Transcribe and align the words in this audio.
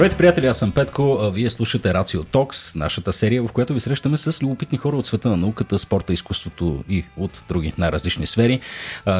Здравейте, 0.00 0.18
приятели, 0.18 0.46
аз 0.46 0.58
съм 0.58 0.72
Петко. 0.72 1.30
Вие 1.32 1.50
слушате 1.50 1.94
Рацио 1.94 2.24
Токс, 2.24 2.74
нашата 2.74 3.12
серия, 3.12 3.42
в 3.42 3.52
която 3.52 3.74
ви 3.74 3.80
срещаме 3.80 4.16
с 4.16 4.42
любопитни 4.42 4.78
хора 4.78 4.96
от 4.96 5.06
света 5.06 5.28
на 5.28 5.36
науката, 5.36 5.78
спорта, 5.78 6.12
изкуството 6.12 6.84
и 6.88 7.04
от 7.16 7.44
други 7.48 7.72
най-различни 7.78 8.26
сфери. 8.26 8.60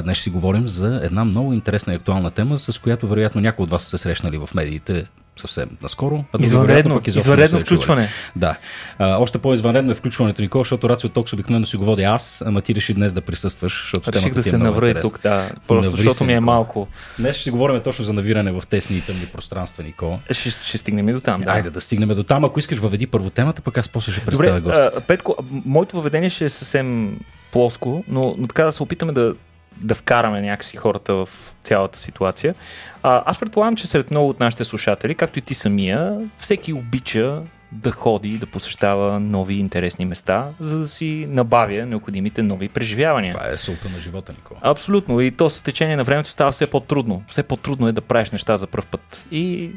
Днес 0.03 0.17
ще 0.17 0.25
си 0.25 0.31
говорим 0.31 0.69
за 0.69 1.01
една 1.03 1.25
много 1.25 1.53
интересна 1.53 1.93
и 1.93 1.97
актуална 1.97 2.31
тема, 2.31 2.59
с 2.59 2.79
която 2.79 3.09
вероятно 3.09 3.41
някои 3.41 3.63
от 3.63 3.71
вас 3.71 3.85
са 3.85 3.99
срещнали 3.99 4.39
в 4.39 4.49
медиите 4.55 5.07
съвсем 5.37 5.69
наскоро. 5.83 6.25
Извънредно, 6.39 6.95
пък 6.95 7.07
извънредно 7.07 7.61
включване. 7.61 8.09
Да. 8.37 8.59
А, 8.99 9.17
още 9.19 9.39
по-извънредно 9.39 9.93
е 9.93 9.95
включването, 9.95 10.43
Никола, 10.43 10.65
защото 10.65 10.89
Рацио 10.89 11.09
Токс 11.09 11.33
обикновено 11.33 11.67
си 11.67 11.77
го 11.77 11.85
водя 11.85 12.03
аз, 12.03 12.43
ама 12.47 12.61
ти 12.61 12.75
реши 12.75 12.95
днес 12.95 13.13
да 13.13 13.21
присъстваш, 13.21 13.83
защото 13.83 14.13
Реших 14.13 14.35
да 14.35 14.43
се 14.43 14.55
е 14.55 14.59
навра 14.59 15.01
тук, 15.01 15.21
да. 15.23 15.51
Просто 15.69 15.91
Наври 15.91 16.03
защото 16.03 16.25
ми 16.25 16.33
е 16.33 16.41
малко. 16.41 16.89
Днес 17.19 17.37
ще 17.37 17.43
си 17.43 17.51
говорим 17.51 17.81
точно 17.81 18.05
за 18.05 18.13
навиране 18.13 18.53
в 18.53 18.63
тесни 18.71 18.97
и 18.97 19.01
тъмни 19.01 19.27
пространства, 19.27 19.85
Никола. 19.85 20.19
Ще, 20.31 20.51
ще 20.51 20.79
стигнем 20.79 21.09
и 21.09 21.13
до 21.13 21.21
там. 21.21 21.41
Да. 21.41 21.51
Айде 21.51 21.71
да 21.71 21.81
стигнем 21.81 22.09
до 22.09 22.23
там. 22.23 22.45
Ако 22.45 22.59
искаш, 22.59 22.79
въведи 22.79 23.07
първо 23.07 23.31
темата, 23.31 23.63
пък 23.63 23.79
аз 23.79 23.89
после 23.89 24.13
ще 24.13 24.25
представя 24.25 24.61
гостите. 24.61 25.01
Петко, 25.07 25.37
моето 25.51 25.97
въведение 25.97 26.31
ще 26.31 26.45
е 26.45 26.49
съвсем 26.49 27.19
плоско, 27.53 28.05
но, 28.09 28.35
но 28.39 28.47
така 28.47 28.65
да 28.65 28.73
се 28.73 28.83
опитаме 28.83 29.13
да 29.13 29.35
да 29.77 29.95
вкараме 29.95 30.41
някакси 30.41 30.77
хората 30.77 31.15
в 31.15 31.29
цялата 31.63 31.99
ситуация. 31.99 32.55
А, 33.03 33.23
аз 33.27 33.39
предполагам, 33.39 33.77
че 33.77 33.87
сред 33.87 34.11
много 34.11 34.29
от 34.29 34.41
нашите 34.41 34.65
слушатели, 34.65 35.15
както 35.15 35.39
и 35.39 35.43
ти 35.43 35.55
самия, 35.55 36.19
всеки 36.39 36.73
обича 36.73 37.43
да 37.73 37.93
ходи, 37.93 38.39
да 38.39 38.47
посещава 38.47 39.21
нови 39.21 39.55
интересни 39.55 40.05
места, 40.05 40.49
за 40.61 40.79
да 40.79 40.89
си 40.89 41.27
набавя 41.29 41.87
необходимите 41.87 42.43
нови 42.43 42.69
преживявания. 42.69 43.33
Това 43.35 43.51
е 43.51 43.57
султа 43.57 43.89
на 43.89 44.01
живота, 44.01 44.33
Никола. 44.33 44.61
Абсолютно. 44.63 45.21
И 45.21 45.31
то 45.31 45.51
с 45.51 45.63
течение 45.63 45.97
на 45.97 46.05
времето 46.05 46.31
става 46.31 46.53
все 46.53 46.67
по-трудно. 46.67 47.23
Все 47.29 47.43
по-трудно 47.43 47.89
е 47.89 47.93
да 47.93 48.01
правиш 48.01 48.31
неща 48.31 48.57
за 48.57 48.67
първ 48.67 48.87
път. 48.91 49.27
И 49.31 49.71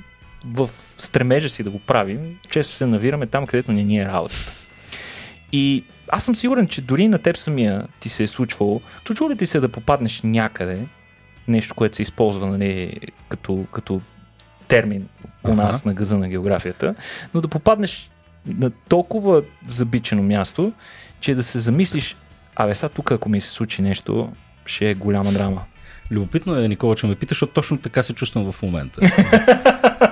в 0.45 0.69
стремежа 0.97 1.49
си 1.49 1.63
да 1.63 1.69
го 1.69 1.79
правим, 1.79 2.39
често 2.49 2.73
се 2.73 2.85
навираме 2.85 3.25
там, 3.25 3.47
където 3.47 3.71
не 3.71 3.83
ни 3.83 3.99
е 3.99 4.05
работата. 4.05 4.51
И 5.51 5.83
аз 6.07 6.23
съм 6.23 6.35
сигурен, 6.35 6.67
че 6.67 6.81
дори 6.81 7.07
на 7.07 7.19
теб 7.19 7.37
самия 7.37 7.87
ти 7.99 8.09
се 8.09 8.23
е 8.23 8.27
случвало. 8.27 8.81
Случва 9.07 9.29
ли 9.29 9.37
ти 9.37 9.45
се 9.45 9.59
да 9.59 9.69
попаднеш 9.69 10.21
някъде, 10.23 10.85
нещо, 11.47 11.75
което 11.75 11.95
се 11.95 12.01
използва 12.01 12.47
нали, 12.47 12.99
като, 13.29 13.65
като 13.71 14.01
термин 14.67 15.07
у 15.43 15.53
нас 15.53 15.81
ага. 15.81 15.89
на 15.89 15.93
гъза 15.93 16.17
на 16.17 16.29
географията, 16.29 16.95
но 17.33 17.41
да 17.41 17.47
попаднеш 17.47 18.11
на 18.45 18.69
толкова 18.69 19.43
забичено 19.67 20.23
място, 20.23 20.73
че 21.19 21.35
да 21.35 21.43
се 21.43 21.59
замислиш, 21.59 22.17
абе 22.55 22.75
сега 22.75 22.89
тук 22.89 23.11
ако 23.11 23.29
ми 23.29 23.41
се 23.41 23.49
случи 23.49 23.81
нещо, 23.81 24.31
ще 24.65 24.89
е 24.89 24.95
голяма 24.95 25.31
драма. 25.31 25.63
Любопитно 26.11 26.59
е, 26.59 26.67
Никола, 26.67 26.95
че 26.95 27.07
ме 27.07 27.15
питаш, 27.15 27.35
защото 27.35 27.53
точно 27.53 27.77
така 27.77 28.03
се 28.03 28.13
чувствам 28.13 28.51
в 28.51 28.61
момента. 28.61 29.01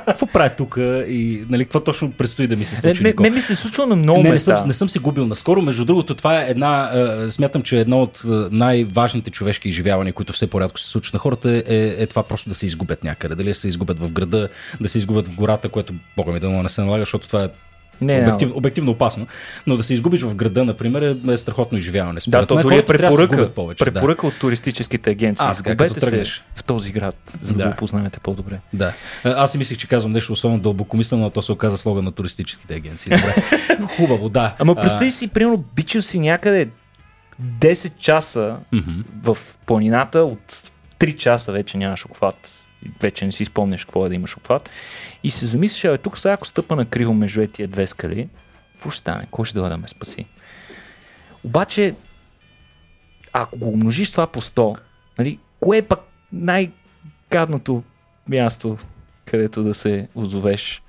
какво 0.08 0.28
правя 0.28 0.50
тук 0.50 0.78
и 1.08 1.46
нали, 1.50 1.64
какво 1.64 1.80
точно 1.80 2.12
предстои 2.12 2.48
да 2.48 2.56
ми 2.56 2.66
се 2.66 2.76
случи? 2.76 3.04
Не, 3.04 3.14
не, 3.20 3.30
ми 3.30 3.42
се 3.42 3.56
случва 3.56 3.86
на 3.86 3.96
много 3.96 4.24
не. 4.24 4.30
Не 4.30 4.38
съм, 4.38 4.68
не 4.68 4.74
съм 4.74 4.90
се 4.90 5.00
губил 5.00 5.28
наскоро. 5.28 5.62
Между 5.62 5.86
другото, 5.86 6.16
това 6.16 6.42
е 6.42 6.46
една, 6.50 6.92
смятам, 7.30 7.62
че 7.62 7.80
едно 7.80 8.02
от 8.02 8.22
най-важните 8.52 9.32
човешки 9.32 9.70
изживявания, 9.70 10.14
които 10.14 10.34
все 10.34 10.48
по-рядко 10.48 10.80
се 10.80 10.88
случват 10.88 11.14
на 11.14 11.20
хората, 11.20 11.64
е, 11.68 11.96
е 11.98 12.06
това 12.06 12.24
просто 12.24 12.50
да 12.50 12.56
се 12.56 12.66
изгубят 12.66 13.04
някъде. 13.04 13.36
Дали 13.36 13.54
се 13.54 13.68
изгубят 13.68 14.00
в 14.00 14.12
града, 14.12 14.50
да 14.82 14.90
се 14.90 14.98
изгубят 14.98 15.28
в 15.28 15.36
гората, 15.36 15.70
което, 15.70 15.94
бога 16.18 16.32
ми 16.32 16.40
да 16.40 16.50
не 16.50 16.70
се 16.70 16.82
налага, 16.82 17.02
защото 17.02 17.28
това 17.28 17.44
е 17.44 17.50
не, 18.02 18.22
обектив, 18.22 18.52
обективно 18.54 18.92
опасно. 18.92 19.28
Но 19.68 19.78
да 19.78 19.84
се 19.84 19.94
изгубиш 19.94 20.22
в 20.22 20.36
града, 20.36 20.66
например, 20.66 21.02
е, 21.02 21.32
е 21.32 21.38
страхотно 21.38 21.78
изживяване. 21.78 22.20
да, 22.28 22.46
то 22.46 22.62
дори 22.62 22.78
е 22.78 22.86
препоръка, 22.86 23.50
повече, 23.50 23.86
препоръка 23.86 24.22
да. 24.22 24.28
от 24.28 24.40
туристическите 24.40 25.10
агенции. 25.10 25.46
А, 25.48 25.52
Изгубете 25.52 26.00
се 26.00 26.24
в 26.56 26.64
този 26.64 26.92
град, 26.92 27.38
за 27.42 27.54
да, 27.54 27.64
да 27.64 27.70
го 27.70 27.76
познаете 27.76 28.20
по-добре. 28.20 28.60
Да. 28.74 28.94
Аз 29.24 29.52
си 29.52 29.58
мислих, 29.58 29.78
че 29.78 29.88
казвам 29.88 30.12
нещо 30.12 30.34
особено 30.34 30.60
дълбокомислено, 30.60 31.24
но 31.24 31.30
то 31.30 31.42
се 31.42 31.52
оказа 31.52 31.78
слога 31.78 32.02
на 32.02 32.12
туристическите 32.12 32.76
агенции. 32.76 33.12
Добре. 33.16 33.36
Хубаво, 33.98 34.30
да. 34.30 34.56
Ама 34.60 34.76
представи 34.76 35.12
си, 35.12 35.28
примерно, 35.28 35.64
бичил 35.76 36.02
си 36.02 36.20
някъде 36.20 36.70
10 37.60 37.98
часа 37.98 38.56
mm-hmm. 38.74 39.04
в 39.24 39.38
планината, 39.66 40.20
от 40.20 40.72
3 41.00 41.18
часа 41.18 41.52
вече 41.52 41.78
нямаш 41.78 42.06
обхват 42.06 42.68
вече 43.02 43.26
не 43.26 43.32
си 43.32 43.46
спомняш 43.46 43.86
какво 43.86 44.06
е 44.06 44.10
да 44.10 44.16
имаш 44.16 44.38
обхват. 44.38 44.70
И 45.24 45.32
се 45.32 45.46
замислиш, 45.46 45.86
а 45.86 45.98
тук 45.98 46.18
сега 46.18 46.34
ако 46.34 46.48
стъпа 46.48 46.76
на 46.76 46.86
криво 46.86 47.14
между 47.14 47.48
тия 47.48 47.68
две 47.68 47.88
скали, 47.88 48.28
какво 48.74 48.90
ще 48.90 49.00
стане? 49.00 49.28
Кой 49.32 49.46
ще 49.46 49.56
дойде 49.56 49.70
да 49.70 49.78
ме 49.78 49.88
спаси? 49.88 50.26
Обаче, 51.44 51.96
ако 53.34 53.58
го 53.58 53.70
умножиш 53.70 54.12
това 54.12 54.28
по 54.28 54.42
100, 54.42 54.78
нали, 55.20 55.40
кое 55.60 55.78
е 55.78 55.82
пък 55.82 56.00
най-гадното 56.34 57.84
място, 58.30 58.78
където 59.26 59.64
да 59.64 59.74
се 59.74 60.08
озовеш 60.16 60.82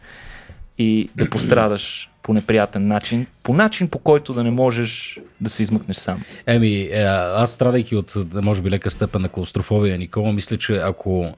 и 0.78 1.10
да 1.16 1.30
пострадаш 1.30 2.10
по 2.22 2.32
неприятен 2.32 2.86
начин, 2.88 3.26
по 3.42 3.54
начин 3.54 3.88
по 3.88 3.98
който 3.98 4.32
да 4.32 4.44
не 4.44 4.50
можеш 4.50 5.20
да 5.40 5.50
се 5.50 5.62
измъкнеш 5.62 5.96
сам. 5.96 6.24
Еми, 6.46 6.80
е, 6.82 7.02
аз 7.36 7.52
страдайки 7.52 7.96
от, 7.96 8.16
може 8.34 8.62
би, 8.62 8.70
лека 8.70 8.90
степен 8.90 9.22
на 9.22 9.28
клаустрофобия, 9.28 9.98
Никола, 9.98 10.32
мисля, 10.32 10.58
че 10.58 10.76
ако 10.76 11.34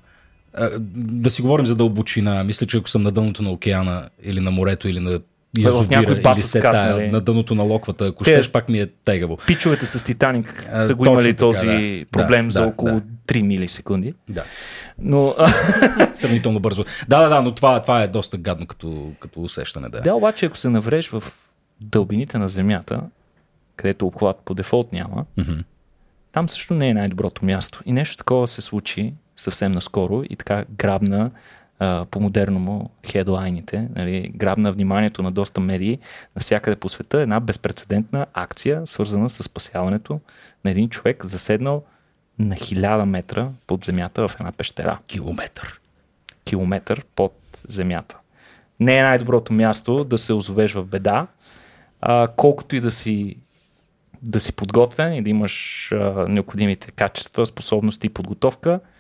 да 0.97 1.31
си 1.31 1.43
говорим 1.43 1.67
за 1.67 1.77
дълбочина. 1.77 2.45
Мисля, 2.45 2.67
че 2.67 2.77
ако 2.77 2.89
съм 2.89 3.03
на 3.03 3.11
дъното 3.11 3.43
на 3.43 3.51
океана 3.51 4.09
или 4.23 4.41
на 4.41 4.51
морето 4.51 4.89
или 4.89 5.01
на 5.01 5.21
язовира 5.59 6.21
или 6.35 6.43
се 6.43 6.61
тая, 6.61 6.97
нали? 6.97 7.11
на 7.11 7.21
дъното 7.21 7.55
на 7.55 7.63
локвата, 7.63 8.07
ако 8.07 8.25
Те, 8.25 8.31
щеш, 8.31 8.51
пак 8.51 8.69
ми 8.69 8.81
е 8.81 8.87
тегаво. 8.87 9.39
Пичовете 9.47 9.87
с 9.87 10.05
Титаник 10.05 10.69
а, 10.73 10.77
са 10.77 10.95
го 10.95 11.07
имали 11.07 11.35
този 11.37 11.67
да, 11.67 12.05
проблем 12.11 12.49
да, 12.49 12.53
за 12.53 12.67
около 12.67 12.91
да. 12.91 13.03
3 13.27 13.43
милисекунди. 13.43 14.15
Да. 14.29 14.45
Но... 14.99 15.35
Сравнително 16.15 16.61
бързо. 16.61 16.85
Да, 17.09 17.23
да, 17.23 17.29
да, 17.29 17.41
но 17.41 17.55
това, 17.55 17.83
това 17.83 18.03
е 18.03 18.09
доста 18.09 18.39
гадно 18.39 18.67
като, 18.67 19.13
като 19.21 19.43
усещане. 19.43 19.89
Да. 19.89 20.01
да, 20.01 20.15
обаче 20.15 20.47
ако 20.47 20.57
се 20.57 20.69
навреш 20.69 21.09
в 21.09 21.23
дълбините 21.81 22.39
на 22.39 22.49
Земята, 22.49 23.01
където 23.77 24.07
обхват 24.07 24.37
по 24.45 24.55
дефолт 24.55 24.93
няма, 24.93 25.25
mm-hmm. 25.39 25.65
там 26.33 26.49
също 26.49 26.75
не 26.75 26.89
е 26.89 26.95
най-доброто 26.95 27.45
място. 27.45 27.83
И 27.87 27.93
нещо 27.93 28.17
такова 28.17 28.47
се 28.47 28.61
случи 28.61 29.15
съвсем 29.37 29.73
наскоро 29.73 30.23
и 30.31 30.37
така 30.37 30.65
грабна 30.77 31.31
а, 31.79 32.07
по-модерно 32.11 32.59
му 32.59 32.91
хедлайните, 33.07 33.89
нали, 33.97 34.33
грабна 34.35 34.73
вниманието 34.73 35.23
на 35.23 35.33
доста 35.33 35.61
медии 35.61 35.99
навсякъде 36.37 36.77
по 36.77 36.89
света 36.89 37.21
една 37.21 37.41
безпредседентна 37.41 38.27
акция, 38.35 38.87
свързана 38.87 39.31
с 39.31 39.43
спасяването 39.43 40.21
на 40.65 40.71
един 40.71 40.89
човек, 40.89 41.25
заседнал 41.25 41.85
на 42.39 42.57
хиляда 42.57 43.07
метра 43.07 43.49
под 43.67 43.85
земята 43.85 44.29
в 44.29 44.37
една 44.41 44.53
пещера. 44.53 44.99
Километър. 45.07 45.81
Километър 46.45 47.05
под 47.17 47.35
земята. 47.69 48.19
Не 48.81 48.99
е 48.99 49.03
най-доброто 49.03 49.53
място 49.53 50.05
да 50.05 50.19
се 50.19 50.33
озовеш 50.33 50.73
в 50.73 50.85
беда, 50.85 51.27
а, 52.01 52.29
колкото 52.37 52.77
и 52.77 52.81
да 52.81 52.91
си 52.91 53.37
да 54.23 54.41
си 54.41 54.53
подготвен 54.53 55.15
и 55.15 55.23
да 55.23 55.31
имаш 55.31 55.89
а, 55.93 56.27
необходимите 56.29 56.91
качества, 56.91 57.47
способности 57.47 58.07
и 58.07 58.11
подготовка– 58.11 58.81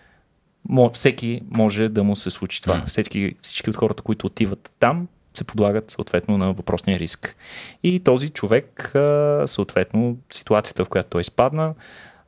всеки 0.92 1.40
може 1.50 1.88
да 1.88 2.04
му 2.04 2.16
се 2.16 2.30
случи 2.30 2.62
това. 2.62 2.76
Mm. 2.76 2.86
Всички, 2.86 3.34
всички 3.42 3.70
от 3.70 3.76
хората, 3.76 4.02
които 4.02 4.26
отиват 4.26 4.72
там, 4.80 5.08
се 5.34 5.44
подлагат 5.44 5.90
съответно 5.90 6.38
на 6.38 6.52
въпросния 6.52 6.98
риск. 6.98 7.36
И 7.82 8.00
този 8.00 8.28
човек, 8.28 8.92
съответно, 9.46 10.16
ситуацията, 10.32 10.84
в 10.84 10.88
която 10.88 11.08
той 11.08 11.20
изпадна, 11.20 11.74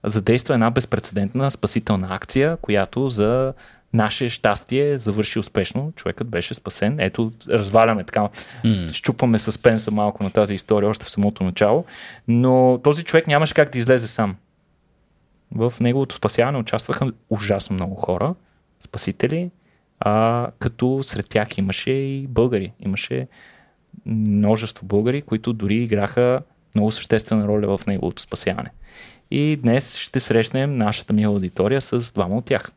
задейства 0.05 0.55
една 0.55 0.71
безпредседентна 0.71 1.51
спасителна 1.51 2.09
акция, 2.11 2.57
която 2.57 3.09
за 3.09 3.55
наше 3.93 4.29
щастие 4.29 4.99
завърши 4.99 5.39
успешно. 5.39 5.93
Човекът 5.97 6.29
беше 6.29 6.55
спасен. 6.55 7.01
Ето, 7.01 7.33
разваляме 7.49 8.05
така, 8.05 8.29
mm. 8.65 8.93
щупваме 8.93 9.39
съспенса 9.39 9.91
малко 9.91 10.23
на 10.23 10.31
тази 10.31 10.55
история 10.55 10.91
още 10.91 11.05
в 11.05 11.11
самото 11.11 11.45
начало, 11.45 11.85
но 12.29 12.81
този 12.85 13.05
човек 13.05 13.27
нямаше 13.27 13.55
как 13.55 13.73
да 13.73 13.79
излезе 13.79 14.09
сам. 14.09 14.37
В 15.55 15.73
неговото 15.81 16.15
спасяване 16.15 16.59
участваха 16.59 17.13
ужасно 17.31 17.75
много 17.75 17.95
хора, 17.95 18.35
спасители, 18.81 19.51
а, 20.01 20.47
като 20.59 21.03
сред 21.03 21.29
тях 21.29 21.59
имаше 21.59 21.91
и 21.91 22.27
българи. 22.27 22.73
Имаше 22.81 23.29
множество 24.07 24.87
българи, 24.87 25.23
които 25.23 25.53
дори 25.53 25.77
играха 25.77 26.43
много 26.75 26.91
съществена 26.91 27.49
роля 27.49 27.79
в 27.79 27.87
неговото 27.87 28.23
спасяване. 28.23 28.71
И 29.31 29.59
днес 29.63 29.97
ще 29.97 30.21
срещнем 30.21 30.79
нашата 30.79 31.13
ми 31.13 31.25
аудитория 31.25 31.81
с 31.81 32.13
двама 32.13 32.37
от 32.37 32.45
тях. 32.45 32.71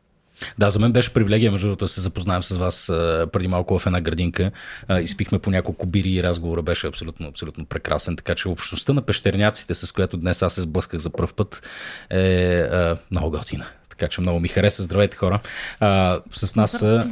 Да, 0.58 0.70
за 0.70 0.78
мен 0.78 0.92
беше 0.92 1.12
привилегия, 1.12 1.52
между 1.52 1.66
другото, 1.66 1.84
да 1.84 1.88
се 1.88 2.00
запознаем 2.00 2.42
с 2.42 2.56
вас 2.56 2.88
а, 2.88 3.28
преди 3.32 3.48
малко 3.48 3.78
в 3.78 3.86
една 3.86 4.00
градинка. 4.00 4.50
А, 4.88 5.00
изпихме 5.00 5.38
по 5.38 5.50
няколко 5.50 5.86
бири 5.86 6.10
и 6.10 6.22
разговора 6.22 6.62
беше 6.62 6.86
абсолютно, 6.86 7.28
абсолютно 7.28 7.64
прекрасен. 7.64 8.16
Така 8.16 8.34
че 8.34 8.48
общността 8.48 8.92
на 8.92 9.02
пещерняците, 9.02 9.74
с 9.74 9.92
която 9.92 10.16
днес 10.16 10.42
аз 10.42 10.54
се 10.54 10.60
сблъсках 10.60 11.00
за 11.00 11.10
първ 11.10 11.34
път, 11.36 11.68
е 12.10 12.60
а, 12.60 12.96
много 13.10 13.30
готина. 13.30 13.66
Така 13.88 14.08
че 14.08 14.20
много 14.20 14.40
ми 14.40 14.48
хареса. 14.48 14.82
Здравейте 14.82 15.16
хора. 15.16 15.40
А, 15.80 16.20
с 16.32 16.56
нас 16.56 16.70
са 16.70 17.10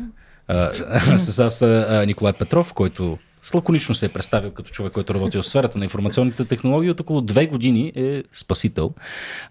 с 1.17 1.39
нас 1.39 1.61
Николай 2.07 2.33
Петров, 2.33 2.75
който 2.75 3.19
с 3.43 3.55
лаконично 3.55 3.95
се 3.95 4.07
е 4.07 4.09
представил 4.09 4.51
като 4.51 4.71
човек, 4.71 4.93
който 4.93 5.15
работи 5.15 5.39
в 5.39 5.43
сферата 5.43 5.79
на 5.79 5.85
информационните 5.85 6.45
технологии. 6.45 6.91
От 6.91 7.01
около 7.01 7.21
две 7.21 7.47
години 7.47 7.93
е 7.97 8.23
спасител. 8.33 8.95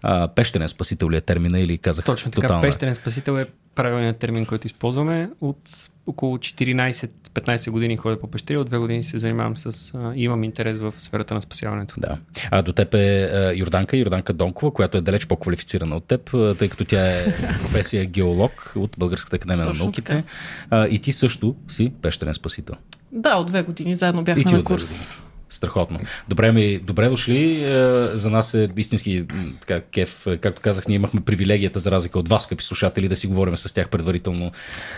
А, 0.02 0.28
пещерен 0.28 0.68
спасител 0.68 1.10
ли 1.10 1.16
е 1.16 1.20
термина 1.20 1.60
или 1.60 1.78
казах 1.78 2.04
Точно 2.04 2.30
така, 2.30 2.46
тотално? 2.46 2.62
пещерен 2.62 2.94
спасител 2.94 3.32
е 3.32 3.46
правилният 3.74 4.16
термин, 4.16 4.46
който 4.46 4.66
използваме. 4.66 5.30
От 5.40 5.90
около 6.06 6.38
14-15 6.38 7.70
години 7.70 7.96
ходя 7.96 8.20
по 8.20 8.30
пещери, 8.30 8.56
от 8.56 8.66
две 8.66 8.78
години 8.78 9.04
се 9.04 9.18
занимавам 9.18 9.56
с... 9.56 9.94
А, 9.94 10.12
имам 10.16 10.44
интерес 10.44 10.78
в 10.78 10.94
сферата 10.96 11.34
на 11.34 11.42
спасяването. 11.42 11.94
Да. 11.98 12.18
А 12.50 12.62
до 12.62 12.72
теб 12.72 12.94
е 12.94 13.22
а, 13.22 13.52
Йорданка, 13.56 13.96
Йорданка 13.96 14.32
Донкова, 14.32 14.72
която 14.72 14.98
е 14.98 15.00
далеч 15.00 15.26
по-квалифицирана 15.26 15.96
от 15.96 16.04
теб, 16.04 16.30
тъй 16.58 16.68
като 16.68 16.84
тя 16.84 17.10
е 17.10 17.24
професия 17.62 18.04
геолог 18.04 18.72
от 18.76 18.96
Българската 18.98 19.36
академия 19.36 19.64
на 19.64 19.70
Точно 19.70 19.84
науките. 19.84 20.24
А, 20.70 20.88
и 20.88 20.98
ти 20.98 21.12
също 21.12 21.56
си 21.68 21.92
пещерен 22.02 22.34
спасител. 22.34 22.74
Да, 23.12 23.36
от 23.36 23.46
две 23.46 23.62
години 23.62 23.94
заедно 23.94 24.22
бяхме 24.22 24.52
на 24.52 24.64
курс. 24.64 24.88
години. 24.88 25.27
Страхотно. 25.50 25.98
Добре, 26.28 26.52
ми, 26.52 26.78
добре 26.78 27.08
дошли. 27.08 27.64
Е, 27.64 28.06
За 28.12 28.30
нас 28.30 28.54
е 28.54 28.68
истински 28.76 29.24
така, 29.60 29.80
кеф. 29.80 30.26
Е, 30.26 30.36
Както 30.36 30.62
казах, 30.62 30.88
ние 30.88 30.96
имахме 30.96 31.20
привилегията, 31.20 31.80
за 31.80 31.90
разлика 31.90 32.18
от 32.18 32.28
вас, 32.28 32.42
скъпи 32.42 32.64
слушатели, 32.64 33.08
да 33.08 33.16
си 33.16 33.26
говорим 33.26 33.56
с 33.56 33.74
тях 33.74 33.88
предварително. 33.88 34.52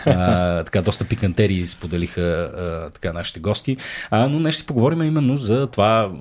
А, 0.05 0.63
така, 0.63 0.81
доста 0.81 1.05
пикантерии 1.05 1.67
споделиха 1.67 2.21
а, 2.21 2.89
така, 2.89 3.13
нашите 3.13 3.39
гости. 3.39 3.77
А, 4.09 4.27
но 4.27 4.39
днес 4.39 4.55
ще 4.55 4.63
поговорим 4.63 5.01
именно 5.03 5.37
за 5.37 5.67
това 5.67 6.11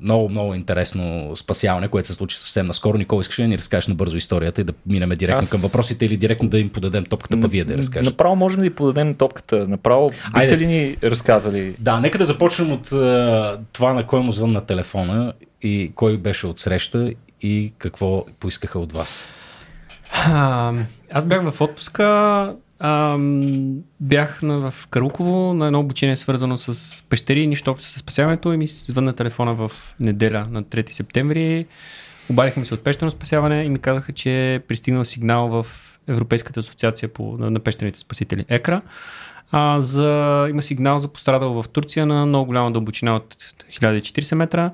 много, 0.00 0.28
много 0.28 0.54
интересно 0.54 1.32
спасяване, 1.36 1.88
което 1.88 2.08
се 2.08 2.14
случи 2.14 2.38
съвсем 2.38 2.66
наскоро. 2.66 2.98
Никол, 2.98 3.20
искаш 3.20 3.38
ли 3.38 3.42
да 3.42 3.48
ни 3.48 3.58
разкажеш 3.58 3.88
набързо 3.88 4.16
историята 4.16 4.60
и 4.60 4.64
да 4.64 4.72
минем 4.86 5.08
директно 5.08 5.38
Аз- 5.38 5.50
към 5.50 5.60
въпросите 5.60 6.06
или 6.06 6.16
директно 6.16 6.48
да 6.48 6.58
им 6.58 6.68
подадем 6.68 7.04
топката, 7.04 7.40
па 7.40 7.48
вие 7.48 7.64
да 7.64 7.78
разкажете? 7.78 8.10
Направо 8.10 8.36
можем 8.36 8.60
да 8.60 8.62
ви 8.62 8.70
подадем 8.70 9.14
топката. 9.14 9.68
Направо 9.68 10.08
бихте 10.08 10.30
Айде. 10.34 10.58
ли 10.58 10.66
ни 10.66 10.96
разказали? 11.04 11.74
Да, 11.78 12.00
нека 12.00 12.18
да 12.18 12.24
започнем 12.24 12.72
от 12.72 12.92
това 13.72 13.92
на 13.92 14.06
кой 14.06 14.20
му 14.20 14.32
звън 14.32 14.52
на 14.52 14.60
телефона 14.60 15.32
и 15.62 15.92
кой 15.94 16.18
беше 16.18 16.46
от 16.46 16.58
среща 16.58 17.12
и 17.40 17.72
какво 17.78 18.26
поискаха 18.40 18.78
от 18.78 18.92
вас. 18.92 19.28
А, 20.12 20.72
аз 21.12 21.26
бях 21.26 21.50
в 21.50 21.60
отпуска, 21.60 22.04
а, 22.78 23.18
бях 24.00 24.42
на, 24.42 24.70
в 24.70 24.86
Каруково 24.86 25.54
на 25.54 25.66
едно 25.66 25.80
обучение 25.80 26.16
свързано 26.16 26.56
с 26.56 27.02
пещери, 27.08 27.46
нищо 27.46 27.70
общо 27.70 27.88
с 27.88 27.98
спасяването 27.98 28.52
и 28.52 28.56
ми 28.56 28.66
звънна 28.66 29.12
телефона 29.12 29.54
в 29.54 29.72
неделя 30.00 30.46
на 30.50 30.62
3 30.62 30.90
септември. 30.90 31.66
Обадихме 32.30 32.64
се 32.64 32.74
от 32.74 32.84
пещерно 32.84 33.10
спасяване 33.10 33.62
и 33.62 33.68
ми 33.68 33.78
казаха, 33.78 34.12
че 34.12 34.54
е 34.54 34.60
пристигнал 34.60 35.04
сигнал 35.04 35.48
в 35.48 35.66
Европейската 36.08 36.60
асоциация 36.60 37.08
по, 37.08 37.36
на, 37.38 37.50
на 37.50 37.60
пещерните 37.60 37.98
спасители 37.98 38.44
ЕКРА. 38.48 38.82
А, 39.52 39.80
за, 39.80 40.46
има 40.50 40.62
сигнал 40.62 40.98
за 40.98 41.08
пострадал 41.08 41.62
в 41.62 41.68
Турция 41.68 42.06
на 42.06 42.26
много 42.26 42.46
голяма 42.46 42.72
дълбочина 42.72 43.16
от 43.16 43.34
1040 43.34 44.34
метра. 44.34 44.70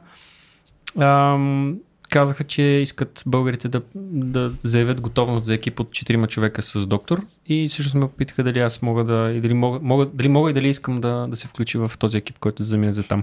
Ам, 0.99 1.79
казаха, 2.11 2.45
че 2.45 2.63
искат 2.63 3.23
българите 3.27 3.69
да, 3.69 3.83
да 3.95 4.53
заявят 4.63 5.01
готовност 5.01 5.45
за 5.45 5.55
екип 5.55 5.81
от 5.81 5.89
4 5.89 6.29
човека 6.29 6.63
с 6.63 6.87
доктор 6.87 7.23
и 7.47 7.69
всъщност 7.69 7.95
ме 7.95 8.09
попитаха 8.09 8.43
дали 8.43 8.61
аз 8.61 8.83
мога 8.83 9.05
да, 9.05 9.33
и 9.33 9.41
дали 9.41 9.55
мога, 9.55 9.79
мога, 9.83 10.07
дали 10.07 10.29
мога 10.29 10.51
и 10.51 10.55
дали 10.55 10.69
искам 10.69 11.01
да, 11.01 11.27
да 11.27 11.37
се 11.37 11.49
включи 11.49 11.79
в 11.79 11.93
този 11.99 12.19
екип, 12.19 12.39
който 12.39 12.63
да 12.63 12.67
замине 12.67 12.93
за 12.93 13.03
там. 13.03 13.23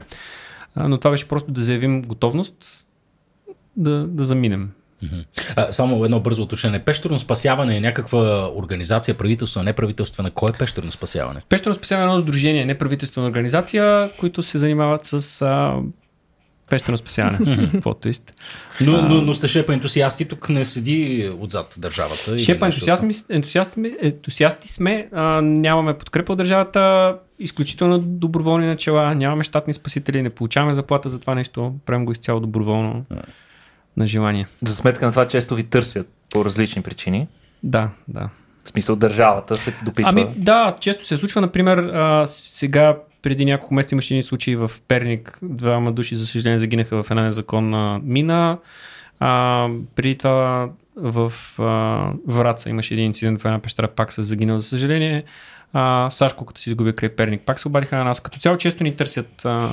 А, 0.76 0.88
но 0.88 0.98
това 0.98 1.12
беше 1.12 1.28
просто 1.28 1.52
да 1.52 1.62
заявим 1.62 2.02
готовност 2.02 2.86
да, 3.78 4.08
да 4.08 4.24
заминем. 4.24 4.72
А, 5.56 5.72
само 5.72 6.06
едно 6.06 6.20
бързо 6.20 6.44
уточнение. 6.44 6.80
Пещерно 6.80 7.20
спасяване 7.20 7.78
е 7.78 7.82
някаква 7.82 8.52
организация, 8.56 9.16
правителствена, 9.16 9.64
неправителствена. 9.64 10.32
Кой 10.32 10.50
е 10.50 10.58
пещерно 10.58 10.92
спасяване? 10.92 11.42
Пещерно 11.50 11.76
спасяване 11.76 12.06
е 12.06 12.10
едно 12.10 12.22
сдружение, 12.22 12.66
неправителствена 12.66 13.28
организация, 13.28 14.10
които 14.18 14.42
се 14.42 14.58
занимават 14.58 15.06
с 15.06 15.42
а, 15.42 15.74
пещерно 16.70 16.98
спасяване. 16.98 17.70
Каквото 17.72 18.10
ист. 18.10 18.34
Но, 18.82 19.02
но, 19.02 19.22
но 19.22 19.34
сте 19.34 19.48
шепа 19.48 19.74
ентусиасти, 19.74 20.26
тук 20.26 20.50
не 20.50 20.66
седи 20.66 21.32
отзад 21.40 21.76
държавата. 21.78 22.38
Шепа 22.38 22.66
ентусиасти, 22.66 23.08
ентусиасти, 23.30 23.96
ентусиасти 24.02 24.68
сме, 24.68 25.10
а, 25.12 25.42
нямаме 25.42 25.98
подкрепа 25.98 26.34
от 26.34 26.38
държавата, 26.38 27.16
изключително 27.40 28.00
доброволни 28.00 28.66
начала, 28.66 29.16
нямаме 29.16 29.44
щатни 29.44 29.74
спасители, 29.74 30.22
не 30.22 30.30
получаваме 30.30 30.74
заплата 30.74 31.10
за 31.10 31.20
това 31.20 31.36
нещо, 31.36 31.74
правим 31.86 32.06
го 32.06 32.12
изцяло 32.12 32.40
доброволно 32.40 33.06
на 33.98 34.08
желание. 34.08 34.48
За 34.62 34.76
сметка 34.76 35.06
на 35.06 35.12
това 35.12 35.28
често 35.28 35.56
ви 35.56 35.64
търсят 35.64 36.08
по 36.32 36.46
различни 36.46 36.82
причини. 36.82 37.28
Да, 37.64 37.90
да. 38.08 38.30
В 38.66 38.70
смисъл 38.70 38.96
държавата 38.96 39.58
се 39.58 39.74
допитва. 39.86 40.12
Ами 40.12 40.28
да, 40.36 40.76
често 40.80 41.06
се 41.06 41.18
случва, 41.18 41.42
например, 41.42 41.78
а, 41.78 42.26
сега 42.28 42.98
преди 43.22 43.46
няколко 43.46 43.74
месеца 43.74 43.96
имаше 43.96 44.14
един 44.14 44.24
случай 44.24 44.56
в 44.56 44.72
Перник, 44.88 45.40
двама 45.44 45.92
души, 45.92 46.16
за 46.16 46.28
съжаление, 46.28 46.60
загинаха 46.60 47.04
в 47.04 47.12
една 47.12 47.24
незаконна 47.24 48.00
мина. 48.04 48.58
А, 49.20 49.68
преди 49.96 50.18
това 50.18 50.70
в 50.96 51.34
а, 51.60 52.12
Враца 52.28 52.70
имаше 52.70 52.94
един 52.94 53.06
инцидент 53.06 53.42
в 53.42 53.46
една 53.46 53.60
пещера, 53.60 53.88
пак 53.88 54.14
се 54.14 54.24
загинал, 54.24 54.60
за 54.60 54.68
съжаление. 54.68 55.24
А, 55.74 56.10
Сашко, 56.10 56.46
като 56.46 56.62
си 56.62 56.70
изгуби 56.70 56.94
край 56.94 57.10
Перник, 57.10 57.42
пак 57.42 57.60
се 57.60 57.68
обадиха 57.68 57.98
на 57.98 58.04
нас. 58.04 58.20
Като 58.20 58.40
цяло 58.40 58.58
често 58.58 58.84
ни 58.84 58.96
търсят 58.96 59.46
а, 59.46 59.70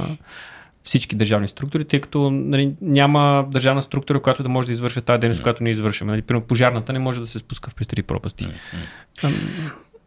всички 0.82 1.16
държавни 1.16 1.48
структури, 1.48 1.84
тъй 1.84 2.00
като 2.00 2.30
нали, 2.30 2.74
няма 2.80 3.46
държавна 3.50 3.82
структура, 3.82 4.22
която 4.22 4.42
да 4.42 4.48
може 4.48 4.66
да 4.66 4.72
извършва 4.72 5.00
тази 5.00 5.20
дейност, 5.20 5.42
която 5.42 5.62
ние 5.62 5.70
извършваме. 5.70 6.12
Нали, 6.12 6.22
примерно 6.22 6.46
пожарната 6.46 6.92
не 6.92 6.98
може 6.98 7.20
да 7.20 7.26
се 7.26 7.38
спуска 7.38 7.70
в 7.70 7.74
пещери 7.74 8.02
пропасти. 8.02 8.46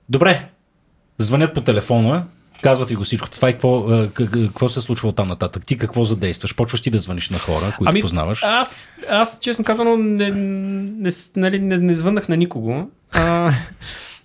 Добре. 0.09 0.49
Звънят 1.17 1.53
по 1.53 1.61
телефона, 1.61 2.25
казват 2.61 2.89
ви 2.89 2.95
го 2.95 3.03
всичко. 3.03 3.29
Това 3.29 3.49
и 3.49 3.53
какво, 3.53 3.89
а, 3.89 4.09
как- 4.13 4.31
какво 4.31 4.69
се 4.69 4.81
случва 4.81 5.09
от 5.09 5.15
там 5.15 5.27
нататък? 5.27 5.65
Ти 5.65 5.77
какво 5.77 6.05
задействаш? 6.05 6.55
Почваш 6.55 6.81
ти 6.81 6.89
да 6.89 6.99
звъниш 6.99 7.29
на 7.29 7.39
хора, 7.39 7.75
които 7.77 8.01
познаваш? 8.01 8.43
Аз, 8.43 8.93
аз 9.09 9.39
честно 9.41 9.65
казано, 9.65 9.97
не, 9.97 10.31
не, 10.31 11.09
нали, 11.35 11.59
не, 11.59 11.77
не 11.77 11.93
звъннах 11.93 12.29
на 12.29 12.37
никого. 12.37 12.89
А, 13.11 13.53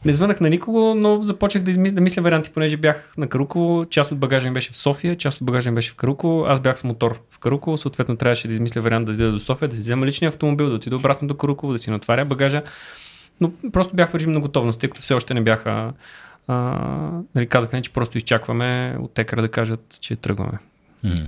не 0.04 0.12
звънах 0.12 0.40
на 0.40 0.48
никого, 0.48 0.94
но 0.94 1.22
започнах 1.22 1.64
да, 1.64 1.70
изми, 1.70 1.90
да 1.90 2.00
мисля 2.00 2.22
варианти, 2.22 2.50
понеже 2.50 2.76
бях 2.76 3.12
на 3.16 3.28
Каруково. 3.28 3.86
Част 3.90 4.12
от 4.12 4.18
багажа 4.18 4.48
ми 4.48 4.54
беше 4.54 4.72
в 4.72 4.76
София, 4.76 5.16
част 5.16 5.40
от 5.40 5.46
багажа 5.46 5.70
ми 5.70 5.74
беше 5.74 5.90
в 5.90 5.94
Каруково. 5.94 6.44
Аз 6.46 6.60
бях 6.60 6.78
с 6.78 6.84
мотор 6.84 7.20
в 7.30 7.38
Каруково, 7.38 7.76
съответно 7.76 8.16
трябваше 8.16 8.48
да 8.48 8.54
измисля 8.54 8.80
вариант 8.80 9.06
да 9.06 9.12
отида 9.12 9.32
до 9.32 9.40
София, 9.40 9.68
да 9.68 9.76
си 9.76 9.80
взема 9.80 10.06
личния 10.06 10.28
автомобил, 10.28 10.68
да 10.68 10.74
отида 10.74 10.96
обратно 10.96 11.28
до 11.28 11.36
Каруково, 11.36 11.72
да 11.72 11.78
си 11.78 11.90
натваря 11.90 12.24
багажа. 12.24 12.62
Но 13.40 13.52
просто 13.72 13.96
бях 13.96 14.10
в 14.10 14.14
режим 14.14 14.32
на 14.32 14.40
готовност, 14.40 14.80
тъй 14.80 14.90
като 14.90 15.02
все 15.02 15.14
още 15.14 15.34
не 15.34 15.40
бяха. 15.40 15.92
А, 16.48 16.54
нали, 17.34 17.46
казаха 17.46 17.76
ни, 17.76 17.82
че 17.82 17.92
просто 17.92 18.18
изчакваме 18.18 18.96
от 19.00 19.14
текара 19.14 19.42
да 19.42 19.48
кажат, 19.48 19.96
че 20.00 20.16
тръгваме. 20.16 20.58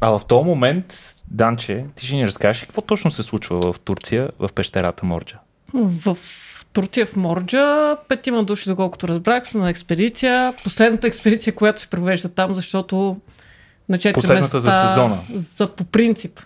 А 0.01 0.19
в 0.19 0.25
този 0.29 0.47
момент, 0.47 0.95
Данче, 1.29 1.85
ти 1.95 2.07
ще 2.07 2.17
ни 2.17 2.27
разкажеш 2.27 2.63
какво 2.63 2.81
точно 2.81 3.11
се 3.11 3.23
случва 3.23 3.73
в 3.73 3.81
Турция, 3.81 4.31
в 4.39 4.51
пещерата 4.55 5.07
Морджа. 5.07 5.39
В 5.75 6.19
Турция 6.73 7.07
в 7.07 7.17
Морджа, 7.17 7.97
петима 8.09 8.45
души, 8.45 8.69
доколкото 8.69 9.09
разбрах, 9.09 9.49
са 9.49 9.59
на 9.59 9.71
експедиция. 9.71 10.55
Последната 10.65 11.07
експедиция, 11.07 11.55
която 11.55 11.81
се 11.81 11.87
провежда 11.87 12.29
там, 12.29 12.55
защото 12.55 13.17
на 13.89 13.97
4 13.97 14.15
Последната 14.15 14.57
места... 14.57 14.61
за 14.61 14.89
сезона. 14.89 15.19
За 15.35 15.67
по 15.67 15.85
принцип. 15.85 16.41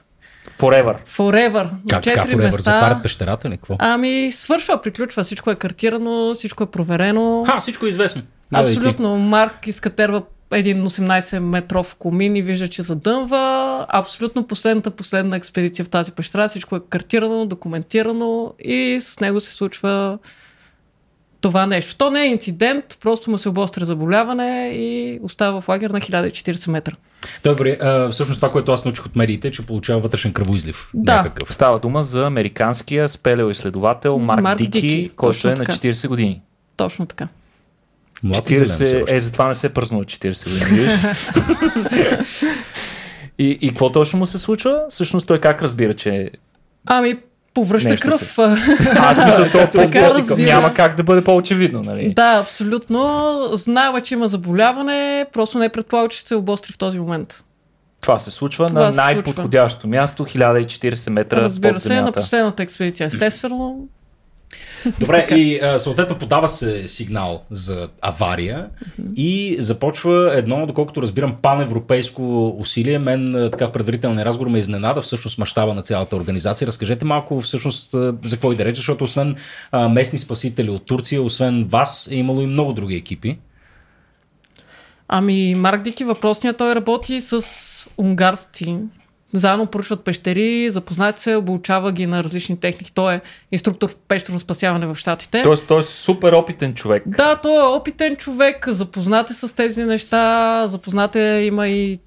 Forever. 0.59 0.97
Forever. 1.09 1.64
На 1.64 1.71
Как 1.90 2.02
така, 2.02 2.25
4 2.25 2.26
Forever? 2.26 2.45
места... 2.45 2.62
Затварят 2.62 3.02
пещерата 3.02 3.50
ли? 3.50 3.56
Какво? 3.56 3.76
Ами, 3.78 4.33
свършва, 4.33 4.80
приключва. 4.83 5.25
Всичко 5.25 5.50
е 5.50 5.54
картирано, 5.54 6.35
всичко 6.35 6.62
е 6.62 6.66
проверено. 6.66 7.45
Ха, 7.47 7.61
всичко 7.61 7.87
е 7.87 7.88
известно. 7.88 8.23
Абсолютно. 8.54 9.18
Марк 9.18 9.66
изкатерва 9.66 10.23
един 10.52 10.84
18 10.84 11.38
метров 11.38 11.96
комин 11.98 12.36
и 12.36 12.42
вижда, 12.42 12.68
че 12.68 12.82
задънва. 12.82 13.86
Абсолютно 13.88 14.46
последната 14.46 14.90
последна 14.90 15.36
експедиция 15.36 15.84
в 15.84 15.90
тази 15.90 16.12
пещера. 16.12 16.48
Всичко 16.48 16.76
е 16.76 16.80
картирано, 16.90 17.46
документирано 17.46 18.54
и 18.58 18.98
с 19.00 19.20
него 19.20 19.40
се 19.40 19.52
случва 19.52 20.18
това 21.40 21.66
нещо. 21.66 21.96
То 21.96 22.10
не 22.10 22.22
е 22.22 22.26
инцидент, 22.26 22.98
просто 23.00 23.30
му 23.30 23.38
се 23.38 23.48
обостря 23.48 23.84
заболяване 23.84 24.70
и 24.74 25.18
остава 25.22 25.60
в 25.60 25.68
лагер 25.68 25.90
на 25.90 26.00
1040 26.00 26.70
метра. 26.70 26.92
Добре, 27.44 27.78
а, 27.80 28.10
всъщност 28.10 28.40
това, 28.40 28.52
което 28.52 28.72
аз 28.72 28.84
научих 28.84 29.06
от 29.06 29.16
медиите, 29.16 29.48
е, 29.48 29.50
че 29.50 29.66
получава 29.66 30.00
вътрешен 30.00 30.32
кръвоизлив. 30.32 30.90
Да. 30.94 31.16
Някакъв. 31.16 31.54
Става 31.54 31.78
дума 31.78 32.04
за 32.04 32.26
американския 32.26 33.08
спелео 33.08 33.50
изследовател 33.50 34.18
Марк, 34.18 34.42
Марк 34.42 34.58
Дики, 34.58 34.80
Дики, 34.80 35.10
който 35.16 35.48
е 35.48 35.50
на 35.50 35.56
така. 35.56 35.72
40 35.72 36.08
години. 36.08 36.42
Точно 36.76 37.06
така. 37.06 37.28
Млад 38.23 38.50
и 38.50 38.56
зелен 38.56 38.68
все 38.68 38.85
40, 38.87 39.02
още. 39.02 39.16
е, 39.16 39.20
затова 39.20 39.49
не 39.49 39.54
се 39.54 39.68
празнува 39.68 40.04
40 40.04 40.66
години. 40.66 40.88
и, 43.38 43.58
и 43.61 43.68
какво 43.68 43.90
точно 43.90 44.18
му 44.18 44.26
се 44.26 44.38
случва? 44.38 44.80
Всъщност 44.88 45.28
той 45.28 45.38
как 45.38 45.62
разбира, 45.62 45.94
че... 45.94 46.30
Ами, 46.87 47.18
повръща 47.54 47.88
Нещо 47.90 48.08
кръв. 48.08 48.20
се- 48.20 48.42
Аз 48.90 49.25
мисля, 49.25 49.49
то 49.52 49.58
Така 49.75 50.11
разбира. 50.11 50.38
няма 50.38 50.75
как 50.75 50.96
да 50.96 51.02
бъде 51.02 51.25
по-очевидно, 51.25 51.82
нали? 51.82 52.12
Да, 52.14 52.38
абсолютно. 52.42 53.32
Знава, 53.52 54.00
че 54.00 54.14
има 54.14 54.28
заболяване, 54.28 55.26
просто 55.32 55.58
не 55.58 55.66
е 55.66 55.68
предполагал, 55.68 56.08
че 56.08 56.18
ще 56.18 56.28
се 56.28 56.35
обостри 56.35 56.73
в 56.73 56.78
този 56.78 56.99
момент. 56.99 57.42
Това 58.00 58.18
се 58.18 58.30
случва 58.30 58.66
Това 58.66 58.80
на 58.80 58.90
най-подходящото 58.92 59.88
място, 59.88 60.25
1040 60.25 61.11
метра 61.11 61.37
Разбира 61.37 61.73
под 61.73 61.82
се, 61.82 61.88
на 61.88 61.94
земята. 61.94 62.20
последната 62.20 62.62
експедиция. 62.62 63.06
Естествено, 63.06 63.78
Добре, 65.00 65.26
и 65.30 65.58
а, 65.62 65.78
съответно 65.78 66.18
подава 66.18 66.48
се 66.48 66.88
сигнал 66.88 67.44
за 67.50 67.88
авария 68.02 68.68
и 69.16 69.56
започва 69.58 70.32
едно, 70.34 70.66
доколкото 70.66 71.02
разбирам, 71.02 71.36
паневропейско 71.42 72.48
усилие. 72.58 72.98
Мен 72.98 73.48
така 73.52 73.66
в 73.66 73.72
предварителния 73.72 74.24
разговор 74.24 74.50
ме 74.50 74.58
изненада 74.58 75.00
всъщност 75.00 75.38
мащаба 75.38 75.74
на 75.74 75.82
цялата 75.82 76.16
организация. 76.16 76.68
Разкажете 76.68 77.04
малко 77.04 77.40
всъщност 77.40 77.90
за 78.24 78.38
и 78.52 78.56
да 78.56 78.64
реч, 78.64 78.76
защото 78.76 79.04
освен 79.04 79.36
а, 79.72 79.88
местни 79.88 80.18
спасители 80.18 80.70
от 80.70 80.86
Турция, 80.86 81.22
освен 81.22 81.64
вас, 81.64 82.08
е 82.10 82.14
имало 82.14 82.40
и 82.40 82.46
много 82.46 82.72
други 82.72 82.96
екипи. 82.96 83.38
Ами, 85.08 85.54
Марк 85.54 85.82
Дики, 85.82 86.04
въпросният 86.04 86.56
той 86.56 86.74
работи 86.74 87.20
с 87.20 87.42
унгарци. 87.98 88.78
Заедно 89.36 89.66
поручват 89.66 90.00
пещери, 90.04 90.70
запознат 90.70 91.18
се, 91.18 91.36
обучава 91.36 91.92
ги 91.92 92.06
на 92.06 92.24
различни 92.24 92.60
техники. 92.60 92.92
Той 92.94 93.14
е 93.14 93.20
инструктор 93.52 93.90
по 93.90 93.96
пещерно 94.08 94.38
спасяване 94.38 94.86
в 94.86 94.96
Штатите. 94.96 95.42
Тоест, 95.42 95.66
той 95.66 95.80
е 95.80 95.82
супер 95.82 96.32
опитен 96.32 96.74
човек. 96.74 97.02
Да, 97.06 97.36
той 97.36 97.56
е 97.64 97.76
опитен 97.76 98.16
човек, 98.16 98.68
запознат 98.68 99.30
е 99.30 99.34
с 99.34 99.56
тези 99.56 99.84
неща, 99.84 100.66
запознат 100.66 101.16
е, 101.16 101.42
има 101.44 101.68
и 101.68 101.98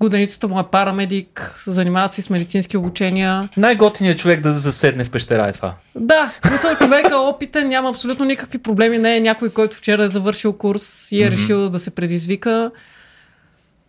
годеницата 0.00 0.48
му 0.48 0.60
е 0.60 0.64
парамедик, 0.72 1.54
занимава 1.66 2.08
се 2.08 2.22
с 2.22 2.30
медицински 2.30 2.76
обучения. 2.76 3.48
Най-готиният 3.56 4.18
човек 4.18 4.40
да 4.40 4.52
заседне 4.52 5.04
в 5.04 5.10
пещера 5.10 5.48
е 5.48 5.52
това. 5.52 5.74
Да, 5.94 6.32
смисъл 6.48 6.74
човека 6.76 7.14
е 7.14 7.16
опитен, 7.16 7.68
няма 7.68 7.88
абсолютно 7.88 8.24
никакви 8.24 8.58
проблеми, 8.58 8.98
не 8.98 9.16
е 9.16 9.20
някой, 9.20 9.50
който 9.50 9.76
вчера 9.76 10.04
е 10.04 10.08
завършил 10.08 10.52
курс 10.52 11.12
и 11.12 11.22
е 11.22 11.26
Мгм. 11.26 11.34
решил 11.34 11.68
да 11.68 11.80
се 11.80 11.90
предизвика. 11.90 12.70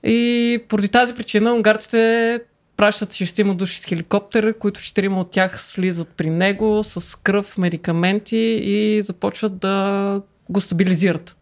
И 0.04 0.60
поради 0.68 0.90
тази 0.90 1.14
причина 1.16 1.54
унгарците 1.54 2.40
пращат 2.80 3.14
шестима 3.14 3.56
души 3.56 3.82
с 3.82 3.86
хеликоптер, 3.86 4.54
които 4.54 4.82
четирима 4.82 5.22
от 5.22 5.32
тях 5.32 5.62
слизат 5.62 6.08
при 6.18 6.30
него 6.30 6.84
с 6.84 7.16
кръв, 7.16 7.58
медикаменти 7.58 8.38
и 8.64 9.02
започват 9.02 9.58
да 9.58 10.22
го 10.50 10.62
стабилизират. 10.62 11.36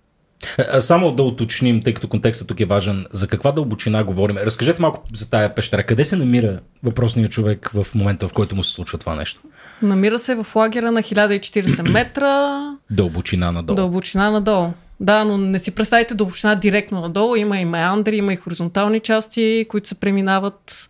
А, 0.57 0.81
Само 0.81 1.11
да 1.11 1.23
уточним, 1.23 1.83
тъй 1.83 1.93
като 1.93 2.07
контекстът 2.07 2.47
тук 2.47 2.59
е 2.59 2.65
важен, 2.65 3.05
за 3.11 3.27
каква 3.27 3.51
дълбочина 3.51 4.03
говорим. 4.03 4.37
Разкажете 4.37 4.81
малко 4.81 5.03
за 5.13 5.29
тая 5.29 5.55
пещера. 5.55 5.83
Къде 5.83 6.05
се 6.05 6.15
намира 6.15 6.59
въпросният 6.83 7.31
човек 7.31 7.71
в 7.73 7.87
момента, 7.95 8.27
в 8.27 8.33
който 8.33 8.55
му 8.55 8.63
се 8.63 8.71
случва 8.71 8.97
това 8.97 9.15
нещо? 9.15 9.41
Намира 9.81 10.19
се 10.19 10.35
в 10.35 10.55
лагера 10.55 10.91
на 10.91 11.03
1040 11.03 11.89
метра, 11.91 12.61
Дълбочина 12.89 13.51
надолу. 13.51 13.75
Дълбочина 13.75 14.31
надолу. 14.31 14.69
Да, 14.99 15.23
но 15.23 15.37
не 15.37 15.59
си 15.59 15.75
представите 15.75 16.15
дълбочина 16.15 16.55
директно 16.55 17.01
надолу. 17.01 17.35
Има 17.35 17.57
и 17.59 17.65
меандри, 17.65 18.15
има 18.17 18.33
и 18.33 18.35
хоризонтални 18.35 18.99
части, 18.99 19.65
които 19.69 19.87
се 19.87 19.95
преминават. 19.95 20.87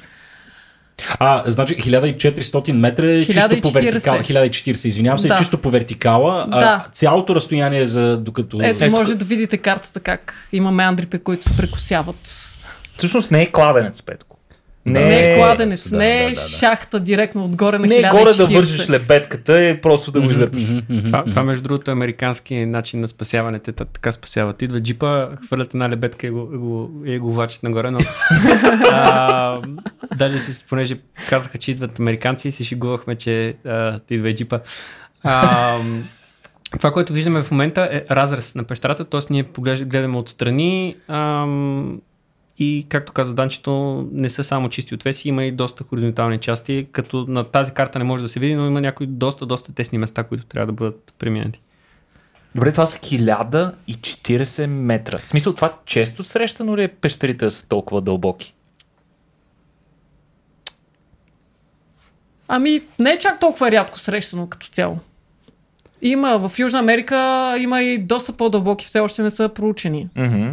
А, 1.20 1.44
значи 1.46 1.78
1400 1.78 2.72
метра 2.72 3.12
е 3.12 3.26
чисто 3.26 3.62
по 3.62 3.70
1040. 3.70 3.74
вертикала. 3.74 4.20
1040, 4.20 4.86
извинявам 4.88 5.20
се, 5.20 5.28
Да. 5.28 5.34
е 5.34 5.38
чисто 5.38 5.58
по 5.58 5.70
вертикала. 5.70 6.48
А 6.52 6.60
Да. 6.60 6.88
цялото 6.94 7.36
разстояние 7.36 7.86
за 7.86 8.18
докато... 8.18 8.58
Ето, 8.64 8.84
Ето, 8.86 8.94
може 8.96 9.16
да 9.16 9.26
видите 9.26 9.58
картата 9.58 10.00
как 10.00 10.48
има 10.54 10.72
меандри, 10.72 11.06
при 11.06 11.20
които 11.20 11.44
се 11.44 11.58
прекусяват. 11.58 12.54
Всъщност 12.98 13.32
не 13.32 13.42
е 13.42 13.52
кладенец, 13.52 14.02
Петко. 14.02 14.37
Да. 14.88 15.00
Не 15.00 15.32
е 15.32 15.38
кладенец, 15.38 15.90
да, 15.90 15.98
не 15.98 16.18
е 16.18 16.24
да, 16.24 16.30
да, 16.30 16.42
да. 16.42 16.48
шахта 16.48 17.00
директно 17.00 17.46
отгоре 17.46 17.80
на 17.80 17.88
Не 17.88 17.96
е 17.96 18.02
1040. 18.02 18.20
горе 18.20 18.34
да 18.34 18.48
вържиш 18.48 18.90
лебедката 18.90 19.64
и 19.64 19.82
просто 19.82 20.12
да 20.12 20.22
го 20.22 20.28
мгм, 20.28 21.04
Това, 21.06 21.24
това, 21.26 21.44
между 21.44 21.64
другото, 21.64 21.92
е 21.92 21.94
американски 21.94 22.56
начин 22.66 23.00
на 23.00 23.08
спасяване. 23.08 23.60
Те 23.60 23.72
та- 23.72 23.86
така 23.86 24.12
спасяват. 24.12 24.62
Идва 24.62 24.82
джипа, 24.82 25.28
хвърлят 25.46 25.74
една 25.74 25.90
лебедка 25.90 26.28
и 26.28 26.30
го, 26.30 26.50
и 26.54 26.58
го, 26.58 26.92
и 27.06 27.20
го 27.20 27.34
влачат 27.34 27.64
нагоре, 27.64 27.92
но... 27.92 28.00
а, 28.92 29.62
даже 30.16 30.40
си, 30.40 30.66
понеже 30.70 30.98
казаха, 31.30 31.58
че 31.58 31.72
идват 31.72 32.00
американци 32.00 32.48
и 32.48 32.52
си 32.52 32.64
шегувахме, 32.66 33.16
че 33.16 33.56
а, 33.66 34.00
идва 34.10 34.30
и 34.30 34.36
джипа. 34.36 34.60
А, 35.24 35.78
това, 36.72 36.92
което 36.92 37.14
виждаме 37.14 37.42
в 37.42 37.52
момента 37.52 37.90
е 37.92 38.04
разрез 38.12 38.56
на 38.56 38.64
пещерата, 38.64 39.06
т.е. 39.06 39.22
ние 39.30 39.46
гледаме 39.86 40.18
отстрани 40.18 40.96
ам, 41.08 42.02
и, 42.60 42.86
както 42.90 43.14
каза 43.14 43.34
Данчето, 43.34 44.06
не 44.12 44.30
са 44.30 44.44
само 44.44 44.70
чисти 44.70 44.96
отвеси, 44.96 45.30
има 45.30 45.44
и 45.44 45.52
доста 45.52 45.84
хоризонтални 45.84 46.38
части, 46.38 46.88
като 46.92 47.26
на 47.28 47.44
тази 47.44 47.72
карта 47.72 48.00
не 48.00 48.06
може 48.06 48.24
да 48.24 48.30
се 48.30 48.40
види, 48.40 48.56
но 48.56 48.68
има 48.68 48.82
някои 48.82 49.08
доста, 49.08 49.46
доста 49.46 49.74
тесни 49.74 49.98
места, 49.98 50.24
които 50.24 50.46
трябва 50.46 50.66
да 50.66 50.74
бъдат 50.74 51.14
преминати. 51.20 51.62
Добре, 52.56 52.72
това 52.72 52.86
са 52.86 53.00
1040 53.00 54.66
метра. 54.66 55.18
В 55.18 55.30
смисъл, 55.30 55.54
това 55.54 55.74
често 55.86 56.24
срещано 56.24 56.78
ли 56.78 56.84
е 56.84 56.88
пещерите 56.88 57.50
са 57.50 57.68
толкова 57.68 58.02
дълбоки? 58.02 58.54
Ами, 62.48 62.82
не 63.00 63.12
е 63.12 63.20
чак 63.20 63.40
толкова 63.40 63.72
рядко 63.72 64.00
срещано 64.00 64.48
като 64.48 64.68
цяло. 64.68 65.00
Има 66.02 66.50
в 66.50 66.60
Южна 66.60 66.80
Америка, 66.80 67.56
има 67.60 67.82
и 67.82 67.98
доста 67.98 68.34
по-дълбоки, 68.34 68.86
все 68.86 69.00
още 69.00 69.24
не 69.24 69.30
са 69.30 69.50
проучени. 69.50 70.10
Мгм. 70.16 70.48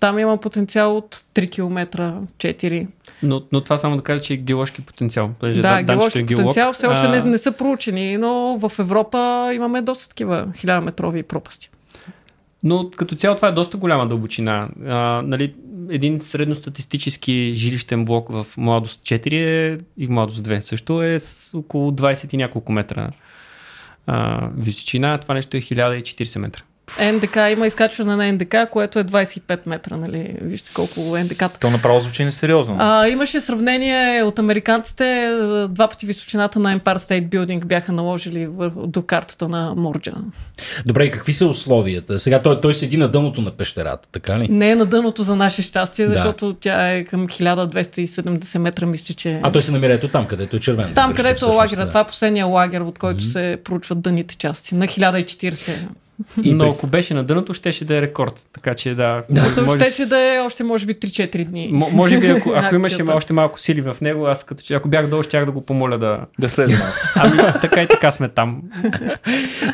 Там 0.00 0.18
има 0.18 0.36
потенциал 0.36 0.96
от 0.96 1.14
3 1.14 1.50
км, 1.50 2.12
4. 2.38 2.86
Но, 3.22 3.42
но 3.52 3.60
това 3.60 3.78
само 3.78 3.96
да 3.96 4.02
кажа, 4.02 4.22
че 4.22 4.34
е 4.34 4.36
геоложки 4.36 4.82
потенциал. 4.82 5.30
Понеже 5.40 5.60
Да, 5.60 5.68
Данчето 5.68 5.92
геоложки 5.92 6.18
е 6.18 6.22
геолог. 6.22 6.42
потенциал 6.42 6.72
все 6.72 6.86
още 6.86 7.06
а, 7.06 7.10
не, 7.10 7.22
не 7.22 7.38
са 7.38 7.52
проучени, 7.52 8.16
но 8.16 8.58
в 8.58 8.78
Европа 8.78 9.50
имаме 9.54 9.82
доста 9.82 10.08
такива 10.08 10.46
1000-метрови 10.46 11.22
пропасти. 11.22 11.70
Но 12.62 12.90
като 12.90 13.16
цяло 13.16 13.36
това 13.36 13.48
е 13.48 13.52
доста 13.52 13.76
голяма 13.76 14.06
дълбочина. 14.06 14.68
А, 14.86 15.22
нали, 15.24 15.54
един 15.90 16.20
средностатистически 16.20 17.52
жилищен 17.54 18.04
блок 18.04 18.28
в 18.28 18.46
младост 18.56 19.02
4 19.02 19.32
е, 19.32 19.78
и 19.96 20.06
в 20.06 20.10
младост 20.10 20.44
2 20.44 20.60
също 20.60 21.02
е 21.02 21.18
с 21.18 21.58
около 21.58 21.90
20 21.90 22.34
и 22.34 22.36
няколко 22.36 22.72
метра 22.72 23.10
а, 24.06 24.48
височина. 24.56 25.18
Това 25.18 25.34
нещо 25.34 25.56
е 25.56 25.60
1040 25.60 26.38
метра. 26.38 26.62
НДК 27.04 27.36
има 27.52 27.66
изкачване 27.66 28.16
на 28.16 28.32
НДК, 28.32 28.56
което 28.70 28.98
е 28.98 29.04
25 29.04 29.58
метра, 29.66 29.96
нали? 29.96 30.34
Вижте 30.40 30.70
колко 30.74 31.00
НДК. 31.18 31.44
То 31.60 31.70
направо 31.70 32.00
звучи 32.00 32.24
несериозно. 32.24 32.76
А, 32.78 33.08
имаше 33.08 33.40
сравнение 33.40 34.22
от 34.22 34.38
американците. 34.38 35.30
Два 35.68 35.88
пъти 35.88 36.06
височината 36.06 36.58
на 36.58 36.78
Empire 36.78 36.96
State 36.96 37.28
Building 37.28 37.64
бяха 37.64 37.92
наложили 37.92 38.46
върху- 38.46 38.86
до 38.86 39.02
картата 39.02 39.48
на 39.48 39.74
Морджа. 39.76 40.12
Добре, 40.86 41.04
и 41.04 41.10
какви 41.10 41.32
са 41.32 41.46
условията? 41.46 42.18
Сега 42.18 42.42
той, 42.42 42.60
той 42.60 42.74
седи 42.74 42.96
на 42.96 43.08
дъното 43.08 43.40
на 43.40 43.50
пещерата, 43.50 44.08
така 44.12 44.38
ли? 44.38 44.48
Не 44.48 44.68
е 44.68 44.74
на 44.74 44.86
дъното 44.86 45.22
за 45.22 45.36
наше 45.36 45.62
щастие, 45.62 46.06
Да. 46.06 46.14
защото 46.14 46.54
тя 46.54 46.90
е 46.90 47.04
към 47.04 47.28
1270 47.28 48.58
метра, 48.58 48.86
мисля, 48.86 49.14
че... 49.14 49.40
А 49.42 49.52
той 49.52 49.62
се 49.62 49.72
намира 49.72 49.92
ето 49.92 50.08
там, 50.08 50.26
където 50.26 50.56
е 50.56 50.60
червен. 50.60 50.92
Там, 50.94 51.12
Греши, 51.12 51.22
където 51.22 51.46
е 51.46 51.54
лагера. 51.54 51.80
да. 51.82 51.88
Това 51.88 52.00
е 52.00 52.06
последния 52.06 52.46
лагер, 52.46 52.80
от 52.80 52.98
който 52.98 53.24
се 53.24 53.58
проучват 53.64 54.00
дъните 54.00 54.36
части. 54.36 54.74
На 54.74 54.86
1040. 54.86 55.72
И 56.42 56.54
Но 56.54 56.64
при- 56.64 56.70
ако 56.70 56.86
беше 56.86 57.14
на 57.14 57.24
дъното, 57.24 57.54
щеше 57.54 57.84
да 57.84 57.96
е 57.96 58.02
рекорд. 58.02 58.46
Така 58.52 58.74
че 58.74 58.94
да. 58.94 59.22
Да. 59.30 59.62
може, 59.62 59.78
Щеше 59.78 60.06
да 60.06 60.34
е 60.34 60.38
още, 60.38 60.64
може 60.64 60.86
би, 60.86 60.94
3-4 60.94 61.44
дни. 61.44 61.68
м- 61.72 61.86
може 61.92 62.18
би, 62.18 62.26
ако, 62.26 62.52
ако 62.56 62.74
имаше 62.74 63.02
още 63.02 63.32
малко 63.32 63.60
сили 63.60 63.80
в 63.80 63.96
него, 64.00 64.26
аз 64.26 64.44
като 64.44 64.62
че, 64.62 64.74
ако 64.74 64.88
бях 64.88 65.06
долу, 65.06 65.22
щях 65.22 65.44
да 65.44 65.50
го 65.52 65.60
помоля 65.60 65.98
да. 65.98 66.20
Да 66.38 66.48
слезе 66.48 66.76
малко. 66.76 66.96
Ами, 67.14 67.60
така 67.60 67.82
и 67.82 67.88
така 67.88 68.10
сме 68.10 68.28
там. 68.28 68.62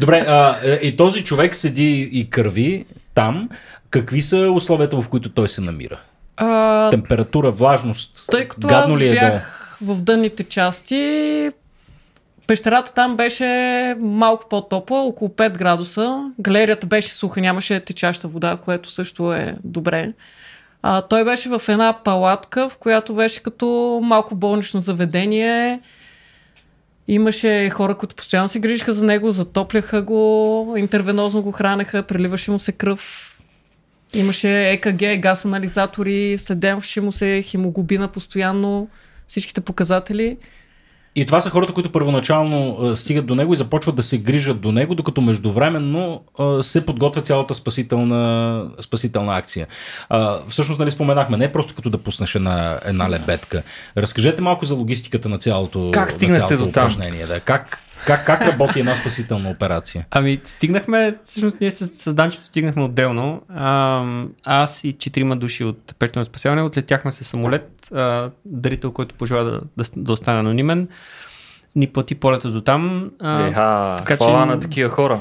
Добре, 0.00 0.24
а, 0.28 0.56
е, 0.64 0.78
и 0.82 0.96
този 0.96 1.24
човек 1.24 1.56
седи 1.56 2.10
и 2.12 2.30
кърви 2.30 2.84
там. 3.14 3.48
Какви 3.90 4.22
са 4.22 4.50
условията, 4.50 5.02
в 5.02 5.08
които 5.08 5.28
той 5.28 5.48
се 5.48 5.60
намира? 5.60 6.00
А, 6.36 6.90
Температура, 6.90 7.50
влажност? 7.50 8.24
Тъй 8.30 8.48
като 8.48 8.66
Гадно 8.66 8.94
аз 8.94 9.00
ли 9.00 9.08
е 9.08 9.12
бях 9.12 9.60
в 9.82 10.02
дънните 10.02 10.42
части, 10.44 11.50
пещерата 12.46 12.94
там 12.94 13.16
беше 13.16 13.96
малко 14.00 14.48
по-топла, 14.48 15.02
около 15.02 15.30
5 15.30 15.58
градуса. 15.58 16.30
Галерията 16.40 16.86
беше 16.86 17.12
суха, 17.12 17.40
нямаше 17.40 17.80
течаща 17.80 18.28
вода, 18.28 18.58
което 18.64 18.90
също 18.90 19.32
е 19.32 19.56
добре. 19.64 20.12
А, 20.82 21.02
той 21.02 21.24
беше 21.24 21.48
в 21.48 21.62
една 21.68 21.98
палатка, 22.04 22.68
в 22.68 22.76
която 22.76 23.14
беше 23.14 23.42
като 23.42 24.00
малко 24.02 24.34
болнично 24.34 24.80
заведение. 24.80 25.80
Имаше 27.08 27.70
хора, 27.70 27.94
които 27.94 28.14
постоянно 28.14 28.48
се 28.48 28.60
грижиха 28.60 28.92
за 28.92 29.04
него, 29.04 29.30
затопляха 29.30 30.02
го, 30.02 30.74
интервенозно 30.76 31.42
го 31.42 31.52
хранеха, 31.52 32.02
преливаше 32.02 32.50
му 32.50 32.58
се 32.58 32.72
кръв. 32.72 33.30
Имаше 34.14 34.70
ЕКГ, 34.70 35.20
газ 35.20 35.44
анализатори, 35.44 36.38
следеше 36.38 37.00
му 37.00 37.12
се 37.12 37.42
хемоглобина 37.42 38.08
постоянно, 38.08 38.88
всичките 39.26 39.60
показатели. 39.60 40.36
И 41.16 41.26
това 41.26 41.40
са 41.40 41.50
хората, 41.50 41.72
които 41.72 41.92
първоначално 41.92 42.78
а, 42.80 42.96
стигат 42.96 43.26
до 43.26 43.34
него 43.34 43.52
и 43.52 43.56
започват 43.56 43.96
да 43.96 44.02
се 44.02 44.18
грижат 44.18 44.60
до 44.60 44.72
него, 44.72 44.94
докато 44.94 45.20
междувременно 45.20 46.24
а, 46.38 46.62
се 46.62 46.86
подготвя 46.86 47.22
цялата 47.22 47.54
спасителна, 47.54 48.64
спасителна 48.80 49.36
акция. 49.38 49.66
А, 50.08 50.40
всъщност, 50.48 50.80
нали 50.80 50.90
споменахме, 50.90 51.36
не 51.36 51.44
е 51.44 51.52
просто 51.52 51.74
като 51.74 51.90
да 51.90 51.98
пуснеш 51.98 52.34
една, 52.34 52.80
една 52.84 53.10
лебедка. 53.10 53.62
Разкажете 53.96 54.42
малко 54.42 54.64
за 54.64 54.74
логистиката 54.74 55.28
на 55.28 55.38
цялото, 55.38 55.90
Как 55.94 56.12
стигнахте 56.12 56.56
до 56.56 56.66
там? 56.66 56.96
Да. 57.28 57.40
Как, 57.40 57.78
как, 58.06 58.26
как 58.26 58.40
работи 58.40 58.80
една 58.80 58.94
спасителна 58.94 59.50
операция? 59.50 60.06
Ами, 60.10 60.40
стигнахме, 60.44 61.12
всъщност 61.24 61.60
ние 61.60 61.70
с, 61.70 61.86
с 61.86 62.14
Данчето 62.14 62.44
стигнахме 62.44 62.82
отделно. 62.82 63.42
А, 63.48 64.04
аз 64.44 64.84
и 64.84 64.92
четирима 64.92 65.36
души 65.36 65.64
от 65.64 65.94
пещерно 65.98 66.24
спасяване 66.24 66.62
отлетяхме 66.62 67.12
с 67.12 67.24
самолет, 67.24 67.92
а, 67.92 68.30
дарител, 68.44 68.92
който 68.92 69.14
пожела 69.14 69.44
да, 69.44 69.60
да, 69.76 69.84
да 69.96 70.12
остане 70.12 70.38
анонимен. 70.38 70.88
ни 71.76 71.86
плати 71.86 72.14
полета 72.14 72.50
до 72.50 72.60
там. 72.60 73.10
А, 73.20 73.46
Еха, 73.46 73.94
така 73.98 74.16
че- 74.16 74.30
на 74.30 74.60
такива 74.60 74.90
хора. 74.90 75.20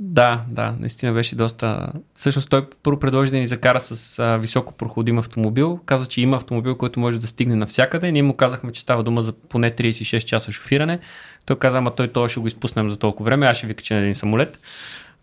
Да, 0.00 0.42
да, 0.48 0.74
наистина 0.80 1.12
беше 1.12 1.36
доста... 1.36 1.92
Всъщност 2.14 2.50
той 2.50 2.66
първо 2.82 3.00
предложи 3.00 3.30
да 3.30 3.36
ни 3.36 3.46
закара 3.46 3.80
с 3.80 4.18
а, 4.18 4.36
високо 4.36 4.74
проходим 4.74 5.18
автомобил. 5.18 5.80
Каза, 5.86 6.06
че 6.06 6.20
има 6.20 6.36
автомобил, 6.36 6.76
който 6.76 7.00
може 7.00 7.20
да 7.20 7.26
стигне 7.26 7.54
навсякъде. 7.54 8.12
Ние 8.12 8.22
му 8.22 8.36
казахме, 8.36 8.72
че 8.72 8.80
става 8.80 9.02
дума 9.02 9.22
за 9.22 9.32
поне 9.32 9.70
36 9.70 10.24
часа 10.24 10.52
шофиране. 10.52 10.98
Той 11.46 11.58
каза, 11.58 11.78
ама 11.78 11.94
той 11.94 12.08
това 12.08 12.28
ще 12.28 12.40
го 12.40 12.46
изпуснем 12.46 12.90
за 12.90 12.96
толкова 12.96 13.24
време, 13.24 13.46
аз 13.46 13.56
ще 13.56 13.66
ви 13.66 13.74
кача 13.74 13.94
на 13.94 14.00
един 14.00 14.14
самолет. 14.14 14.58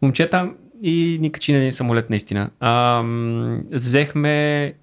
Момчета 0.02 0.50
и 0.82 1.18
ни 1.22 1.32
качи 1.32 1.52
на 1.52 1.58
един 1.58 1.72
самолет 1.72 2.10
наистина. 2.10 2.50
А, 2.60 3.04
взехме, 3.72 4.74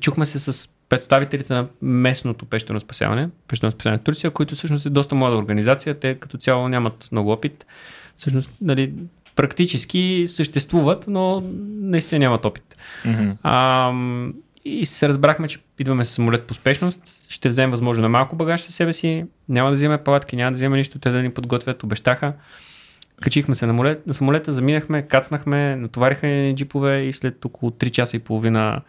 чухме 0.00 0.26
се 0.26 0.38
с 0.38 0.68
представителите 0.88 1.54
на 1.54 1.66
местното 1.82 2.44
пещерно 2.44 2.80
спасяване, 2.80 3.28
пещерно 3.48 3.70
спасяване 3.70 3.98
в 3.98 4.02
Турция, 4.02 4.30
които 4.30 4.54
всъщност 4.54 4.86
е 4.86 4.90
доста 4.90 5.14
млада 5.14 5.36
организация. 5.36 5.94
Те 5.94 6.14
като 6.14 6.38
цяло 6.38 6.68
нямат 6.68 7.08
много 7.12 7.32
опит. 7.32 7.66
Всъщност, 8.16 8.50
нали, 8.60 8.92
практически 9.36 10.24
съществуват, 10.26 11.04
но 11.08 11.42
наистина 11.80 12.18
нямат 12.18 12.44
опит. 12.44 12.76
Мгм. 13.04 13.30
А, 13.42 13.92
и 14.64 14.86
се 14.86 15.08
разбрахме, 15.08 15.48
че 15.48 15.58
идваме 15.78 16.04
с 16.04 16.10
самолет 16.10 16.46
по 16.46 16.54
спешност, 16.54 17.00
ще 17.28 17.48
вземем 17.48 17.70
възможно 17.70 18.02
на 18.02 18.08
малко 18.08 18.36
багаж 18.36 18.60
със 18.60 18.74
себе 18.74 18.92
си, 18.92 19.26
няма 19.48 19.70
да 19.70 19.74
вземем 19.74 19.98
палатки, 20.04 20.36
няма 20.36 20.50
да 20.50 20.54
вземем 20.54 20.76
нищо, 20.76 20.98
те 20.98 21.10
да 21.10 21.22
ни 21.22 21.30
подготвят, 21.30 21.82
обещаха. 21.82 22.32
Качихме 23.22 23.54
се 23.54 23.66
на, 23.66 23.72
молет, 23.72 24.06
на 24.06 24.14
самолета, 24.14 24.52
заминахме, 24.52 25.02
кацнахме, 25.02 25.76
натовариха 25.76 26.26
ни 26.26 26.56
джипове 26.56 27.00
и 27.00 27.12
след 27.12 27.44
около 27.44 27.70
3 27.70 27.90
часа 27.90 28.16
и 28.16 28.20
половина 28.20 28.80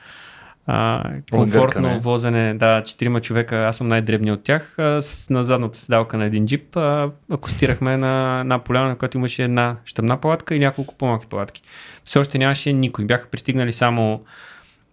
а, 0.68 1.04
комфортно 1.32 1.62
Унгъркане. 1.62 2.00
возене, 2.00 2.54
да, 2.54 2.84
четирима 2.84 3.22
човека, 3.22 3.56
аз 3.56 3.78
съм 3.78 3.88
най-дребният 3.88 4.38
от 4.38 4.44
тях, 4.44 4.80
а, 4.80 5.02
с, 5.02 5.30
на 5.30 5.44
задната 5.44 5.80
седалка 5.80 6.18
на 6.18 6.26
един 6.26 6.46
джип, 6.46 6.78
а, 6.78 7.12
акостирахме 7.32 7.98
на 7.98 8.40
една 8.40 8.60
поляна, 8.60 8.88
на 8.88 8.96
която 8.96 9.18
имаше 9.18 9.44
една 9.44 9.76
щъбна 9.86 10.22
палатка 10.22 10.56
и 10.56 10.60
няколко 10.60 10.96
по-малки 10.98 11.28
палатки. 11.28 11.62
Все 12.04 12.20
още 12.20 12.38
нямаше 12.38 12.74
никой, 12.74 13.06
бяха 13.06 13.28
пристигнали 13.28 13.72
само 13.72 14.24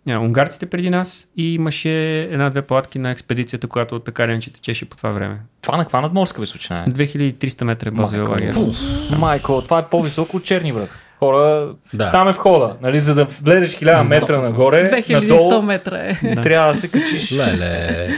унгарците 0.08 0.66
преди 0.66 0.90
нас 0.90 1.26
и 1.36 1.54
имаше 1.54 1.90
една-две 2.20 2.62
палатки 2.62 2.98
на 2.98 3.10
експедицията, 3.10 3.66
която 3.66 3.98
така 3.98 4.24
или 4.24 4.30
иначе 4.32 4.52
течеше 4.52 4.84
по 4.84 4.96
това 4.96 5.10
време. 5.10 5.38
Това 5.60 5.76
на 5.76 5.84
каква 5.84 6.00
надморска 6.00 6.40
височина 6.40 6.80
е? 6.80 6.90
2300 6.90 7.64
метра 7.64 7.88
е 7.88 7.90
базова 7.90 8.18
Майко, 8.18 8.32
лагер. 8.32 8.54
пуф, 8.54 8.76
Майко, 9.18 9.62
това 9.62 9.78
е 9.78 9.86
по-високо 9.86 10.36
от 10.36 10.44
Черни 10.44 10.72
връх. 10.72 10.98
Хора, 11.18 11.68
Да. 11.94 12.10
там 12.10 12.28
е 12.28 12.32
входа. 12.32 12.76
Нали, 12.80 13.00
за 13.00 13.14
да 13.14 13.24
влезеш 13.24 13.70
1000 13.72 14.08
метра 14.10 14.38
нагоре, 14.38 14.90
2100 14.92 15.28
надолу, 15.28 15.62
метра 15.62 15.98
е. 15.98 16.36
трябва 16.42 16.72
да 16.72 16.78
се 16.78 16.88
качиш. 16.88 17.32
Леле. 17.32 18.08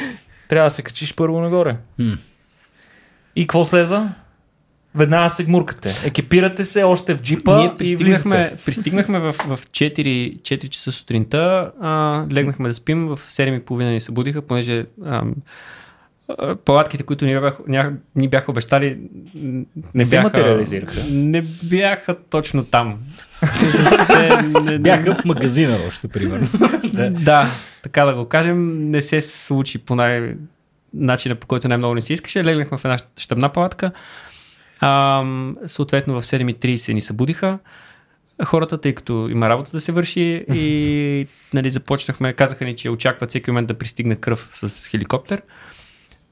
Трябва 0.48 0.66
да 0.66 0.74
се 0.74 0.82
качиш 0.82 1.14
първо 1.14 1.40
нагоре. 1.40 1.76
М. 1.98 2.16
И 3.36 3.42
какво 3.42 3.64
следва? 3.64 4.08
Веднага 4.94 5.28
се 5.28 5.44
гмуркате. 5.44 5.92
Екипирате 6.04 6.64
се 6.64 6.82
още 6.82 7.14
в 7.14 7.20
джипа 7.20 7.56
Ние 7.56 7.66
и 7.66 7.76
пристигнахме, 7.78 8.36
влизате. 8.36 8.64
пристигнахме 8.64 9.18
в, 9.20 9.32
в 9.32 9.58
4, 9.60 10.00
4 10.36 10.68
часа 10.68 10.92
сутринта, 10.92 11.72
а, 11.80 11.90
легнахме 12.30 12.68
да 12.68 12.74
спим, 12.74 13.06
в 13.06 13.18
7.30 13.18 13.70
ни 13.84 14.00
събудиха, 14.00 14.42
понеже 14.42 14.84
ам, 15.06 15.34
а, 16.28 16.56
палатките, 16.56 17.02
които 17.02 17.24
ни 17.24 17.34
бяха, 17.34 17.56
ня, 17.68 17.92
ни 18.16 18.28
бяха 18.28 18.50
обещали, 18.50 18.98
н- 19.34 19.64
не 19.94 20.04
се 20.04 20.10
бяха, 20.10 20.22
материализираха. 20.24 21.00
Не 21.10 21.42
бяха 21.62 22.16
точно 22.20 22.64
там. 22.64 22.98
Те 24.08 24.42
не- 24.62 24.78
Бяха 24.78 25.14
в 25.14 25.24
магазина 25.24 25.78
още, 25.88 26.08
примерно. 26.08 26.48
Да, 27.12 27.46
така 27.82 28.04
да 28.04 28.14
го 28.14 28.24
кажем, 28.24 28.90
не 28.90 29.02
се 29.02 29.20
случи 29.20 29.78
по 29.78 29.94
най- 29.94 30.34
начина 30.94 31.34
по 31.34 31.46
който 31.46 31.68
най-много 31.68 31.94
не 31.94 32.02
се 32.02 32.12
искаше. 32.12 32.44
Легнахме 32.44 32.78
в 32.78 32.84
една 32.84 32.96
щабна 33.18 33.48
палатка. 33.48 33.90
А, 34.86 35.24
съответно 35.66 36.20
в 36.20 36.24
7.30 36.24 36.92
ни 36.92 37.00
събудиха 37.00 37.58
хората, 38.44 38.80
тъй 38.80 38.94
като 38.94 39.28
има 39.30 39.48
работа 39.48 39.70
да 39.70 39.80
се 39.80 39.92
върши 39.92 40.44
и 40.54 41.26
нали, 41.54 41.70
започнахме, 41.70 42.32
казаха 42.32 42.64
ни, 42.64 42.76
че 42.76 42.90
очакват 42.90 43.30
всеки 43.30 43.50
момент 43.50 43.68
да 43.68 43.78
пристигне 43.78 44.16
кръв 44.16 44.48
с 44.52 44.88
хеликоптер. 44.88 45.42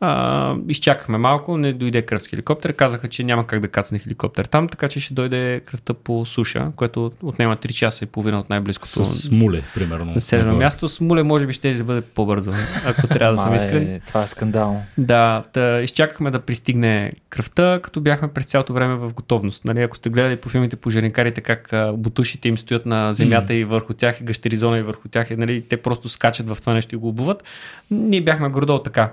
А, 0.04 0.54
изчакахме 0.68 1.18
малко, 1.18 1.56
не 1.56 1.72
дойде 1.72 2.02
кръв 2.02 2.22
с 2.22 2.26
хеликоптер. 2.26 2.72
Казаха, 2.72 3.08
че 3.08 3.24
няма 3.24 3.46
как 3.46 3.60
да 3.60 3.68
кацне 3.68 3.98
хеликоптер 3.98 4.44
там, 4.44 4.68
така 4.68 4.88
че 4.88 5.00
ще 5.00 5.14
дойде 5.14 5.60
кръвта 5.66 5.94
по 5.94 6.26
суша, 6.26 6.66
което 6.76 7.12
отнема 7.22 7.56
3 7.56 7.72
часа 7.72 8.04
и 8.04 8.06
половина 8.06 8.38
от 8.40 8.50
най-близкото 8.50 9.04
С 9.04 9.30
муле, 9.30 9.62
примерно. 9.74 10.12
населено 10.14 10.56
място. 10.56 10.88
С 10.88 11.00
муле 11.00 11.22
може 11.22 11.46
би 11.46 11.52
ще 11.52 11.74
да 11.74 11.84
бъде 11.84 12.00
по-бързо, 12.00 12.50
ако 12.86 13.06
трябва 13.06 13.36
да 13.36 13.42
съм 13.42 13.50
Ма, 13.50 13.56
искрен. 13.56 13.82
е, 13.82 14.00
това 14.06 14.22
е 14.22 14.26
скандално. 14.26 14.82
Да, 14.98 15.42
да, 15.54 15.80
изчакахме 15.82 16.30
да 16.30 16.40
пристигне 16.40 17.12
кръвта, 17.28 17.80
като 17.82 18.00
бяхме 18.00 18.28
през 18.28 18.46
цялото 18.46 18.72
време 18.72 18.94
в 18.94 19.12
готовност. 19.12 19.64
Нали, 19.64 19.82
ако 19.82 19.96
сте 19.96 20.10
гледали 20.10 20.36
по 20.36 20.48
филмите 20.48 20.76
по 20.76 20.90
жерникарите 20.90 21.40
как 21.40 21.70
бутушите 21.94 22.48
им 22.48 22.58
стоят 22.58 22.86
на 22.86 23.12
земята 23.12 23.54
и 23.54 23.64
върху 23.64 23.92
тях, 23.92 24.20
и 24.20 24.24
гащеризона 24.24 24.78
и 24.78 24.82
върху 24.82 25.08
тях, 25.08 25.30
и, 25.30 25.36
нали, 25.36 25.60
те 25.60 25.76
просто 25.76 26.08
скачат 26.08 26.48
в 26.48 26.56
това 26.60 26.74
нещо 26.74 26.94
и 26.94 26.98
го 26.98 27.08
обуват. 27.08 27.44
Ние 27.90 28.20
бяхме 28.20 28.48
гордо 28.48 28.82
така. 28.82 29.12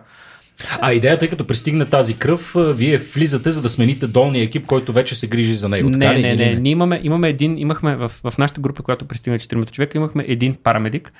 А 0.81 0.93
идеята 0.93 1.25
е 1.25 1.27
като 1.27 1.47
пристигне 1.47 1.85
тази 1.85 2.17
кръв, 2.17 2.55
вие 2.57 2.97
влизате, 2.97 3.51
за 3.51 3.61
да 3.61 3.69
смените 3.69 4.07
долния 4.07 4.43
екип, 4.43 4.65
който 4.65 4.93
вече 4.93 5.15
се 5.15 5.27
грижи 5.27 5.53
за 5.53 5.69
него. 5.69 5.91
така 5.91 6.05
Не, 6.05 6.17
ли? 6.17 6.21
не, 6.21 6.29
Или 6.33 6.45
не. 6.45 6.55
Ние 6.55 6.71
имаме, 6.71 7.01
имаме 7.03 7.29
един, 7.29 7.57
имахме 7.57 7.95
в, 7.95 8.11
в 8.23 8.37
нашата 8.37 8.61
група, 8.61 8.83
която 8.83 9.05
пристигна 9.05 9.39
4 9.39 9.71
човека, 9.71 9.97
имахме 9.97 10.25
един 10.27 10.55
парамедик, 10.63 11.13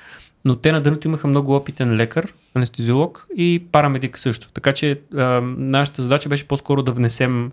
но 0.44 0.56
те 0.56 0.72
на 0.72 0.80
дъното 0.80 1.08
имаха 1.08 1.28
много 1.28 1.56
опитен 1.56 1.96
лекар, 1.96 2.32
анестезиолог 2.54 3.26
и 3.36 3.62
парамедик 3.72 4.18
също. 4.18 4.48
Така 4.54 4.72
че 4.72 5.00
а, 5.16 5.22
нашата 5.56 6.02
задача 6.02 6.28
беше 6.28 6.48
по-скоро 6.48 6.82
да 6.82 6.92
внесем, 6.92 7.52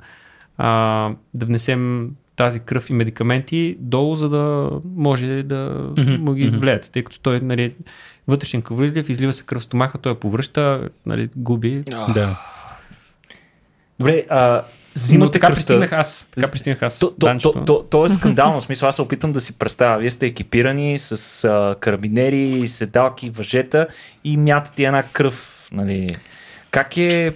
а, 0.57 1.09
да 1.33 1.45
внесем 1.45 2.09
тази 2.37 2.59
кръв 2.59 2.89
и 2.89 2.93
медикаменти 2.93 3.77
долу, 3.79 4.15
за 4.15 4.29
да 4.29 4.69
може 4.95 5.43
да 5.43 5.91
му 5.97 6.33
ги 6.33 6.49
влеят, 6.49 6.89
тъй 6.91 7.03
като 7.03 7.19
той 7.19 7.39
нали, 7.39 7.73
вътрешен 8.27 8.61
кръвоизлив, 8.61 9.09
излива 9.09 9.33
се 9.33 9.45
кръв 9.45 9.61
в 9.61 9.65
стомаха, 9.65 9.97
той 9.97 10.11
я 10.11 10.19
повръща, 10.19 10.89
нали, 11.05 11.29
губи. 11.35 11.83
Да. 12.13 12.41
Добре, 13.99 14.25
а, 14.29 14.53
Но 14.53 14.61
взимате 14.95 15.31
така 15.31 15.47
кръвта. 15.47 15.55
пристигнах 15.55 15.91
аз. 15.93 16.27
Така 16.35 16.51
пристигнах 16.51 16.81
аз. 16.81 16.99
То, 16.99 17.13
то, 17.19 17.37
то, 17.37 17.65
то, 17.65 17.83
то 17.89 18.05
е 18.05 18.09
скандално. 18.09 18.61
В 18.61 18.63
смисъл, 18.63 18.89
аз 18.89 18.95
се 18.95 19.01
опитам 19.01 19.31
да 19.31 19.41
си 19.41 19.59
представя. 19.59 19.97
Вие 19.97 20.11
сте 20.11 20.25
екипирани 20.25 20.99
с 20.99 21.43
а, 21.43 21.75
карабинери, 21.79 22.67
седалки, 22.67 23.29
въжета 23.29 23.87
и 24.23 24.37
мятате 24.37 24.83
една 24.83 25.03
кръв. 25.03 25.69
Нали. 25.71 26.07
Как 26.71 26.97
е... 26.97 27.33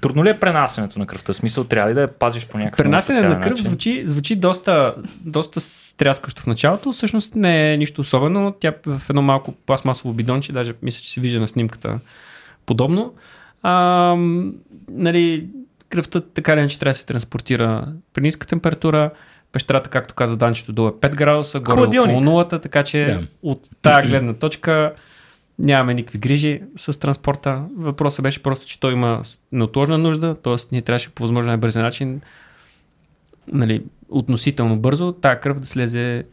Трудно 0.00 0.24
ли 0.24 0.28
е 0.28 0.40
пренасенето 0.40 0.98
на 0.98 1.06
кръвта? 1.06 1.32
В 1.32 1.36
смисъл, 1.36 1.64
трябва 1.64 1.90
ли 1.90 1.94
да 1.94 2.00
я 2.00 2.08
пазиш 2.08 2.46
по 2.46 2.58
някакъв 2.58 2.84
Пренасене 2.84 3.20
на 3.20 3.28
кръв 3.28 3.42
специален 3.42 3.62
звучи, 3.62 4.06
звучи 4.06 4.36
доста, 4.36 4.94
доста 5.20 5.60
стряскащо 5.60 6.42
в 6.42 6.46
началото. 6.46 6.92
Всъщност 6.92 7.34
не 7.34 7.72
е 7.72 7.76
нищо 7.76 8.00
особено. 8.00 8.54
Тя 8.60 8.72
в 8.86 9.02
едно 9.10 9.22
малко 9.22 9.52
пластмасово 9.52 10.14
бидонче, 10.14 10.52
даже 10.52 10.74
мисля, 10.82 11.02
че 11.02 11.12
се 11.12 11.20
вижда 11.20 11.40
на 11.40 11.48
снимката 11.48 12.00
подобно. 12.66 13.14
А, 13.62 14.14
нали, 14.90 15.46
кръвта 15.88 16.20
така 16.20 16.52
или 16.52 16.60
иначе 16.60 16.78
трябва 16.78 16.90
да 16.90 16.98
се 16.98 17.06
транспортира 17.06 17.88
при 18.14 18.22
ниска 18.22 18.46
температура. 18.46 19.10
Пещерата, 19.52 19.90
както 19.90 20.14
каза 20.14 20.36
Данчето, 20.36 20.72
долу 20.72 20.88
е 20.88 20.92
5 20.92 21.14
градуса, 21.14 21.60
горе 21.60 21.98
около 21.98 22.20
нулата, 22.20 22.58
така 22.60 22.82
че 22.82 23.04
Да. 23.04 23.20
от 23.42 23.60
тази 23.82 24.08
гледна 24.08 24.32
точка 24.32 24.92
нямаме 25.58 25.94
никакви 25.94 26.18
грижи 26.18 26.62
с 26.76 27.00
транспорта. 27.00 27.64
Въпросът 27.76 28.22
беше 28.22 28.42
просто, 28.42 28.66
че 28.66 28.80
той 28.80 28.92
има 28.92 29.22
неотложна 29.52 29.98
нужда, 29.98 30.34
т.е. 30.34 30.56
ние 30.72 30.82
трябваше 30.82 31.10
по 31.10 31.22
възможно 31.22 31.48
най-бързия 31.48 31.82
начин 31.82 32.20
нали, 33.52 33.84
относително 34.08 34.76
бързо 34.76 35.12
тая 35.12 35.40
кръв 35.40 35.60
да 35.60 35.66
слезе 35.66 36.24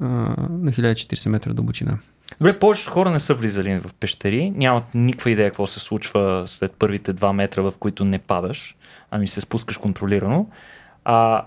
а, 0.00 0.04
на 0.50 0.72
1040 0.72 1.28
метра 1.28 1.52
дълбочина. 1.52 1.98
Добре, 2.40 2.58
повечето 2.58 2.90
хора 2.90 3.10
не 3.10 3.20
са 3.20 3.34
влизали 3.34 3.80
в 3.80 3.94
пещери, 3.94 4.50
нямат 4.50 4.84
никаква 4.94 5.30
идея 5.30 5.50
какво 5.50 5.66
се 5.66 5.80
случва 5.80 6.42
след 6.46 6.72
първите 6.78 7.14
2 7.14 7.32
метра, 7.32 7.62
в 7.62 7.74
които 7.78 8.04
не 8.04 8.18
падаш, 8.18 8.76
ами 9.10 9.28
се 9.28 9.40
спускаш 9.40 9.76
контролирано. 9.76 10.46
А 11.04 11.44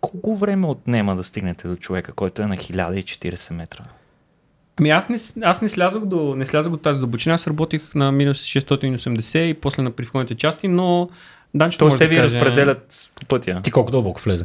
колко 0.00 0.36
време 0.36 0.66
отнема 0.66 1.16
да 1.16 1.24
стигнете 1.24 1.68
до 1.68 1.76
човека, 1.76 2.12
който 2.12 2.42
е 2.42 2.46
на 2.46 2.56
1040 2.56 3.54
метра? 3.54 3.84
Ами 4.80 4.90
аз 4.90 5.08
не, 5.08 5.44
аз 5.44 5.62
не 5.62 5.68
слязох 5.68 6.04
до, 6.04 6.34
не 6.36 6.46
слязох 6.46 6.70
до 6.70 6.76
тази 6.76 7.00
дълбочина, 7.00 7.34
аз 7.34 7.46
работих 7.46 7.94
на 7.94 8.12
минус 8.12 8.38
680 8.38 9.38
и 9.38 9.54
после 9.54 9.82
на 9.82 9.90
привходните 9.90 10.34
части, 10.34 10.68
но 10.68 11.08
Данчето 11.54 11.84
Тоест 11.84 11.94
може 11.94 11.98
те 11.98 12.04
да 12.04 12.08
ви 12.08 12.16
каже... 12.16 12.36
разпределят 12.36 13.10
по 13.14 13.26
пътя. 13.26 13.60
Ти 13.62 13.70
колко 13.70 13.90
дълбоко 13.90 14.20
влезе? 14.22 14.44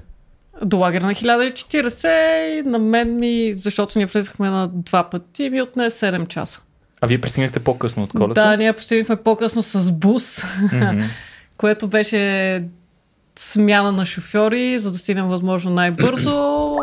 До 0.64 0.78
лагер 0.78 1.02
на 1.02 1.12
1040 1.12 2.60
и 2.60 2.62
на 2.62 2.80
мен 2.80 3.16
ми, 3.16 3.54
защото 3.58 4.00
ние 4.00 4.06
влизахме 4.06 4.50
на 4.50 4.70
два 4.74 5.10
пъти, 5.10 5.50
ми 5.50 5.62
отне 5.62 5.90
7 5.90 6.28
часа. 6.28 6.62
А 7.02 7.08
вие 7.08 7.22
пристигнахте 7.22 7.60
по-късно 7.60 8.04
от 8.04 8.12
колето? 8.12 8.34
Да, 8.34 8.58
ние 8.58 8.74
постигнахме 8.74 9.16
по-късно 9.16 9.64
с 9.64 9.92
бус, 9.92 10.44
Мгм. 10.62 11.02
което 11.58 11.88
беше 11.88 12.64
смяна 13.36 13.92
на 13.92 14.06
шофьори, 14.06 14.80
за 14.80 14.92
да 14.92 14.98
стигнем 14.98 15.28
възможно 15.28 15.72
най-бързо. 15.72 16.32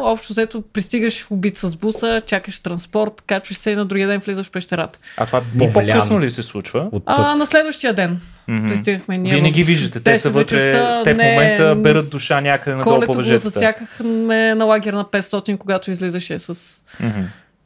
Общо 0.02 0.32
взето 0.32 0.62
пристигаш 0.64 1.26
убит 1.30 1.58
с 1.58 1.76
буса, 1.76 2.22
чакаш 2.26 2.60
транспорт, 2.60 3.22
качваш 3.22 3.56
се 3.56 3.70
и 3.70 3.76
на 3.76 3.84
другия 3.84 4.08
ден 4.08 4.18
влизаш 4.18 4.46
в 4.46 4.50
пещерата. 4.50 4.98
А 5.16 5.26
това 5.26 5.42
дни 5.54 5.72
по-късно 5.72 6.20
ли 6.20 6.30
се 6.30 6.42
случва? 6.42 6.88
От 6.92 7.02
А, 7.06 7.34
на 7.34 7.46
следващия 7.46 7.92
ден 7.94 8.20
Мгм. 8.48 8.66
пристигнахме 8.68 9.16
ние. 9.16 9.32
Вие 9.32 9.42
не 9.42 9.50
ги 9.50 9.64
виждате. 9.64 10.00
Те 10.00 10.16
са 10.16 10.28
10 10.28 10.32
вътре. 10.32 10.56
вечерта, 10.56 11.02
Те 11.04 11.14
в 11.14 11.16
не, 11.16 11.30
момента 11.30 11.74
берат 11.76 12.10
душа 12.10 12.40
някъде 12.40 12.76
надолу 12.76 12.84
по 12.92 12.96
Колето 12.96 13.12
го 13.12 13.16
въжетата. 13.16 13.50
засякахме 13.50 14.54
на 14.54 14.64
лагер 14.64 14.92
на 14.92 15.04
500, 15.04 15.56
когато 15.56 15.90
излизаше 15.90 16.38
с 16.38 16.84
Мгм. 17.00 17.20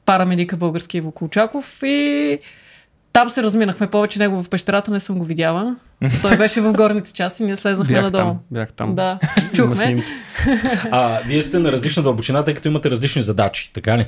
парамедика 0.07 0.57
български 0.57 0.97
Иво 0.97 1.11
Колчаков 1.11 1.79
и 1.83 2.39
там 3.15 3.31
се 3.31 3.43
разминахме 3.43 3.87
повече 3.87 4.19
него 4.19 4.43
в 4.43 4.49
пещерата, 4.49 4.91
не 4.91 5.01
съм 5.01 5.19
го 5.19 5.25
видяла. 5.25 5.77
Той 6.23 6.37
беше 6.37 6.61
в 6.61 6.73
горните 6.73 7.13
части, 7.13 7.45
ние 7.45 7.57
слезнахме 7.57 7.95
Бях 7.95 8.03
надолу. 8.03 8.25
там. 8.25 8.39
Бях 8.51 8.73
там. 8.73 8.95
Да, 8.95 9.19
чухме. 9.55 9.77
снимки. 9.77 10.05
А, 10.91 11.21
вие 11.21 11.43
сте 11.43 11.59
на 11.59 11.73
различна 11.73 12.03
дълбочина, 12.03 12.45
тъй 12.45 12.55
като 12.55 12.69
имате 12.69 12.91
различни 12.91 13.23
задачи, 13.23 13.71
така 13.73 13.99
ли? 13.99 14.07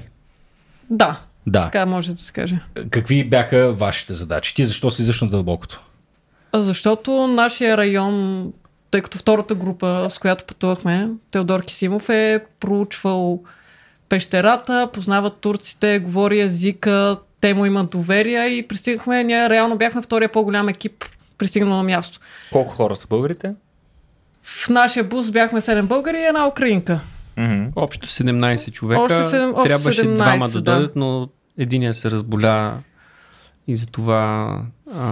Да, 0.91 1.21
Да. 1.47 1.61
така 1.63 1.87
може 1.87 2.13
да 2.13 2.21
се 2.21 2.33
каже. 2.33 2.59
Какви 2.91 3.25
бяха 3.25 3.73
вашите 3.73 4.15
задачи? 4.15 4.55
Ти 4.55 4.65
защо 4.65 4.91
си 4.91 5.03
излизаш 5.03 5.21
на 5.21 5.29
дълбокото? 5.29 5.81
Защото 6.55 7.27
нашия 7.27 7.77
район, 7.77 8.47
тъй 8.91 9.01
като 9.01 9.19
втората 9.19 9.55
група, 9.55 10.07
с 10.11 10.19
която 10.19 10.45
пътувахме, 10.45 11.09
Теодор 11.31 11.63
Кисимов 11.65 12.09
е 12.09 12.45
проучвал 12.61 13.43
пещерата, 14.09 14.91
познават 14.93 15.37
турците, 15.37 15.99
говори 15.99 16.41
езика, 16.41 17.17
те 17.41 17.55
му 17.55 17.67
имат 17.67 17.91
доверие 17.91 18.47
и 18.47 18.69
пристигнахме, 18.69 19.25
ние 19.25 19.51
реално 19.51 19.77
бяхме 19.79 20.03
втория 20.03 20.29
по-голям 20.29 20.69
екип, 20.69 21.05
пристигнал 21.39 21.77
на 21.77 21.83
място. 21.83 22.19
Колко 22.53 22.71
хора 22.71 22.97
са 22.97 23.07
българите? 23.07 23.55
В 24.43 24.69
нашия 24.69 25.05
бус 25.05 25.31
бяхме 25.31 25.61
7 25.61 25.83
българи 25.83 26.17
и 26.17 26.25
една 26.25 26.47
украинка. 26.49 27.01
Мгм. 27.37 27.65
Общо 27.77 28.09
17 28.09 28.73
човека. 28.73 29.01
Още 29.03 29.17
седем- 29.17 29.51
общо 29.51 29.63
Трябваше 29.63 30.01
17, 30.03 30.15
двама 30.17 30.49
да 30.49 30.53
да. 30.53 30.73
дойдат, 30.73 30.97
но 30.97 31.29
единия 31.59 31.95
се 31.95 32.11
разболя 32.11 32.79
и 33.67 33.77
затова 33.77 34.59
а, 34.95 35.11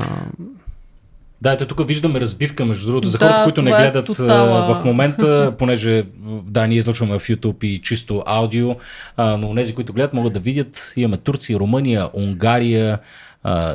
Да, 1.45 1.53
ето 1.53 1.67
тук 1.67 1.89
виждаме 1.89 2.21
разбивка, 2.21 2.65
между 2.65 2.87
другото, 2.87 3.09
за 3.09 3.19
Да, 3.19 3.27
хората, 3.27 3.43
които 3.43 3.63
не 3.63 3.71
е 3.71 3.75
гледат 3.75 4.07
тотала. 4.07 4.67
а, 4.71 4.75
в 4.75 4.85
момента, 4.85 5.55
понеже 5.59 6.05
да, 6.45 6.67
ние 6.67 6.79
излъчваме 6.79 7.19
в 7.19 7.23
YouTube 7.23 7.65
и 7.65 7.83
чисто 7.83 8.23
аудио, 8.27 8.77
а, 9.17 9.37
но 9.37 9.55
тези, 9.55 9.75
които 9.75 9.93
гледат, 9.93 10.13
могат 10.13 10.33
да 10.33 10.41
видят. 10.41 10.93
Имаме 10.97 11.17
Турция, 11.17 11.59
Румъния, 11.59 12.09
Унгария, 12.15 12.99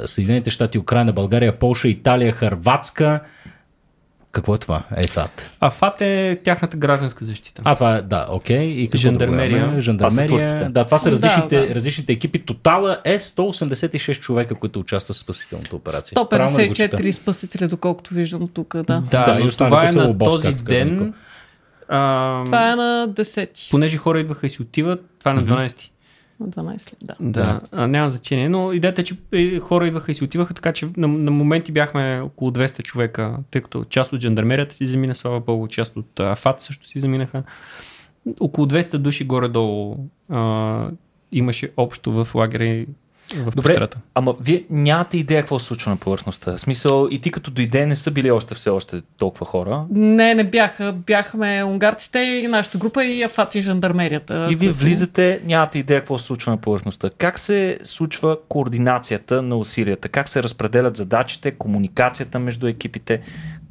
Съединените 0.06 0.50
щати, 0.50 0.78
Украина, 0.78 1.14
България, 1.14 1.60
Полша, 1.60 1.88
Италия, 1.88 2.32
Харватска. 2.32 3.20
Какво 4.32 4.56
е 4.56 4.58
това? 4.58 4.84
Ефат. 4.96 5.52
А 5.60 5.70
ФАТ 5.70 6.02
е 6.02 6.40
тяхната 6.44 6.78
гражданска 6.78 7.26
защита. 7.26 7.62
А, 7.66 7.76
това 7.76 7.96
е, 7.96 8.02
да, 8.02 8.26
окей. 8.30 8.64
И 8.64 8.88
какво 8.88 8.98
Жандармерия. 8.98 9.58
имаме? 9.58 9.80
Жандармерия. 9.82 10.28
Това 10.28 10.48
са 10.48 10.54
турците. 10.54 10.70
да, 10.72 10.86
това 10.86 10.98
са 10.98 11.10
Да, 11.10 11.12
различните, 11.16 11.68
да. 11.68 11.76
различните 11.76 12.14
екипи. 12.14 12.40
Тотала 12.40 12.98
е 13.04 13.20
186 13.20 14.20
човека, 14.20 14.56
които 14.56 14.80
участват 14.80 15.18
в 15.18 15.20
спасителната 15.20 15.76
операция. 15.76 16.28
Правилно 16.30 16.60
ли 16.60 16.68
го 16.68 16.74
чета? 16.74 16.98
154 16.98 17.12
спасители, 17.12 17.68
доколкото 17.68 18.14
виждам 18.14 18.48
тук, 18.48 18.74
да. 18.78 18.84
да, 19.12 19.34
да, 19.34 19.42
и 19.44 19.48
останалите 19.48 19.58
това 19.58 19.84
е 19.84 19.88
са 19.88 19.98
на 20.02 20.08
лобос, 20.08 20.34
този 20.34 20.54
ден. 20.54 21.14
А, 21.88 22.46
Това 22.46 22.72
е 22.72 22.76
на 22.76 23.08
10. 23.10 23.72
Понеже 23.72 23.98
хора 23.98 24.20
идваха 24.20 24.46
и 24.48 24.50
си 24.50 24.62
отиват, 24.62 25.06
това 25.20 25.32
е 25.32 25.34
на 25.34 25.44
12. 25.44 25.90
На 26.40 26.48
12 26.48 26.94
ли? 26.94 26.98
Да. 27.04 27.16
Да, 27.20 27.62
а, 27.72 27.88
няма 27.88 28.10
значение, 28.10 28.50
но 28.50 28.74
идеята 28.74 29.02
е, 29.02 29.04
че 29.04 29.18
е, 29.32 29.60
хора 29.60 29.88
идваха 29.88 30.12
и 30.12 30.16
си 30.16 30.24
отиваха, 30.24 30.54
така 30.54 30.74
че 30.74 30.90
на, 30.98 31.08
на 31.08 31.32
моменти 31.32 31.72
бяхме 31.72 32.22
около 32.22 32.52
200 32.52 32.84
човека, 32.84 33.38
тъй 33.52 33.62
като 33.62 33.84
част 33.84 34.14
от 34.14 34.22
жандармерията 34.22 34.76
си 34.76 34.86
замина, 34.86 35.16
слава 35.16 35.40
богу, 35.40 35.68
част 35.68 35.98
от 35.98 36.20
а, 36.20 36.36
ФАТ 36.36 36.62
също 36.62 36.88
си 36.88 37.00
заминаха. 37.00 37.44
Около 38.40 38.68
200 38.68 38.98
души 38.98 39.24
горе-долу 39.24 39.98
а, 40.30 40.90
имаше 41.32 41.72
общо 41.78 42.12
в 42.12 42.36
лагера 42.36 42.86
в 43.36 43.52
Добре, 43.52 43.68
пещерата. 43.68 43.98
ама 44.16 44.36
вие 44.42 44.64
нямате 44.70 45.18
идея 45.18 45.42
какво 45.42 45.60
се 45.60 45.66
случва 45.66 45.92
на 45.92 45.98
повърхността. 45.98 46.52
В 46.52 46.60
смисъл, 46.60 47.08
и 47.12 47.20
ти 47.20 47.32
като 47.32 47.52
дойде 47.52 47.86
не 47.86 47.96
са 47.96 48.12
били 48.12 48.32
още 48.32 48.56
все 48.56 48.70
още 48.70 49.02
толкова 49.18 49.46
хора. 49.46 49.86
Не, 49.90 50.34
не 50.34 50.44
бяха. 50.44 50.94
Бяхме 50.94 51.64
унгарците 51.64 52.20
и 52.20 52.48
нашата 52.48 52.78
група 52.78 53.06
и 53.06 53.24
Афат 53.24 53.56
и 53.56 53.62
жандармерията. 53.62 54.48
И 54.52 54.56
вие 54.56 54.72
влизате, 54.72 55.42
нямате 55.46 55.80
идея 55.80 56.00
какво 56.00 56.18
се 56.18 56.26
случва 56.26 56.52
на 56.52 56.58
повърхността. 56.58 57.10
Как 57.18 57.40
се 57.40 57.80
случва 57.84 58.38
координацията 58.50 59.42
на 59.42 59.56
усилията? 59.56 60.10
Как 60.10 60.30
се 60.30 60.44
разпределят 60.44 60.96
задачите, 60.96 61.52
комуникацията 61.52 62.40
между 62.40 62.68
екипите? 62.68 63.22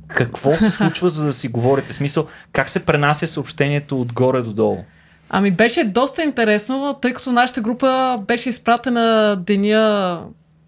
Какво 0.09 0.57
се 0.57 0.71
случва, 0.77 1.11
за 1.11 1.25
да 1.27 1.33
си 1.33 1.49
говорите? 1.49 1.93
В 1.93 1.97
Смисъл, 1.97 2.27
как 2.53 2.69
се 2.71 2.87
пренася 2.87 3.27
съобщението 3.27 4.01
отгоре 4.01 4.43
до 4.43 4.53
долу? 4.53 4.85
Ами 5.31 5.51
беше 5.51 5.85
доста 5.85 6.23
интересно, 6.23 6.99
тъй 7.03 7.13
като 7.13 7.33
нашата 7.33 7.61
група 7.61 8.19
беше 8.27 8.49
изпратена 8.49 9.37
деня 9.37 10.23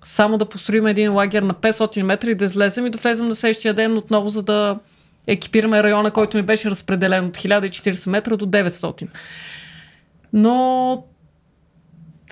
само 0.04 0.38
да 0.38 0.48
построим 0.48 0.86
един 0.86 1.12
лагер 1.12 1.42
на 1.42 1.54
500 1.54 2.02
метра 2.02 2.30
и 2.30 2.34
да 2.34 2.44
излезем 2.44 2.86
и 2.86 2.90
да 2.90 2.98
влезем 2.98 3.28
на 3.28 3.34
следващия 3.34 3.74
ден 3.74 3.96
отново, 3.96 4.28
за 4.28 4.42
да 4.42 4.78
екипираме 5.26 5.82
района, 5.82 6.10
който 6.10 6.36
ни 6.36 6.42
беше 6.42 6.70
разпределен 6.70 7.26
от 7.26 7.36
1040 7.36 8.10
метра 8.10 8.36
до 8.36 8.46
900. 8.46 9.08
Но 10.32 11.04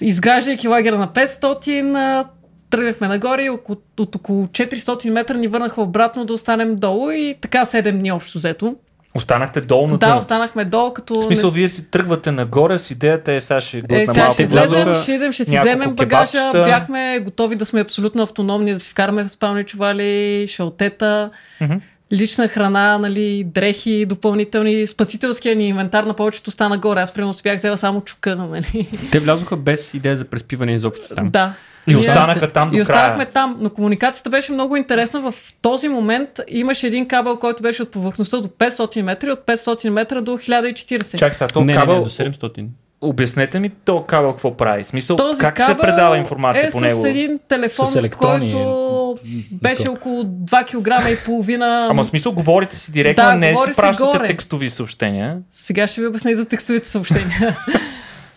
изграждайки 0.00 0.68
лагера 0.68 0.98
на 0.98 1.08
500, 1.08 1.94
а, 1.94 2.24
тръгнахме 2.70 3.08
нагоре 3.08 3.42
и 3.42 3.50
от 3.50 4.16
около 4.16 4.46
400 4.46 5.10
метра 5.10 5.36
ни 5.36 5.48
върнаха 5.48 5.82
обратно 5.82 6.24
да 6.24 6.32
останем 6.32 6.76
долу 6.76 7.10
и 7.10 7.34
така 7.40 7.64
7 7.64 7.98
дни 7.98 8.12
общо 8.12 8.38
взето. 8.38 8.76
Останахте 9.14 9.60
долу 9.60 9.86
на 9.86 9.98
Да, 9.98 10.16
останахме 10.16 10.64
долу, 10.64 10.92
като... 10.92 11.14
В 11.14 11.24
смисъл, 11.24 11.50
вие 11.50 11.68
си 11.68 11.90
тръгвате 11.90 12.32
нагоре 12.32 12.78
с 12.78 12.90
идеята 12.90 13.32
е, 13.32 13.40
сега 13.40 13.60
ще 13.60 13.78
Е, 13.78 13.80
глътна 13.80 14.06
сега 14.06 14.20
малко 14.22 14.34
ще 14.34 14.42
излезем, 14.42 14.94
ще 14.94 15.12
идем, 15.12 15.32
ще 15.32 15.44
си 15.44 15.58
вземем 15.58 15.94
багажа. 15.94 16.32
кебабчета. 16.32 16.64
Бяхме 16.64 17.20
готови 17.24 17.56
да 17.56 17.66
сме 17.66 17.80
абсолютно 17.80 18.22
автономни, 18.22 18.74
да 18.74 18.80
си 18.80 18.90
вкараме 18.90 19.24
в 19.24 19.28
спални 19.28 19.64
чували, 19.64 20.46
шалтета, 20.48 21.30
Мгм. 21.60 21.74
лична 22.12 22.48
храна, 22.48 22.98
нали, 22.98 23.44
дрехи, 23.44 24.06
допълнителни. 24.06 24.86
Спасителския 24.86 25.56
ни 25.56 25.68
инвентар 25.68 26.04
на 26.04 26.14
повечето 26.14 26.50
стана 26.50 26.78
горе. 26.78 27.00
Аз 27.00 27.12
примерно 27.12 27.32
си 27.32 27.42
бях 27.42 27.56
взела 27.56 27.76
само 27.76 28.00
чука, 28.00 28.36
нали? 28.36 28.88
Те 29.12 29.20
влязоха 29.20 29.56
без 29.56 29.94
идея 29.94 30.16
за 30.16 30.24
преспиване 30.24 30.74
изобщо 30.74 31.14
там. 31.14 31.30
Да. 31.30 31.52
И 31.88 31.96
останаха 31.96 32.52
там 32.52 32.70
до 32.70 32.76
И 32.76 32.80
останахме 32.80 33.24
края. 33.24 33.32
там, 33.32 33.56
но 33.60 33.70
комуникацията 33.70 34.30
беше 34.30 34.52
много 34.52 34.76
интересна. 34.76 35.20
В 35.22 35.34
този 35.62 35.88
момент 35.88 36.28
имаше 36.48 36.86
един 36.86 37.08
кабел, 37.08 37.36
който 37.36 37.62
беше 37.62 37.82
от 37.82 37.90
повърхността 37.90 38.36
до 38.36 38.48
500 38.48 39.02
метра 39.02 39.28
и 39.28 39.32
от 39.32 39.40
500 39.40 39.88
метра 39.88 40.20
до 40.20 40.30
1040. 40.32 41.18
Чак 41.18 41.34
сега, 41.34 41.48
то 41.48 41.60
не, 41.60 41.66
не, 41.66 41.74
кабел, 41.74 41.94
не, 41.94 42.02
до 42.02 42.10
700. 42.10 42.66
обяснете 43.00 43.60
ми 43.60 43.70
то 43.70 44.02
кабел 44.02 44.30
какво 44.30 44.56
прави. 44.56 44.84
Смисъл, 44.84 45.16
Този 45.16 45.40
как 45.40 45.58
се 45.58 45.64
кабел 45.64 45.76
предава 45.78 46.16
информация 46.18 46.66
е 46.66 46.70
по 46.70 46.80
него? 46.80 47.00
с 47.00 47.04
един 47.04 47.38
телефон, 47.48 47.86
С 47.86 47.96
електрони. 47.96 48.52
който 48.52 49.18
беше 49.52 49.90
около 49.90 50.24
2 50.24 50.64
кг 50.64 51.10
и 51.12 51.24
половина. 51.24 51.86
Ама 51.90 52.04
смисъл, 52.04 52.32
говорите 52.32 52.76
си 52.76 52.92
директно, 52.92 53.24
Да, 53.24 53.34
не 53.34 53.56
си 53.56 53.62
пращате 53.76 54.02
горе. 54.12 54.26
текстови 54.26 54.70
съобщения. 54.70 55.38
Сега 55.50 55.86
ще 55.86 56.00
ви 56.00 56.06
обясня 56.06 56.30
и 56.30 56.34
за 56.34 56.44
текстовите 56.44 56.88
съобщения. 56.88 57.56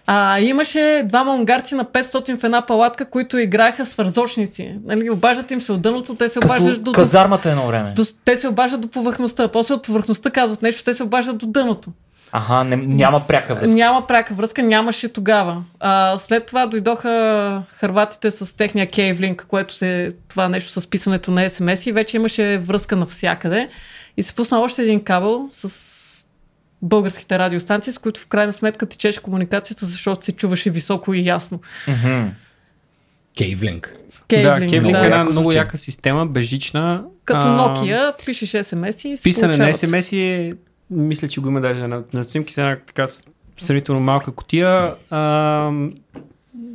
А, 0.08 0.40
имаше 0.40 1.04
двама 1.06 1.34
унгарци 1.36 1.76
на 1.76 1.86
500 1.86 2.38
в 2.38 2.44
една 2.44 2.62
палатка, 2.62 3.06
които 3.06 3.38
играеха 3.38 3.86
с 3.86 3.96
вързочници. 3.96 4.76
Нали, 4.86 5.10
обаждат 5.10 5.52
им 5.52 5.62
се 5.62 5.72
от 5.72 5.82
дъното, 5.82 6.16
те 6.16 6.30
се 6.30 6.40
обаждат 6.40 6.72
Като 6.72 6.82
до, 6.82 6.92
казармата 6.92 7.50
едно 7.50 7.68
време. 7.68 7.94
до, 7.96 8.04
те 8.26 8.38
се 8.38 8.48
обаждат 8.48 8.82
до 8.82 8.88
повърхността. 8.88 9.48
После 9.48 9.74
от 9.74 9.84
повърхността 9.84 10.30
казват 10.30 10.62
нещо, 10.62 10.84
те 10.84 10.94
се 10.94 11.04
обаждат 11.04 11.38
до 11.38 11.46
дъното. 11.46 11.90
Аха, 12.32 12.64
не, 12.64 12.76
няма 12.76 13.28
пряка 13.28 13.56
връзка. 13.56 13.76
Няма 13.76 14.08
пряка 14.08 14.34
връзка, 14.34 14.64
нямаше 14.64 15.08
тогава. 15.08 15.64
А, 15.80 16.18
след 16.18 16.46
това 16.46 16.66
дойдоха 16.66 17.64
харватите 17.70 18.32
с 18.32 18.58
техния 18.58 18.88
кейвлинк, 18.88 19.46
което 19.48 19.74
се 19.74 20.12
това 20.28 20.50
нещо 20.50 20.82
с 20.82 20.88
писането 20.88 21.32
на 21.32 21.50
СМС 21.50 21.86
и 21.86 21.92
вече 21.92 22.18
имаше 22.18 22.58
връзка 22.58 22.96
навсякъде. 22.96 23.70
И 24.18 24.24
се 24.24 24.36
пусна 24.36 24.60
още 24.60 24.82
един 24.82 25.04
кабел 25.04 25.50
с 25.52 26.21
българските 26.82 27.40
радиостанции, 27.40 27.94
с 27.94 27.98
които 27.98 28.20
в 28.20 28.28
крайна 28.28 28.54
сметка 28.54 28.86
течеше 28.86 29.22
комуникацията, 29.22 29.86
защото 29.86 30.26
се 30.26 30.32
чуваше 30.32 30.70
високо 30.70 31.14
и 31.14 31.26
ясно. 31.26 31.60
Мгм. 31.88 32.28
Кейвлинг. 33.38 33.96
да, 34.30 34.68
Кевлинг 34.70 34.92
да. 34.92 35.04
е 35.04 35.06
една 35.06 35.24
много 35.24 35.52
яка 35.52 35.78
система, 35.78 36.26
безжична. 36.26 37.04
Като 37.26 37.48
а, 37.48 37.58
Nokia, 37.58 38.26
пишеш 38.26 38.66
СМС 38.66 39.06
и 39.06 39.18
се 39.18 39.24
Писане 39.24 39.58
на 39.58 39.72
получават. 39.72 40.06
SMS 40.06 40.18
е, 40.18 40.54
мисля, 40.90 41.28
че 41.28 41.42
го 41.42 41.48
има 41.48 41.62
даже 41.62 41.88
на, 41.88 42.04
на 42.14 42.24
снимките, 42.24 42.62
една 42.62 42.78
така 42.88 43.06
сравнително 43.60 44.02
малка 44.02 44.32
котия. 44.32 44.94
А, 45.10 45.72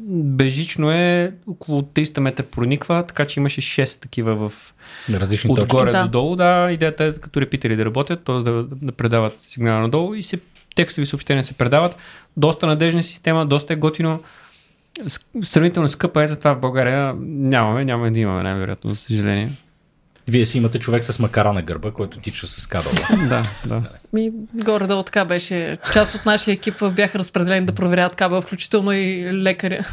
безжично 0.09 0.93
е, 0.93 1.33
около 1.47 1.83
300 1.83 2.21
метра 2.21 2.45
прониква, 2.45 3.05
така 3.07 3.25
че 3.27 3.41
имаше 3.41 3.61
6 3.61 4.03
такива 4.03 4.49
в 4.49 4.75
различни 5.11 5.55
точки. 5.55 5.63
отгоре 5.63 5.91
Да. 5.91 6.03
до 6.03 6.09
долу. 6.09 6.37
Да, 6.37 6.69
идеята 6.73 7.05
е 7.05 7.13
като 7.13 7.41
репитери 7.41 7.77
да 7.77 7.85
работят, 7.85 8.25
т.е. 8.25 8.35
да, 8.35 8.63
да 8.63 8.93
предават 8.93 9.41
сигнала 9.41 9.81
надолу 9.81 10.15
и 10.15 10.23
се, 10.23 10.41
текстови 10.75 11.07
съобщения 11.07 11.45
се 11.45 11.55
предават. 11.55 11.97
Доста 12.37 12.67
надежна 12.67 13.03
система, 13.03 13.47
доста 13.47 13.73
е 13.73 13.77
готино. 13.77 14.23
Сравнително 15.43 15.89
скъпа 15.89 16.23
е, 16.23 16.27
затова 16.27 16.55
в 16.55 16.61
България 16.61 17.15
нямаме, 17.21 17.85
няма 17.85 18.11
да 18.11 18.21
имаме 18.21 18.43
най-вероятно, 18.43 18.91
за 18.91 18.97
съжаление. 18.97 19.51
Вие 20.29 20.47
си 20.47 20.59
имате 20.59 20.79
човек 20.79 21.05
с 21.05 21.19
макара 21.19 21.53
на 21.53 21.63
гърба, 21.63 21.91
който 21.91 22.19
тича 22.19 22.47
с 22.47 22.67
кабела. 22.67 22.95
да, 23.29 23.43
да. 23.67 23.83
Ми, 24.13 24.31
горе-долу 24.55 25.03
така 25.03 25.25
беше. 25.25 25.77
Част 25.93 26.15
от 26.15 26.27
нашия 26.27 26.53
екип 26.53 26.75
бяха 26.93 27.19
разпределени 27.19 27.67
да 27.67 27.73
проверяват 27.73 28.17
кабел, 28.17 28.41
включително 28.41 28.93
и 28.93 29.33
лекаря, 29.33 29.85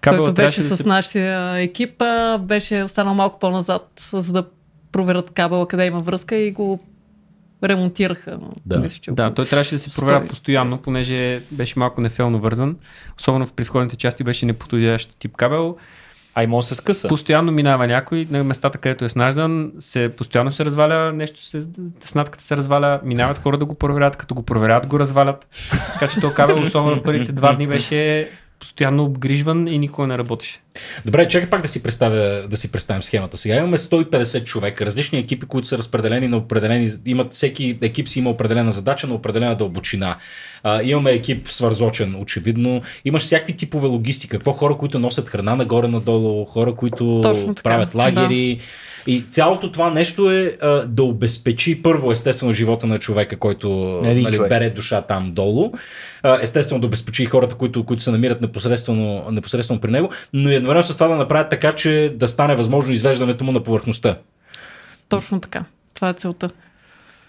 Кабела 0.00 0.24
който 0.24 0.34
беше 0.34 0.62
да 0.62 0.76
с 0.76 0.86
нашия 0.86 1.56
екип, 1.58 2.02
беше 2.40 2.82
останал 2.82 3.14
малко 3.14 3.38
по-назад, 3.38 4.08
за 4.12 4.32
да 4.32 4.44
проверят 4.92 5.30
кабела 5.30 5.68
къде 5.68 5.86
има 5.86 6.00
връзка 6.00 6.36
и 6.36 6.50
го 6.50 6.80
ремонтираха. 7.64 8.38
Да. 8.66 8.78
Мисля, 8.78 8.98
че 9.02 9.10
Да, 9.10 9.22
около- 9.22 9.34
той 9.34 9.44
трябваше 9.44 9.74
да 9.74 9.78
се 9.78 10.00
проверя 10.00 10.18
Стой. 10.18 10.28
постоянно, 10.28 10.78
понеже 10.78 11.40
беше 11.50 11.78
малко 11.78 12.00
нефелно 12.00 12.40
вързан. 12.40 12.76
Особено 13.18 13.46
в 13.46 13.52
предходните 13.52 13.96
части 13.96 14.24
беше 14.24 14.46
неподходящ 14.46 15.18
тип 15.18 15.36
кабел. 15.36 15.76
А 16.38 16.42
и 16.42 16.46
може 16.46 16.64
да 16.64 16.68
се 16.68 16.74
скъса. 16.74 17.08
Постоянно 17.08 17.52
минава 17.52 17.86
някой 17.86 18.26
на 18.30 18.44
местата, 18.44 18.78
където 18.78 19.04
е 19.04 19.08
снаждан, 19.08 19.72
се, 19.78 20.08
постоянно 20.16 20.52
се 20.52 20.64
разваля 20.64 21.12
нещо, 21.12 21.42
се, 21.42 21.66
снатката 22.04 22.44
се 22.44 22.56
разваля, 22.56 23.00
минават 23.04 23.38
хора 23.38 23.58
да 23.58 23.64
го 23.64 23.74
проверят, 23.74 24.16
като 24.16 24.34
го 24.34 24.42
проверят, 24.42 24.86
го 24.86 24.98
развалят. 24.98 25.46
Така 25.92 26.08
че 26.08 26.20
този 26.20 26.34
кабел, 26.34 26.58
особено 26.58 27.02
първите 27.02 27.32
два 27.32 27.54
дни, 27.54 27.66
беше 27.66 28.28
постоянно 28.58 29.04
обгрижван 29.04 29.68
и 29.68 29.78
никога 29.78 30.06
не 30.06 30.18
работеше. 30.18 30.60
Добре, 31.04 31.28
чакай 31.28 31.50
пак 31.50 31.62
да 31.62 31.68
си, 31.68 31.82
представя, 31.82 32.48
да 32.48 32.56
си 32.56 32.72
представим 32.72 33.02
схемата. 33.02 33.36
Сега 33.36 33.56
имаме 33.56 33.76
150 33.76 34.44
човека, 34.44 34.86
различни 34.86 35.18
екипи, 35.18 35.46
които 35.46 35.68
са 35.68 35.78
разпределени 35.78 36.28
на 36.28 36.36
определени, 36.36 36.90
имат, 37.06 37.34
всеки 37.34 37.78
екип 37.82 38.08
си 38.08 38.18
има 38.18 38.30
определена 38.30 38.72
задача 38.72 39.06
на 39.06 39.14
определена 39.14 39.56
дълбочина. 39.56 40.16
А, 40.62 40.82
имаме 40.82 41.10
екип 41.10 41.48
свързочен, 41.48 42.16
очевидно. 42.20 42.82
Имаш 43.04 43.22
всякакви 43.22 43.56
типове 43.56 43.86
логистика. 43.86 44.36
Какво 44.36 44.52
хора, 44.52 44.74
които 44.74 44.98
носят 44.98 45.28
храна 45.28 45.56
нагоре-надолу, 45.56 46.44
хора, 46.44 46.74
които 46.74 47.20
Точно 47.22 47.54
така, 47.54 47.68
правят 47.68 47.94
лагери. 47.94 48.60
И 49.06 49.24
цялото 49.30 49.72
това 49.72 49.90
нещо 49.90 50.30
е 50.30 50.56
а, 50.60 50.86
да 50.86 51.02
обезпечи 51.02 51.82
първо, 51.82 52.12
естествено, 52.12 52.52
живота 52.52 52.86
на 52.86 52.98
човека, 52.98 53.36
който 53.36 54.00
Един 54.04 54.22
нали, 54.22 54.34
човек. 54.34 54.48
бере 54.48 54.70
душа 54.70 55.02
там 55.02 55.32
долу. 55.32 55.72
А, 56.22 56.38
естествено, 56.42 56.80
да 56.80 56.86
обезпечи 56.86 57.22
и 57.22 57.26
хората, 57.26 57.54
които, 57.54 57.84
които 57.84 58.02
се 58.02 58.10
намират 58.10 58.40
непосредствено, 58.40 59.30
непосредствено 59.30 59.80
при 59.80 59.90
него, 59.90 60.10
но 60.32 60.50
и 60.50 60.54
едновременно 60.54 60.86
с 60.86 60.94
това 60.94 61.08
да 61.08 61.16
направят 61.16 61.50
така, 61.50 61.72
че 61.72 62.12
да 62.16 62.28
стане 62.28 62.54
възможно 62.56 62.92
извеждането 62.92 63.44
му 63.44 63.52
на 63.52 63.62
повърхността. 63.62 64.16
Точно 65.08 65.40
така. 65.40 65.64
Това 65.94 66.08
е 66.08 66.12
целта. 66.12 66.50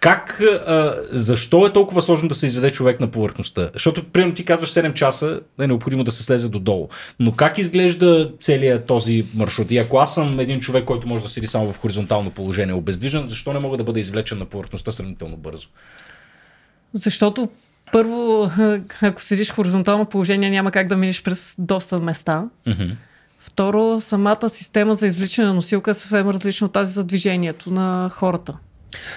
Как, 0.07 0.41
а, 0.41 0.95
защо 1.11 1.65
е 1.65 1.73
толкова 1.73 2.01
сложно 2.01 2.29
да 2.29 2.35
се 2.35 2.45
изведе 2.45 2.71
човек 2.71 2.99
на 2.99 3.11
повърхността? 3.11 3.69
Защото, 3.73 4.03
примерно, 4.03 4.33
ти 4.33 4.45
казваш 4.45 4.73
7 4.73 4.93
часа 4.93 5.39
е 5.59 5.67
необходимо 5.67 6.03
да 6.03 6.11
се 6.11 6.23
слезе 6.23 6.49
додолу. 6.49 6.87
Но 7.19 7.31
как 7.31 7.57
изглежда 7.57 8.31
целият 8.39 8.85
този 8.85 9.25
маршрут? 9.35 9.71
И 9.71 9.77
ако 9.77 9.97
аз 9.97 10.13
съм 10.13 10.39
един 10.39 10.59
човек, 10.59 10.85
който 10.85 11.07
може 11.07 11.23
да 11.23 11.29
седи 11.29 11.47
само 11.47 11.73
в 11.73 11.79
хоризонтално 11.79 12.31
положение, 12.31 12.73
обездвижен, 12.73 13.27
защо 13.27 13.53
не 13.53 13.59
мога 13.59 13.77
да 13.77 13.83
бъда 13.83 13.99
извлечен 13.99 14.37
на 14.37 14.45
повърхността 14.45 14.91
сравнително 14.91 15.37
бързо? 15.37 15.67
Защото 16.93 17.49
първо, 17.91 18.51
ако 19.01 19.21
седиш 19.21 19.51
в 19.51 19.55
хоризонтално 19.55 20.05
положение, 20.05 20.49
няма 20.49 20.71
как 20.71 20.87
да 20.87 20.97
минеш 20.97 21.23
през 21.23 21.55
доста 21.59 21.99
места. 21.99 22.43
Второ, 23.39 24.01
самата 24.01 24.49
система 24.49 24.95
за 24.95 25.07
извличане 25.07 25.47
на 25.47 25.53
носилка 25.53 25.91
е 25.91 25.93
съвсем 25.93 26.29
различна 26.29 26.65
от 26.65 26.73
тази 26.73 26.93
за 26.93 27.03
движението 27.03 27.71
на 27.71 28.09
хората. 28.13 28.57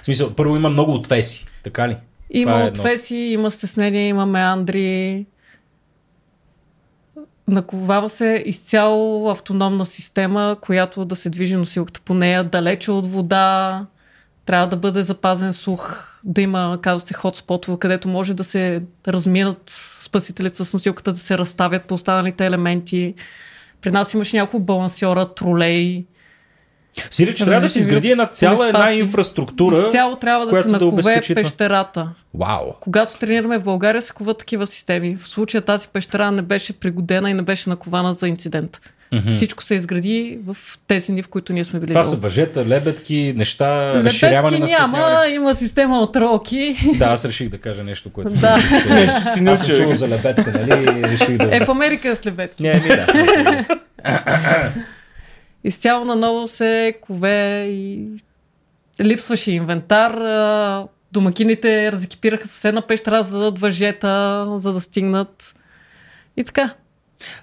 В 0.03 0.05
смисъл, 0.05 0.35
първо 0.35 0.57
има 0.57 0.69
много 0.69 0.93
отвеси, 0.93 1.47
така 1.65 1.89
ли? 1.89 1.97
Има 2.31 2.53
Това 2.53 2.65
е 2.65 2.69
отвеси, 2.69 3.17
има 3.17 3.51
стеснения, 3.51 4.09
има 4.09 4.27
меандри. 4.27 5.27
Наковава 7.49 8.09
се 8.09 8.43
изцяло 8.47 9.31
автономна 9.31 9.87
система, 9.87 10.57
която 10.61 11.05
да 11.05 11.17
се 11.17 11.31
движи 11.31 11.57
носилката 11.57 12.01
по 12.01 12.15
нея 12.15 12.45
далече 12.45 12.91
от 12.91 13.07
вода. 13.07 13.87
Трябва 14.47 14.67
да 14.67 14.77
бъде 14.77 15.03
запазен 15.03 15.53
слух, 15.53 16.07
да 16.25 16.43
има, 16.43 16.79
казва 16.83 17.07
се, 17.07 17.15
хотспотове, 17.15 17.79
където 17.79 18.09
може 18.09 18.35
да 18.35 18.45
се 18.45 18.83
разминат 19.09 19.63
спасителите 20.01 20.65
с 20.65 20.73
носилката, 20.73 21.13
да 21.13 21.19
се 21.19 21.39
разставят 21.39 21.85
по 21.85 21.95
останалите 21.95 22.47
елементи. 22.47 23.15
При 23.81 23.91
нас 23.91 24.15
имаш 24.15 24.33
няколко 24.33 24.65
балансьора, 24.65 25.35
тролей. 25.35 26.05
Сири, 27.11 27.35
че 27.35 27.45
трябва 27.45 27.61
да 27.61 27.69
се 27.69 27.79
изгради 27.79 28.11
една 28.11 28.27
цяла 28.27 28.69
една 28.69 28.93
инфраструктура. 28.93 29.77
Изцяло 29.87 30.17
трябва 30.17 30.47
да 30.47 30.63
се 30.63 30.69
да 30.69 30.79
накове 30.79 31.21
това. 31.21 31.35
пещерата. 31.35 32.09
Вау! 32.35 32.73
Когато 32.81 33.19
тренираме 33.19 33.59
в 33.59 33.63
България, 33.63 34.03
се 34.03 34.13
коват 34.13 34.39
такива 34.39 34.67
системи. 34.67 35.17
В 35.21 35.29
случая 35.29 35.63
тази 35.63 35.89
пещера 35.89 36.33
не 36.33 36.43
беше 36.43 36.73
пригодена 36.73 37.31
и 37.31 37.35
не 37.35 37.43
беше 37.43 37.71
накована 37.71 38.13
за 38.13 38.29
инцидент. 38.29 38.81
Mm-hmm. 39.13 39.27
Всичко 39.27 39.63
се 39.63 39.75
изгради 39.75 40.39
в 40.47 40.57
тези 40.87 41.13
дни, 41.13 41.23
в 41.23 41.29
които 41.29 41.53
ние 41.53 41.65
сме 41.65 41.81
били. 41.81 41.91
Това 41.91 42.03
долу. 42.03 42.15
са 42.15 42.21
въжета, 42.21 42.67
лебедки, 42.67 43.35
неща, 43.37 43.95
разширяване 43.95 44.57
Лебедки 44.57 44.73
на 44.73 44.79
няма, 44.79 44.89
стесняване. 44.89 45.35
има 45.35 45.55
система 45.55 45.99
от 45.99 46.17
ролки. 46.17 46.77
Да, 46.99 47.05
аз 47.05 47.25
реших 47.25 47.49
да 47.49 47.59
кажа 47.59 47.85
нещо, 47.85 48.13
което... 48.13 48.31
Да. 48.31 48.57
Нещо 48.91 49.33
си 49.33 49.45
Аз 49.47 49.61
съм 49.61 49.77
чувал 49.77 49.97
за 49.97 50.09
лебедка, 50.09 50.53
нали? 50.53 51.03
Реших 51.03 51.37
да... 51.37 51.57
е, 51.57 51.65
в 51.65 51.69
Америка 51.69 52.09
е 52.09 52.15
с 52.15 52.27
лебедки. 52.27 52.63
Не, 52.63 52.75
не, 52.75 52.97
да. 52.97 53.65
Изцяло 55.65 56.05
наново 56.05 56.49
се 56.49 56.95
кове 57.01 57.67
и 57.69 58.09
липсваше 59.01 59.53
инвентар. 59.53 60.13
Домакините 61.13 61.93
разекипираха 61.93 62.49
с 62.49 62.65
една 62.65 62.87
пещера, 62.87 63.23
за 63.23 63.39
да 63.39 63.45
дадат 63.45 63.59
въжета, 63.59 64.47
за 64.57 64.73
да 64.73 64.81
стигнат. 64.81 65.55
И 66.37 66.45
така. 66.45 66.75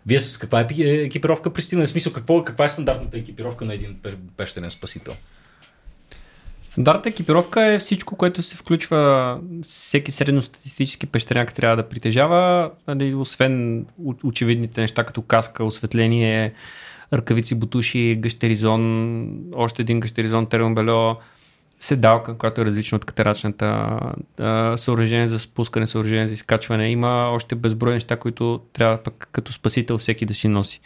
Вие 0.05 0.19
с 0.19 0.37
каква 0.37 0.59
е 0.59 0.67
екипировка 0.79 1.53
пристигнали? 1.53 1.87
В 1.87 1.89
смисъл, 1.89 2.13
какво, 2.13 2.43
каква 2.43 2.65
е 2.65 2.69
стандартната 2.69 3.17
екипировка 3.17 3.65
на 3.65 3.73
един 3.73 3.95
пе- 4.03 4.15
пещерен 4.37 4.71
спасител? 4.71 5.13
Стандартна 6.61 7.09
екипировка 7.09 7.65
е 7.65 7.79
всичко, 7.79 8.15
което 8.15 8.43
се 8.43 8.55
включва 8.57 9.39
всеки 9.61 10.11
средностатистически 10.11 11.05
пещерняк 11.05 11.53
трябва 11.53 11.75
да 11.75 11.89
притежава, 11.89 12.71
нали, 12.87 13.13
освен 13.13 13.85
очевидните 14.23 14.81
неща 14.81 15.03
като 15.03 15.21
каска, 15.21 15.63
осветление, 15.63 16.53
ръкавици, 17.13 17.59
бутуши, 17.59 18.15
гъщеризон, 18.19 19.29
още 19.55 19.81
един 19.81 19.99
гъщеризон, 19.99 20.45
термобело, 20.45 21.17
седалка, 21.79 22.37
която 22.37 22.61
е 22.61 22.65
различна 22.65 22.95
от 22.95 23.05
катерачната, 23.05 23.99
а, 24.39 24.77
съоръжение 24.77 25.27
за 25.27 25.39
спускане, 25.39 25.87
съоръжение 25.87 26.27
за 26.27 26.33
изкачване. 26.33 26.89
Има 26.89 27.29
още 27.31 27.55
безброй 27.55 27.93
неща, 27.93 28.15
които 28.15 28.61
трябва 28.73 28.97
пък 28.97 29.29
като 29.31 29.53
спасител 29.53 29.97
всеки 29.97 30.25
да 30.25 30.33
си 30.33 30.47
носи. 30.47 30.81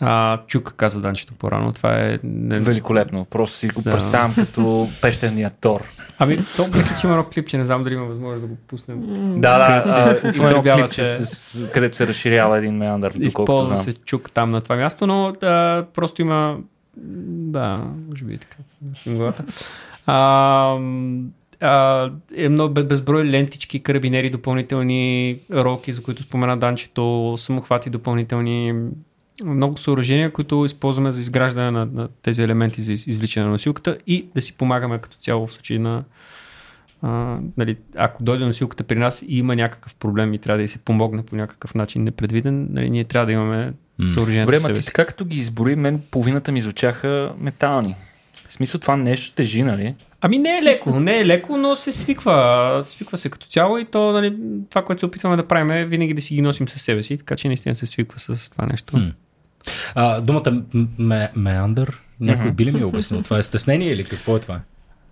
А, 0.00 0.38
чука 0.38 0.72
каза 0.72 1.00
Данчето 1.00 1.34
по-рано. 1.34 1.72
Това 1.72 1.96
е... 1.96 2.18
не- 2.24 2.60
Великолепно. 2.60 3.24
Просто 3.24 3.56
си 3.56 3.68
го 3.68 3.82
Да. 3.82 3.92
представям 3.92 4.34
като 4.34 4.88
пещерния 5.02 5.50
Тор. 5.50 5.80
Ами, 6.18 6.36
то 6.56 6.66
мисля, 6.68 6.96
че 6.96 7.06
има 7.06 7.14
едно 7.14 7.26
клипче, 7.26 7.58
не 7.58 7.64
знам 7.64 7.84
дали 7.84 7.94
има 7.94 8.04
възможност 8.04 8.42
да 8.42 8.48
го 8.48 8.56
пуснем. 8.58 9.00
Да, 9.36 9.58
да. 9.58 9.82
Където 9.82 9.88
се 10.22 10.38
Има 10.38 10.50
едно 10.50 10.62
клипче, 10.64 11.04
се- 11.04 11.26
с, 11.26 11.68
където 11.68 11.96
се 11.96 12.06
разширява 12.06 12.58
един 12.58 12.74
меандър, 12.74 13.10
доколкото 13.10 13.26
Използва 13.28 13.66
знам. 13.66 13.84
се 13.84 13.92
чук 13.94 14.30
там 14.30 14.50
на 14.50 14.60
това 14.60 14.76
място, 14.76 15.06
но 15.06 15.32
да, 15.32 15.86
просто 15.94 16.22
има... 16.22 16.56
Да, 16.96 17.76
може 18.08 18.24
би 18.24 18.34
е 18.34 18.38
така. 18.38 18.56
А, 20.06 20.78
а, 21.60 22.10
е 22.36 22.48
много 22.48 22.74
бе- 22.74 22.82
безброй 22.82 23.24
лентички, 23.24 23.80
карабинери, 23.80 24.30
допълнителни 24.30 25.38
ролки, 25.52 25.92
за 25.92 26.02
които 26.02 26.22
спомена 26.22 26.56
Данчето, 26.56 27.34
самохвати 27.38 27.90
допълнителни, 27.90 28.74
много 29.44 29.76
съоръжения, 29.76 30.32
които 30.32 30.64
използваме 30.64 31.12
за 31.12 31.20
изграждане 31.20 31.70
на, 31.70 31.86
на 31.86 32.08
тези 32.22 32.42
елементи 32.42 32.82
за 32.82 32.92
из- 32.92 33.06
извличане 33.06 33.46
на 33.46 33.52
носилката 33.52 33.98
и 34.06 34.26
да 34.34 34.40
си 34.40 34.52
помагаме 34.52 34.98
като 34.98 35.16
цяло 35.16 35.46
в 35.46 35.52
случай 35.52 35.78
на 35.78 36.04
а, 37.02 37.38
нали, 37.56 37.76
ако 37.96 38.22
дойде 38.22 38.44
носилката 38.44 38.84
при 38.84 38.98
нас 38.98 39.22
и 39.22 39.38
има 39.38 39.56
някакъв 39.56 39.94
проблем 39.94 40.34
и 40.34 40.38
трябва 40.38 40.58
да 40.58 40.64
й 40.64 40.68
се 40.68 40.78
помогне 40.78 41.22
по 41.22 41.36
някакъв 41.36 41.74
начин 41.74 42.02
непредвиден, 42.02 42.68
нали, 42.70 42.90
ние 42.90 43.04
трябва 43.04 43.26
да 43.26 43.32
имаме 43.32 43.72
съоръжението 44.14 44.50
Добре, 44.50 44.68
ма 44.68 44.74
ти 44.74 44.86
така 44.86 45.04
като 45.04 45.24
ги 45.24 45.38
избори, 45.38 45.76
мен 45.76 46.02
половината 46.10 46.52
ми 46.52 46.60
звучаха 46.60 47.32
метални. 47.38 47.96
В 48.48 48.52
смисъл 48.52 48.80
това 48.80 48.96
нещо 48.96 49.34
тежи, 49.34 49.62
нали? 49.62 49.94
Ами 50.20 50.38
не 50.38 50.58
е 50.58 50.62
леко, 50.62 51.00
не 51.00 51.20
е 51.20 51.26
леко, 51.26 51.56
но 51.56 51.76
се 51.76 51.92
свиква. 51.92 52.78
Свиква 52.82 53.16
се 53.18 53.30
като 53.30 53.46
цяло 53.46 53.78
и 53.78 53.84
то, 53.84 54.12
нали, 54.12 54.36
това, 54.70 54.84
което 54.84 55.00
се 55.00 55.06
опитваме 55.06 55.36
да 55.36 55.48
правим 55.48 55.70
е 55.70 55.84
винаги 55.84 56.14
да 56.14 56.22
си 56.22 56.34
ги 56.34 56.42
носим 56.42 56.68
със 56.68 56.82
себе 56.82 57.02
си, 57.02 57.18
така 57.18 57.36
че 57.36 57.48
наистина 57.48 57.74
се 57.74 57.86
свиква 57.86 58.20
с 58.20 58.50
това 58.50 58.66
нещо. 58.66 58.96
Хм. 58.96 59.08
А, 59.94 60.20
думата 60.20 60.42
м- 60.72 60.86
ме, 60.98 61.30
меандър, 61.36 62.00
някой 62.20 62.44
Мгм. 62.44 62.54
би 62.54 62.64
ли 62.64 62.72
ми 62.72 62.80
е 62.80 62.84
обяснил? 62.84 63.22
Това 63.22 63.38
е 63.38 63.42
стеснение 63.42 63.92
или 63.92 64.04
какво 64.04 64.36
е 64.36 64.40
това? 64.40 64.60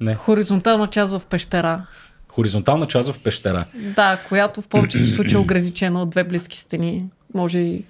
Не. 0.00 0.14
Хоризонтална 0.14 0.86
част 0.86 1.12
в 1.12 1.22
пещера. 1.26 1.86
Хоризонтална 2.28 2.86
част 2.86 3.12
в 3.12 3.18
пещера. 3.18 3.64
Да, 3.74 4.18
която 4.28 4.62
в 4.62 4.68
повечето 4.68 5.04
случаи 5.04 5.34
е 5.34 5.38
ограничена 5.38 6.02
от 6.02 6.10
две 6.10 6.24
близки 6.24 6.58
стени. 6.58 7.04
Може 7.34 7.58
и 7.58 7.84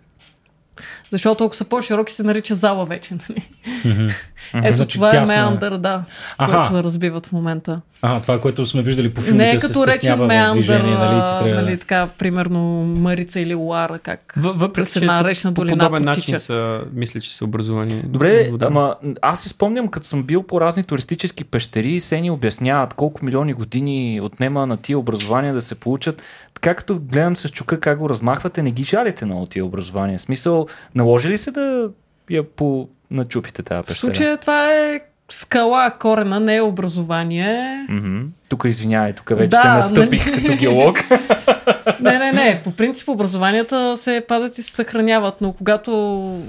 Защото 1.11 1.45
ако 1.45 1.57
са 1.57 1.65
по-широки, 1.65 2.13
се 2.13 2.23
нарича 2.23 2.55
зала 2.55 2.85
вече. 2.85 3.15
Нали? 3.15 3.49
Ето 4.55 4.77
Значи 4.77 4.95
това 4.95 5.11
тясна 5.11 5.35
е 5.35 5.39
е. 5.39 5.41
меандър, 5.41 5.77
да, 5.79 6.03
Аха. 6.39 6.63
което 6.63 6.85
разбиват 6.85 7.27
в 7.27 7.33
момента. 7.33 7.81
Ага, 8.03 8.23
това, 8.23 8.41
което 8.41 8.67
сме 8.67 8.83
виждали 8.83 9.15
по 9.15 9.21
филмите, 9.21 9.45
Не 9.45 9.51
е 9.51 9.61
се 9.61 9.67
като 9.67 9.87
речен 9.87 9.97
стеснява 9.97 10.25
в 10.25 10.29
меандър, 10.29 10.55
движение, 10.55 10.95
нали? 10.95 11.19
А, 11.19 11.39
трябва... 11.39 11.63
нали, 11.63 11.79
така, 11.79 12.09
примерно 12.09 12.61
Марица 12.99 13.41
или 13.41 13.55
Луара, 13.55 13.99
как 13.99 14.35
В- 14.37 14.53
Въпреки, 14.53 14.89
с 14.89 14.93
че 14.93 14.99
една 14.99 15.25
речна 15.25 15.51
по 15.51 15.61
долина 15.61 15.79
подобен 15.79 16.05
потича. 16.05 16.21
начин 16.21 16.39
са, 16.39 16.81
мисля, 16.93 17.21
че 17.21 17.37
са 17.37 17.45
образувани. 17.45 18.03
Добре, 18.05 18.49
вода. 18.51 18.67
ама 18.67 18.95
аз 19.23 19.43
си 19.43 19.49
спомням, 19.49 19.89
като 19.89 20.07
съм 20.07 20.23
бил 20.23 20.43
по 20.43 20.61
разни 20.61 20.85
туристически 20.85 21.45
пещери, 21.45 22.01
се 22.01 22.21
ни 22.21 22.31
обясняват 22.31 22.95
колко 22.95 23.25
милиони 23.25 23.53
години 23.53 24.21
отнема 24.23 24.67
на 24.67 24.77
тия 24.77 24.99
образования 24.99 25.55
да 25.55 25.63
се 25.63 25.75
получат. 25.75 26.23
Така 26.67 26.77
като 26.77 27.01
гледам 27.01 27.37
с 27.37 27.49
чука 27.49 27.81
как 27.81 27.99
го 27.99 28.09
размахвате, 28.09 28.63
не 28.63 28.71
ги 28.71 28.85
жалите 28.85 29.25
много 29.25 29.47
тия 29.47 29.65
образования. 29.65 30.19
В 30.19 30.23
смисъл, 30.23 30.67
наложи 30.95 31.29
ли 31.29 31.39
се 31.39 31.51
да 31.51 31.89
я 32.31 32.51
по 32.51 32.89
начупите 33.11 33.63
тази 33.63 33.83
В 33.83 33.87
пещера? 33.87 33.99
случая 33.99 34.37
това 34.37 34.73
е 34.73 35.01
скала, 35.29 35.91
корена, 35.91 36.41
не 36.41 36.57
е 36.57 36.61
образование. 36.63 37.87
Мгм. 37.89 38.23
Тук 38.49 38.65
извинявай, 38.67 39.13
тук 39.13 39.29
вече 39.29 39.49
Да, 39.49 39.63
те 39.63 39.69
настъпих 39.69 40.27
нали? 40.27 40.43
като 40.43 40.57
геолог. 40.59 40.99
Не, 42.01 42.19
не, 42.19 42.33
не. 42.33 42.61
По 42.65 42.73
принцип 42.73 43.09
образованията 43.09 43.97
се 43.97 44.25
пазят 44.29 44.59
и 44.59 44.63
се 44.63 44.73
съхраняват, 44.73 45.41
но 45.41 45.53
когато 45.53 46.43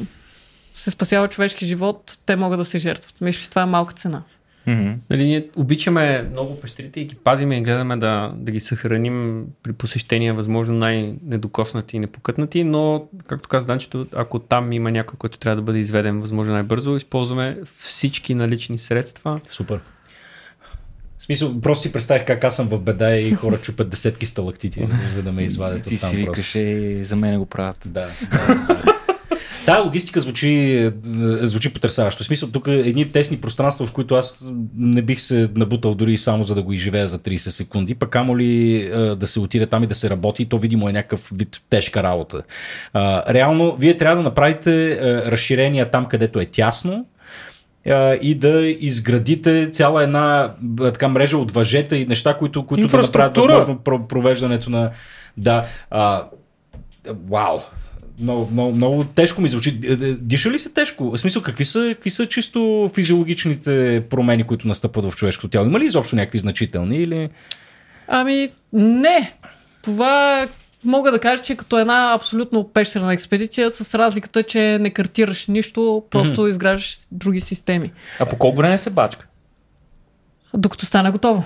се 0.76 0.92
спасява 0.92 1.28
човешки 1.28 1.66
живот, 1.66 2.18
те 2.26 2.36
могат 2.36 2.58
да 2.58 2.66
се 2.66 2.78
жертват. 2.78 3.22
Мисля, 3.22 3.40
че 3.40 3.50
това 3.50 3.62
е 3.62 3.66
малка 3.66 3.94
цена. 3.94 4.22
Мгм. 4.68 4.92
Нали, 5.10 5.26
ние 5.26 5.48
обичаме 5.56 6.28
много 6.32 6.60
пещерите 6.60 7.00
и 7.00 7.06
ги 7.06 7.16
пазиме 7.16 7.58
и 7.58 7.62
гледаме 7.62 7.98
да, 7.98 8.34
да 8.36 8.52
ги 8.52 8.60
съхраним 8.60 9.46
при 9.64 9.74
посещения, 9.74 10.34
възможно 10.34 10.76
най-недокоснати 10.76 11.96
и 11.96 12.00
непокътнати, 12.00 12.64
но, 12.64 13.08
както 13.28 13.50
каза 13.50 13.68
Данчето, 13.68 14.08
ако 14.14 14.40
там 14.40 14.72
има 14.72 14.92
някой, 14.92 15.18
който 15.18 15.40
трябва 15.40 15.56
да 15.56 15.62
бъде 15.62 15.80
изведен 15.80 16.22
възможно 16.22 16.54
най-бързо, 16.54 16.96
използваме 16.96 17.58
всички 17.76 18.36
налични 18.36 18.78
средства. 18.78 19.40
Супер. 19.50 19.80
В 21.18 21.24
смисъл, 21.24 21.62
просто 21.62 21.82
си 21.82 21.92
представих 21.92 22.26
как 22.26 22.44
аз 22.44 22.56
съм 22.56 22.68
в 22.68 22.80
беда 22.80 23.16
и 23.16 23.32
хора 23.32 23.58
чупят 23.58 23.90
десетки 23.90 24.26
сталактити, 24.26 24.88
за 25.14 25.24
да 25.24 25.32
ме 25.32 25.44
извадят 25.44 25.84
Ти 25.84 25.96
от 25.96 26.02
там 26.02 26.10
си 26.10 26.26
просто. 26.26 26.42
викаш, 26.42 26.56
е, 26.56 27.04
за 27.04 27.16
мен 27.16 27.40
го 27.40 27.46
правят. 27.46 27.78
Да. 27.86 28.10
да, 28.32 28.56
да. 28.68 28.77
Тая 29.68 29.84
логистика 29.84 30.20
звучи, 30.20 30.78
е, 30.78 30.92
звучи 31.46 31.74
потрясаващо. 31.74 32.24
В 32.24 32.26
смисъл, 32.26 32.50
тук 32.50 32.68
едни 32.68 33.12
тесни 33.12 33.38
пространства, 33.38 33.86
в 33.86 33.92
които 33.92 34.16
аз 34.16 34.52
не 34.78 35.02
бих 35.02 35.22
се 35.22 35.50
набутал 35.56 35.96
дори 35.96 36.18
само 36.18 36.44
за 36.44 36.56
да 36.56 36.64
го 36.64 36.74
изживея 36.74 37.08
за 37.08 37.20
30 37.20 37.36
секунди, 37.36 37.96
пък 37.96 38.16
амо 38.16 38.38
ли 38.38 38.82
е, 38.82 39.16
да 39.16 39.28
се 39.28 39.40
отиде 39.40 39.66
там 39.66 39.84
и 39.84 39.88
да 39.88 39.96
се 39.96 40.10
работи, 40.10 40.46
то 40.46 40.58
видимо 40.58 40.90
е 40.90 40.94
някакъв 40.94 41.30
вид 41.36 41.62
тежка 41.70 42.04
работа. 42.04 42.42
Реално, 43.30 43.76
вие 43.76 43.98
трябва 43.98 44.18
да 44.18 44.24
направите 44.24 44.92
е, 44.92 44.98
разширения 45.32 45.92
там, 45.92 46.06
където 46.06 46.40
е 46.40 46.46
тясно, 46.46 47.06
и 48.22 48.36
да 48.36 48.68
изградите 48.80 49.70
цяла 49.72 50.04
една 50.04 50.54
така 50.84 51.08
мрежа 51.08 51.38
от 51.38 51.52
въжета 51.52 51.98
и 51.98 52.06
неща, 52.06 52.38
които, 52.38 52.66
които 52.66 52.88
да 52.88 52.98
направят 52.98 53.36
възможно 53.36 53.76
про- 53.78 54.08
провеждането 54.08 54.70
на... 54.70 54.92
Да, 55.38 55.66
а, 55.90 56.24
вау, 57.30 57.60
много, 58.20 58.50
много, 58.52 58.76
много 58.76 59.04
тежко 59.04 59.42
ми 59.42 59.50
звучи. 59.50 59.80
Е, 59.84 59.92
е, 59.92 59.96
Диша 60.14 60.52
ли 60.52 60.60
се 60.60 60.70
тежко? 60.70 61.12
В 61.12 61.18
смисъл, 61.18 61.42
какви 61.42 61.66
са, 61.66 61.90
какви 61.94 62.10
са 62.10 62.26
чисто 62.26 62.90
физиологичните 62.94 64.04
промени, 64.10 64.44
които 64.44 64.68
настъпват 64.68 65.06
в 65.06 65.16
човешкото 65.16 65.48
тяло? 65.48 65.66
Има 65.66 65.80
ли 65.80 65.86
изобщо 65.86 66.16
някакви 66.16 66.40
значителни 66.40 66.98
или... 66.98 67.30
Ами, 68.08 68.50
не. 68.74 69.34
Това 69.82 70.48
мога 70.84 71.12
да 71.12 71.20
кажа, 71.20 71.42
че 71.42 71.56
като 71.56 71.80
една 71.80 72.14
абсолютно 72.14 72.68
пещерна 72.68 73.14
експедиция, 73.14 73.72
с 73.72 74.00
разликата, 74.00 74.44
че 74.44 74.78
не 74.80 74.90
картираш 74.90 75.48
нищо, 75.48 76.04
просто 76.10 76.42
mm-hmm. 76.42 76.50
изграждаш 76.50 76.98
други 77.12 77.40
системи. 77.40 77.92
А 78.20 78.26
по 78.26 78.38
колко 78.38 78.58
време 78.58 78.78
се 78.78 78.90
бачка? 78.90 79.28
Докато 80.54 80.86
стане 80.86 81.12
готово. 81.12 81.44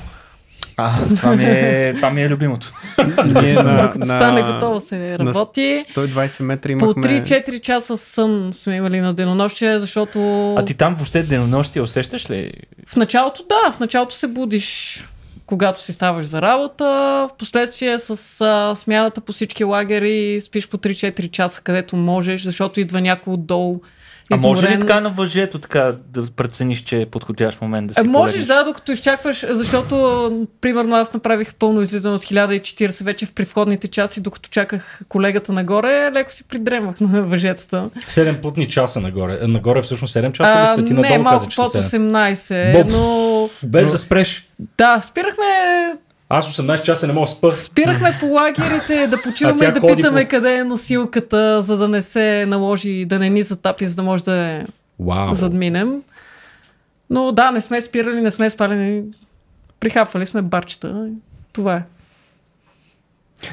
А, 0.77 0.91
това 1.15 1.35
ми 1.35 1.45
е, 1.45 1.93
това 1.95 2.09
ми 2.09 2.21
е 2.21 2.29
любимото. 2.29 2.73
Ние 3.41 3.53
на, 3.53 3.81
Докато 3.81 4.05
стане 4.05 4.43
готово 4.53 4.81
се 4.81 4.97
на 4.97 5.17
работи. 5.17 5.85
120 5.95 6.43
метра 6.43 6.77
По 6.77 6.85
имахме... 6.85 7.03
3-4 7.03 7.59
часа 7.59 7.97
сън 7.97 8.49
сме 8.53 8.75
имали 8.75 9.01
на 9.01 9.13
денонощие, 9.13 9.79
защото 9.79 10.53
А 10.55 10.65
ти 10.65 10.73
там 10.73 10.95
въобще 10.95 11.23
денонощие 11.23 11.81
усещаш 11.81 12.29
ли? 12.29 12.51
в 12.87 12.95
началото 12.95 13.43
да, 13.49 13.71
в 13.71 13.79
началото 13.79 14.15
се 14.15 14.27
будиш 14.27 15.05
когато 15.45 15.81
си 15.81 15.93
ставаш 15.93 16.25
за 16.25 16.41
работа, 16.41 16.85
в 17.29 17.37
последствие 17.37 17.99
с 17.99 18.41
а, 18.41 18.75
смяната 18.75 19.21
по 19.21 19.31
всички 19.31 19.63
лагери 19.63 20.41
спиш 20.41 20.67
по 20.67 20.77
3-4 20.77 21.31
часа, 21.31 21.61
където 21.61 21.95
можеш, 21.95 22.41
защото 22.43 22.79
идва 22.79 23.01
някой 23.01 23.33
отдолу. 23.33 23.81
А 24.31 24.37
може 24.37 24.67
ли 24.67 24.79
така 24.79 24.99
на 24.99 25.09
въжето 25.09 25.59
така 25.59 25.93
да 26.07 26.25
прецениш, 26.25 26.79
че 26.81 27.01
е 27.01 27.05
подходящ 27.05 27.61
момент 27.61 27.87
да 27.87 27.93
си 27.93 27.99
Е, 27.99 28.03
можеш, 28.03 28.33
полегнеш? 28.35 28.47
да, 28.47 28.63
докато 28.63 28.91
изчакваш, 28.91 29.45
защото, 29.49 30.31
примерно, 30.61 30.95
аз 30.95 31.13
направих 31.13 31.55
пълно 31.55 31.81
излизане 31.81 32.15
от 32.15 32.21
1040 32.21 33.03
вече 33.03 33.25
в 33.25 33.31
предходните 33.31 33.87
часи, 33.87 34.21
докато 34.21 34.49
чаках 34.49 35.01
колегата 35.09 35.53
нагоре, 35.53 36.11
леко 36.13 36.31
си 36.31 36.43
придремвах 36.43 36.99
на 36.99 37.21
въжетата. 37.23 37.89
7 37.99 38.41
плътни 38.41 38.67
часа 38.67 38.99
нагоре. 38.99 39.39
Нагоре 39.41 39.81
всъщност 39.81 40.15
7 40.15 40.31
часа 40.31 40.63
ли 40.63 40.79
са? 40.79 40.85
Ти 40.85 40.93
не, 40.93 41.09
надолу 41.09 41.23
каза, 41.25 41.47
че 41.47 41.55
са 41.55 41.61
под 41.63 41.73
7. 41.73 42.11
18, 42.11 42.73
Боб. 42.73 42.91
но 42.91 43.49
Без 43.63 43.91
да 43.91 43.97
спреш. 43.97 44.49
да, 44.77 45.01
спирахме 45.01 45.45
Аз 46.33 46.57
18 46.57 46.81
часа 46.81 47.07
не 47.07 47.13
мога 47.13 47.25
да 47.25 47.31
спа. 47.31 47.51
Спирахме 47.51 48.17
по 48.19 48.25
лагерите 48.25 49.07
да 49.07 49.21
почиваме 49.21 49.65
и 49.65 49.71
да 49.71 49.87
питаме 49.87 50.23
по- 50.23 50.29
къде 50.29 50.55
е 50.55 50.63
носилката, 50.63 51.61
за 51.61 51.77
да 51.77 51.87
не 51.87 52.01
се 52.01 52.45
наложи, 52.45 53.05
да 53.05 53.19
не 53.19 53.29
ни 53.29 53.41
затапи, 53.41 53.85
за 53.85 53.95
да 53.95 54.03
може 54.03 54.23
да 54.23 54.35
я 54.35 54.65
Вау. 54.99 55.33
задминем. 55.33 56.01
Но 57.09 57.31
да, 57.31 57.51
не 57.51 57.61
сме 57.61 57.81
спирали, 57.81 58.21
не 58.21 58.31
сме 58.31 58.49
спали, 58.49 59.03
прихапвали 59.79 60.25
сме 60.25 60.41
барчета. 60.41 61.07
Това 61.53 61.75
е. 61.75 61.83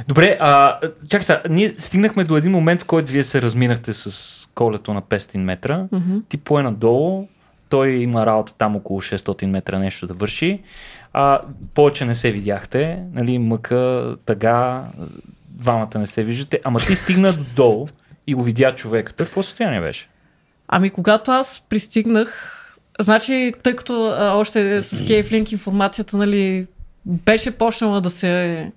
Добре, 0.09 0.37
а, 0.41 0.79
чакай 1.09 1.23
сега, 1.23 1.43
ние 1.51 1.69
стигнахме 1.69 2.25
до 2.25 2.37
един 2.37 2.53
момент, 2.53 2.83
в 2.83 2.85
който 2.85 3.13
вие 3.13 3.25
се 3.25 3.43
разминахте 3.43 3.93
с 3.93 4.51
колето 4.55 4.95
на 4.95 5.03
500 5.03 5.39
метра. 5.39 5.87
Мгм. 5.93 6.17
Ти 6.29 6.37
пое 6.37 6.63
надолу, 6.63 7.29
той 7.69 7.89
има 7.89 8.27
работа 8.27 8.55
там 8.59 8.77
около 8.77 9.01
600 9.01 9.47
метра 9.47 9.79
нещо 9.79 10.07
да 10.07 10.15
върши. 10.15 10.61
А, 11.21 11.41
повече 11.75 12.05
не 12.05 12.15
се 12.15 12.31
видяхте, 12.31 13.03
нали, 13.13 13.39
мъка, 13.39 14.17
тъга, 14.27 14.85
двамата 15.49 15.99
не 15.99 16.07
се 16.07 16.25
виждате, 16.25 16.61
ама 16.65 16.79
ти 16.79 16.97
стигна 16.97 17.33
до 17.33 17.45
долу 17.57 17.89
и 18.27 18.35
го 18.35 18.43
видя 18.43 18.75
човека. 18.75 19.13
Той 19.13 19.27
в 19.27 19.29
какво 19.29 19.43
състояние 19.43 19.81
беше? 19.81 20.09
Ами 20.69 20.91
когато 20.91 21.31
аз 21.31 21.67
пристигнах, 21.69 22.55
значи, 23.01 23.53
тъй 23.63 23.77
като 23.77 24.07
а, 24.19 24.33
още 24.33 24.83
с 24.83 25.07
Кейфлинк 25.07 25.53
информацията, 25.53 26.17
нали, 26.17 26.67
беше 27.07 27.51
почнала 27.51 28.01
да 28.01 28.11
се 28.11 28.73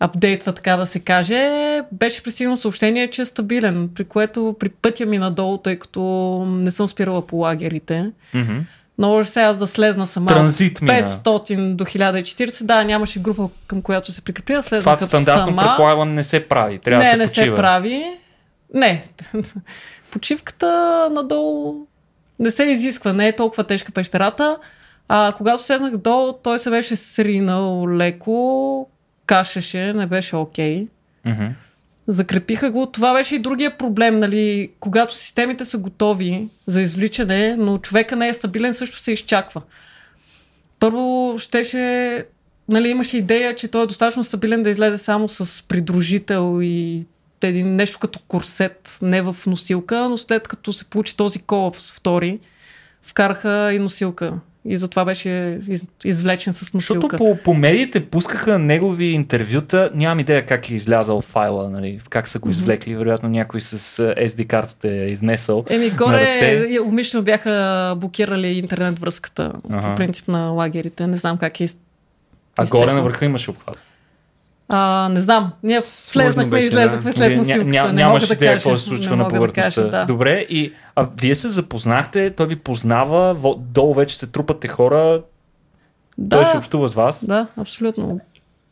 апдейтва, 0.00 0.52
така 0.52 0.76
да 0.76 0.86
се 0.86 1.00
каже, 1.00 1.80
беше 1.92 2.22
пристигнало 2.22 2.56
съобщение, 2.56 3.10
че 3.10 3.22
е 3.22 3.24
стабилен, 3.24 3.90
при 3.94 4.04
което 4.04 4.56
при 4.60 4.68
пътя 4.68 5.06
ми 5.06 5.18
надолу, 5.18 5.58
тъй 5.58 5.78
като 5.78 6.44
не 6.48 6.70
съм 6.70 6.88
спирала 6.88 7.26
по 7.26 7.36
лагерите, 7.36 8.10
Mm-hmm. 8.34 8.60
Наложи 8.98 9.28
се 9.28 9.42
аз 9.42 9.56
да 9.56 9.66
слезна 9.66 10.06
сама. 10.06 10.26
Транзит 10.26 10.80
мина. 10.80 10.92
500 11.08 11.74
до 11.74 11.84
1040. 11.84 12.64
Да, 12.64 12.84
нямаше 12.84 13.20
група 13.20 13.48
към 13.66 13.82
която 13.82 14.12
се 14.12 14.22
прикрепя. 14.22 14.52
Това 14.52 14.62
Слезнах 14.62 15.02
стандартно 15.02 15.46
сама. 15.46 15.62
предполагам 15.62 16.14
не 16.14 16.22
се 16.22 16.48
прави. 16.48 16.78
Трябва 16.78 17.04
не, 17.04 17.04
да 17.04 17.10
се 17.10 17.16
не 17.16 17.26
почива. 17.26 17.56
се 17.56 17.62
прави. 17.62 18.04
Не. 18.74 19.04
Почивката 20.10 20.68
надолу 21.12 21.86
не 22.38 22.50
се 22.50 22.64
изисква. 22.64 23.12
Не 23.12 23.28
е 23.28 23.36
толкова 23.36 23.64
тежка 23.64 23.92
пещерата. 23.92 24.56
А 25.08 25.32
когато 25.36 25.62
слезнах 25.62 25.96
долу, 25.96 26.32
той 26.32 26.58
се 26.58 26.70
беше 26.70 26.96
сринал 26.96 27.88
леко, 27.88 28.88
кашеше, 29.26 29.92
не 29.92 30.06
беше 30.06 30.36
окей. 30.36 30.86
Мгм. 31.24 31.44
Закрепиха 32.08 32.70
го. 32.70 32.86
Това 32.86 33.14
беше 33.14 33.34
и 33.34 33.38
другия 33.38 33.78
проблем, 33.78 34.18
нали? 34.18 34.70
Когато 34.80 35.14
системите 35.14 35.64
са 35.64 35.78
готови 35.78 36.48
за 36.66 36.82
извличане, 36.82 37.56
но 37.56 37.78
човека 37.78 38.16
не 38.16 38.28
е 38.28 38.32
стабилен, 38.32 38.74
също 38.74 38.98
се 38.98 39.12
изчаква. 39.12 39.62
Първо 40.80 41.34
щеше, 41.38 42.26
нали, 42.68 42.88
имаше 42.88 43.16
идея, 43.16 43.54
че 43.54 43.68
той 43.68 43.82
е 43.82 43.86
достатъчно 43.86 44.24
стабилен 44.24 44.62
да 44.62 44.70
излезе 44.70 44.98
само 44.98 45.28
с 45.28 45.62
придружител 45.68 46.58
и 46.62 47.06
един 47.42 47.76
нещо 47.76 47.98
като 47.98 48.18
корсет, 48.28 48.98
не 49.02 49.22
в 49.22 49.36
носилка, 49.46 50.08
но 50.08 50.18
след 50.18 50.48
като 50.48 50.72
се 50.72 50.84
получи 50.84 51.16
този 51.16 51.38
колапс 51.38 51.92
втори, 51.92 52.38
вкараха 53.02 53.72
и 53.72 53.78
носилка. 53.78 54.32
И 54.66 54.76
затова 54.76 55.04
беше 55.04 55.28
из, 55.68 55.84
извлечен 56.04 56.52
с 56.52 56.58
Защото 56.58 56.76
носилка. 56.96 57.16
по, 57.16 57.36
по 57.36 57.54
медиите 57.54 58.04
пускаха 58.04 58.58
негови 58.58 59.04
интервюта. 59.06 59.90
Нямам 59.94 60.20
идея 60.20 60.46
как 60.46 60.70
е 60.70 60.74
излязал 60.74 61.20
файла, 61.20 61.70
нали, 61.70 62.00
как 62.10 62.28
са 62.28 62.38
го 62.38 62.50
извлекли. 62.50 62.96
Вероятно 62.96 63.28
някой 63.28 63.60
с 63.60 63.72
а, 63.98 64.14
SD 64.16 64.46
картата 64.46 64.88
е 64.90 65.06
изнесъл. 65.06 65.64
Еми, 65.70 65.90
горе 65.90 66.32
е, 66.40 66.80
умишлено 66.80 67.24
бяха 67.24 67.54
блокирали 67.96 68.46
интернет 68.48 68.98
връзката 68.98 69.52
Ага. 69.70 69.80
по 69.80 69.94
принцип 69.94 70.28
на 70.28 70.40
лагерите. 70.40 71.06
Не 71.06 71.16
знам 71.16 71.38
как 71.38 71.60
е. 71.60 71.64
из- 71.64 71.78
А 72.58 72.66
горе 72.66 72.92
на 72.92 73.02
върха 73.02 73.24
имаше 73.24 73.50
обхват. 73.50 73.78
А, 74.76 75.08
не 75.08 75.20
знам. 75.20 75.52
Ние 75.62 75.80
Сложно 75.80 76.22
влезнахме 76.22 76.48
и 76.48 76.50
беше, 76.52 76.66
излезахме 76.66 77.10
да. 77.10 77.12
след 77.12 77.28
Вие 77.28 77.36
носилката. 77.36 77.66
ня- 77.66 77.82
ня- 77.82 77.86
не 77.86 77.92
нямаш 77.92 78.12
мога 78.14 78.26
да 78.28 78.34
идея 78.34 78.52
какво 78.52 78.76
се 78.76 78.84
случва 78.84 79.10
не 79.10 79.16
на 79.16 79.24
да 79.24 79.30
повърхността. 79.30 79.62
кажа, 79.74 79.90
да. 79.90 80.04
Добре, 80.04 80.38
и 80.40 80.72
а, 80.96 81.08
вие 81.20 81.34
се 81.34 81.48
запознахте, 81.48 82.30
той 82.30 82.46
ви 82.46 82.56
познава, 82.56 83.36
долу 83.58 83.94
вече 83.94 84.18
се 84.18 84.26
трупате 84.26 84.68
хора, 84.68 85.22
Да, 86.18 86.36
той 86.36 86.46
ще 86.46 86.58
общува 86.58 86.88
с 86.88 86.94
вас. 86.94 87.26
да, 87.26 87.46
абсолютно. 87.56 88.20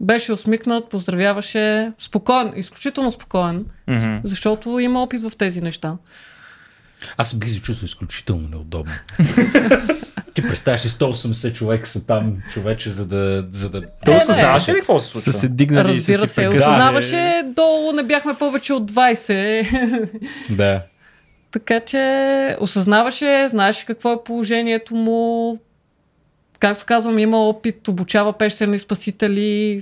Беше 0.00 0.32
усмикнат, 0.32 0.88
поздравяваше. 0.88 1.92
Спокоен, 1.98 2.52
изключително 2.56 3.12
спокоен, 3.12 3.66
Мгм. 3.88 4.16
защото 4.24 4.78
има 4.78 5.02
опит 5.02 5.22
в 5.22 5.32
тези 5.38 5.60
неща. 5.60 5.94
Аз 7.16 7.34
бих 7.34 7.50
се 7.50 7.60
чувствал 7.60 7.86
изключително 7.86 8.48
неудобно. 8.48 8.92
Ти 10.34 10.42
представяш 10.42 10.80
си 10.80 10.88
180 10.88 11.52
човека 11.52 11.88
са 11.88 12.06
там, 12.06 12.36
човече, 12.50 12.90
за 12.90 13.06
да... 13.06 13.44
За 13.50 13.70
да... 13.70 13.82
Той 14.04 14.14
Е, 14.14 14.16
осъзнаваше 14.16 14.72
ли 14.72 14.76
какво 14.76 14.98
се 14.98 15.06
Са 15.06 15.12
случва? 15.12 15.32
се 15.32 15.48
дигнали 15.48 15.88
и 15.88 15.90
Разбира 15.90 16.18
са 16.18 16.26
се, 16.26 16.48
осъзнаваше, 16.48 17.42
долу 17.46 17.92
не 17.92 18.02
бяхме 18.02 18.34
повече 18.34 18.72
от 18.72 18.90
20. 18.90 20.08
да. 20.50 20.82
така 21.50 21.80
че 21.80 22.02
осъзнаваше, 22.60 23.48
знаеше 23.48 23.86
какво 23.86 24.12
е 24.12 24.24
положението 24.24 24.94
му. 24.94 25.58
Както 26.58 26.84
казвам, 26.84 27.18
има 27.18 27.38
опит, 27.38 27.88
обучава 27.88 28.32
пещерни 28.32 28.78
спасители, 28.78 29.80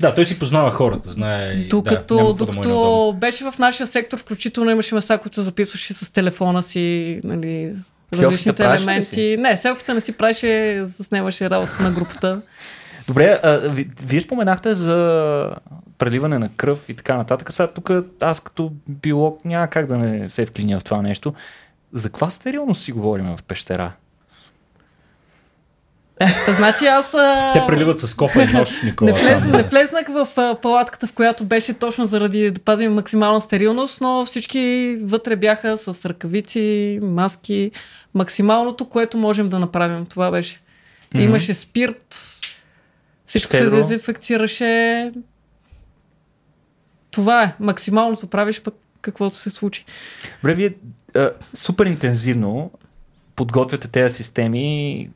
Да, 0.00 0.14
той 0.14 0.26
си 0.26 0.38
познава 0.38 0.70
хората, 0.70 1.10
знае. 1.10 1.50
и- 1.50 1.68
Докато, 1.68 2.14
да, 2.16 2.20
какво 2.20 2.34
да 2.34 2.42
е 2.42 2.46
докато 2.46 3.14
беше 3.20 3.44
в 3.44 3.58
нашия 3.58 3.86
сектор, 3.86 4.18
включително 4.18 4.70
имаше 4.70 4.94
места, 4.94 5.18
които 5.18 5.42
записваше 5.42 5.94
с 5.94 6.12
телефона 6.12 6.62
си, 6.62 7.20
нали, 7.24 7.72
различните 8.14 8.64
елементи. 8.64 9.36
Не, 9.38 9.56
селфита 9.56 9.94
не 9.94 10.00
си 10.00 10.12
правеше, 10.12 10.82
заснемаше 10.84 11.50
работа 11.50 11.82
на 11.82 11.90
групата. 11.90 12.42
Добре, 13.06 13.40
а, 13.42 13.58
ви, 13.58 13.90
вие 14.06 14.20
споменахте 14.20 14.74
за 14.74 15.50
преливане 15.98 16.38
на 16.38 16.48
кръв 16.48 16.88
и 16.88 16.94
така 16.94 17.16
нататък. 17.16 17.52
Сега 17.52 17.66
тук 17.66 17.90
аз 18.20 18.40
като 18.40 18.72
биолог 18.88 19.44
няма 19.44 19.68
как 19.68 19.86
да 19.86 19.98
не 19.98 20.28
се 20.28 20.46
вклиня 20.46 20.80
в 20.80 20.84
това 20.84 21.02
нещо. 21.02 21.34
За 21.92 22.08
каква 22.08 22.30
стерилност 22.30 22.82
си 22.82 22.92
говорим 22.92 23.36
в 23.36 23.42
пещера? 23.42 23.92
Значи 26.48 26.86
аз 26.86 27.14
а, 27.14 27.52
Те 27.52 27.66
преливат 27.66 28.00
с 28.00 28.14
кофа 28.14 28.42
и 28.42 28.46
нож, 28.46 28.82
Никола. 28.82 29.12
не, 29.12 29.20
влез, 29.20 29.44
не 29.44 29.62
влезнах 29.62 30.08
в 30.08 30.28
а, 30.36 30.54
палатката, 30.62 31.06
в 31.06 31.12
която 31.12 31.44
беше 31.44 31.74
точно 31.74 32.04
заради 32.04 32.50
да 32.50 32.60
пазим 32.60 32.94
максимална 32.94 33.40
стерилност, 33.40 34.00
но 34.00 34.24
всички 34.24 34.96
вътре 35.02 35.36
бяха 35.36 35.76
с 35.76 36.04
ръкавици, 36.04 36.98
маски, 37.02 37.70
максималното, 38.14 38.88
което 38.88 39.18
можем 39.18 39.48
да 39.48 39.58
направим. 39.58 40.06
Това 40.06 40.30
беше. 40.30 40.60
Мгм. 41.14 41.24
Имаше 41.24 41.54
спирт, 41.54 42.14
всичко 43.26 43.52
се 43.52 43.56
Щедро. 43.58 43.76
дезинфекцираше. 43.76 45.12
Това 47.10 47.42
е. 47.42 47.54
Максималното 47.60 48.26
правиш 48.26 48.62
пък 48.62 48.74
каквото 49.00 49.36
се 49.36 49.50
случи. 49.50 49.84
Добре, 50.42 50.54
вие 50.54 50.74
а, 51.16 51.30
супер 51.54 51.86
интензивно 51.86 52.70
подготвяте 53.36 53.88
тези 53.88 54.14
системи. 54.14 55.08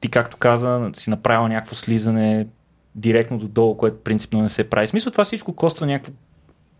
Ти, 0.00 0.10
както 0.10 0.36
каза, 0.36 0.90
си 0.92 1.10
направила 1.10 1.48
някакво 1.48 1.74
слизане 1.74 2.46
директно 2.94 3.38
додолу, 3.38 3.76
което 3.76 4.02
принципно 4.02 4.42
не 4.42 4.48
се 4.48 4.70
прави. 4.70 4.86
В 4.86 4.90
смисъл 4.90 5.12
това 5.12 5.24
всичко 5.24 5.56
коства 5.56 5.86
някакво 5.86 6.12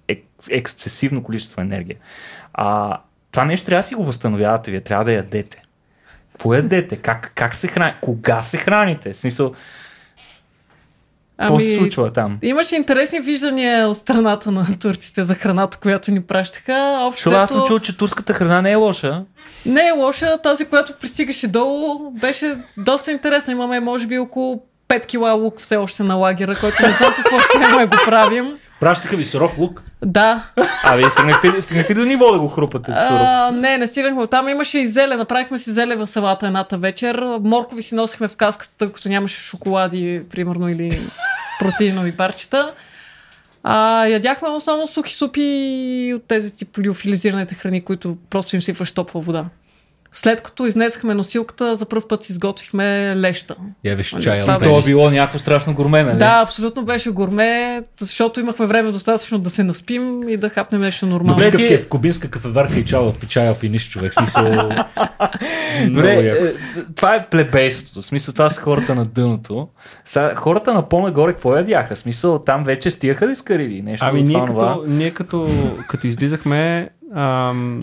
ек- 0.08 0.48
ексцесивно 0.50 1.22
количество 1.22 1.62
енергия. 1.62 1.96
А, 2.52 2.98
това 3.30 3.44
нещо 3.44 3.66
трябва 3.66 3.78
да 3.78 3.82
си 3.82 3.94
го 3.94 4.04
възстановявате, 4.04 4.70
вие 4.70 4.80
трябва 4.80 5.04
да 5.04 5.12
ядете. 5.12 5.62
Какво 6.32 6.54
ядете? 6.54 6.96
Как, 6.96 7.32
как 7.34 7.54
се 7.54 7.68
храните? 7.68 7.98
Кога 8.00 8.42
се 8.42 8.58
храните? 8.58 9.12
В 9.12 9.16
смисъл, 9.16 9.52
какво 11.40 11.60
се 11.60 11.74
случва 11.74 12.12
там? 12.12 12.38
Имаше 12.42 12.76
интересни 12.76 13.20
виждания 13.20 13.88
от 13.88 13.96
страната 13.96 14.50
на 14.50 14.66
турците 14.80 15.24
за 15.24 15.34
храната, 15.34 15.78
която 15.78 16.10
ни 16.10 16.22
пращаха. 16.22 16.98
Общо 17.00 17.30
аз 17.30 17.50
съм 17.50 17.62
чул, 17.66 17.78
че 17.78 17.96
турската 17.96 18.32
храна 18.32 18.62
не 18.62 18.70
е 18.70 18.74
лоша. 18.74 19.22
Не 19.66 19.86
е 19.88 19.90
лоша. 19.90 20.38
Тази, 20.42 20.64
която 20.64 20.92
пристигаше 21.00 21.48
долу, 21.48 22.10
беше 22.10 22.56
доста 22.76 23.12
интересна. 23.12 23.52
Имаме, 23.52 23.80
може 23.80 24.06
би, 24.06 24.18
около 24.18 24.62
5 24.88 25.06
кила 25.06 25.32
лук 25.32 25.60
все 25.60 25.76
още 25.76 26.02
на 26.02 26.14
лагера, 26.14 26.56
който 26.60 26.86
не 26.86 26.92
знам 26.92 27.12
какво 27.16 27.38
ще 27.38 27.58
да 27.58 27.86
го 27.86 27.96
правим. 28.06 28.58
Пращаха 28.80 29.16
ви 29.16 29.24
суров 29.24 29.58
лук. 29.58 29.82
Да. 30.04 30.44
А 30.84 30.96
вие 30.96 31.10
стигнахте, 31.10 31.48
ли- 31.48 31.62
стигнахте 31.62 31.94
ли 31.94 31.98
до 32.00 32.04
ниво 32.04 32.32
да 32.32 32.38
го 32.38 32.48
хрупате? 32.48 32.92
А... 32.94 33.48
А, 33.48 33.50
не, 33.50 33.78
не 33.78 33.86
стигнахме. 33.86 34.26
Там 34.26 34.48
имаше 34.48 34.78
и 34.78 34.86
зеле. 34.86 35.16
Направихме 35.16 35.58
си 35.58 35.70
зеле 35.70 35.96
в 35.96 36.06
салата 36.06 36.46
едната 36.46 36.78
вечер. 36.78 37.22
Моркови 37.40 37.82
си 37.82 37.94
носихме 37.94 38.28
в 38.28 38.36
каската, 38.36 38.76
тъй 38.78 38.92
като 38.92 39.08
нямаше 39.08 39.40
шоколади, 39.40 40.22
примерно, 40.30 40.68
или 40.68 41.00
протеинови 41.60 42.12
парчета. 42.12 42.72
А, 43.62 44.06
ядяхме 44.06 44.48
основно 44.48 44.86
сухи 44.86 45.14
супи 45.14 46.12
от 46.16 46.24
тези 46.24 46.54
тип 46.54 46.78
лиофилизираните 46.78 47.54
храни, 47.54 47.80
които 47.80 48.16
просто 48.30 48.56
им 48.56 48.62
сипваш 48.62 48.92
топла 48.92 49.20
вода. 49.20 49.44
След 50.12 50.40
като 50.40 50.66
изнесахме 50.66 51.14
носилката, 51.14 51.76
за 51.76 51.86
първ 51.86 52.02
път 52.08 52.24
си 52.24 52.32
изготвихме 52.32 53.16
леща. 53.16 53.54
Явиш 53.84 54.12
Али, 54.14 54.22
чай. 54.22 54.40
това 54.40 54.58
беше- 54.58 54.80
е 54.80 54.82
било 54.84 55.10
някакво 55.10 55.38
страшно 55.38 55.74
гурме, 55.74 56.04
нали? 56.04 56.18
Да, 56.18 56.40
абсолютно 56.44 56.84
беше 56.84 57.10
гурме, 57.10 57.82
защото 58.00 58.40
имахме 58.40 58.66
време 58.66 58.92
достатъчно 58.92 59.38
да 59.38 59.50
се 59.50 59.64
наспим 59.64 60.28
и 60.28 60.36
да 60.36 60.48
хапнем 60.48 60.80
нещо 60.80 61.06
нормално. 61.06 61.34
Добре, 61.42 61.50
ти... 61.50 61.68
ти- 61.68 61.76
в 61.76 61.88
кубинска 61.88 62.28
кафеварка 62.30 62.78
и 62.78 62.84
чала 62.84 63.08
от 63.08 63.28
чая 63.28 63.58
пиниш 63.58 63.88
човек. 63.88 64.12
В 64.12 64.14
Смисъл... 64.14 64.44
Добре, 65.90 66.12
е, 66.12 66.52
това 66.96 67.14
е 67.14 67.26
плебейството. 67.26 68.02
Смисъл, 68.02 68.32
това 68.34 68.50
са 68.50 68.60
хората 68.60 68.94
на 68.94 69.04
дъното. 69.04 69.68
Сега, 70.04 70.34
хората 70.34 70.74
на 70.74 70.88
по-нагоре 70.88 71.32
какво 71.32 71.56
ядяха? 71.56 71.96
Смисъл, 71.96 72.38
там 72.38 72.64
вече 72.64 72.90
стигаха 72.90 73.28
ли 73.28 73.36
с 73.36 73.42
кариди? 73.42 73.82
Нещо 73.82 74.06
Ами 74.08 74.22
ние 74.22 74.46
това, 74.46 74.68
като, 74.68 74.84
ние 74.86 75.10
като, 75.10 75.48
като 75.88 76.06
излизахме, 76.06 76.88
ам, 77.16 77.82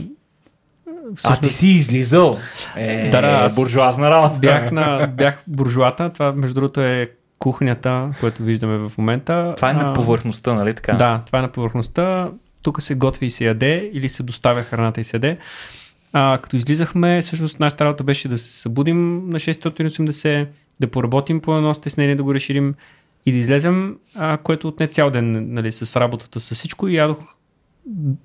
А, 1.23 1.39
ти 1.39 1.49
си 1.49 1.67
излизал. 1.67 2.37
Е, 2.75 3.09
Да, 3.09 3.21
да, 3.21 3.27
аз 3.27 3.55
буржуазна 3.55 4.11
работа. 4.11 4.39
бях, 4.39 4.71
на, 4.71 5.07
бях 5.17 5.43
буржуата. 5.47 6.13
Това, 6.13 6.31
между 6.31 6.53
другото, 6.53 6.81
е 6.81 7.07
кухнята, 7.39 8.09
която 8.19 8.43
виждаме 8.43 8.77
в 8.77 8.91
момента. 8.97 9.53
Това 9.57 9.69
е 9.69 9.73
на 9.73 9.93
повърхността, 9.93 10.53
нали 10.53 10.73
така? 10.73 10.93
Да, 10.93 11.21
това 11.25 11.39
е 11.39 11.41
на 11.41 11.47
повърхността. 11.47 12.29
Тук 12.61 12.81
се 12.81 12.95
готви 12.95 13.25
и 13.25 13.31
се 13.31 13.45
яде 13.45 13.89
или 13.93 14.09
се 14.09 14.23
доставя 14.23 14.61
храната 14.61 15.01
и 15.01 15.03
се 15.03 15.15
яде. 15.15 15.37
А, 16.13 16.39
като 16.41 16.55
излизахме, 16.55 17.21
всъщност 17.21 17.59
нашата 17.59 17.85
работа 17.85 18.03
беше 18.03 18.27
да 18.27 18.37
се 18.37 18.53
събудим 18.53 19.29
на 19.29 19.39
680, 19.39 20.47
да 20.79 20.87
поработим 20.87 21.41
по 21.41 21.57
едно 21.57 21.73
стеснение, 21.73 22.15
да 22.15 22.23
го 22.23 22.33
разширим 22.33 22.75
и 23.25 23.31
да 23.31 23.37
излезем, 23.37 23.95
а, 24.15 24.37
което 24.37 24.67
отне 24.67 24.87
цял 24.87 25.09
ден 25.09 25.53
нали, 25.53 25.71
с 25.71 25.99
работата, 25.99 26.39
с 26.39 26.55
всичко 26.55 26.87
и 26.87 26.95
ядох. 26.95 27.17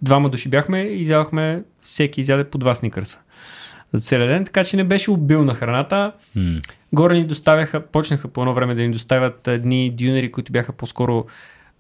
Двама 0.03 0.29
души 0.29 0.49
бяхме 0.49 0.81
и 0.83 1.03
изядохме, 1.03 1.63
всеки 1.81 2.21
изяде 2.21 2.45
по 2.45 2.59
два 2.59 2.75
сникърса 2.75 3.19
за 3.93 4.05
целия 4.05 4.29
ден, 4.29 4.45
така 4.45 4.65
че 4.65 4.77
не 4.77 4.85
беше 4.85 5.11
обилна 5.11 5.55
храната. 5.55 6.13
М. 6.37 6.61
Горе 6.93 7.15
ни 7.15 7.27
доставяха, 7.27 7.81
почнаха 7.81 8.29
по 8.29 8.41
едно 8.41 8.55
време 8.55 8.75
да 8.75 8.83
ни 8.83 8.91
доставят 8.91 9.49
едни 9.49 9.91
дюнери, 9.91 10.33
които 10.33 10.53
бяха 10.53 10.73
по-скоро 10.73 11.27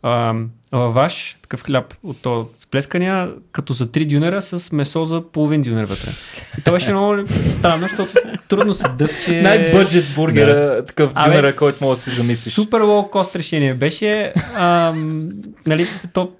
ам, 0.02 0.50
лаваш, 0.72 1.36
такъв 1.42 1.62
хляб 1.62 1.94
от 2.02 2.22
то 2.22 2.48
с 2.58 2.66
плескания, 2.66 3.30
като 3.52 3.72
за 3.72 3.92
три 3.92 4.06
дюнера 4.06 4.42
с 4.42 4.72
месо 4.72 5.04
за 5.04 5.22
половин 5.32 5.62
дюнер 5.62 5.84
вътре. 5.84 6.10
И 6.58 6.62
то 6.62 6.72
беше 6.72 6.90
много 6.90 7.26
странно, 7.46 7.82
защото 7.82 8.12
трудно 8.48 8.74
се 8.74 8.88
дъвче. 8.88 9.42
Най-бъджет 9.42 10.04
бургера, 10.14 10.84
такъв 10.86 11.12
Абе, 11.14 11.30
дюнера, 11.30 11.56
който 11.56 11.78
може 11.80 11.96
да 11.96 12.02
си 12.02 12.10
замислиш. 12.10 12.54
Супер 12.54 12.80
лоу 12.80 13.10
кост 13.10 13.36
решение 13.36 13.74
беше. 13.74 14.32
Ам, 14.54 15.28
нали, 15.66 15.86
то, 16.12 16.32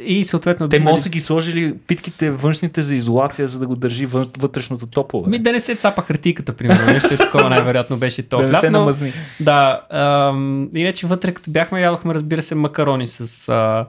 и 0.00 0.24
съответно... 0.24 0.68
Те 0.68 0.78
може 0.78 0.94
да 0.94 1.02
са 1.02 1.08
ги 1.08 1.20
сложили 1.20 1.74
питките 1.86 2.30
външните 2.30 2.82
за 2.82 2.94
изолация, 2.94 3.48
за 3.48 3.58
да 3.58 3.66
го 3.66 3.76
държи 3.76 4.06
вътрешното 4.06 4.86
топло. 4.86 5.24
Ми 5.26 5.38
да 5.38 5.52
не 5.52 5.60
се 5.60 5.74
цапа 5.74 6.02
хартийката, 6.02 6.52
примерно. 6.52 6.86
Нещо 6.86 7.14
е 7.14 7.16
такова 7.16 7.50
най-вероятно 7.50 7.96
беше 7.96 8.22
то. 8.22 8.38
да 8.38 8.46
не 8.46 8.54
се 8.54 8.70
намазни. 8.70 9.12
Да, 9.40 9.80
ам, 9.90 10.68
иначе 10.74 11.06
вътре 11.06 11.32
като 11.32 11.50
бяхме, 11.50 11.80
ядохме 11.80 12.14
разбира 12.14 12.42
се 12.42 12.54
макарони 12.54 13.08
с, 13.08 13.48
а, 13.48 13.86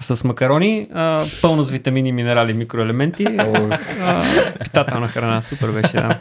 с 0.00 0.24
макарони, 0.24 0.88
а, 0.94 1.24
пълно 1.42 1.62
с 1.62 1.70
витамини, 1.70 2.12
минерали, 2.12 2.52
микроелементи. 2.52 3.24
а, 4.02 4.24
питателна 4.64 5.08
храна, 5.08 5.42
супер 5.42 5.70
беше, 5.70 5.92
да. 5.92 6.18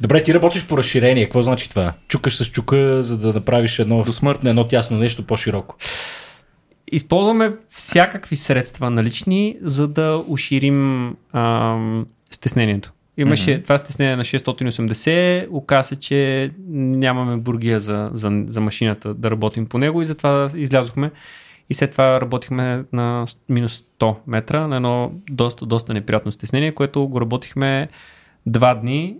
Добре, 0.00 0.22
ти 0.22 0.34
работиш 0.34 0.66
по 0.66 0.78
разширение. 0.78 1.24
Какво 1.24 1.42
значи 1.42 1.70
това? 1.70 1.92
Чукаш 2.08 2.36
с 2.36 2.44
чука, 2.44 3.02
за 3.02 3.16
да 3.16 3.32
направиш 3.32 3.78
едно, 3.78 4.02
До 4.02 4.12
смърт. 4.12 4.44
едно 4.44 4.64
тясно 4.64 4.98
нещо 4.98 5.22
по-широко. 5.22 5.76
Използваме 6.92 7.52
всякакви 7.70 8.36
средства 8.36 8.90
налични, 8.90 9.56
за 9.62 9.88
да 9.88 10.24
уширим 10.28 11.16
ам, 11.32 12.06
стеснението. 12.30 12.92
Имаше 13.16 13.50
mm-hmm. 13.50 13.62
това 13.62 13.78
стеснение 13.78 14.16
на 14.16 14.24
680, 14.24 15.46
оказа 15.50 15.88
се, 15.88 15.96
че 15.96 16.50
нямаме 16.68 17.36
бургия 17.36 17.80
за, 17.80 18.10
за, 18.14 18.44
за 18.46 18.60
машината 18.60 19.14
да 19.14 19.30
работим 19.30 19.66
по 19.66 19.78
него 19.78 20.02
и 20.02 20.04
затова 20.04 20.50
излязохме 20.54 21.10
и 21.70 21.74
след 21.74 21.90
това 21.90 22.20
работихме 22.20 22.84
на 22.92 23.26
минус 23.48 23.84
100 24.00 24.16
метра 24.26 24.66
на 24.66 24.76
едно 24.76 25.12
доста, 25.30 25.66
доста 25.66 25.94
неприятно 25.94 26.32
стеснение, 26.32 26.74
което 26.74 27.08
го 27.08 27.20
работихме 27.20 27.88
два 28.46 28.74
дни 28.74 29.16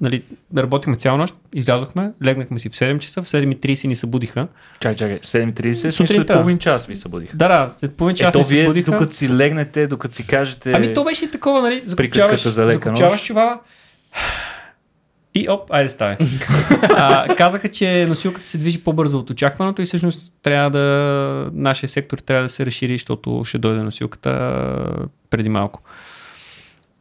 нали, 0.00 0.22
работихме 0.56 0.96
цяла 0.96 1.18
нощ, 1.18 1.34
излязохме, 1.54 2.10
легнахме 2.24 2.58
си 2.58 2.68
в 2.68 2.72
7 2.72 2.98
часа, 2.98 3.22
в 3.22 3.26
7.30 3.26 3.86
ни 3.86 3.96
събудиха. 3.96 4.48
Чакай, 4.80 4.96
чакай, 4.96 5.18
7.30, 5.18 5.74
след 5.74 5.92
Сутринта. 5.92 6.32
половин 6.32 6.58
час 6.58 6.86
ви 6.86 6.96
събудих. 6.96 7.36
Да, 7.36 7.48
да, 7.48 7.68
след 7.68 7.96
половин 7.96 8.16
час 8.16 8.34
Ето 8.34 8.38
ни 8.38 8.60
събудиха. 8.60 8.90
докато 8.90 9.12
си 9.12 9.36
легнете, 9.36 9.86
докато 9.86 10.14
си 10.14 10.26
кажете... 10.26 10.72
Ами 10.72 10.94
то 10.94 11.04
беше 11.04 11.30
такова, 11.30 11.62
нали, 11.62 11.82
закопчаваш, 11.84 12.48
за 12.48 12.80
нощ. 12.86 13.24
чувала 13.24 13.60
и 15.36 15.48
оп, 15.48 15.72
айде 15.72 15.88
ставай. 15.88 16.16
а, 16.82 17.34
казаха, 17.36 17.68
че 17.68 18.06
носилката 18.08 18.46
се 18.46 18.58
движи 18.58 18.84
по-бързо 18.84 19.18
от 19.18 19.30
очакваното 19.30 19.82
и 19.82 19.84
всъщност 19.84 20.34
трябва 20.42 20.70
да, 20.70 21.50
нашия 21.52 21.88
сектор 21.88 22.18
трябва 22.18 22.42
да 22.42 22.48
се 22.48 22.66
разшири, 22.66 22.94
защото 22.94 23.42
ще 23.44 23.58
дойде 23.58 23.82
носилката 23.82 24.62
преди 25.30 25.48
малко. 25.48 25.82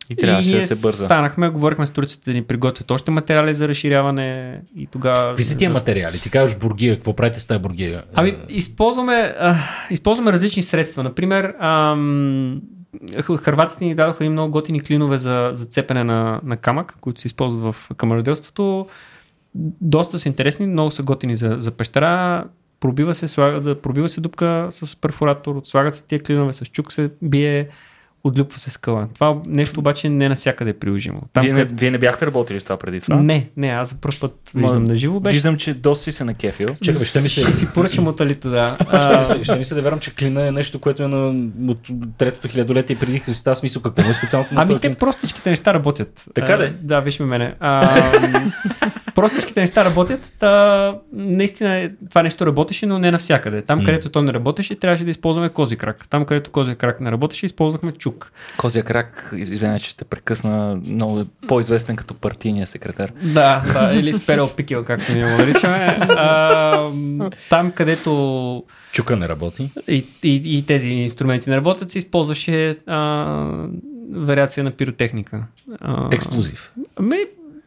И 0.10 0.16
трябваше 0.16 0.49
и 0.49 0.56
да 0.56 0.62
се 0.62 0.88
бърза. 0.88 1.06
станахме, 1.06 1.49
говорихме 1.49 1.86
с 1.86 1.91
турците 1.91 2.32
да 2.32 2.38
ни 2.38 2.43
приготвят 2.43 2.91
още 2.91 3.12
материали 3.12 3.53
за 3.53 3.68
разширяване 3.68 4.62
и 4.76 4.88
тогава... 4.88 5.30
Какви 5.30 5.43
са 5.43 5.58
тия 5.58 5.70
материали? 5.70 6.20
Ти 6.20 6.30
кажеш 6.30 6.58
бургия, 6.58 6.95
какво 6.95 7.16
правите 7.16 7.39
с 7.39 7.47
тази 7.47 7.60
бургия? 7.60 8.03
Ами, 8.14 8.38
използваме, 8.49 9.34
а, 9.39 9.56
използваме 9.89 10.32
различни 10.32 10.64
средства. 10.64 11.03
Например, 11.03 11.56
ам, 11.60 12.62
х- 13.22 13.38
хърватите 13.38 13.86
ни 13.86 13.95
дадоха 13.95 14.26
и 14.26 14.30
много 14.30 14.51
готини 14.51 14.80
клинове 14.80 15.18
за, 15.18 15.49
за 15.53 15.66
цепене 15.66 16.03
на, 16.03 16.39
на 16.43 16.58
камък, 16.58 16.97
които 17.01 17.22
се 17.22 17.28
използват 17.28 17.76
в 17.76 17.89
камароделството. 17.97 18.88
Доста 19.82 20.20
са 20.20 20.30
интересни, 20.30 20.68
много 20.68 20.91
са 20.91 21.03
готини 21.03 21.36
за, 21.36 21.56
за 21.60 21.72
пещера. 21.72 22.45
Пробива 22.80 23.14
се, 23.14 23.28
слага, 23.28 23.76
пробива 23.82 24.10
се 24.10 24.22
дупка 24.22 24.68
с 24.70 25.01
перфоратор, 25.01 25.62
слагат 25.64 25.95
се 25.95 26.03
тия 26.03 26.24
клинове, 26.24 26.53
с 26.53 26.66
чук 26.66 26.93
се 26.93 27.10
бие, 27.22 27.68
отлюпва 28.28 28.59
се 28.59 28.69
скъла. 28.69 29.07
Това 29.13 29.38
нещо 29.47 29.80
обаче 29.80 30.09
не 30.09 30.30
навсякъде 30.30 30.69
е 30.69 30.73
приложимо. 30.73 31.21
Там, 31.34 31.43
Вие, 31.43 31.53
не, 31.53 31.59
където- 31.59 31.80
вие 31.80 31.91
не 31.91 31.97
бяхте 31.97 32.26
работили 32.26 32.59
с 32.59 32.63
това 32.63 32.78
преди 32.78 33.01
това? 33.01 33.15
не, 33.15 33.49
не, 33.57 33.67
аз 33.67 33.89
за 33.89 33.95
първ 34.01 34.15
път 34.21 34.36
виждам 34.55 34.84
на 34.84 34.95
живо. 34.95 35.19
Беше... 35.19 35.34
Виждам, 35.34 35.57
че 35.57 35.73
доста 35.73 36.03
си 36.03 36.11
се 36.11 36.23
накефил. 36.23 36.67
Чакай, 36.84 37.05
ще 37.05 37.21
ми 37.21 37.30
се... 37.30 37.41
Ще 37.41 37.53
си 37.53 37.67
поръчам 37.73 38.07
от 38.07 38.21
Алито, 38.21 38.49
да. 38.49 38.78
Ще 38.99 39.17
ми, 39.17 39.23
се, 39.23 39.43
ще 39.43 39.55
ми 39.55 39.63
се 39.63 39.76
да 39.76 39.82
вярвам, 39.82 39.99
че 39.99 40.15
клина 40.15 40.47
е 40.47 40.51
нещо, 40.51 40.80
което 40.80 41.03
е 41.03 41.07
на, 41.07 41.49
от 41.67 41.80
третото 42.17 42.47
хилядолетие 42.47 42.95
преди 42.95 43.19
Христа. 43.19 43.55
Смисъл, 43.55 43.82
какво 43.82 44.09
е 44.09 44.13
специалното 44.13 44.53
на 44.53 44.61
Ами 44.61 44.80
те 44.80 44.95
простичките 44.95 45.49
неща 45.49 45.73
работят. 45.73 46.26
Така 46.34 46.53
А, 46.53 46.57
де? 46.57 46.73
Да, 46.82 46.99
виж 46.99 47.19
ме 47.19 47.26
мене. 47.26 47.55
А, 47.59 48.01
простичките 49.16 49.61
неща 49.61 49.86
работят. 49.86 50.34
Та, 50.39 50.95
наистина 51.13 51.76
е- 51.76 51.91
това 52.09 52.24
нещо 52.24 52.45
работеше, 52.45 52.86
но 52.86 52.99
не 52.99 53.11
навсякъде. 53.11 53.61
Там, 53.61 53.86
където 53.86 54.09
то 54.09 54.22
не 54.22 54.34
работеше, 54.34 54.76
трябваше 54.76 55.03
да 55.03 55.11
използваме 55.11 55.49
кози 55.49 55.76
крак. 55.76 56.07
Там, 56.09 56.26
където 56.26 56.51
кози 56.51 56.76
крак 56.76 56.99
не 56.99 57.11
работеше, 57.11 57.45
използвахме 57.45 57.91
чук. 57.91 58.32
Козия 58.57 58.84
крак, 58.84 59.34
извинявай, 59.38 59.80
че 59.80 59.89
ще 59.89 60.05
прекъсна, 60.05 60.76
много 60.86 61.20
е 61.20 61.26
по-известен 61.47 61.95
като 61.95 62.13
партийния 62.13 62.68
секретар. 62.68 63.11
Да, 63.24 63.63
да 63.74 63.93
или 63.93 64.13
сперел 64.13 64.49
пикел, 64.55 64.84
както 64.84 65.13
ние 65.13 65.24
го 65.24 65.38
наричаме. 65.38 65.97
А, 66.09 66.89
там, 67.49 67.72
където 67.72 68.63
Чука 68.91 69.16
не 69.16 69.28
работи. 69.30 69.70
и, 69.88 70.05
и, 70.24 70.57
и 70.57 70.66
тези 70.66 70.88
инструменти 70.89 71.49
не 71.49 71.57
работят, 71.57 71.91
се 71.91 71.99
използваше 71.99 72.78
а, 72.88 72.97
вариация 74.11 74.63
на 74.63 74.72
пиротехника. 74.72 75.43
А, 75.80 76.09
Експлозив. 76.11 76.72
Ами, 76.95 77.18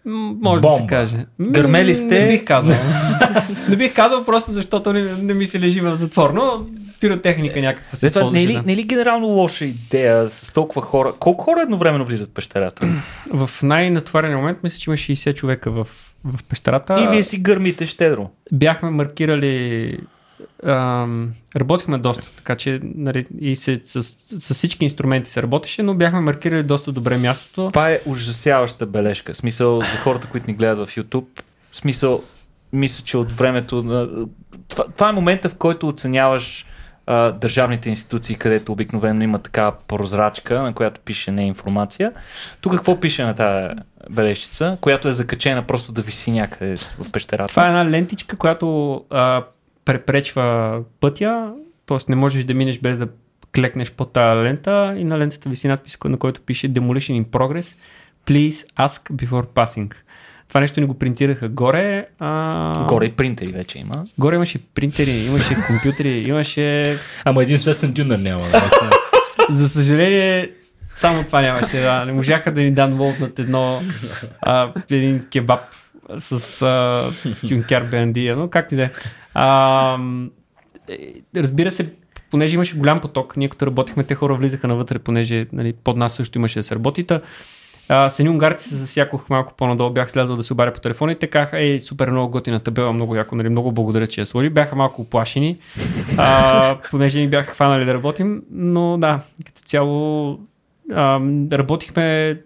може 0.05 0.63
да 0.63 0.69
се 0.69 0.79
Бомба. 0.79 0.87
каже. 0.87 1.27
Гърмели 1.41 1.95
сте? 1.95 2.25
Не 2.25 2.29
бих 2.29 2.45
казал. 2.45 2.77
не 3.69 3.77
бих 3.77 3.95
казал 3.95 4.25
просто 4.25 4.51
защото 4.51 4.93
не, 4.93 5.03
не 5.03 5.35
ми 5.35 5.47
се 5.47 5.61
лежи 5.61 5.81
в 5.81 5.95
затвор, 5.95 6.31
но 6.31 6.67
пиротехника 7.01 7.61
някаква 7.61 7.97
се 7.97 8.01
След 8.01 8.13
това, 8.13 8.31
не 8.31 8.43
е, 8.43 8.47
ли, 8.47 8.61
не 8.67 8.73
е 8.73 8.77
ли 8.77 8.83
генерално 8.83 9.27
лоша 9.27 9.65
идея 9.65 10.31
с 10.31 10.53
толкова 10.53 10.83
хора? 10.83 11.13
Колко 11.19 11.45
хора 11.45 11.61
едновременно 11.63 12.05
влизат 12.05 12.29
в 12.29 12.33
пещерата? 12.33 12.89
В 13.31 13.51
най-натварения 13.63 14.39
момент 14.39 14.59
мисля, 14.63 14.79
че 14.79 14.91
има 14.91 14.97
60 14.97 15.35
човека 15.35 15.71
в, 15.71 15.87
в 16.25 16.45
пещерата. 16.45 17.03
И 17.03 17.09
вие 17.09 17.23
си 17.23 17.39
гърмите 17.39 17.87
щедро. 17.87 18.31
Бяхме 18.53 18.91
маркирали 18.91 19.99
Работихме 21.57 21.99
доста, 21.99 22.37
така 22.37 22.57
че 22.57 22.81
нали, 22.83 23.27
и 23.41 23.57
се, 23.57 23.81
с, 23.85 24.03
с, 24.03 24.55
всички 24.55 24.85
инструменти 24.85 25.31
се 25.31 25.43
работеше, 25.43 25.83
но 25.83 25.95
бяхме 25.95 26.21
маркирали 26.21 26.63
доста 26.63 26.93
добре 26.93 27.19
мястото. 27.19 27.69
Това 27.69 27.91
е 27.91 28.01
ужасяваща 28.07 28.87
бележка. 28.87 29.35
Смисъл 29.35 29.81
за 29.81 29.99
хората, 29.99 30.29
които 30.29 30.47
ни 30.47 30.55
гледат 30.57 30.89
в 30.89 30.97
YouTube. 30.97 31.27
Смисъл, 31.73 32.23
мисля, 32.73 33.05
че 33.05 33.17
от 33.17 33.33
времето 33.33 33.83
на... 33.83 34.09
Това, 34.69 34.85
това 34.85 35.09
е 35.09 35.13
момента, 35.13 35.49
в 35.49 35.55
който 35.55 35.89
оценяваш 35.89 36.67
а, 37.07 37.31
държавните 37.31 37.89
институции, 37.89 38.37
където 38.37 38.73
обикновено 38.73 39.25
има 39.25 39.39
така 39.39 39.73
прозрачка, 39.89 40.63
на 40.63 40.75
която 40.75 41.01
пише 41.01 41.31
не 41.31 41.47
информация. 41.47 42.13
Тук 42.61 42.73
какво 42.75 43.01
пише 43.01 43.25
на 43.25 43.35
тази 43.35 43.75
бележчица, 44.11 44.79
която 44.81 45.09
е 45.09 45.13
закачена 45.13 45.67
просто 45.67 45.93
да 45.93 46.03
виси 46.03 46.31
някъде 46.31 46.77
в 46.77 47.11
пещерата? 47.13 47.51
Това 47.51 47.65
е 47.65 47.69
една 47.69 47.91
лентичка, 47.91 48.37
която 48.37 48.95
а, 49.11 49.43
препречва 49.89 50.81
пътя, 51.01 51.53
т.е. 51.87 51.99
не 52.09 52.17
можеш 52.17 52.45
да 52.45 52.55
минеш 52.55 52.79
без 52.79 52.99
да 52.99 53.09
клекнеш 53.55 53.93
по 53.93 54.05
тази 54.05 54.45
лента 54.45 54.95
и 54.99 55.05
на 55.05 55.19
лентата 55.19 55.49
виси 55.49 55.69
надпис, 55.69 55.99
на 56.05 56.19
който 56.19 56.41
пише 56.41 56.73
Demolition 56.73 57.23
in 57.23 57.25
progress. 57.25 57.77
Please 58.27 58.67
ask 58.79 59.13
before 59.13 59.47
passing. 59.47 59.95
Това 60.49 60.61
нещо 60.61 60.81
ни 60.81 60.87
го 60.87 60.95
принтираха 60.95 61.49
горе. 61.49 62.07
А... 62.19 62.85
Горе 62.85 63.05
и 63.05 63.13
принтери 63.13 63.53
вече 63.53 63.79
има. 63.79 64.07
Горе 64.19 64.35
имаше 64.35 64.59
принтери, 64.59 65.11
имаше 65.11 65.57
компютри, 65.67 66.25
имаше... 66.29 66.97
Ама 67.25 67.43
един 67.43 67.59
свестен 67.59 67.93
дюнер 67.93 68.19
няма. 68.19 68.43
да. 68.43 68.71
За 69.51 69.69
съжаление, 69.69 70.51
само 70.97 71.25
това 71.25 71.41
нямаше. 71.41 71.81
Да. 71.81 72.05
Не 72.05 72.13
можаха 72.13 72.53
да 72.53 72.61
ни 72.61 72.71
даунлоуднат 72.71 73.39
едно, 73.39 73.81
а, 74.41 74.73
един 74.91 75.27
кебаб 75.33 75.61
с 76.19 76.63
а, 76.63 77.11
хюнкяр 77.49 77.85
бендия, 77.85 78.37
но 78.37 78.49
както 78.49 78.75
и 78.75 78.77
да 78.77 78.83
е. 78.83 78.91
Е, 80.89 81.15
Разбира 81.37 81.71
се, 81.71 81.93
понеже 82.31 82.55
имаше 82.55 82.77
голям 82.77 82.99
поток, 82.99 83.37
ние 83.37 83.49
като 83.49 83.67
работихме, 83.67 84.05
те 84.05 84.15
хора 84.15 84.35
влизаха 84.35 84.69
навътре, 84.69 84.99
понеже 84.99 85.47
нали, 85.53 85.73
под 85.73 85.97
нас 85.97 86.13
също 86.13 86.39
имаше 86.39 86.59
да 86.59 86.63
се 86.63 86.75
работи. 86.75 87.07
А, 87.89 88.11
унгарци 88.29 88.69
се 88.69 88.75
засякох 88.75 89.31
малко 89.31 89.55
по-надолу, 89.57 89.91
бях 89.91 90.11
слязал 90.11 90.37
да 90.37 90.43
се 90.43 90.53
обаря 90.53 90.73
по 90.73 90.81
телефона 90.81 91.13
и 91.13 91.19
те 91.19 91.27
казаха, 91.27 91.61
ей, 91.61 91.81
супер, 91.81 92.11
много 92.11 92.31
готина 92.31 92.61
табела, 92.61 92.93
много 92.93 93.17
яко, 93.17 93.37
нали, 93.37 93.49
много 93.49 93.73
благодаря, 93.73 94.07
че 94.07 94.21
я 94.21 94.27
сложи. 94.27 94.51
Бяха 94.51 94.77
малко 94.77 95.03
оплашени, 95.03 95.59
а, 96.19 96.79
понеже 96.91 97.21
ни 97.21 97.29
бяха 97.29 97.55
хванали 97.55 97.85
да 97.85 97.95
работим, 97.95 98.43
но 98.51 98.99
да, 98.99 99.21
като 99.47 99.61
цяло 99.63 100.31
а, 100.93 101.21
работихме 101.53 102.37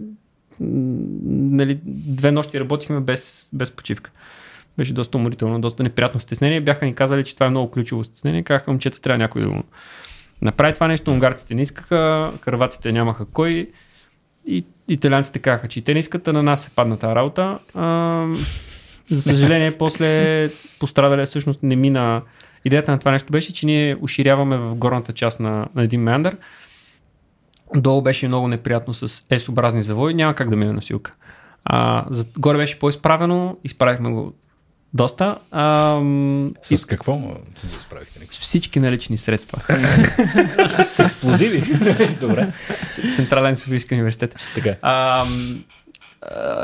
нали, 0.62 1.80
две 1.84 2.32
нощи 2.32 2.60
работихме 2.60 3.00
без, 3.00 3.50
без 3.52 3.70
почивка. 3.70 4.10
Беше 4.78 4.92
доста 4.92 5.18
уморително, 5.18 5.60
доста 5.60 5.82
неприятно 5.82 6.20
стеснение. 6.20 6.60
Бяха 6.60 6.86
ни 6.86 6.94
казали, 6.94 7.24
че 7.24 7.34
това 7.34 7.46
е 7.46 7.50
много 7.50 7.70
ключово 7.70 8.04
стеснение. 8.04 8.42
Казаха, 8.42 8.70
момчета, 8.70 9.00
трябва 9.00 9.18
някой 9.18 9.42
да 9.42 9.48
го 9.48 9.62
направи 10.42 10.74
това 10.74 10.88
нещо. 10.88 11.10
Унгарците 11.10 11.54
не 11.54 11.62
искаха, 11.62 12.32
хърватите 12.40 12.92
нямаха 12.92 13.26
кой. 13.26 13.70
И 14.46 14.64
италианците 14.88 15.38
казаха, 15.38 15.68
че 15.68 15.78
и 15.78 15.82
те 15.82 15.94
не 15.94 16.00
искат, 16.00 16.28
а 16.28 16.32
на 16.32 16.42
нас 16.42 16.62
се 16.62 16.70
падна 16.70 16.98
тази 16.98 17.14
работа. 17.14 17.58
А, 17.74 18.26
за 19.06 19.22
съжаление, 19.22 19.70
после 19.78 20.50
пострадалия 20.80 21.26
всъщност 21.26 21.62
не 21.62 21.76
мина. 21.76 22.22
Идеята 22.64 22.92
на 22.92 22.98
това 22.98 23.12
нещо 23.12 23.32
беше, 23.32 23.54
че 23.54 23.66
ние 23.66 23.96
уширяваме 24.00 24.56
в 24.56 24.74
горната 24.74 25.12
част 25.12 25.40
на, 25.40 25.68
на 25.74 25.82
един 25.82 26.02
меандър. 26.02 26.36
Долу 27.76 28.02
беше 28.02 28.28
много 28.28 28.48
неприятно 28.48 28.94
с 28.94 29.08
S-образни 29.08 29.82
завои, 29.82 30.14
няма 30.14 30.34
как 30.34 30.50
да 30.50 30.56
мине 30.56 30.72
носилка. 30.72 31.12
А, 31.64 32.04
за, 32.10 32.26
горе 32.38 32.58
беше 32.58 32.78
по-изправено, 32.78 33.56
изправихме 33.64 34.10
го 34.10 34.32
доста. 34.94 35.38
А, 35.50 36.00
С 36.62 36.86
какво 36.86 37.18
м, 37.18 37.26
го 37.64 37.80
справихте? 37.80 38.26
с 38.30 38.38
всички 38.38 38.80
налични 38.80 39.18
средства. 39.18 39.58
С 40.64 40.98
експлозиви? 40.98 41.62
Добре. 42.20 42.52
Централен 43.14 43.56
Софийски 43.56 43.94
университет. 43.94 44.34
Така. 44.54 44.76
А, 44.82 45.24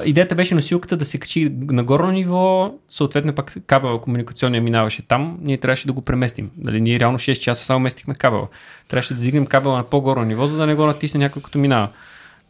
идеята 0.05 0.35
беше 0.35 0.55
носилката 0.55 0.97
да 0.97 1.05
се 1.05 1.19
качи 1.19 1.53
на 1.63 1.83
горно 1.83 2.11
ниво, 2.11 2.75
съответно 2.89 3.35
пък 3.35 3.55
кабела 3.67 4.01
комуникационния 4.01 4.63
минаваше 4.63 5.03
там, 5.03 5.39
ние 5.43 5.59
трябваше 5.59 5.87
да 5.87 5.93
го 5.93 6.01
преместим. 6.01 6.51
Дали, 6.57 6.81
ние 6.81 7.01
реално 7.01 7.19
6 7.19 7.35
часа 7.35 7.65
само 7.65 7.81
местихме 7.81 8.15
кабела. 8.15 8.49
Трябваше 8.89 9.15
да 9.15 9.21
дигнем 9.21 9.47
кабела 9.47 9.77
на 9.77 9.85
по-горно 9.85 10.25
ниво, 10.25 10.47
за 10.47 10.57
да 10.57 10.67
не 10.67 10.75
го 10.75 10.87
натисне 10.87 11.21
някой 11.21 11.43
като 11.43 11.59
минава. 11.59 11.89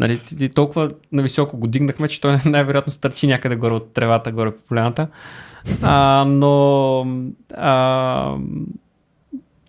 Нали, 0.01 0.19
т- 0.19 0.49
толкова 0.49 0.91
нависоко 1.13 1.57
го 1.57 1.67
дигнахме, 1.67 2.09
че 2.09 2.21
той 2.21 2.39
най-вероятно 2.45 2.93
стърчи 2.93 3.27
някъде 3.27 3.57
горе 3.57 3.75
от 3.75 3.93
тревата, 3.93 4.33
горе 4.33 4.57
по 4.57 4.63
поляната. 4.63 5.09
А, 5.83 6.25
но 6.29 7.07
а, 7.57 8.35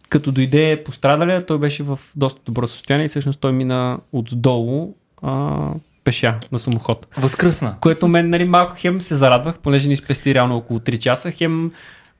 като 0.09 0.31
дойде 0.31 0.83
пострадалия, 0.85 1.45
той 1.45 1.57
беше 1.57 1.83
в 1.83 1.99
доста 2.15 2.41
добро 2.45 2.67
състояние 2.67 3.05
и 3.05 3.07
всъщност 3.07 3.39
той 3.39 3.51
мина 3.51 3.99
отдолу 4.11 4.95
а, 5.21 5.69
пеша 6.09 6.35
на 6.51 6.59
самоход. 6.59 7.07
Възкръсна. 7.17 7.75
Което 7.81 8.07
мен 8.07 8.29
нали, 8.29 8.45
малко 8.45 8.73
хем 8.77 9.01
се 9.01 9.15
зарадвах, 9.15 9.59
понеже 9.59 9.89
ни 9.89 9.95
спести 9.95 10.33
реално 10.33 10.57
около 10.57 10.79
3 10.79 10.97
часа, 10.97 11.31
хем 11.31 11.71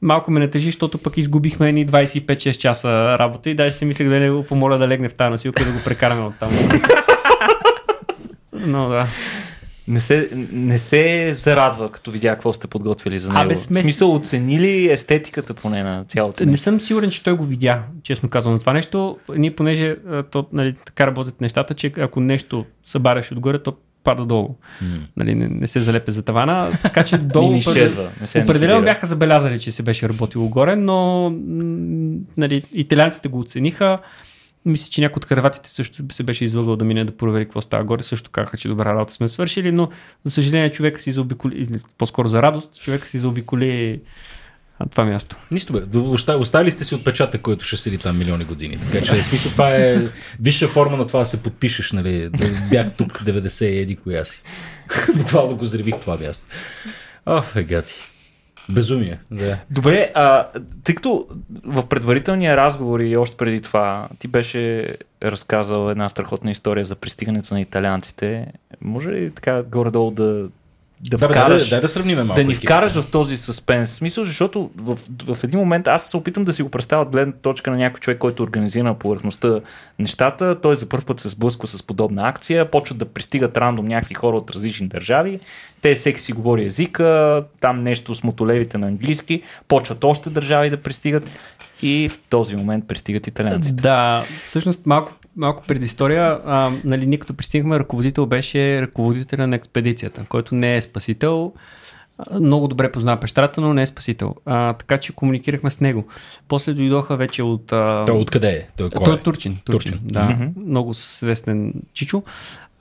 малко 0.02 0.32
ме 0.32 0.40
натежи, 0.40 0.66
защото 0.66 0.98
пък 0.98 1.18
изгубихме 1.18 1.70
едни 1.70 1.88
25-6 1.88 2.58
часа 2.58 3.18
работа 3.20 3.50
и 3.50 3.56
даже 3.56 3.76
си 3.76 3.86
мислех 3.86 4.10
да 4.10 4.20
не 4.20 4.32
го 4.32 4.44
помоля 4.44 4.78
да 4.78 4.88
легне 4.88 5.10
в 5.10 5.16
тази 5.16 5.32
носилка 5.32 5.64
и 5.64 5.66
да 5.66 5.72
го 5.72 5.80
прекараме 5.86 6.22
от 6.22 6.40
там. 6.40 6.50
Но 8.54 8.90
да. 8.90 9.08
Не 9.90 10.00
се, 10.00 10.30
не 10.52 10.78
се 10.78 11.34
зарадва, 11.34 11.92
като 11.92 12.12
видя 12.12 12.30
какво 12.30 12.54
сте 12.54 12.68
подготвили 12.68 13.20
за 13.20 13.30
него. 13.30 13.42
Абе, 13.42 13.56
В 13.56 13.60
сме 13.60 13.76
си- 13.76 13.84
смисъл, 13.84 14.16
оценили 14.16 14.92
естетиката 14.92 15.54
поне 15.54 15.84
на 15.84 16.04
цялото 16.06 16.46
Не 16.46 16.58
съм 16.58 16.80
сигурен, 16.80 17.10
че 17.10 17.24
той 17.24 17.34
го 17.34 17.44
видя, 17.44 17.82
честно 18.04 18.30
казвам. 18.30 18.60
Това 18.60 18.74
нещо, 18.74 19.18
ние 19.38 19.56
понеже 19.56 19.96
то, 20.32 20.46
нали, 20.54 20.76
така 20.86 21.08
работят 21.08 21.42
нещата, 21.42 21.74
че 21.74 21.92
ако 21.98 22.20
нещо 22.20 22.66
събаряш 22.84 23.32
отгоре, 23.32 23.64
то 23.64 23.74
пада 24.04 24.26
долу. 24.26 24.56
Нали, 25.18 25.36
не, 25.36 25.48
не 25.48 25.68
се 25.68 25.80
залепе 25.80 26.12
за 26.12 26.22
тавана, 26.24 26.72
така 26.82 27.04
че 27.04 27.18
долу 27.36 27.52
не 27.52 27.58
изчезва. 27.58 28.10
Не 28.22 28.28
се 28.28 28.42
определено 28.44 28.82
бяха 28.82 29.06
забелязали, 29.06 29.60
че 29.60 29.72
се 29.72 29.84
беше 29.84 30.10
работило 30.10 30.50
горе, 30.50 30.76
но 30.76 31.30
нали, 32.38 32.64
италианците 32.74 33.28
го 33.30 33.40
оцениха. 33.40 33.98
Мисля, 34.66 34.90
че 34.92 35.02
някой 35.02 35.18
от 35.18 35.26
хърватите 35.26 35.70
също 35.70 36.04
се 36.12 36.24
беше 36.24 36.46
излъгал 36.46 36.76
да 36.76 36.86
мине 36.86 37.06
да 37.06 37.18
провери 37.18 37.46
какво 37.46 37.62
става 37.62 37.84
горе. 37.84 38.04
Също 38.04 38.32
казаха, 38.32 38.58
че 38.58 38.68
добра 38.68 38.86
работа 38.86 39.14
сме 39.14 39.28
свършили, 39.28 39.72
но 39.72 39.90
за 40.24 40.32
съжаление 40.32 40.72
човека 40.72 41.02
си 41.02 41.12
заобиколи, 41.12 41.68
по-скоро 41.98 42.28
за 42.28 42.42
радост, 42.42 42.82
човека 42.82 43.08
си 43.08 43.20
заобиколи 43.20 44.02
това 44.92 45.06
място. 45.06 45.36
Нищо 45.52 45.74
бе. 45.74 46.34
Оставили 46.34 46.72
сте 46.72 46.86
си 46.86 46.96
отпечатък, 46.96 47.42
който 47.42 47.66
ще 47.66 47.78
седи 47.78 47.98
там 47.98 48.18
милиони 48.18 48.44
години. 48.46 48.78
Така 48.92 49.06
че, 49.06 49.22
в 49.22 49.26
смисъл, 49.26 49.52
това 49.52 49.76
е 49.76 50.02
висша 50.40 50.68
форма 50.68 50.98
на 50.98 51.08
това 51.08 51.20
да 51.20 51.26
се 51.26 51.44
подпишеш, 51.44 51.92
нали? 51.92 52.30
Да 52.30 52.48
бях 52.70 52.96
тук 52.98 53.24
90 53.24 53.66
и 53.66 53.80
еди 53.80 53.96
коя 53.96 54.26
си. 54.26 54.44
Буквално 55.16 55.58
го 55.58 55.66
зревих 55.66 56.00
това 56.00 56.18
място. 56.18 56.46
Оф, 57.26 57.56
егати. 57.56 58.09
Безумие, 58.72 59.20
да. 59.32 59.58
Добре, 59.72 60.12
а, 60.16 60.48
тъй 60.84 60.96
като 60.96 61.28
в 61.66 61.88
предварителния 61.88 62.58
разговор 62.58 63.00
и 63.00 63.18
още 63.18 63.38
преди 63.38 63.62
това 63.62 64.08
ти 64.20 64.28
беше 64.28 64.96
разказал 65.24 65.92
една 65.92 66.10
страхотна 66.10 66.52
история 66.52 66.86
за 66.86 66.96
пристигането 66.96 67.54
на 67.54 67.62
италианците, 67.62 68.48
може 68.82 69.12
ли 69.12 69.32
така 69.32 69.64
горе-долу 69.64 70.12
да, 70.12 70.48
да, 71.02 71.18
Да, 71.18 71.30
вкараш, 71.30 71.64
да, 71.64 71.70
дай 71.70 71.82
да 71.82 71.88
сравним 71.88 72.18
малко. 72.18 72.34
да 72.34 72.44
ни 72.44 72.54
екипа. 72.54 72.68
вкараш 72.68 72.94
в 72.94 73.12
този 73.12 73.38
съспенс? 73.38 73.92
Смисъл, 73.92 74.26
защото 74.26 74.72
в, 74.76 75.00
в 75.26 75.44
един 75.44 75.60
момент 75.60 75.88
аз 75.88 76.10
се 76.10 76.18
опитам 76.18 76.44
да 76.44 76.54
си 76.54 76.64
го 76.64 76.70
представя 76.70 77.02
от 77.02 77.10
гледна 77.10 77.34
точка 77.34 77.72
на 77.72 77.78
някой 77.78 78.00
човек, 78.00 78.18
който 78.18 78.44
организира 78.44 78.84
на 78.84 79.00
повърхността 79.00 79.60
нещата. 80.00 80.62
Той 80.62 80.76
за 80.76 80.90
първ 80.90 81.06
път 81.06 81.20
се 81.20 81.30
сблъсква 81.30 81.68
с 81.68 81.84
подобна 81.84 82.28
акция, 82.28 82.72
почват 82.72 82.98
да 82.98 83.06
пристигат 83.06 83.58
рандом 83.58 83.86
някакви 83.86 84.14
хора 84.14 84.38
от 84.38 84.52
различни 84.52 84.88
държави. 84.88 85.40
Те 85.82 85.96
всеки 85.96 86.22
си 86.22 86.34
говори 86.34 86.66
езика, 86.66 87.44
там 87.62 87.84
нещо 87.84 88.16
с 88.16 88.24
мотолевите 88.24 88.78
на 88.78 88.88
английски, 88.88 89.42
почват 89.68 90.04
още 90.04 90.30
държави 90.30 90.70
да 90.70 90.78
пристигат 90.78 91.30
и 91.82 92.10
в 92.10 92.20
този 92.30 92.56
момент 92.56 92.88
пристигат 92.88 93.28
италианците. 93.28 93.82
Да, 93.82 94.24
всъщност 94.42 94.86
малко, 94.86 95.12
малко 95.36 95.64
предистория. 95.68 96.40
А, 96.46 96.72
нали, 96.84 97.06
ние 97.06 97.18
като 97.18 97.34
пристигнахме, 97.34 97.80
ръководител 97.80 98.26
беше 98.26 98.82
ръководителя 98.82 99.48
на 99.48 99.56
експедицията, 99.56 100.26
който 100.30 100.56
не 100.56 100.76
е 100.76 100.82
спасител. 100.82 101.54
Много 102.40 102.68
добре 102.68 102.92
познава 102.92 103.20
пещерата, 103.22 103.62
но 103.62 103.74
не 103.74 103.82
е 103.82 103.86
спасител. 103.86 104.36
А, 104.46 104.74
така 104.74 104.98
че 104.98 105.14
комуникирахме 105.14 105.70
с 105.70 105.80
него. 105.80 106.08
После 106.48 106.74
дойдоха 106.74 107.16
вече 107.16 107.44
от... 107.44 107.74
А... 107.74 108.04
Той 108.08 108.18
откъде 108.18 108.50
е? 108.50 108.68
Той 108.78 108.90
кой 108.90 109.06
Той 109.06 109.14
е? 109.14 109.18
е 109.18 109.20
турчин. 109.20 109.58
турчин, 109.66 109.92
Турчин. 109.92 110.08
Да, 110.08 110.30
Мгм. 110.30 110.46
много 110.66 110.94
свестен 110.94 111.74
чичо. 111.94 112.24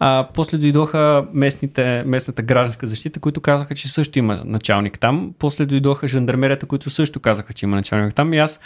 А, 0.01 0.29
после 0.35 0.59
дойдоха 0.59 1.25
местните, 1.33 2.03
местната 2.07 2.43
гражданска 2.43 2.87
защита, 2.87 3.21
които 3.21 3.41
казаха, 3.41 3.75
че 3.75 3.89
също 3.89 4.19
има 4.19 4.43
началник 4.45 4.99
там. 4.99 5.33
После 5.39 5.67
дойдоха 5.67 6.09
жандармерията, 6.09 6.67
които 6.67 6.91
също 6.91 7.21
казаха, 7.21 7.53
че 7.53 7.67
има 7.67 7.77
началник 7.77 8.15
там. 8.15 8.33
И 8.33 8.39
аз 8.39 8.61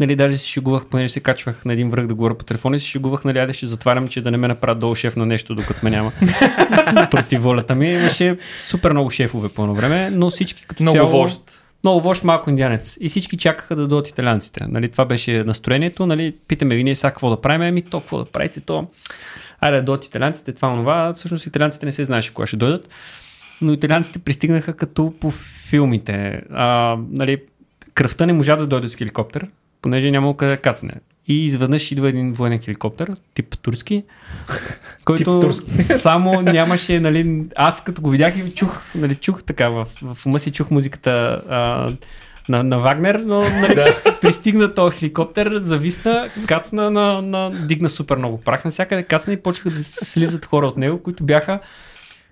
Нали, 0.00 0.16
даже 0.16 0.36
си 0.36 0.48
шегувах, 0.48 0.86
понеже 0.86 1.08
се 1.12 1.20
качвах 1.20 1.64
на 1.64 1.72
един 1.72 1.90
връх 1.90 2.06
да 2.06 2.14
говоря 2.14 2.38
по 2.38 2.44
телефона 2.44 2.76
и 2.76 2.80
си 2.80 2.86
шегувах, 2.86 3.24
нали, 3.24 3.38
айде 3.38 3.52
ще 3.52 3.66
затварям, 3.66 4.08
че 4.08 4.20
да 4.20 4.30
не 4.30 4.36
ме 4.36 4.48
направят 4.48 4.78
долу 4.78 4.94
шеф 4.94 5.16
на 5.16 5.26
нещо, 5.26 5.54
докато 5.54 5.80
ме 5.82 5.90
няма. 5.90 6.12
Против 7.10 7.42
волята 7.42 7.74
ми. 7.74 7.92
Имаше 7.92 8.36
супер 8.60 8.92
много 8.92 9.10
шефове 9.10 9.48
по 9.48 9.62
едно 9.62 9.74
време, 9.74 10.10
но 10.10 10.30
всички 10.30 10.66
като 10.66 10.82
Много 10.82 10.96
цяло... 10.96 11.10
вожд. 11.10 11.62
Много 11.84 12.00
вожд, 12.00 12.24
малко 12.24 12.50
индианец. 12.50 12.98
И 13.00 13.08
всички 13.08 13.36
чакаха 13.36 13.76
да 13.76 13.88
дойдат 13.88 14.08
италианците. 14.08 14.64
Нали, 14.68 14.88
това 14.88 15.04
беше 15.04 15.44
настроението. 15.44 16.06
Нали, 16.06 16.34
питаме 16.48 16.74
ви 16.74 16.84
ние 16.84 16.94
сега 16.94 17.10
какво 17.10 17.30
да 17.30 17.40
правим. 17.40 17.62
Ами 17.62 17.82
то, 17.82 18.00
какво 18.00 18.18
да 18.18 18.24
правите, 18.24 18.60
то. 18.60 18.86
Айде 19.62 19.76
да 19.76 19.82
дойдат 19.82 20.04
италианците, 20.04 20.52
това, 20.52 20.68
онова. 20.68 21.12
Всъщност 21.12 21.46
италианците 21.46 21.86
не 21.86 21.92
се 21.92 22.04
знаеше 22.04 22.34
кога 22.34 22.46
ще 22.46 22.56
дойдат. 22.56 22.88
Но 23.60 23.72
италианците 23.72 24.18
пристигнаха 24.18 24.72
като 24.72 25.14
по 25.20 25.30
филмите. 25.70 26.42
А, 26.52 26.96
нали, 27.10 27.42
кръвта 27.94 28.26
не 28.26 28.32
можа 28.32 28.56
да 28.56 28.66
дойде 28.66 28.88
с 28.88 28.96
хеликоптер, 28.96 29.46
понеже 29.82 30.10
няма 30.10 30.36
къде 30.36 30.50
да 30.50 30.56
кацне. 30.56 30.92
И 31.28 31.44
изведнъж 31.44 31.92
идва 31.92 32.08
един 32.08 32.32
военен 32.32 32.58
хеликоптер, 32.58 33.16
тип 33.34 33.58
турски, 33.58 34.04
който 35.04 35.40
турски. 35.40 35.82
само 35.82 36.42
нямаше, 36.42 37.00
нали, 37.00 37.44
аз 37.56 37.84
като 37.84 38.02
го 38.02 38.10
видях 38.10 38.36
и 38.38 38.54
чух, 38.54 38.80
нали, 38.94 39.14
чух 39.14 39.42
така, 39.42 39.68
в, 39.68 39.86
в 40.02 40.26
ума 40.26 40.38
си 40.38 40.52
чух 40.52 40.70
музиката 40.70 41.42
а, 41.48 41.92
на, 42.52 42.62
на 42.62 42.78
Вагнер, 42.78 43.14
но 43.14 43.40
нали, 43.40 43.84
пристигна 44.20 44.74
този 44.74 44.96
хеликоптер, 44.96 45.52
зависна, 45.52 46.30
кацна, 46.46 46.90
на, 46.90 47.22
на, 47.22 47.50
дигна 47.66 47.88
супер 47.88 48.16
много. 48.16 48.40
Прах 48.40 48.64
навсякъде, 48.64 49.02
кацна 49.02 49.32
и 49.32 49.42
почнаха 49.42 49.70
да 49.70 49.84
слизат 49.84 50.44
хора 50.44 50.66
от 50.66 50.76
него, 50.76 51.02
които 51.02 51.24
бяха 51.24 51.60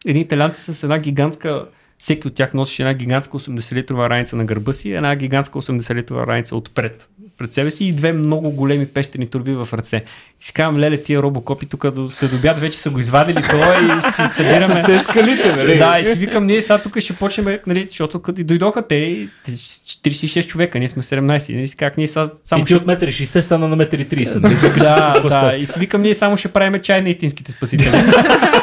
едни 0.07 0.21
италианци 0.21 0.75
с 0.75 0.83
една 0.83 0.99
гигантска 0.99 1.67
всеки 1.99 2.29
от 2.29 2.35
тях 2.35 2.55
носеше 2.55 2.83
една 2.83 2.95
гигантска 2.95 3.39
80-литрова 3.39 4.11
раница 4.11 4.37
на 4.37 4.45
гърба 4.45 4.73
си, 4.73 4.93
една 4.93 5.17
гигантска 5.17 5.59
80-литрова 5.59 6.27
раница 6.27 6.57
отпред 6.57 7.11
пред 7.41 7.55
себе 7.55 7.71
си 7.71 7.85
и 7.85 7.93
две 7.93 8.13
много 8.13 8.51
големи 8.51 8.87
пещени 8.87 9.27
турби 9.27 9.53
в 9.53 9.69
ръце. 9.73 9.97
И 10.41 10.45
си 10.45 10.53
казвам, 10.53 10.81
леле, 10.81 11.03
тия 11.03 11.23
робокопи 11.23 11.67
тук 11.67 11.91
до 11.91 12.09
след 12.09 12.33
обяд 12.33 12.59
вече 12.59 12.79
са 12.79 12.91
го 12.91 12.99
извадили 12.99 13.43
това 13.51 13.79
и 13.79 14.13
си 14.13 14.23
събираме. 14.35 14.75
С 14.75 14.89
ескалите, 14.89 15.57
нали? 15.57 15.79
Да, 15.79 15.99
и 16.01 16.05
си 16.05 16.19
викам, 16.19 16.47
ние 16.47 16.63
сега 16.63 16.79
тук 16.79 16.99
ще 16.99 17.13
почнем, 17.13 17.59
нали, 17.67 17.85
защото 17.85 18.23
като 18.23 18.41
и 18.41 18.45
дойдоха 18.45 18.83
те, 18.83 18.95
и 18.95 19.29
46 19.49 20.47
човека, 20.47 20.79
ние 20.79 20.89
сме 20.89 21.03
17, 21.03 21.55
нали, 21.55 21.69
как 21.79 21.97
ние 21.97 22.09
са, 22.09 22.31
само 22.45 22.63
И 22.63 22.65
ти 22.67 22.75
от 22.75 22.87
метър 22.87 23.09
и 23.09 23.13
60 23.13 23.41
стана 23.41 23.69
на 23.69 23.77
метър 23.77 23.99
и 23.99 24.07
30. 24.07 24.43
нали? 24.43 24.55
Да, 24.81 25.21
да, 25.21 25.57
и 25.57 25.67
си 25.67 25.79
викам, 25.79 26.03
ние 26.03 26.15
само 26.15 26.37
ще 26.37 26.49
правим 26.49 26.81
чай 26.81 27.03
на 27.03 27.09
истинските 27.09 27.53
спасители. 27.53 27.91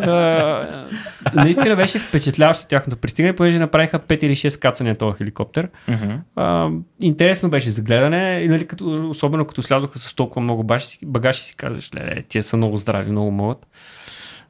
А, 0.00 0.86
Наистина 1.34 1.76
беше 1.76 1.98
впечатляващо 1.98 2.66
тяхното 2.66 2.96
пристигане, 2.96 3.36
понеже 3.36 3.58
направиха 3.58 3.98
5 3.98 4.24
или 4.24 4.32
6 4.32 4.58
кацания 4.58 4.96
този 4.96 5.16
хеликоптер. 5.18 5.68
Мгм. 5.88 6.12
А, 6.36 6.68
интересно 7.02 7.50
беше 7.50 7.70
за 7.70 7.82
гледане, 7.82 8.40
и, 8.42 8.48
нали, 8.48 8.66
като, 8.66 9.10
особено 9.10 9.44
като 9.44 9.62
слязоха 9.62 9.98
с 9.98 10.14
толкова 10.14 10.40
много 10.42 10.64
багаж, 10.64 10.84
си- 10.84 10.98
багаж 11.04 11.38
и 11.38 11.44
си 11.44 11.56
казваш, 11.56 11.90
леле, 11.94 12.22
тия 12.22 12.42
са 12.42 12.56
много 12.56 12.76
здрави, 12.76 13.10
много 13.10 13.30
могат. 13.30 13.66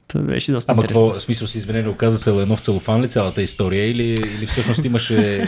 Та 0.08 0.18
беше 0.18 0.52
доста 0.52 0.72
Ама 0.72 0.82
интересно. 0.82 1.06
какво, 1.06 1.20
смисъл 1.20 1.48
си 1.48 1.58
извинение, 1.58 1.90
оказа 1.90 2.18
се 2.18 2.30
едно 2.30 2.56
в 2.56 2.60
целофан 2.60 3.02
ли 3.02 3.08
цялата 3.08 3.42
история 3.42 3.90
или, 3.90 4.02
или 4.36 4.46
всъщност 4.46 4.84
имаше... 4.84 5.44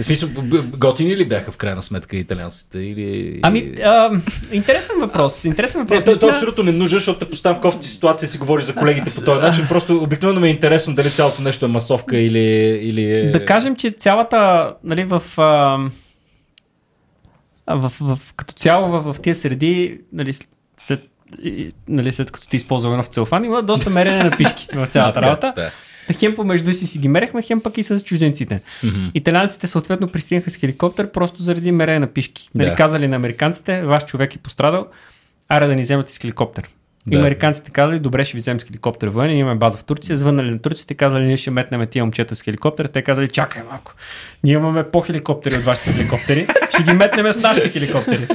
В 0.00 0.04
смисъл, 0.04 0.28
готини 0.76 1.16
ли 1.16 1.28
бяха 1.28 1.50
в 1.50 1.56
крайна 1.56 1.82
сметка 1.82 2.16
италианците? 2.16 2.78
Или... 2.78 3.40
Ами, 3.42 3.74
а, 3.84 4.10
интересен 4.52 4.96
въпрос. 5.00 5.44
Интересен 5.44 5.80
въпрос. 5.80 5.98
Не, 5.98 6.04
той, 6.04 6.18
той 6.18 6.30
абсолютно 6.30 6.64
не 6.64 6.72
нужен, 6.72 6.98
защото 6.98 7.18
те 7.18 7.30
поставя 7.30 7.54
в 7.54 7.60
кофти 7.60 7.88
ситуация 7.88 8.26
и 8.26 8.30
си 8.30 8.38
говориш 8.38 8.64
за 8.64 8.74
колегите 8.74 9.10
по 9.10 9.20
този 9.20 9.40
начин. 9.40 9.66
Просто 9.68 10.02
обикновено 10.02 10.40
ми 10.40 10.48
е 10.48 10.50
интересно 10.50 10.94
дали 10.94 11.10
цялото 11.10 11.42
нещо 11.42 11.64
е 11.64 11.68
масовка 11.68 12.18
или, 12.18 12.38
или 12.82 13.04
е... 13.04 13.30
Да 13.30 13.44
кажем, 13.44 13.76
че 13.76 13.90
цялата, 13.90 14.72
нали, 14.84 15.04
в, 15.04 15.22
а, 15.36 15.78
а, 17.66 17.74
в, 17.76 17.92
в, 18.00 18.18
като 18.36 18.54
цяло 18.54 18.88
в, 18.88 19.12
в 19.12 19.20
тия 19.20 19.34
среди, 19.34 20.00
нали, 20.12 20.32
след, 20.76 21.00
нали, 21.88 22.12
след 22.12 22.30
като 22.30 22.48
ти 22.48 22.56
използва 22.56 22.96
нов 22.96 23.06
целофан, 23.06 23.44
има 23.44 23.62
доста 23.62 23.90
мерене 23.90 24.24
на 24.24 24.36
пишки 24.36 24.68
в 24.74 24.86
цялата 24.86 25.22
работа. 25.22 25.52
да. 25.56 25.70
Хем 26.12 26.36
помежду 26.36 26.72
си 26.72 26.86
си 26.86 26.98
ги 26.98 27.08
мерехме, 27.08 27.42
хем 27.42 27.60
пък 27.60 27.78
и 27.78 27.82
с 27.82 28.00
чужденците. 28.00 28.62
Италианците 29.14 29.66
съответно 29.66 30.08
пристигнаха 30.08 30.50
с 30.50 30.56
хеликоптер 30.56 31.10
просто 31.10 31.42
заради 31.42 31.72
мерене 31.72 31.98
на 31.98 32.06
пишки. 32.06 32.50
Нали, 32.54 32.68
Да. 32.68 32.74
Казали 32.74 33.08
на 33.08 33.16
американците, 33.16 33.82
ваш 33.82 34.04
човек 34.04 34.34
е 34.34 34.38
пострадал, 34.38 34.86
аре 35.48 35.66
да 35.66 35.74
ни 35.74 35.82
вземете 35.82 36.12
с 36.12 36.18
хеликоптер. 36.18 36.70
И 37.10 37.14
Да. 37.14 37.18
американците 37.20 37.70
казали, 37.70 37.98
добре, 37.98 38.24
ще 38.24 38.34
ви 38.36 38.40
вземем 38.40 38.60
с 38.60 38.64
хеликоптер 38.64 39.08
военен, 39.08 39.36
имаме 39.38 39.58
база 39.58 39.78
в 39.78 39.84
Турция, 39.84 40.16
звъннали 40.16 40.50
на 40.50 40.58
турците, 40.58 40.94
казали, 40.94 41.24
ние 41.24 41.36
ще 41.36 41.50
метнем 41.50 41.86
тия 41.86 42.04
момчета 42.04 42.34
с 42.34 42.42
хеликоптер, 42.42 42.84
те 42.84 43.02
казали, 43.02 43.28
чакай 43.28 43.62
малко, 43.70 43.94
ние 44.44 44.54
имаме 44.54 44.84
по-хеликоптери 44.84 45.54
от 45.54 45.62
вашите 45.62 45.92
хеликоптери, 45.92 46.46
ще 46.74 46.82
ги 46.82 46.92
метнем 46.92 47.32
с 47.32 47.36
нашите 47.40 47.68
хеликоптери. 47.68 48.26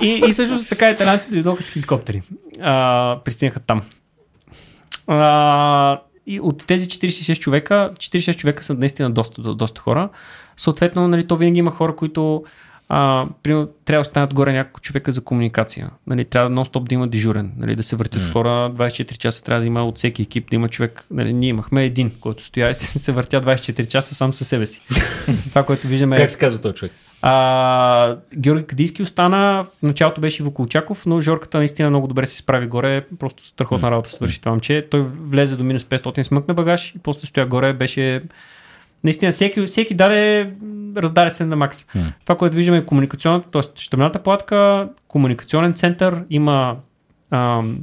И, 0.00 0.22
и 0.28 0.32
всъщност 0.32 0.68
така 0.68 0.90
италианците 0.90 1.34
дойдоха 1.34 1.62
с 1.62 1.70
хеликоптери. 1.70 2.22
А, 2.62 3.18
пристигнаха 3.24 3.60
там. 3.60 3.82
А, 5.06 6.00
и 6.26 6.40
от 6.40 6.66
тези 6.66 6.86
46 6.86 7.38
човека, 7.38 7.90
46 7.96 8.36
човека 8.36 8.64
са 8.64 8.74
наистина 8.74 9.10
доста, 9.10 9.42
до- 9.42 9.54
доста 9.54 9.80
хора. 9.80 10.08
Съответно, 10.56 11.08
нали, 11.08 11.26
то 11.26 11.36
винаги 11.36 11.58
има 11.58 11.70
хора, 11.70 11.96
които 11.96 12.44
а, 12.88 13.26
примерно, 13.42 13.68
трябва 13.84 13.98
да 14.02 14.08
останат 14.08 14.34
горе 14.34 14.52
няколко 14.52 14.80
човека 14.80 15.12
за 15.12 15.20
комуникация. 15.20 15.90
Нали, 16.06 16.24
трябва 16.24 16.50
нон-стоп 16.50 16.88
да 16.88 16.94
има 16.94 17.08
дежурен, 17.08 17.52
нали, 17.56 17.76
да 17.76 17.82
се 17.82 17.96
въртят 17.96 18.22
mm. 18.22 18.32
хора 18.32 18.72
24 18.76 19.18
часа, 19.18 19.44
трябва 19.44 19.60
да 19.60 19.66
има 19.66 19.84
от 19.84 19.98
всеки 19.98 20.22
екип, 20.22 20.50
да 20.50 20.56
има 20.56 20.68
човек. 20.68 21.06
Нали, 21.10 21.32
ние 21.32 21.48
имахме 21.48 21.84
един, 21.84 22.12
който 22.20 22.44
стоя 22.44 22.70
и 22.70 22.74
се, 22.74 22.98
се 22.98 23.12
въртя 23.12 23.40
24 23.40 23.86
часа 23.86 24.14
сам 24.14 24.32
със 24.32 24.48
себе 24.48 24.66
си. 24.66 24.82
Това, 25.48 25.66
което 25.66 25.86
виждаме 25.86 26.16
е 26.16 26.18
Как 26.18 26.30
се 26.30 26.38
казва 26.38 26.60
този 26.60 26.74
човек? 26.74 26.92
А, 27.26 28.16
Георги 28.36 28.66
Кадийски 28.66 29.02
остана, 29.02 29.64
в 29.64 29.82
началото 29.82 30.20
беше 30.20 30.42
Иво 30.42 30.50
Колчаков, 30.50 31.06
но 31.06 31.20
Жорката 31.20 31.58
наистина 31.58 31.90
много 31.90 32.06
добре 32.06 32.26
се 32.26 32.36
справи 32.36 32.66
горе, 32.66 33.06
просто 33.18 33.46
страхотна 33.46 33.90
работа 33.90 34.10
свърши 34.10 34.40
това 34.40 34.52
момче. 34.52 34.86
Той 34.90 35.00
влезе 35.20 35.56
до 35.56 35.64
минус 35.64 35.84
500 35.84 36.22
смъкна 36.22 36.54
багаж 36.54 36.94
и 36.94 36.98
после 36.98 37.26
стоя 37.26 37.46
горе, 37.46 37.72
беше 37.72 38.22
Наистина, 39.04 39.32
всеки, 39.32 39.66
всеки 39.66 39.94
даде, 39.94 40.50
раздаде 40.96 41.30
се 41.30 41.46
на 41.46 41.56
макс. 41.56 41.86
Това, 42.24 42.36
което 42.36 42.56
виждаме 42.56 42.78
е 42.78 42.84
комуникационната, 42.84 43.50
т.е. 43.50 43.62
щабната 43.80 44.22
платка, 44.22 44.88
комуникационен 45.08 45.74
център, 45.74 46.24
има 46.30 46.76
ам, 47.30 47.78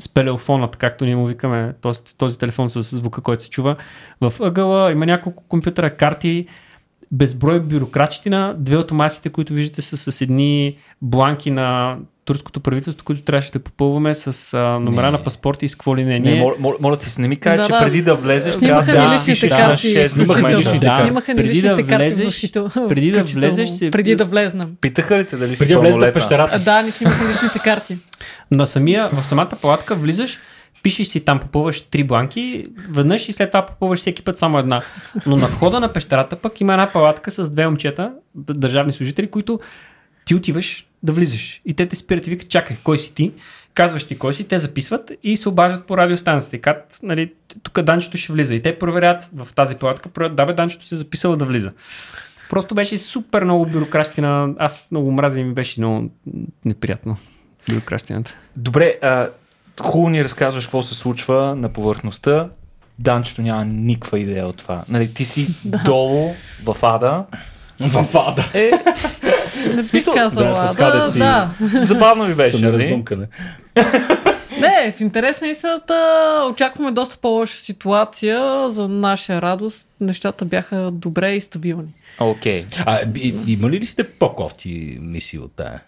спелеофонът, 0.00 0.76
както 0.76 1.04
ние 1.04 1.16
му 1.16 1.26
викаме, 1.26 1.74
т.е. 1.82 1.92
този 2.18 2.38
телефон 2.38 2.70
с 2.70 2.82
звука, 2.82 3.20
който 3.20 3.42
се 3.42 3.50
чува. 3.50 3.76
В 4.20 4.32
ъгъла 4.40 4.92
има 4.92 5.06
няколко 5.06 5.44
компютъра, 5.48 5.96
карти, 5.96 6.46
безброй 7.12 7.60
бюрократщина. 7.60 8.54
Две 8.58 8.76
от 8.76 8.90
масите, 8.90 9.28
които 9.28 9.52
виждате 9.52 9.82
са 9.82 10.12
с 10.12 10.20
едни 10.20 10.76
бланки 11.02 11.50
на 11.50 11.96
турското 12.24 12.60
правителство, 12.60 13.04
които 13.04 13.22
трябваше 13.22 13.52
да 13.52 13.58
попълваме 13.58 14.14
с 14.14 14.54
а, 14.54 14.58
номера 14.58 15.06
Не. 15.06 15.10
на 15.10 15.22
паспорти 15.24 15.64
и 15.64 15.68
с 15.68 15.74
какво 15.74 15.96
ли 15.96 16.04
не. 16.04 16.18
Не, 16.20 16.34
моля, 16.34 16.54
моля, 16.58 16.76
моля 16.80 16.96
ти 16.96 17.10
се, 17.10 17.20
не 17.20 17.28
ми 17.28 17.36
кажа, 17.36 17.56
Да, 17.56 17.62
че 17.64 17.72
да. 17.72 17.78
преди 17.80 18.02
да 18.02 18.14
влезеш, 18.14 18.58
трябва 18.58 18.82
да 18.82 19.06
личните 19.06 19.40
пишеш 19.40 19.50
на 19.96 20.08
снимаха 20.08 20.58
личните 20.58 20.78
Да. 20.78 20.98
Снимаха 20.98 21.32
ни 21.32 21.36
да 21.36 21.44
личните 21.44 21.82
карти 21.82 22.04
влезеш- 22.04 22.24
включително- 22.24 22.88
преди 22.88 23.10
да 23.10 23.24
влезеш 23.24 23.70
се- 23.70 23.90
Преди 23.90 24.16
да 24.16 24.24
влезнем. 24.24 24.76
Питаха 24.80 25.18
ли 25.18 25.24
те 25.24 25.36
дали 25.36 25.56
си 25.56 25.58
Преди 25.58 25.74
да 25.74 25.80
влезе 25.80 25.90
в 25.90 25.94
пълнолетна? 25.94 26.14
пещерата. 26.14 26.58
Да, 26.58 26.82
ни 26.82 26.90
снимаха 26.90 27.28
личните 27.28 27.58
карти. 27.58 27.98
На 28.50 28.66
самия, 28.66 29.10
в 29.12 29.26
самата 29.26 29.50
палатка 29.62 29.94
влизаш, 29.94 30.38
пишеш 30.82 31.06
си 31.08 31.24
там, 31.24 31.40
попълваш 31.40 31.80
три 31.80 32.04
бланки, 32.04 32.64
веднъж 32.90 33.28
и 33.28 33.32
след 33.32 33.50
това 33.50 33.66
попълваш 33.66 33.98
всеки 33.98 34.22
път 34.22 34.38
само 34.38 34.58
една. 34.58 34.82
Но 35.26 35.36
на 35.36 35.46
входа 35.46 35.80
на 35.80 35.92
пещерата 35.92 36.36
пък 36.36 36.60
има 36.60 36.72
една 36.72 36.92
палатка 36.92 37.30
с 37.30 37.50
две 37.50 37.66
момчета, 37.66 38.12
държавни 38.34 38.92
служители, 38.92 39.30
които 39.30 39.60
ти 40.24 40.34
отиваш 40.34 40.86
да 41.02 41.12
влизаш. 41.12 41.60
И 41.64 41.74
те 41.74 41.86
те 41.86 41.96
спират 41.96 42.26
и 42.26 42.30
викат, 42.30 42.48
чакай, 42.48 42.76
кой 42.84 42.98
си 42.98 43.14
ти? 43.14 43.32
Казваш 43.74 44.04
ти 44.04 44.18
кой 44.18 44.32
си, 44.32 44.44
те 44.44 44.58
записват 44.58 45.12
и 45.22 45.36
се 45.36 45.48
обаждат 45.48 45.86
по 45.86 45.96
радиостанцията. 45.96 46.58
Казват, 46.58 46.98
нали, 47.02 47.32
тук 47.62 47.82
Данчето 47.82 48.16
ще 48.16 48.32
влиза. 48.32 48.54
И 48.54 48.62
те 48.62 48.78
проверят 48.78 49.30
в 49.34 49.54
тази 49.54 49.74
палатка, 49.74 50.08
проверят, 50.08 50.36
да 50.36 50.46
бе, 50.46 50.52
Данчето 50.52 50.84
се 50.84 50.94
е 50.94 50.98
записало 50.98 51.36
да 51.36 51.44
влиза. 51.44 51.72
Просто 52.50 52.74
беше 52.74 52.98
супер 52.98 53.44
много 53.44 53.66
бюрократина. 53.66 54.54
Аз 54.58 54.88
много 54.90 55.12
мразя 55.12 55.40
и 55.40 55.44
ми 55.44 55.54
беше 55.54 55.80
много 55.80 56.10
неприятно. 56.64 57.16
Бюрократината. 57.68 58.36
Добре, 58.56 58.98
а, 59.02 59.28
хубаво 59.80 60.10
ни 60.10 60.24
разказваш 60.24 60.64
какво 60.66 60.82
се 60.82 60.94
случва 60.94 61.56
на 61.56 61.68
повърхността. 61.68 62.48
Данчето 62.98 63.42
няма 63.42 63.64
никаква 63.64 64.18
идея 64.18 64.46
от 64.46 64.56
това. 64.56 64.84
Нали, 64.88 65.14
ти 65.14 65.24
си 65.24 65.48
долу 65.84 66.34
в 66.64 66.76
ада. 66.82 67.24
В 67.80 68.06
ада. 68.14 68.44
Е, 68.54 68.70
Не 69.74 69.82
бих 69.82 70.04
казала. 70.14 70.46
да, 70.48 70.54
с 70.54 70.76
Да, 70.76 71.00
си. 71.10 71.18
да. 71.18 71.50
забавно 71.74 72.24
ви 72.24 72.34
беше. 72.34 72.50
Съм 72.50 72.60
нали? 72.60 73.04
Не, 74.60 74.92
в 74.96 75.00
интерес 75.00 75.40
на 75.40 75.48
истината 75.48 75.94
очакваме 76.50 76.90
доста 76.92 77.16
по-лоша 77.16 77.60
ситуация. 77.60 78.70
За 78.70 78.88
наша 78.88 79.42
радост 79.42 79.88
нещата 80.00 80.44
бяха 80.44 80.90
добре 80.90 81.32
и 81.32 81.40
стабилни. 81.40 81.88
Окей. 82.20 82.66
А, 82.86 83.00
и, 83.16 83.34
имали 83.46 83.80
ли 83.80 83.86
сте 83.86 84.04
по-кофти 84.04 84.98
мисии 85.00 85.38
от 85.38 85.52
тая? 85.52 85.80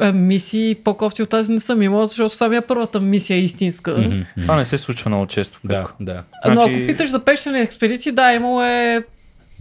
Е, 0.00 0.12
Мисии 0.12 0.74
по-кофти 0.74 1.22
от 1.22 1.28
тази 1.28 1.52
не 1.52 1.60
съм 1.60 1.82
имала, 1.82 2.06
защото 2.06 2.34
това 2.34 2.48
ми 2.48 2.56
е 2.56 2.60
първата 2.60 3.00
мисия 3.00 3.38
истинска. 3.38 3.90
Мгм. 3.98 4.20
Това 4.42 4.56
не 4.56 4.64
се 4.64 4.78
случва 4.78 5.10
много 5.10 5.26
често. 5.26 5.60
Да, 5.64 5.74
Петко. 5.74 5.92
да. 6.00 6.22
Но 6.48 6.54
Значи- 6.54 6.74
ако 6.74 6.86
питаш 6.86 7.10
за 7.10 7.24
пещерни 7.24 7.60
експедиции, 7.60 8.12
да, 8.12 8.32
имало 8.32 8.62
е 8.62 9.04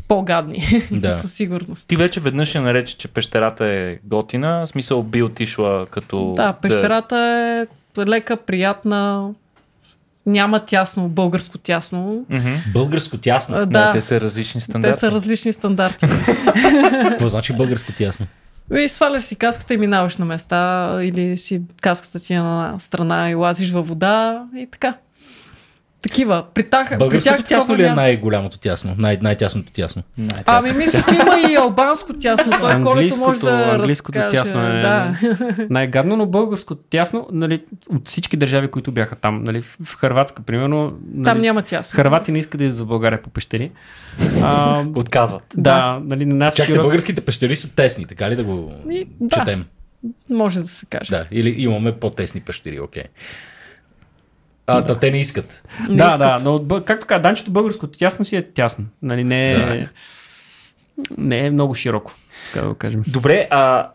по-гадни. 0.07 0.63
Да. 0.91 1.17
Със 1.17 1.33
сигурност. 1.33 1.87
Ти 1.87 1.95
вече 1.95 2.19
веднъж 2.19 2.55
я 2.55 2.61
нарече, 2.61 2.97
че 2.97 3.07
пещерата 3.07 3.65
е 3.65 3.97
готина. 4.03 4.59
В 4.65 4.67
смисъл 4.67 5.03
би 5.03 5.23
отишла 5.23 5.85
като... 5.91 6.33
Да, 6.35 6.53
пещерата 6.53 7.17
е 7.97 8.05
лека, 8.05 8.37
приятна. 8.37 9.29
Няма 10.25 10.65
тясно, 10.65 11.07
българско 11.07 11.57
тясно. 11.57 12.25
Мгм. 12.29 12.53
Българско 12.73 13.17
тясно. 13.17 13.57
Да. 13.57 13.65
Да, 13.65 13.91
те 13.91 14.01
са 14.01 14.21
различни 14.21 14.59
те 14.61 14.65
стандарти. 14.65 14.99
са 14.99 15.11
различни 15.11 15.53
стандарти. 15.53 16.05
Какво 17.09 17.29
значи 17.29 17.53
българско 17.53 17.91
тясно? 17.91 18.27
И 18.77 18.87
сваляш 18.89 19.23
си 19.23 19.35
каската 19.35 19.73
и 19.73 19.77
минаваш 19.77 20.17
на 20.17 20.25
места, 20.25 20.99
или 21.01 21.37
си 21.37 21.61
каската 21.81 22.19
ти 22.19 22.33
е 22.33 22.39
на 22.39 22.79
страна 22.79 23.29
и 23.29 23.35
лазиш 23.35 23.71
във 23.71 23.87
вода 23.87 24.47
и 24.55 24.67
така. 24.71 24.93
Такива. 26.01 26.45
При 26.53 26.63
тях, 26.63 26.89
при 26.99 27.21
тях 27.21 27.43
тясно 27.43 27.77
ли 27.77 27.83
е 27.83 27.91
най-голямото 27.91 28.57
тясно? 28.57 28.95
Най- 28.97 29.17
най-тясното 29.21 29.71
тясно? 29.71 30.03
Най-тясно. 30.17 30.69
Ами 30.69 30.77
мисля, 30.77 31.03
че 31.09 31.15
има 31.15 31.51
и 31.51 31.55
албанско 31.55 32.13
тясно. 32.13 32.51
Той 32.61 32.81
колето 32.81 33.17
може 33.17 33.39
да 33.39 33.71
английското 33.73 34.19
разкаже. 34.19 34.31
тясно 34.37 34.67
е 34.67 34.81
Да. 34.81 35.15
най-гадно, 35.69 36.15
но 36.15 36.25
българското 36.25 36.81
тясно, 36.83 37.27
нали, 37.31 37.63
от 37.89 38.07
всички 38.07 38.37
държави, 38.37 38.67
които 38.67 38.91
бяха 38.91 39.15
там, 39.15 39.43
нали, 39.43 39.61
в 39.61 39.95
Харватска, 39.95 40.41
примерно, 40.41 40.93
нали, 41.13 41.25
Там 41.25 41.39
няма 41.39 41.61
тясно. 41.61 41.95
Харвати 41.95 42.31
не 42.31 42.39
искат 42.39 42.57
да 42.57 42.63
идват 42.63 42.79
в 42.79 42.85
България 42.85 43.21
по 43.21 43.29
пещери. 43.29 43.71
А, 44.43 44.79
Отказват. 44.95 45.43
да, 45.57 45.99
нали, 46.03 46.25
на 46.25 46.35
нас 46.35 46.55
Чакайте, 46.55 46.73
широк... 46.73 46.83
българските 46.83 47.21
пещери 47.21 47.55
са 47.55 47.69
тесни, 47.69 48.05
така 48.05 48.29
ли 48.29 48.35
да 48.35 48.43
го 48.43 48.71
И- 48.91 49.07
да. 49.19 49.37
четем? 49.37 49.65
Може 50.29 50.59
да 50.59 50.67
се 50.67 50.85
каже. 50.85 51.11
Да, 51.11 51.25
или 51.31 51.49
имаме 51.57 51.91
по-тесни 51.91 52.41
пещери, 52.41 52.79
окей. 52.79 53.03
А, 54.69 54.81
да, 54.81 54.99
те 54.99 55.11
не 55.11 55.21
искат. 55.21 55.63
Не 55.89 55.95
Да, 55.95 56.07
искат. 56.07 56.19
да, 56.19 56.37
но 56.43 56.59
бъ- 56.59 56.85
както 56.85 57.07
каза, 57.07 57.21
данчето 57.21 57.51
българското 57.51 57.99
тясно 57.99 58.25
си 58.25 58.35
е 58.35 58.41
тясно. 58.41 58.85
Нали, 59.01 59.23
не, 59.23 59.51
е, 59.53 59.87
не 61.17 61.45
е 61.45 61.51
много 61.51 61.75
широко, 61.75 62.15
така 62.53 62.61
да 62.65 62.69
го 62.69 62.75
кажем. 62.75 63.03
Добре, 63.07 63.47
а 63.49 63.89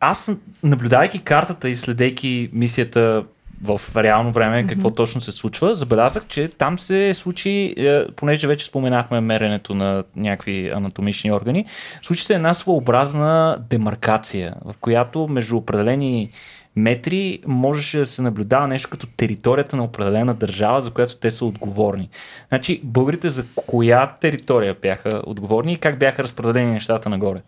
аз 0.00 0.32
наблюдайки 0.62 1.18
картата 1.18 1.68
и 1.68 1.76
следейки 1.76 2.50
мисията 2.52 3.24
в 3.62 3.80
реално 3.96 4.32
време, 4.32 4.64
mm-hmm. 4.64 4.68
какво 4.68 4.90
точно 4.90 5.20
се 5.20 5.32
случва, 5.32 5.74
забелязах, 5.74 6.26
че 6.28 6.48
там 6.48 6.78
се 6.78 7.14
случи, 7.14 7.74
е, 7.76 8.06
понеже 8.16 8.46
вече 8.46 8.66
споменахме 8.66 9.20
меренето 9.20 9.74
на 9.74 10.04
някакви 10.16 10.68
анатомични 10.68 11.32
органи, 11.32 11.66
случи 12.02 12.24
се 12.24 12.34
една 12.34 12.54
своеобразна 12.54 13.58
демаркация, 13.70 14.54
в 14.64 14.74
която 14.80 15.28
между 15.28 15.56
определени 15.56 16.30
метри 16.76 17.38
можеше 17.46 17.98
да 17.98 18.06
се 18.06 18.22
наблюдава 18.22 18.68
нещо 18.68 18.90
като 18.90 19.06
територията 19.06 19.76
на 19.76 19.84
определена 19.84 20.34
държава, 20.34 20.80
за 20.80 20.90
която 20.90 21.16
те 21.16 21.30
са 21.30 21.44
отговорни. 21.44 22.08
Значи, 22.48 22.80
българите 22.84 23.30
за 23.30 23.44
коя 23.56 24.06
територия 24.06 24.76
бяха 24.82 25.22
отговорни 25.26 25.72
и 25.72 25.76
как 25.76 25.98
бяха 25.98 26.22
разпределени 26.22 26.72
нещата 26.72 27.08
нагоре? 27.08 27.38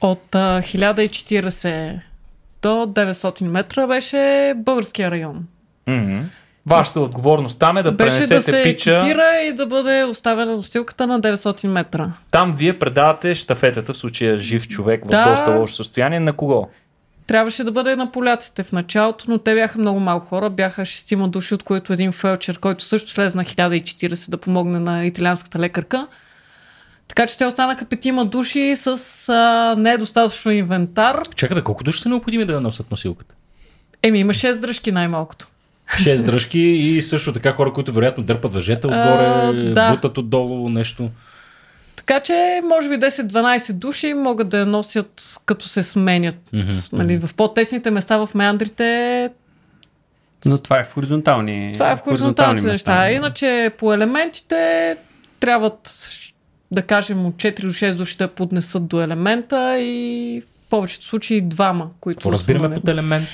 От 0.00 0.34
а, 0.34 0.62
1040 0.62 2.00
до 2.62 2.68
900 2.68 3.44
метра 3.46 3.86
беше 3.86 4.54
българския 4.56 5.10
район. 5.10 5.46
Мгм. 5.86 6.18
Вашата 6.66 7.00
отговорност 7.00 7.58
там 7.58 7.76
е 7.76 7.82
да 7.82 7.92
беше 7.92 8.10
пренесете 8.16 8.34
да 8.34 8.42
се 8.42 8.62
пича. 8.62 8.96
екипира 8.96 9.40
и 9.48 9.52
да 9.52 9.66
бъде 9.66 10.04
оставена 10.04 10.54
достилката 10.56 11.06
на 11.06 11.20
900 11.20 11.66
метра. 11.68 12.12
Там 12.30 12.54
вие 12.56 12.78
предавате 12.78 13.34
штафетата, 13.34 13.92
в 13.92 13.96
случая 13.96 14.38
жив 14.38 14.68
човек 14.68 15.04
в 15.04 15.08
Да. 15.08 15.30
доста 15.30 15.50
лошо 15.50 15.74
състояние. 15.74 16.20
На 16.20 16.32
кого? 16.32 16.68
Трябваше 17.26 17.64
да 17.64 17.72
бъде 17.72 17.96
на 17.96 18.12
поляците 18.12 18.62
в 18.62 18.72
началото, 18.72 19.24
но 19.28 19.38
те 19.38 19.54
бяха 19.54 19.78
много 19.78 20.00
малко 20.00 20.26
хора. 20.26 20.50
Бяха 20.50 20.84
шестима 20.84 21.28
души, 21.28 21.54
от 21.54 21.62
които 21.62 21.92
един 21.92 22.12
фелчер, 22.12 22.58
който 22.58 22.84
също 22.84 23.10
слезе 23.10 23.36
на 23.36 23.44
1040 23.44 24.30
да 24.30 24.36
помогне 24.36 24.78
на 24.78 25.06
италианската 25.06 25.58
лекарка. 25.58 26.06
Така 27.08 27.26
че 27.26 27.38
те 27.38 27.46
останаха 27.46 27.84
петима 27.84 28.24
души 28.24 28.72
с 28.76 29.28
а, 29.28 29.74
недостатъчно 29.78 30.52
инвентар. 30.52 31.22
Чакай, 31.36 31.54
бе, 31.54 31.62
колко 31.62 31.84
души 31.84 32.02
са 32.02 32.08
необходими 32.08 32.44
да 32.44 32.60
носят 32.60 32.90
носилката? 32.90 33.34
Еми, 34.02 34.18
има 34.18 34.32
6 34.32 34.60
дръжки 34.60 34.92
най-малкото. 34.92 35.46
Шест 36.02 36.26
дръжки 36.26 36.58
и 36.58 37.02
също 37.02 37.32
така 37.32 37.52
хора, 37.52 37.72
които 37.72 37.92
вероятно 37.92 38.24
дърпат 38.24 38.52
въжета 38.52 38.88
отгоре, 38.88 39.24
А, 39.26 39.52
да. 39.52 39.90
бутат 39.90 40.18
отдолу 40.18 40.68
нещо. 40.68 41.10
Така 42.06 42.20
че, 42.20 42.60
може 42.64 42.88
би 42.88 42.94
10-12 42.94 43.72
души 43.72 44.14
могат 44.14 44.48
да 44.48 44.58
я 44.58 44.66
носят 44.66 45.40
като 45.46 45.68
се 45.68 45.82
сменят. 45.82 46.36
Мгм, 46.52 46.68
Нали, 46.92 47.18
в 47.18 47.34
по-тесните 47.34 47.90
места 47.90 48.16
в 48.16 48.30
меандрите 48.34 49.30
Но 50.46 50.58
това 50.58 50.80
е 50.80 50.84
в 50.84 50.92
хоризонтални 50.92 51.72
това 51.72 51.90
е 51.90 51.96
в 51.96 52.00
хоризонталните 52.00 52.66
неща. 52.66 53.10
Иначе 53.10 53.70
по 53.78 53.92
елементите 53.92 54.96
трябват, 55.40 56.08
да 56.70 56.82
кажем, 56.82 57.26
от 57.26 57.34
4 57.34 57.60
до 57.60 57.66
6 57.66 57.94
души 57.94 58.16
да 58.16 58.28
поднесат 58.28 58.86
до 58.86 59.00
елемента 59.00 59.78
и 59.78 60.42
в 60.46 60.70
повечето 60.70 61.04
случаи 61.04 61.40
двама, 61.40 61.90
които 62.00 62.18
Какво 62.18 62.32
разбираме 62.32 62.74
под 62.74 62.88
елемент? 62.88 63.28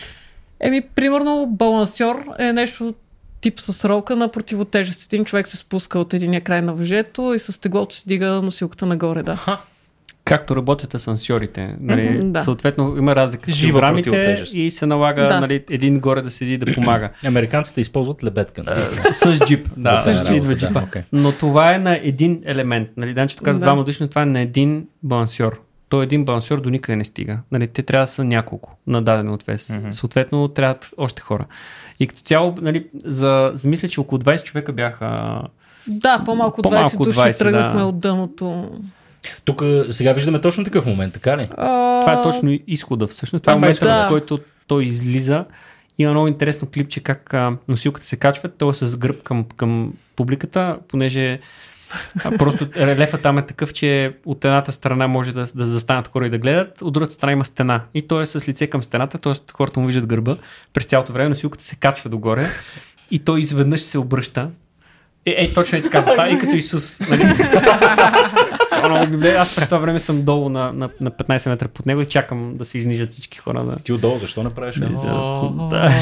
Еми, 0.60 0.80
примерно, 0.80 1.46
балансьор 1.46 2.24
е 2.38 2.52
нещо 2.52 2.94
тип 3.40 3.60
с 3.60 3.84
ролка 3.84 4.16
на 4.16 4.28
противотежест. 4.28 5.12
Един 5.12 5.24
човек 5.24 5.48
се 5.48 5.56
спуска 5.56 5.98
от 5.98 6.14
единия 6.14 6.40
край 6.40 6.62
на 6.62 6.74
въжето 6.74 7.34
и 7.34 7.38
с 7.38 7.60
теглото 7.60 7.94
си 7.94 8.04
дига 8.06 8.26
носилката 8.26 8.86
нагоре, 8.86 9.22
да. 9.22 9.60
Както 10.24 10.56
работят 10.56 10.94
асансьорите. 10.94 11.76
Нали, 11.80 12.10
Мгм, 12.10 12.32
да. 12.32 12.40
Съответно 12.40 12.94
има 12.98 13.16
разлика 13.16 13.50
в 13.52 13.72
противотежест. 13.72 14.54
и 14.56 14.70
се 14.70 14.86
налага 14.86 15.22
Да. 15.22 15.40
нали, 15.40 15.64
един 15.70 16.00
горе 16.00 16.22
да 16.22 16.30
седи 16.30 16.58
да 16.58 16.74
помага. 16.74 17.10
Американците 17.26 17.80
използват 17.80 18.24
лебедка. 18.24 18.62
нали? 18.62 18.80
с 19.12 19.38
джип. 19.46 19.68
Да, 19.76 19.96
с 19.96 20.06
идва 20.10 20.36
работа, 20.36 20.56
джипа. 20.56 20.72
да, 20.72 20.80
окей. 20.80 21.02
Но 21.12 21.32
това 21.32 21.74
е 21.74 21.78
на 21.78 22.00
един 22.02 22.42
елемент. 22.44 22.88
Нали, 22.96 23.14
Данчето 23.14 23.42
каза 23.42 23.58
Да. 23.58 23.64
двама 23.64 23.84
души, 23.84 23.98
но 24.02 24.08
това 24.08 24.22
е 24.22 24.26
на 24.26 24.40
един 24.40 24.86
балансьор. 25.02 25.60
То 25.88 26.02
един 26.02 26.24
балансьор 26.24 26.60
до 26.60 26.70
никъде 26.70 26.96
не 26.96 27.04
стига. 27.04 27.38
Нали, 27.52 27.66
те 27.68 27.82
трябва 27.82 28.04
да 28.04 28.12
са 28.12 28.24
няколко 28.24 28.76
на 28.86 29.02
даден 29.02 29.32
отвес. 29.32 29.68
Mm-hmm. 29.68 29.90
Съответно, 29.90 30.48
трябват 30.48 30.90
още 30.96 31.22
хора. 31.22 31.46
И 32.00 32.06
като 32.06 32.22
цяло, 32.22 32.54
нали, 32.60 32.86
за, 33.04 33.50
за 33.54 33.68
мисля, 33.68 33.88
че 33.88 34.00
около 34.00 34.18
20 34.18 34.42
човека 34.42 34.72
бяха 34.72 35.40
Да, 35.86 36.22
по-малко 36.24 36.62
20 36.62 36.64
По-малко 36.64 37.04
души 37.04 37.18
20, 37.18 37.38
тръгнахме 37.38 37.80
да. 37.80 37.86
от 37.86 38.00
дъното. 38.00 38.70
Тук 39.44 39.62
а, 39.62 39.92
сега 39.92 40.12
виждаме 40.12 40.40
точно 40.40 40.64
такъв 40.64 40.86
момент, 40.86 41.14
така 41.14 41.36
ли? 41.36 41.48
А, 41.56 42.00
Това 42.00 42.20
е 42.20 42.22
точно 42.22 42.58
изхода 42.66 43.06
всъщност. 43.06 43.42
Това 43.42 43.52
е 43.52 43.56
Това 43.56 43.66
е 43.66 43.70
момента, 43.70 43.84
изхода. 43.84 44.06
в 44.06 44.08
който 44.08 44.38
той 44.66 44.84
излиза. 44.84 45.44
Има 45.98 46.10
много 46.10 46.28
интересно 46.28 46.68
клипче 46.74 47.00
как 47.00 47.34
а, 47.34 47.56
носилката 47.68 48.06
се 48.06 48.16
качва. 48.16 48.48
Той 48.48 48.70
е 48.70 48.74
с 48.74 48.96
гръб 48.96 49.22
към, 49.22 49.44
към 49.56 49.92
публиката, 50.16 50.78
понеже 50.88 51.40
а, 52.24 52.38
просто 52.38 52.66
релефа 52.76 53.18
там 53.18 53.38
е 53.38 53.46
такъв, 53.46 53.72
че 53.72 54.16
от 54.26 54.44
едната 54.44 54.72
страна 54.72 55.08
може 55.08 55.32
да, 55.32 55.46
да 55.54 55.64
застанат 55.64 56.08
хора 56.08 56.26
и 56.26 56.30
да 56.30 56.38
гледат, 56.38 56.82
от 56.82 56.92
другата 56.92 57.12
страна 57.12 57.32
има 57.32 57.44
стена. 57.44 57.80
И 57.94 58.02
той 58.02 58.22
е 58.22 58.26
с 58.26 58.48
лице 58.48 58.66
към 58.66 58.82
стената, 58.82 59.18
т.е. 59.18 59.32
хората 59.52 59.80
му 59.80 59.86
виждат 59.86 60.06
гърба. 60.06 60.36
През 60.72 60.84
цялото 60.86 61.12
време 61.12 61.28
носилката 61.28 61.64
се 61.64 61.76
качва 61.76 62.10
догоре 62.10 62.46
и 63.10 63.18
той 63.18 63.40
изведнъж 63.40 63.80
се 63.80 63.98
обръща. 63.98 64.50
Е, 65.26 65.44
е 65.44 65.54
точно 65.54 65.78
е 65.78 65.82
така 65.82 66.00
застава 66.00 66.30
и 66.30 66.38
като 66.38 66.56
Исус. 66.56 67.00
Нали? 67.00 67.24
Библия. 69.10 69.40
Аз 69.40 69.54
през 69.54 69.64
това 69.64 69.78
време 69.78 70.00
съм 70.00 70.22
долу 70.22 70.48
на, 70.48 70.72
на, 70.72 70.90
на 71.00 71.10
15 71.10 71.48
метра 71.48 71.68
под 71.68 71.86
него 71.86 72.00
и 72.00 72.06
чакам 72.06 72.56
да 72.56 72.64
се 72.64 72.78
изнижат 72.78 73.12
всички 73.12 73.38
хора. 73.38 73.64
Да, 73.64 73.76
Ти 73.76 73.92
отдолу, 73.92 74.18
защо 74.18 74.42
не 74.42 74.50
правиш? 74.50 74.80
да. 75.70 75.94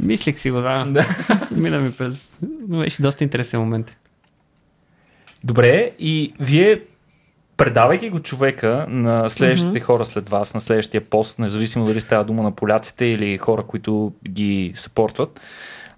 Мислех 0.00 0.38
си 0.38 0.50
го, 0.50 0.60
да. 0.60 0.86
Мина 1.50 1.78
ми 1.78 1.92
през. 1.92 2.32
Но 2.68 2.78
Беше 2.78 3.02
доста 3.02 3.24
интересен 3.24 3.60
момент. 3.60 3.96
Добре, 5.46 5.90
и 5.98 6.34
вие 6.40 6.80
предавайки 7.56 8.10
го 8.10 8.18
човека 8.18 8.86
на 8.88 9.28
следващите 9.28 9.80
mm-hmm. 9.80 9.82
хора 9.82 10.04
след 10.04 10.28
вас, 10.28 10.54
на 10.54 10.60
следващия 10.60 11.00
пост, 11.00 11.38
независимо 11.38 11.86
дали 11.86 12.00
става 12.00 12.24
дума 12.24 12.42
на 12.42 12.50
поляците 12.50 13.04
или 13.04 13.38
хора, 13.38 13.62
които 13.62 14.12
ги 14.28 14.72
съпортват. 14.74 15.40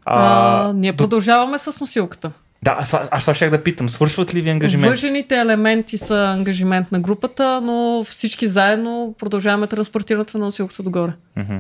а, 0.05 0.73
ние 0.75 0.93
продължаваме 0.93 1.59
с 1.59 1.81
носилката. 1.81 2.31
Да, 2.63 2.77
аз, 2.79 2.95
аз 3.11 3.37
щях 3.37 3.51
да 3.51 3.63
питам, 3.63 3.89
свършват 3.89 4.35
ли 4.35 4.41
ви 4.41 4.51
ангажимент? 4.51 4.91
Въжените 4.91 5.37
елементи 5.37 5.99
са 5.99 6.35
ангажимент 6.39 6.93
на 6.93 7.01
групата, 7.01 7.61
но 7.61 8.05
всички 8.05 8.49
заедно 8.49 9.15
продължаваме 9.19 9.67
транспортирането 9.67 10.39
на 10.39 10.45
носилката 10.45 10.83
догоре. 10.83 11.13
Мгм. 11.37 11.57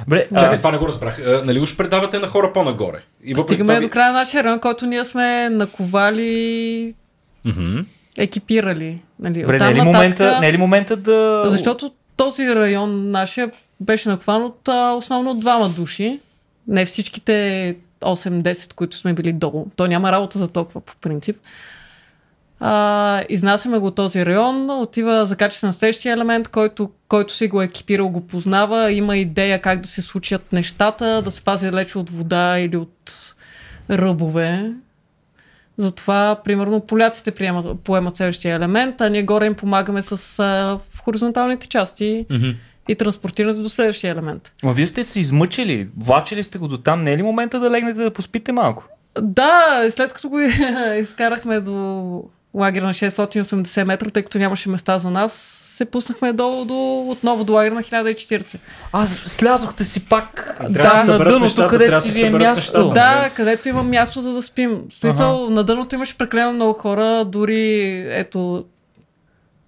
Добре, 0.00 0.26
Чакай, 0.30 0.48
а, 0.48 0.58
това 0.58 0.72
не 0.72 0.78
го 0.78 0.86
разбрах. 0.86 1.18
А, 1.18 1.42
нали 1.44 1.60
уж 1.60 1.76
предавате 1.76 2.18
на 2.18 2.26
хора 2.26 2.52
по-нагоре? 2.52 2.98
И 3.24 3.34
Стигаме 3.36 3.74
това 3.74 3.80
до 3.80 3.90
края 3.90 4.12
на 4.12 4.18
нашия 4.18 4.44
район, 4.44 4.60
който 4.60 4.86
ние 4.86 5.04
сме 5.04 5.48
наковали, 5.50 6.94
Мгм. 7.44 7.78
екипирали. 8.18 8.98
Нали, 9.20 9.40
добре 9.40 9.58
не, 9.58 9.64
е 9.64 9.68
ли 9.68 9.74
нататък- 9.74 9.84
момента, 9.86 10.40
не 10.40 10.48
е 10.48 10.52
ли 10.52 10.56
момента 10.56 10.96
да... 10.96 11.44
Защото 11.46 11.90
този 12.16 12.46
район 12.48 13.10
нашия 13.10 13.50
беше 13.80 14.08
накован 14.08 14.42
от 14.42 14.68
а, 14.68 14.92
основно 14.92 15.30
от 15.30 15.40
двама 15.40 15.68
души. 15.68 16.20
Не 16.68 16.86
всичките 16.86 17.76
8-10, 18.00 18.72
които 18.72 18.96
сме 18.96 19.12
били 19.12 19.32
долу. 19.32 19.66
То 19.76 19.86
няма 19.86 20.12
работа 20.12 20.38
за 20.38 20.48
толкова 20.48 20.80
по 20.80 20.92
принцип. 20.96 21.36
А, 22.60 23.22
изнасяме 23.28 23.78
го 23.78 23.90
този 23.90 24.26
район, 24.26 24.70
отива 24.70 25.26
закача 25.26 25.58
се 25.58 25.66
на 25.66 25.72
следващия 25.72 26.12
елемент, 26.12 26.48
който, 26.48 26.90
който 27.08 27.34
си 27.34 27.48
го 27.48 27.62
е 27.62 27.64
екипирал, 27.64 28.08
го 28.08 28.26
познава, 28.26 28.92
има 28.92 29.16
идея 29.16 29.60
как 29.60 29.80
да 29.80 29.88
се 29.88 30.02
случат 30.02 30.52
нещата, 30.52 31.22
да 31.22 31.30
се 31.30 31.44
пази 31.44 31.66
далече 31.66 31.98
от 31.98 32.10
вода 32.10 32.58
или 32.58 32.76
от 32.76 33.12
ръбове. 33.90 34.72
Затова, 35.78 36.36
примерно, 36.44 36.80
поляците 36.80 37.30
приемат, 37.30 37.80
поемат 37.80 38.16
следващия 38.16 38.56
елемент, 38.56 39.00
а 39.00 39.08
ние 39.08 39.22
горе 39.22 39.46
им 39.46 39.54
помагаме 39.54 40.02
с 40.02 40.38
а, 40.38 40.44
в 40.92 41.00
хоризонталните 41.02 41.66
части 41.68 42.26
Мгм. 42.30 42.50
и 42.88 42.94
транспортирането 42.94 43.62
до 43.62 43.68
следващия 43.68 44.12
елемент. 44.12 44.52
Ма 44.62 44.72
вие 44.72 44.86
сте 44.86 45.04
се 45.04 45.20
измъчили, 45.20 45.88
влачили 45.96 46.42
сте 46.42 46.58
го 46.58 46.68
до 46.68 46.78
там, 46.78 47.02
не 47.02 47.12
е 47.12 47.16
ли 47.16 47.22
момента 47.22 47.60
да 47.60 47.70
легнете 47.70 48.02
да 48.02 48.10
поспите 48.10 48.52
малко? 48.52 48.84
Да, 49.20 49.86
след 49.90 50.12
като 50.12 50.28
го 50.28 50.40
изкарахме 51.00 51.60
до 51.60 52.22
лагера 52.56 52.86
на 52.86 52.94
680 52.94 53.84
метра, 53.84 54.10
тъй 54.10 54.22
като 54.22 54.38
нямаше 54.38 54.68
места 54.68 54.98
за 54.98 55.10
нас, 55.10 55.62
се 55.64 55.84
пуснахме 55.84 56.32
долу 56.32 56.64
до, 56.64 57.04
отново 57.08 57.44
до 57.44 57.52
лагера 57.52 57.74
на 57.74 57.82
1040. 57.82 58.58
А, 58.92 59.06
слязохте 59.06 59.84
си 59.84 60.04
пак 60.04 60.56
да 60.60 60.82
да, 60.82 61.04
на 61.04 61.18
дъното, 61.18 61.38
нещата, 61.38 61.68
където 61.68 62.00
си 62.00 62.10
ви 62.10 62.26
е 62.26 62.30
място. 62.30 62.60
нещата. 62.60 62.94
Да, 62.94 63.30
където 63.34 63.68
има 63.68 63.82
място 63.82 64.20
за 64.20 64.32
да 64.32 64.42
спим. 64.42 64.82
Смисъл, 64.90 65.50
на 65.50 65.64
дъното 65.64 65.94
имаше 65.94 66.18
прекалено 66.18 66.52
много 66.52 66.72
хора, 66.72 67.24
дори 67.24 67.90
ето 68.10 68.64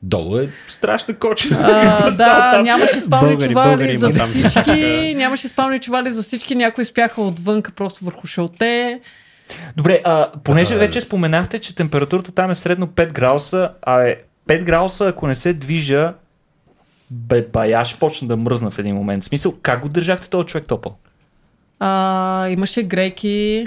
Долу 0.02 0.38
е 0.38 0.48
страшна 0.68 1.14
кочина. 1.14 1.58
А, 1.60 2.10
да, 2.16 2.62
нямаше 2.62 3.00
спални 3.00 3.28
Българи, 3.28 3.48
чували 3.48 3.68
българи 3.68 3.96
за 3.96 4.12
там. 4.12 4.26
всички. 4.26 5.14
нямаше 5.16 5.48
спални 5.48 5.78
чували 5.78 6.10
за 6.10 6.22
всички. 6.22 6.54
Някои 6.54 6.84
спяха 6.84 7.22
отвънка 7.22 7.72
просто 7.72 8.04
върху 8.04 8.26
шалте. 8.26 9.00
Добре, 9.76 10.00
а, 10.04 10.30
понеже 10.44 10.74
А, 10.74 10.78
вече 10.78 11.00
споменахте, 11.00 11.58
че 11.58 11.74
температурата 11.74 12.32
там 12.32 12.50
е 12.50 12.54
средно 12.54 12.86
5 12.86 13.12
градуса, 13.12 13.70
а 13.82 14.02
е 14.02 14.16
5 14.48 14.64
градуса, 14.64 15.06
ако 15.06 15.26
не 15.26 15.34
се 15.34 15.52
движа, 15.52 16.14
бе, 17.10 17.42
бая 17.52 17.84
ще 17.84 17.98
почна 17.98 18.28
да 18.28 18.36
мръзна 18.36 18.70
в 18.70 18.78
един 18.78 18.94
момент. 18.94 19.22
В 19.22 19.26
смисъл, 19.26 19.54
как 19.62 19.82
го 19.82 19.88
държахте 19.88 20.30
този 20.30 20.46
човек 20.46 20.66
топъл? 20.66 20.96
А, 21.80 22.48
имаше 22.48 22.82
грейки, 22.82 23.66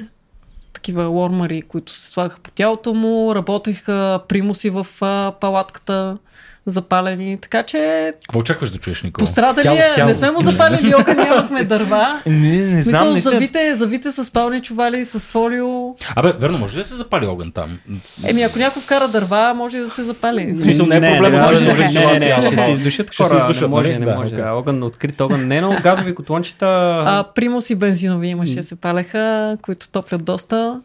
такива 0.73 1.03
лормари, 1.03 1.61
които 1.61 1.91
се 1.91 2.11
слагаха 2.11 2.39
по 2.39 2.51
тялото 2.51 2.93
му. 2.93 3.35
Работеха 3.35 4.19
примуси 4.27 4.69
в 4.69 4.87
а, 5.01 5.33
палатката 5.41 6.17
запалени. 6.65 7.37
Така 7.37 7.63
че 7.63 8.13
Какво 8.21 8.39
очакваш 8.39 8.69
да 8.69 8.77
чуеш, 8.77 9.03
Никола? 9.03 9.25
пострадали 9.25 9.63
Тяло 9.63 9.77
е. 9.77 9.91
тяло. 9.95 10.07
Не 10.07 10.13
сме 10.13 10.31
му 10.31 10.41
запалили 10.41 10.93
огън, 10.99 11.17
нямахме 11.17 11.63
дърва. 11.63 12.21
Не, 12.25 12.57
не 12.57 12.81
знам, 12.81 13.13
не 13.13 13.19
завите, 13.19 13.75
завите 13.75 14.11
с 14.11 14.25
спални 14.25 14.61
чували, 14.61 15.05
с 15.05 15.19
фолио. 15.19 15.95
Абе, 16.15 16.33
верно, 16.39 16.57
може 16.57 16.77
ли 16.77 16.81
да 16.81 16.87
се 16.87 16.95
запали 16.95 17.25
огън 17.25 17.51
там? 17.51 17.79
Еми, 18.23 18.41
ако 18.43 18.59
някой 18.59 18.81
вкара 18.81 19.07
дърва, 19.07 19.53
може 19.53 19.77
да 19.79 19.89
се 19.89 20.03
запали. 20.03 20.53
В 20.53 20.61
смисъл, 20.61 20.85
не 20.85 20.97
е 20.97 21.01
проблема, 21.01 21.37
може 21.41 21.65
да 21.65 21.73
не, 21.73 22.19
не, 22.19 22.41
ще 22.47 22.57
се 22.57 22.71
издушат 22.71 23.07
Ще 23.13 23.15
се 23.15 23.23
хора, 23.23 23.37
издушат, 23.37 23.61
не 23.61 23.67
може, 23.67 23.89
нали? 23.89 23.99
не 23.99 24.05
Да, 24.05 24.15
може. 24.15 24.41
Огън, 24.41 24.83
открит 24.83 25.21
огън. 25.21 25.47
Не, 25.47 25.61
но 25.61 25.77
газови 25.83 26.15
котлончета... 26.15 26.65
А, 27.05 27.25
примуси 27.35 27.75
бензинови 27.75 28.27
имаше, 28.27 28.63
се 28.63 28.75
палеха, 28.75 29.57
които 29.61 29.89
топлят 29.89 30.25
доста. 30.25 30.81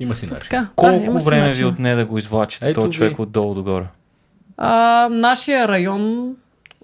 Има 0.00 0.16
си 0.16 0.26
начин. 0.26 0.38
Така, 0.40 0.68
Колко 0.76 1.12
да, 1.12 1.18
време 1.18 1.42
ви 1.42 1.48
начин. 1.48 1.66
отне 1.66 1.94
да 1.94 2.04
го 2.04 2.18
извлачите 2.18 2.72
този 2.72 2.86
ви. 2.86 2.92
човек 2.92 3.18
отдолу 3.18 3.54
догоре? 3.54 3.84
А, 4.56 5.08
нашия 5.10 5.68
район 5.68 6.34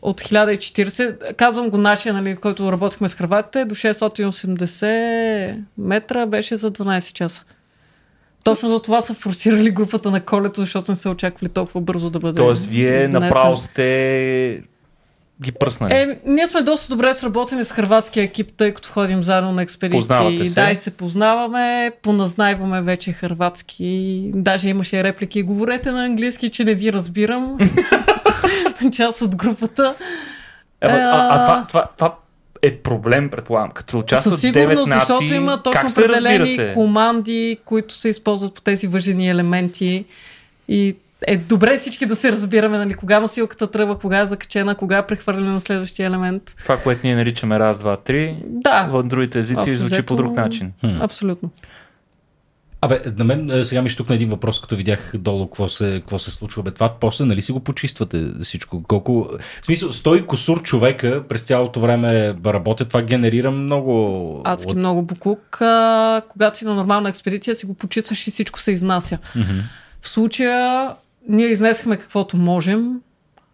от 0.03 0.21
1040, 0.21 1.37
казвам 1.37 1.71
го 1.71 1.79
нашия, 1.79 2.15
нали, 2.15 2.37
който 2.37 2.73
работихме 2.73 3.09
с 3.09 3.15
хрватите, 3.15 3.65
до 3.65 3.75
680 3.75 5.61
метра 5.79 6.27
беше 6.27 6.57
за 6.57 6.71
12 6.73 7.13
часа. 7.13 7.45
Точно 8.45 8.69
за 8.69 8.83
това 8.83 9.01
са 9.01 9.15
форсирали 9.15 9.71
групата 9.71 10.11
на 10.11 10.21
колето, 10.21 10.61
защото 10.61 10.93
не 10.93 10.97
са 10.97 11.11
очаквали 11.11 11.49
толкова 11.49 11.81
бързо 11.81 12.11
да 12.11 12.19
бъде 12.19 12.37
Тоест, 12.37 12.67
вие 12.67 12.95
изнесен. 12.95 13.13
направо 13.13 13.57
сте 13.57 14.63
ги 15.43 15.53
пръснали. 15.53 15.95
Е, 15.95 16.19
ние 16.27 16.47
сме 16.47 16.63
доста 16.63 16.95
добре 16.95 17.15
сработени 17.15 17.65
с 17.65 17.73
хрватския 17.73 18.25
екип, 18.25 18.53
тъй 18.57 18.75
като 18.75 18.91
ходим 18.91 19.23
заедно 19.23 19.53
на 19.53 19.63
експедиции. 19.63 19.99
Познавате 19.99 20.45
се. 20.45 20.61
Да, 20.61 20.71
и 20.71 20.77
се 20.77 20.91
познаваме, 20.91 21.93
поназнайваме 22.03 22.83
вече 22.83 23.13
хрватски. 23.13 24.31
Даже 24.35 24.69
имаше 24.69 25.05
реплики. 25.05 25.43
Говорете 25.43 25.93
на 25.93 26.05
английски, 26.05 26.49
че 26.49 26.65
не 26.65 26.75
ви 26.75 26.93
разбирам. 26.93 27.59
Част 28.93 29.23
от 29.23 29.37
групата. 29.37 29.95
Е, 30.81 30.87
а, 30.87 30.91
а, 30.91 31.29
а 31.31 31.47
това, 31.47 31.67
това, 31.69 31.89
това 31.97 32.15
е 32.63 32.77
проблем, 32.77 33.31
предполагам. 33.31 33.71
Като 33.71 33.99
участват 33.99 34.35
Със 34.35 34.43
9 34.43 34.53
сигурност, 34.53 34.89
нации, 34.89 35.07
защото 35.09 35.35
има 35.35 35.63
точно 35.63 35.89
определени 35.91 36.39
разбирате? 36.39 36.75
команди, 36.75 37.59
които 37.65 37.95
се 37.95 38.09
използват 38.09 38.55
по 38.55 38.61
тези 38.61 38.87
въжени 38.87 39.31
елементи. 39.31 40.05
И 40.69 40.97
е 41.27 41.37
добре 41.37 41.77
всички 41.77 42.07
да 42.07 42.17
се 42.17 42.33
разбираме, 42.33 42.79
нали, 42.79 42.95
кога 42.95 43.21
носилката 43.21 43.71
тръгва, 43.71 43.99
кога 43.99 44.19
е 44.19 44.27
закачена, 44.27 44.75
кога 44.75 44.99
е 44.99 45.07
прехвърлена 45.07 45.53
на 45.53 45.61
следващия 45.61 46.07
елемент. 46.07 46.43
Това, 46.59 46.79
което 46.79 47.01
ние 47.05 47.17
наричаме 47.17 47.59
раз, 47.59 47.79
два, 47.79 47.97
три, 47.97 48.37
Да, 48.47 48.83
в 48.83 49.03
другите 49.03 49.39
езици 49.39 49.71
Общо 49.71 49.87
звучи 49.87 50.03
по 50.03 50.17
друг 50.17 50.37
начин. 50.37 50.73
абсолютно. 51.01 51.51
Абе, 52.81 53.01
на 53.19 53.25
мен 53.25 53.51
е, 53.51 53.65
сега 53.65 53.83
ми 53.83 53.89
штукна 53.89 54.15
един 54.15 54.31
въпрос, 54.31 54.61
като 54.61 54.77
видях 54.77 55.13
долу 55.15 55.47
какво 55.47 55.69
се, 55.69 55.93
какво 56.01 56.19
се 56.19 56.31
случва. 56.31 56.63
Бе, 56.63 56.71
това 56.71 56.95
после, 57.01 57.25
нали 57.25 57.43
си 57.43 57.53
го 57.53 57.61
почиствате 57.61 58.27
всичко? 58.43 58.83
Колко... 58.83 59.29
В 59.63 59.67
смисъл, 59.67 59.93
стой 59.93 60.27
косур 60.27 60.63
човека 60.63 61.23
през 61.29 61.43
цялото 61.43 61.81
време 61.81 62.35
работят, 62.47 62.89
това 62.89 63.03
генерира 63.03 63.51
много... 63.51 64.41
Адски 64.45 64.71
от- 64.71 64.77
много 64.79 65.03
буклук. 65.03 65.59
А, 65.61 66.23
когато 66.29 66.59
си 66.59 66.65
на 66.65 66.75
нормална 66.75 67.09
експедиция, 67.09 67.55
си 67.55 67.67
го 67.67 67.75
почистваш 67.75 68.27
и 68.27 68.31
всичко 68.31 68.61
се 68.61 68.73
изнася. 68.73 69.19
Мгм. 69.37 69.59
В 70.01 70.09
случая 70.09 70.91
ние 71.29 71.47
изнесахме 71.47 71.97
каквото 71.97 72.37
можем. 72.37 73.01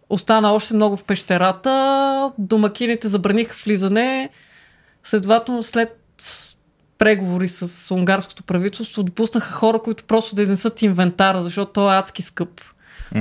Остана 0.09 0.51
още 0.51 0.73
много 0.73 0.97
в 0.97 1.03
пещерата. 1.03 2.31
Домакините 2.37 3.07
забраниха 3.07 3.55
влизане. 3.63 4.29
Следователно, 5.03 5.63
след 5.63 5.97
преговори 6.97 7.47
с 7.47 7.93
унгарското 7.93 8.43
правителство, 8.43 9.03
допуснаха 9.03 9.51
хора, 9.51 9.79
които 9.79 10.03
просто 10.03 10.35
да 10.35 10.41
изнесат 10.41 10.81
инвентара, 10.81 11.41
защото 11.41 11.71
той 11.71 11.95
е 11.95 11.99
адски 11.99 12.21
скъп. 12.21 12.61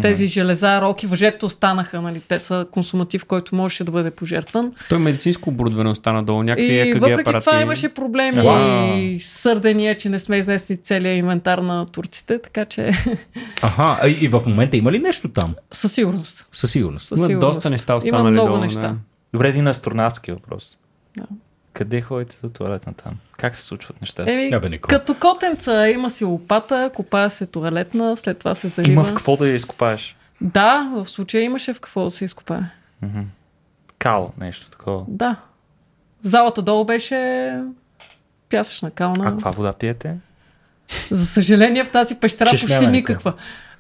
Тези 0.03 0.27
железа, 0.27 0.81
роки, 0.81 1.07
въжето 1.07 1.47
останаха, 1.47 2.01
нали, 2.03 2.21
те 2.21 2.39
са 2.39 2.67
консуматив, 2.71 3.25
който 3.25 3.55
можеше 3.55 3.85
да 3.85 3.93
бъде 3.93 4.11
пожертван. 4.11 4.73
Той 4.89 4.99
медицинско 4.99 5.51
оборудване 5.51 5.91
остана 5.91 6.23
долу, 6.23 6.43
някакви 6.43 6.65
И 6.81 6.93
въпреки 6.93 7.21
апарати. 7.21 7.45
това 7.45 7.61
имаше 7.61 7.89
проблеми 7.89 8.43
Вау. 8.43 8.97
и 8.97 9.19
сърдения, 9.21 9.97
че 9.97 10.09
не 10.09 10.19
сме 10.19 10.37
изнесли 10.37 10.77
целият 10.77 11.19
инвентар 11.19 11.59
на 11.59 11.87
турците, 11.87 12.39
така 12.39 12.65
че 12.65 12.91
Аха, 13.63 14.09
и 14.11 14.29
в 14.29 14.43
момента 14.47 14.77
има 14.77 14.93
ли 14.93 14.99
нещо 14.99 15.29
там? 15.29 15.55
със 15.73 15.93
сигурност. 15.93 16.47
Със 16.53 16.71
сигурност. 16.71 17.07
Със 17.07 17.19
Има 17.19 17.27
сигурност. 17.27 17.55
доста 17.55 17.71
неща 17.71 17.93
Има 17.93 17.99
останали 17.99 18.33
много 18.33 18.49
долу, 18.49 18.61
неща. 18.61 18.81
да. 18.81 18.95
Добре, 19.33 19.49
един 19.49 19.67
астронавтски 19.67 20.33
въпрос. 20.33 20.79
Да. 21.17 21.25
Къде 21.73 22.01
ходите 22.01 22.37
до 22.43 22.49
туалетна 22.49 22.95
там? 22.95 23.17
Как 23.39 23.57
се 23.57 23.63
случват 23.63 24.01
нещата? 24.01 24.33
Еми, 24.33 24.51
Абе, 24.55 24.79
като 24.79 25.15
котенца 25.15 25.89
има 25.89 26.11
си 26.11 26.25
лопата, 26.25 26.91
копая 26.95 27.31
се 27.31 27.47
туалетна, 27.47 28.17
след 28.17 28.39
това 28.39 28.55
се 28.55 28.69
залива. 28.69 28.93
Има 28.93 29.05
в 29.05 29.15
какво 29.15 29.37
да 29.37 29.49
я 29.49 29.55
изкопаеш. 29.55 30.17
Да, 30.41 30.91
в 30.95 31.09
случая 31.09 31.43
имаше 31.43 31.75
в 31.75 31.81
какво 31.81 32.05
да 32.05 32.11
се 32.11 32.25
изкопае. 32.25 32.61
Мгм. 33.03 33.21
Кал, 33.99 34.33
нещо 34.41 34.71
такова. 34.71 35.05
Да. 35.09 35.37
Залата 36.23 36.63
долу 36.63 36.85
беше 36.85 37.53
пясъчна 38.51 38.91
кална. 38.91 39.29
А 39.29 39.31
каква 39.31 39.51
вода 39.51 39.73
пиете? 39.73 40.17
За 41.11 41.27
съжаление 41.27 41.85
в 41.85 41.91
тази 41.91 42.15
пещера 42.15 42.51
Чешмяна 42.51 42.81
почти 42.81 42.91
никаква. 42.91 43.35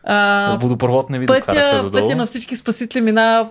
А, 0.04 0.56
Водопровод 0.60 1.10
не 1.10 1.18
ви 1.18 1.26
докараха 1.26 1.46
пътя, 1.46 1.82
додолу. 1.82 2.04
пътя 2.04 2.16
на 2.16 2.26
всички 2.26 2.56
спасители 2.56 3.00
минава 3.00 3.48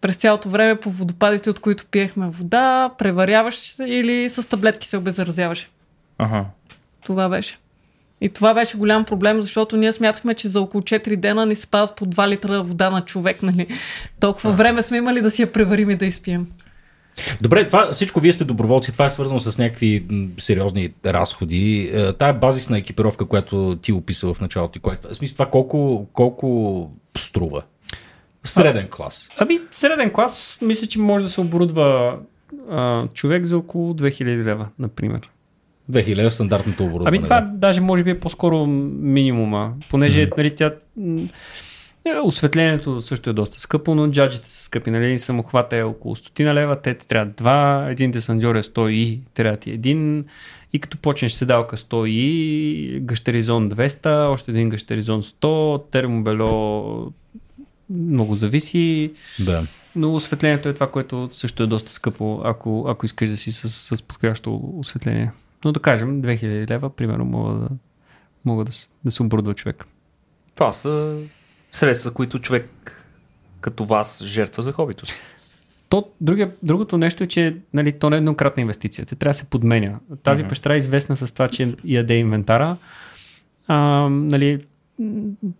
през 0.00 0.16
цялото 0.16 0.48
време 0.48 0.80
по 0.80 0.90
водопадите, 0.90 1.50
от 1.50 1.60
които 1.60 1.86
пиехме 1.86 2.28
вода, 2.28 2.90
преваряваш 2.98 3.56
се 3.56 3.84
или 3.84 4.28
с 4.28 4.48
таблетки 4.48 4.86
се 4.86 4.96
обеззаразяваше. 4.96 5.68
Ага. 6.18 6.44
Това 7.04 7.28
беше. 7.28 7.58
И 8.20 8.28
това 8.28 8.54
беше 8.54 8.76
голям 8.76 9.04
проблем, 9.04 9.40
защото 9.40 9.76
ние 9.76 9.92
смятахме, 9.92 10.34
че 10.34 10.48
за 10.48 10.60
около 10.60 10.82
4 10.82 11.16
дена 11.16 11.46
ни 11.46 11.54
се 11.54 11.66
падат 11.66 11.96
по 11.96 12.06
2 12.06 12.28
литра 12.28 12.62
вода 12.62 12.90
на 12.90 13.00
човек, 13.00 13.42
нали? 13.42 13.66
Толкова 14.20 14.52
време 14.52 14.82
сме 14.82 14.96
имали 14.96 15.20
да 15.20 15.30
си 15.30 15.42
я 15.42 15.52
преварим 15.52 15.90
и 15.90 15.96
да 15.96 16.06
изпием. 16.06 16.46
Добре, 17.40 17.66
това 17.66 17.92
всичко 17.92 18.20
вие 18.20 18.32
сте 18.32 18.44
доброволци, 18.44 18.92
това 18.92 19.04
е 19.04 19.10
свързано 19.10 19.40
с 19.40 19.58
някакви 19.58 20.06
сериозни 20.38 20.92
разходи. 21.06 21.90
Е, 21.94 22.12
Тая 22.12 22.34
базисна 22.34 22.78
екипировка, 22.78 23.26
която 23.26 23.78
ти 23.82 23.92
описа 23.92 24.34
в 24.34 24.40
началото, 24.40 24.80
която, 24.80 25.08
в 25.08 25.14
смисъл 25.14 25.34
това 25.34 25.46
колко, 25.46 26.06
колко 26.12 26.90
струва? 27.18 27.62
Среден 28.44 28.88
клас. 28.88 29.30
Ами, 29.38 29.60
среден 29.70 30.10
клас, 30.10 30.58
мисля, 30.62 30.86
че 30.86 30.98
може 30.98 31.24
да 31.24 31.30
се 31.30 31.40
оборудва 31.40 32.18
а, 32.70 33.08
човек 33.08 33.44
за 33.44 33.58
около 33.58 33.94
2000 33.94 34.44
лева, 34.44 34.68
например. 34.78 35.30
2000 35.90 36.26
е 36.26 36.30
стандартното 36.30 36.84
оборудване. 36.84 37.08
Ами 37.08 37.24
това 37.24 37.40
да. 37.40 37.50
даже 37.52 37.80
може 37.80 38.04
би 38.04 38.10
е 38.10 38.20
по-скоро 38.20 38.66
минимума, 38.66 39.72
понеже 39.90 40.26
mm. 40.26 40.38
нали, 40.38 40.54
тя, 40.54 40.74
е, 42.04 42.18
осветлението 42.24 43.00
също 43.00 43.30
е 43.30 43.32
доста 43.32 43.60
скъпо, 43.60 43.94
но 43.94 44.08
джаджите 44.08 44.50
са 44.50 44.62
скъпи. 44.62 44.90
Нали? 44.90 45.18
Самохвата 45.18 45.76
е 45.76 45.82
около 45.82 46.16
100 46.16 46.54
лева, 46.54 46.80
те 46.80 46.94
ти 46.94 47.08
трябва 47.08 47.32
два, 47.36 47.86
един 47.90 48.10
десандьор 48.10 48.54
е 48.54 48.62
100 48.62 48.90
и 48.90 49.20
трябва 49.34 49.56
ти 49.56 49.70
един. 49.70 50.24
И 50.72 50.78
като 50.78 50.98
почнеш 50.98 51.32
седалка 51.32 51.76
100 51.76 52.08
и, 52.08 53.00
гащеризон 53.00 53.70
200, 53.70 54.28
още 54.28 54.50
един 54.50 54.68
гащеризон 54.68 55.22
100, 55.22 55.90
термобело 55.90 57.12
много 57.92 58.34
зависи. 58.34 59.12
Да. 59.40 59.66
Но 59.96 60.14
осветлението 60.14 60.68
е 60.68 60.74
това, 60.74 60.90
което 60.90 61.28
също 61.32 61.62
е 61.62 61.66
доста 61.66 61.92
скъпо, 61.92 62.40
ако, 62.44 62.84
ако 62.88 63.06
искаш 63.06 63.30
да 63.30 63.36
си 63.36 63.52
с, 63.52 63.70
с 63.96 64.02
подходящо 64.02 64.60
осветление. 64.76 65.30
Но 65.64 65.72
да 65.72 65.80
кажем, 65.80 66.22
2000 66.22 66.70
лева, 66.70 66.90
примерно, 66.90 67.24
мога 67.24 67.54
да, 67.54 67.68
мога 68.44 68.64
да, 68.64 68.72
да 69.04 69.10
се 69.10 69.22
оборудва 69.22 69.54
човек. 69.54 69.86
Това 70.54 70.72
са 70.72 71.16
средства, 71.72 72.10
които 72.10 72.38
човек 72.38 72.98
като 73.60 73.84
вас 73.84 74.24
жертва 74.24 74.62
за 74.62 74.72
хобито 74.72 75.10
си. 75.10 75.18
То, 75.88 76.08
другия, 76.20 76.52
другото 76.62 76.98
нещо 76.98 77.24
е, 77.24 77.26
че 77.26 77.56
нали, 77.74 77.92
то 77.98 78.10
не 78.10 78.16
е 78.16 78.18
еднократна 78.18 78.60
инвестиция. 78.60 79.06
Те 79.06 79.14
трябва 79.14 79.30
да 79.30 79.34
се 79.34 79.44
подменя. 79.44 79.98
Тази 80.22 80.44
mm-hmm. 80.44 80.48
пещера 80.48 80.74
е 80.74 80.78
известна 80.78 81.16
с 81.16 81.32
това, 81.32 81.48
че 81.48 81.74
яде 81.84 82.14
инвентара. 82.14 82.76
А, 83.66 84.08
нали, 84.10 84.64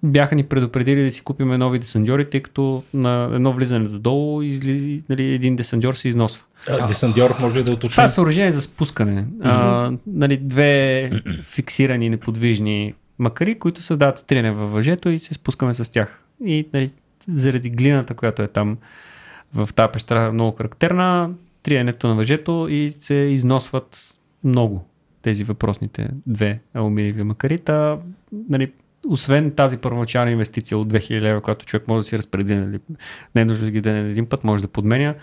бяха 0.03 0.35
ни 0.35 0.43
предупредили 0.43 1.05
да 1.05 1.11
си 1.11 1.23
купиме 1.23 1.59
нови 1.59 1.79
десандьори, 1.79 2.31
тъй 2.31 2.41
като 2.41 2.83
на 2.95 3.31
едно 3.35 3.53
влизане 3.53 3.89
додолу 3.89 4.43
изли, 4.43 5.03
нали, 5.09 5.35
един 5.35 5.57
десандьор 5.57 5.95
се 5.95 6.09
износва. 6.09 6.45
А, 6.69 6.87
Десандьор 6.87 7.35
може 7.41 7.59
ли 7.59 7.63
да 7.63 7.73
уточни? 7.73 7.91
Това 7.91 8.05
е 8.05 8.09
съоръжение 8.09 8.51
за 8.53 8.63
спускане. 8.63 9.25
Mm-hmm. 9.25 9.41
А, 9.43 9.93
нали, 10.07 10.37
две 10.37 11.11
фиксирани 11.43 12.11
неподвижни 12.11 12.95
макари, 13.19 13.59
които 13.59 13.83
създават 13.83 14.25
триене 14.27 14.53
във 14.53 14.73
въжето 14.73 15.09
и 15.09 15.19
се 15.19 15.35
спускаме 15.35 15.75
с 15.75 15.93
тях. 15.93 16.25
И 16.45 16.69
нали, 16.73 16.91
заради 17.29 17.71
глината, 17.71 18.15
която 18.15 18.43
е 18.43 18.49
там 18.49 18.77
в 19.55 19.69
тази 19.75 19.93
пещера 19.93 20.21
е 20.21 20.31
много 20.31 20.57
характерна, 20.57 21.31
триенето 21.63 22.09
на 22.09 22.15
въжето 22.15 22.67
и 22.71 22.91
се 22.91 23.15
износват 23.15 24.17
много 24.45 24.85
тези 25.23 25.45
въпросните 25.45 26.09
две 26.27 26.61
алуминиеви 26.75 27.23
макари. 27.23 27.59
Та, 27.59 27.99
нали, 28.49 28.73
освен 29.09 29.51
тази 29.51 29.77
първоначална 29.77 30.31
инвестиция 30.31 30.79
от 30.79 30.93
2000 30.93 31.21
лева, 31.21 31.41
която 31.41 31.67
човек 31.67 31.89
може 31.89 31.99
да 31.99 32.05
си 32.05 32.19
разпредели, 32.19 32.59
нали, 32.59 32.79
не 33.35 33.43
е 33.43 33.45
нужно 33.45 33.65
да 33.65 33.71
ги 33.71 33.81
даде 33.81 34.03
на 34.03 34.09
един 34.09 34.27
път, 34.27 34.45
може 34.45 34.63
да 34.63 34.69
подменя 34.69 35.15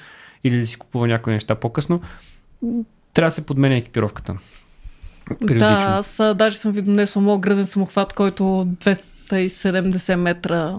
или 0.44 0.60
да 0.60 0.68
си 0.68 0.78
купува 0.78 1.08
някои 1.08 1.34
неща 1.34 1.56
по-късно, 1.56 2.02
трябва 3.14 3.28
да 3.28 3.32
се 3.32 3.46
подменя 3.46 3.76
екипировката. 3.76 4.36
Периодично. 5.40 5.60
Да, 5.60 5.86
аз 5.90 6.22
даже 6.36 6.58
съм 6.58 6.72
ви 6.72 6.82
донесла 6.82 7.22
моят 7.22 7.42
гръзен 7.42 7.66
самохват, 7.66 8.14
който 8.14 8.44
270 8.44 10.16
метра 10.16 10.76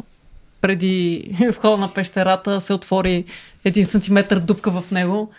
преди 0.60 1.24
входа 1.52 1.76
на 1.76 1.94
пещерата 1.94 2.60
се 2.60 2.72
отвори 2.72 3.24
един 3.64 3.84
сантиметър 3.84 4.38
дупка 4.38 4.70
в 4.70 4.90
него. 4.90 5.30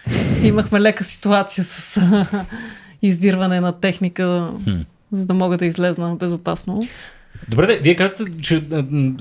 Имахме 0.43 0.81
лека 0.81 1.03
ситуация 1.03 1.63
с 1.63 2.01
издирване 3.01 3.59
на 3.59 3.79
техника, 3.79 4.53
за 5.11 5.25
да 5.25 5.33
мога 5.33 5.57
да 5.57 5.65
излезна 5.65 6.15
безопасно. 6.15 6.87
Добре, 7.47 7.67
де, 7.67 7.79
вие 7.79 7.95
казвате, 7.95 8.25
че 8.41 8.63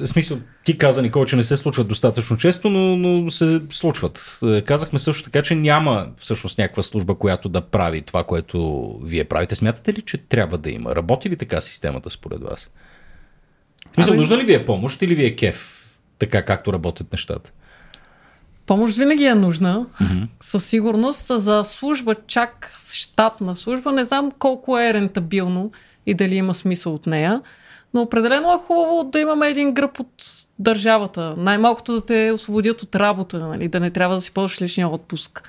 смисъл, 0.05 0.39
ти 0.65 0.79
каза, 0.79 1.03
Никола, 1.03 1.27
че 1.27 1.37
не 1.37 1.45
се 1.45 1.57
случват 1.57 1.89
достатъчно 1.89 2.37
често, 2.37 2.71
но, 2.71 2.97
но 2.97 3.31
се 3.31 3.61
случват. 3.71 4.39
Е, 4.45 4.63
Казахме 4.63 4.99
също 4.99 5.25
така, 5.25 5.43
че 5.43 5.55
няма 5.55 6.09
всъщност 6.19 6.59
някаква 6.59 6.83
служба, 6.83 7.15
която 7.15 7.49
да 7.49 7.61
прави 7.61 8.03
това, 8.03 8.25
което 8.25 8.91
вие 9.05 9.25
правите. 9.25 9.55
Смятате 9.55 9.95
ли, 9.95 10.03
че 10.03 10.19
трябва 10.19 10.59
да 10.59 10.71
има? 10.71 10.97
Работи 10.97 11.31
ли 11.31 11.37
така 11.37 11.61
системата 11.61 12.11
според 12.11 12.43
вас? 12.43 12.71
Смисъл, 13.95 14.15
нужна 14.15 14.39
ли 14.39 14.45
ви 14.45 14.55
е 14.55 14.65
помощ 14.65 15.03
или 15.03 15.15
ви 15.15 15.27
е 15.27 15.37
кеф, 15.37 15.87
така 16.19 16.45
както 16.45 16.73
работят 16.73 17.13
нещата? 17.13 17.53
Помощ 18.67 18.97
винаги 18.97 19.25
е 19.25 19.35
нужна, 19.35 19.87
mm-hmm. 20.03 20.27
със 20.41 20.65
сигурност. 20.65 21.27
За 21.35 21.65
служба, 21.65 22.15
чак 22.27 22.73
щатна 22.95 23.57
служба, 23.57 23.93
не 23.93 24.05
знам 24.05 24.33
колко 24.39 24.79
е 24.79 24.95
рентабилно 24.95 25.73
и 26.07 26.15
дали 26.15 26.35
има 26.35 26.55
смисъл 26.55 26.95
от 26.95 27.07
нея, 27.07 27.43
но 27.95 28.03
определено 28.03 28.53
е 28.53 28.67
хубаво 28.67 29.05
да 29.05 29.21
имаме 29.21 29.49
един 29.49 29.73
гръб 29.73 30.01
от 30.01 30.25
държавата. 30.59 31.35
Най-малкото 31.37 31.93
да 31.93 32.07
те 32.07 32.33
освободят 32.35 32.83
от 32.83 32.95
работа, 32.97 33.39
нали? 33.39 33.69
да 33.69 33.81
не 33.81 33.91
трябва 33.91 34.15
да 34.15 34.21
си 34.21 34.33
ползваш 34.33 34.63
личния 34.63 34.89
отпуск. 34.89 35.43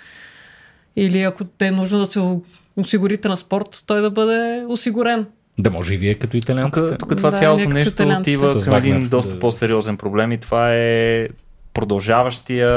Или 0.95 1.21
ако 1.21 1.43
те 1.43 1.67
е 1.67 1.71
нужно 1.71 1.99
да 1.99 2.05
се 2.05 2.39
осигури 2.77 3.17
транспорт, 3.17 3.83
той 3.87 4.01
да 4.01 4.11
бъде 4.11 4.65
осигурен. 4.67 5.25
Да 5.59 5.71
може 5.71 5.93
и 5.93 5.97
вие 5.97 6.15
като 6.15 6.37
италианците. 6.37 6.89
Тук, 6.89 6.99
тук 6.99 7.17
това 7.17 7.31
Да, 7.31 7.37
цялото 7.37 7.69
нещо 7.69 8.03
отива 8.19 8.63
към 8.63 8.75
един 8.75 8.93
Вагнер, 8.93 9.09
доста 9.09 9.33
да. 9.33 9.39
по-сериозен 9.39 9.97
проблем 9.97 10.31
и 10.31 10.37
това 10.37 10.73
е 10.73 11.27
продължаващия 11.73 12.69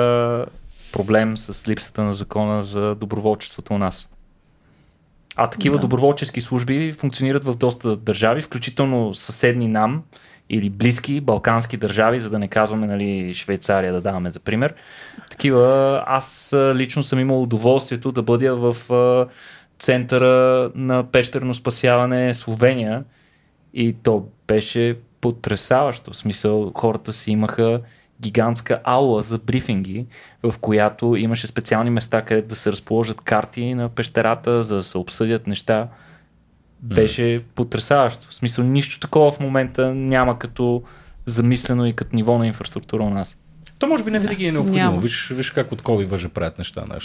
проблем 0.92 1.36
с 1.36 1.68
липсата 1.68 2.04
на 2.04 2.14
закона 2.14 2.62
за 2.62 2.94
доброволчеството 2.94 3.74
у 3.74 3.78
нас. 3.78 4.08
А 5.37 5.47
такива 5.47 5.76
Да. 5.76 5.80
доброволчески 5.80 6.41
служби 6.41 6.93
функционират 6.93 7.45
в 7.45 7.57
доста 7.57 7.97
държави, 7.97 8.41
включително 8.41 9.14
съседни 9.14 9.68
нам 9.68 10.03
или 10.51 10.70
близки 10.70 11.20
балкански 11.20 11.76
държави, 11.76 12.20
за 12.20 12.30
да 12.30 12.39
не 12.39 12.49
казваме 12.49 12.87
нали, 12.87 13.35
Швейцария 13.35 13.93
да 13.93 14.01
даваме 14.01 14.30
за 14.30 14.41
пример. 14.41 14.74
Такива 15.30 16.03
аз 16.07 16.55
лично 16.74 17.03
съм 17.03 17.18
имал 17.18 17.43
удоволствието 17.43 18.12
да 18.12 18.22
бъда 18.22 18.57
в 18.57 18.76
центъра 19.78 20.70
на 20.74 21.05
пещерно 21.05 21.55
спасяване 21.55 22.35
Словения 22.35 23.05
и 23.74 23.93
то 23.93 24.26
беше 24.47 24.97
потрясаващо. 25.20 26.12
В 26.12 26.16
смисъл, 26.16 26.72
хората 26.74 27.12
си 27.12 27.30
имаха 27.30 27.80
гигантска 28.25 28.81
аула 28.85 29.22
за 29.22 29.39
брифинги, 29.39 30.07
в 30.43 30.55
която 30.61 31.16
имаше 31.16 31.47
специални 31.47 31.91
места, 31.91 32.22
където 32.22 32.49
да 32.49 32.57
се 32.57 32.72
разположат 32.72 33.20
карти 33.20 33.75
на 33.75 33.89
пещерата, 33.89 34.64
за 34.64 34.77
да 34.77 34.83
се 34.83 34.99
обсъдят 34.99 35.47
неща. 35.47 35.89
Беше 36.83 37.41
потрясаващо. 37.55 38.27
В 38.31 38.35
смисъл, 38.35 38.64
нищо 38.64 39.01
такова 39.01 39.33
в 39.33 39.41
момента 39.41 39.95
няма 39.95 40.39
като 40.39 40.83
замислено 41.27 41.87
и 41.87 41.93
като 41.93 42.16
ниво 42.16 42.39
на 42.39 42.47
инфраструктура 42.47 43.03
у 43.03 43.11
нас. 43.11 43.37
То 43.79 43.87
може 43.87 44.05
би 44.05 44.11
не 44.11 44.18
винаги 44.18 44.47
е 44.47 44.53
необходимо. 44.53 44.85
Няма. 44.85 45.01
Виж, 45.01 45.29
виж 45.29 45.51
как 45.51 45.72
от 45.72 45.83
коли 45.83 46.05
въже 46.05 46.29
правят 46.29 46.59
неща 46.59 46.81
хора. 46.81 47.01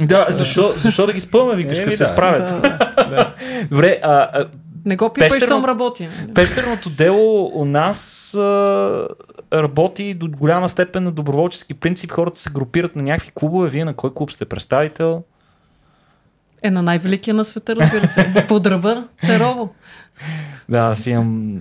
Да, 0.00 0.26
защо, 0.30 0.72
защо 0.76 1.06
да 1.06 1.12
ги 1.12 1.20
спъваме, 1.20 1.56
викаш, 1.62 1.78
Еми 1.78 1.84
като 1.84 1.96
се 1.96 2.02
да. 2.02 2.08
справят? 2.08 2.48
Да. 2.96 3.34
Добре, 3.70 4.00
а, 4.02 4.28
а, 4.32 4.46
Не 4.84 4.96
го 4.96 5.12
пипай, 5.12 5.30
Пещерно- 5.30 5.46
щом 5.46 5.64
работи. 5.64 6.08
Пещерното 6.34 6.90
дело 6.90 7.50
у 7.54 7.64
нас 7.64 8.34
а, 8.34 9.08
работи 9.62 10.14
до 10.14 10.28
голяма 10.28 10.68
степен 10.68 11.04
на 11.04 11.12
доброволчески 11.12 11.74
принцип. 11.74 12.12
Хората 12.12 12.40
се 12.40 12.50
групират 12.50 12.96
на 12.96 13.02
някакви 13.02 13.30
клубове. 13.34 13.70
Вие 13.70 13.84
на 13.84 13.94
кой 13.94 14.14
клуб 14.14 14.30
сте 14.30 14.44
представител? 14.44 15.22
Е 16.62 16.70
на 16.70 16.82
най-великия 16.82 17.34
на 17.34 17.44
света, 17.44 17.76
разбира 17.76 18.08
се. 18.08 18.44
Под 18.48 18.66
ръба, 18.66 19.04
Царово. 19.22 19.74
Да, 20.68 20.78
аз 20.78 21.06
имам 21.06 21.58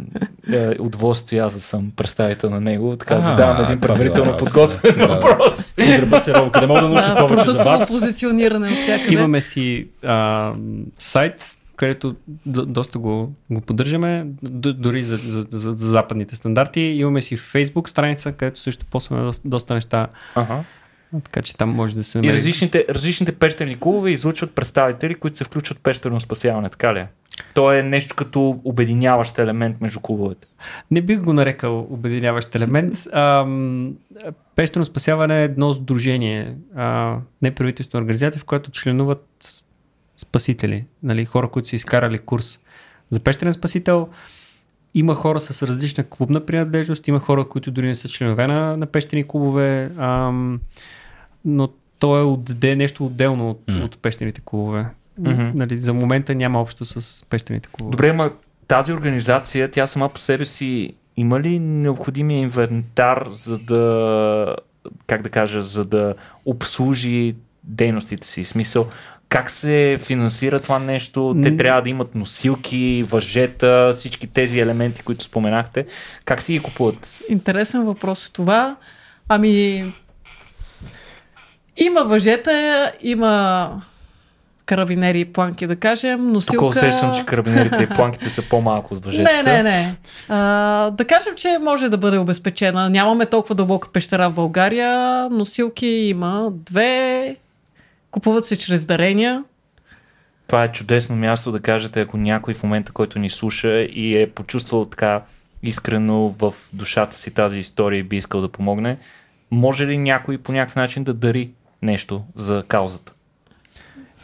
е, 0.53 0.69
удоволствие 0.79 1.39
аз 1.39 1.53
да 1.53 1.59
съм 1.59 1.91
представител 1.95 2.49
на 2.49 2.61
него, 2.61 2.95
така 2.95 3.15
А, 3.15 3.19
задавам 3.19 3.63
един 3.63 3.79
предварително 3.79 4.31
да. 4.31 4.37
подготвен 4.37 4.95
Да. 4.97 5.07
въпрос. 5.07 5.75
Гърба 5.77 6.19
Церова, 6.19 6.51
къде 6.51 6.67
мога 6.67 6.81
да 6.81 6.89
науча 6.89 7.13
Да, 7.13 7.27
повече 7.27 7.51
за 7.51 7.57
вас? 7.59 7.87
позициониране 7.87 8.67
от 8.67 8.77
всякъде. 8.81 9.13
Имаме 9.13 9.41
си 9.41 9.87
а, 10.03 10.53
сайт, 10.99 11.57
където 11.75 12.15
до, 12.45 12.65
доста 12.65 12.99
го, 12.99 13.33
го 13.51 13.61
поддържаме, 13.61 14.25
дори 14.43 15.03
за, 15.03 15.17
за, 15.17 15.41
за, 15.49 15.73
за 15.73 15.87
западните 15.89 16.35
стандарти. 16.35 16.81
Имаме 16.81 17.21
си 17.21 17.37
Facebook 17.37 17.87
страница, 17.87 18.31
където 18.31 18.59
също 18.59 18.85
посваме 18.85 19.23
доста, 19.23 19.47
доста 19.47 19.73
неща, 19.73 20.07
Ага. 20.35 20.63
така 21.23 21.41
че 21.41 21.57
там 21.57 21.69
може 21.69 21.95
да 21.95 22.03
се 22.03 22.17
И 22.17 22.21
намери. 22.21 22.33
различните, 22.37 22.85
различните 22.89 23.31
пещерни 23.31 23.79
клубове 23.79 24.11
излучват 24.11 24.55
представители, 24.55 25.15
които 25.15 25.37
се 25.37 25.43
включват 25.43 25.77
в 25.77 25.81
пещерно 25.81 26.19
спасяване, 26.19 26.69
така 26.69 26.93
ли? 26.93 26.99
е? 26.99 27.07
То 27.53 27.71
е 27.71 27.83
нещо 27.83 28.15
като 28.15 28.59
обединяващ 28.63 29.39
елемент 29.39 29.81
между 29.81 29.99
клубовете. 29.99 30.47
Не 30.91 31.01
бих 31.01 31.19
го 31.19 31.33
нарекал 31.33 31.87
обединяващ 31.89 32.55
елемент. 32.55 32.93
Ам, 33.13 33.93
Пещерно 34.55 34.85
спасяване 34.85 35.41
е 35.41 35.43
едно 35.43 35.73
сдружение, 35.73 36.55
а, 36.75 37.17
неправителствена 37.41 38.01
организация, 38.01 38.39
в 38.39 38.45
която 38.45 38.71
членуват 38.71 39.25
спасители, 40.17 40.85
нали, 41.03 41.25
хора, 41.25 41.47
които 41.47 41.69
са 41.69 41.75
изкарали 41.75 42.17
курс 42.17 42.59
за 43.09 43.19
пещерен 43.19 43.53
спасител. 43.53 44.09
Има 44.93 45.15
хора 45.15 45.39
с 45.39 45.67
различна 45.67 46.03
клубна 46.03 46.45
принадлежност, 46.45 47.07
има 47.07 47.19
хора, 47.19 47.47
които 47.49 47.71
дори 47.71 47.87
не 47.87 47.95
са 47.95 48.09
членове 48.09 48.47
на, 48.47 48.77
на 48.77 48.85
пещерни 48.85 49.27
клубове, 49.27 49.91
ам, 49.97 50.59
но 51.45 51.69
то 51.99 52.19
е 52.19 52.23
отде, 52.23 52.75
нещо 52.75 53.05
отделно 53.05 53.49
от, 53.49 53.61
Мгм. 53.69 53.83
от 53.83 53.97
пещерните 53.97 54.41
клубове. 54.45 54.85
Мгм. 55.19 55.51
Нали, 55.55 55.77
за 55.77 55.93
момента 55.93 56.35
няма 56.35 56.61
общо 56.61 56.85
с 56.85 57.25
пещерните 57.29 57.69
клубове. 57.71 57.91
Добре, 57.91 58.13
ма 58.13 58.31
тази 58.67 58.93
организация, 58.93 59.71
тя 59.71 59.87
сама 59.87 60.09
по 60.09 60.19
себе 60.19 60.45
си 60.45 60.93
има 61.17 61.39
ли 61.39 61.59
необходимия 61.59 62.39
инвентар, 62.39 63.27
за 63.31 63.57
да, 63.57 64.55
как 65.07 65.21
да 65.21 65.29
кажа, 65.29 65.61
за 65.61 65.85
да 65.85 66.15
обслужи 66.45 67.35
дейностите 67.63 68.27
си? 68.27 68.43
Смисъл, 68.43 68.87
как 69.35 69.49
се 69.49 69.99
финансира 70.01 70.59
това 70.59 70.79
нещо? 70.79 71.35
Те 71.43 71.57
трябва 71.57 71.81
да 71.81 71.89
имат 71.89 72.15
носилки, 72.15 73.05
въжета, 73.09 73.91
всички 73.93 74.27
тези 74.27 74.59
елементи, 74.59 75.03
които 75.03 75.23
споменахте. 75.23 75.85
Как 76.25 76.41
си 76.41 76.53
ги 76.53 76.59
купуват? 76.59 77.19
Интересен 77.29 77.85
въпрос 77.85 78.27
е 78.27 78.33
това. 78.33 78.75
Ами, 79.29 79.85
има 81.77 82.03
въжета, 82.03 82.91
има 83.01 83.69
карабинери 84.65 85.19
и 85.19 85.25
планки, 85.25 85.67
да 85.67 85.75
кажем, 85.75 86.31
но 86.31 86.39
Тук 86.39 86.61
усещам, 86.61 87.15
че 87.15 87.25
карабинерите 87.25 87.83
и 87.83 87.95
планките 87.95 88.29
са 88.29 88.41
по-малко 88.41 88.93
от 88.93 89.05
въжетата. 89.05 89.43
Не, 89.43 89.53
не, 89.53 89.63
не. 89.63 89.95
А, 90.29 90.89
да 90.89 91.05
кажем, 91.05 91.33
че 91.35 91.57
може 91.61 91.89
да 91.89 91.97
бъде 91.97 92.17
обезпечена. 92.17 92.89
Нямаме 92.89 93.25
толкова 93.25 93.55
дълбока 93.55 93.91
пещера 93.91 94.29
в 94.29 94.33
България. 94.33 95.27
Носилки 95.29 95.87
има 95.87 96.49
две. 96.51 97.35
Купуват 98.15 98.47
се 98.47 98.57
чрез 98.57 98.85
дарения. 98.85 99.43
Това 100.47 100.63
е 100.63 100.71
чудесно 100.71 101.15
място 101.15 101.51
да 101.51 101.59
кажете, 101.59 102.01
ако 102.01 102.17
някой 102.17 102.53
в 102.53 102.63
момента, 102.63 102.91
който 102.91 103.19
ни 103.19 103.29
слуша 103.29 103.81
и 103.81 104.21
е 104.21 104.29
почувствал 104.29 104.85
така 104.85 105.21
искрено 105.63 106.35
в 106.39 106.53
душата 106.73 107.17
си 107.17 107.33
тази 107.33 107.59
история 107.59 107.99
и 107.99 108.03
би 108.03 108.17
искал 108.17 108.41
да 108.41 108.49
помогне, 108.49 108.97
може 109.51 109.87
ли 109.87 109.97
някой 109.97 110.37
по 110.37 110.51
някакъв 110.51 110.75
начин 110.75 111.03
да 111.03 111.13
дари 111.13 111.49
нещо 111.81 112.23
за 112.35 112.63
каузата? 112.67 113.13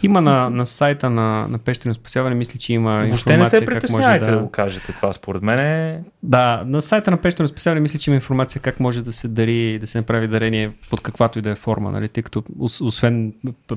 Има 0.03 0.21
на, 0.21 0.49
на 0.49 0.65
сайта 0.65 1.09
на, 1.09 1.47
на 1.47 1.57
Пещерно 1.57 1.93
спасяване, 1.93 2.35
мисля, 2.35 2.59
че 2.59 2.73
има 2.73 2.91
Въобще 2.91 3.37
не 3.37 3.45
се 3.45 3.57
информация 3.57 3.59
как 3.59 3.67
може 3.67 3.79
притеснявайте 3.79 4.25
да... 4.25 4.31
да... 4.31 4.37
да 4.37 4.43
го 4.43 4.51
кажете 4.51 4.93
това. 4.93 5.13
Според 5.13 5.41
мен 5.41 5.59
е... 5.59 6.03
Да, 6.23 6.63
на 6.65 6.81
сайта 6.81 7.11
на 7.11 7.17
Пещерно 7.17 7.47
спасяване 7.47 7.81
мисля, 7.81 7.99
че 7.99 8.09
има 8.09 8.15
информация 8.15 8.61
как 8.61 8.79
може 8.79 9.03
да 9.03 9.13
се 9.13 9.27
дари, 9.27 9.79
да 9.79 9.87
се 9.87 9.97
направи 9.97 10.27
дарение 10.27 10.71
под 10.89 11.01
каквато 11.01 11.39
и 11.39 11.41
да 11.41 11.49
е 11.49 11.55
форма, 11.55 11.91
нали? 11.91 12.09
тъй 12.09 12.23
като 12.23 12.41
ос- 12.41 12.85
освен 12.85 13.33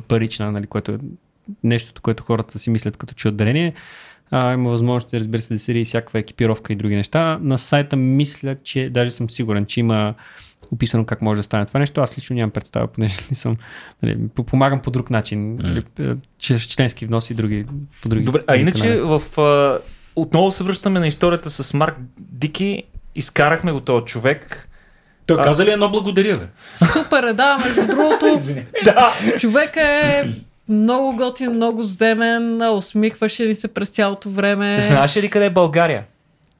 парична, 0.08 0.52
нали, 0.52 0.66
което 0.66 0.92
е 0.92 0.98
нещото, 1.64 2.02
което 2.02 2.22
хората 2.22 2.58
си 2.58 2.70
мислят 2.70 2.96
като 2.96 3.14
чуят 3.14 3.36
дарение, 3.36 3.72
а, 4.30 4.52
има 4.52 4.70
възможност, 4.70 5.14
разбира 5.14 5.42
се, 5.42 5.54
да 5.54 5.58
се 5.58 5.72
и 5.72 5.84
всякаква 5.84 6.18
екипировка 6.18 6.72
и 6.72 6.76
други 6.76 6.96
неща. 6.96 7.38
На 7.42 7.58
сайта 7.58 7.96
мисля, 7.96 8.56
че 8.62 8.90
даже 8.90 9.10
съм 9.10 9.30
сигурен, 9.30 9.66
че 9.66 9.80
има 9.80 10.14
описано 10.72 11.04
как 11.04 11.22
може 11.22 11.38
да 11.38 11.44
стане 11.44 11.66
това 11.66 11.80
нещо. 11.80 12.00
Аз 12.00 12.18
лично 12.18 12.36
нямам 12.36 12.50
представа, 12.50 12.86
понеже 12.86 13.16
не 13.30 13.36
съм. 13.36 13.56
Нали, 14.02 14.18
помагам 14.46 14.80
по 14.82 14.90
друг 14.90 15.10
начин. 15.10 15.58
Чрез 16.38 16.62
членски 16.62 17.06
внос 17.06 17.30
и 17.30 17.34
други, 17.34 17.64
по 18.02 18.08
други. 18.08 18.24
Добре, 18.24 18.40
а 18.46 18.56
иначе 18.56 18.82
канали. 18.82 19.00
в... 19.00 19.38
А... 19.40 19.78
Отново 20.16 20.50
се 20.50 20.64
връщаме 20.64 21.00
на 21.00 21.06
историята 21.06 21.50
с 21.50 21.74
Марк 21.74 21.96
Дики. 22.18 22.82
Изкарахме 23.14 23.72
го 23.72 23.80
този 23.80 24.04
човек. 24.04 24.68
Той 25.26 25.40
А- 25.40 25.44
каза 25.44 25.64
ли 25.64 25.70
едно 25.70 25.90
благодаря, 25.90 26.32
бе? 26.32 26.46
Супер 26.86 27.22
е, 27.22 27.32
да, 27.32 27.58
между 27.64 27.86
другото. 27.96 28.40
Да! 28.84 29.12
Човек 29.38 29.76
е 29.76 30.24
много 30.68 31.16
готин, 31.16 31.50
много 31.50 31.82
земен, 31.82 32.62
усмихваше 32.62 33.46
ли 33.46 33.54
се 33.54 33.68
през 33.68 33.88
цялото 33.88 34.30
време. 34.30 34.80
Знаеш 34.80 35.16
ли 35.16 35.30
къде 35.30 35.46
е 35.46 35.50
България? 35.50 36.04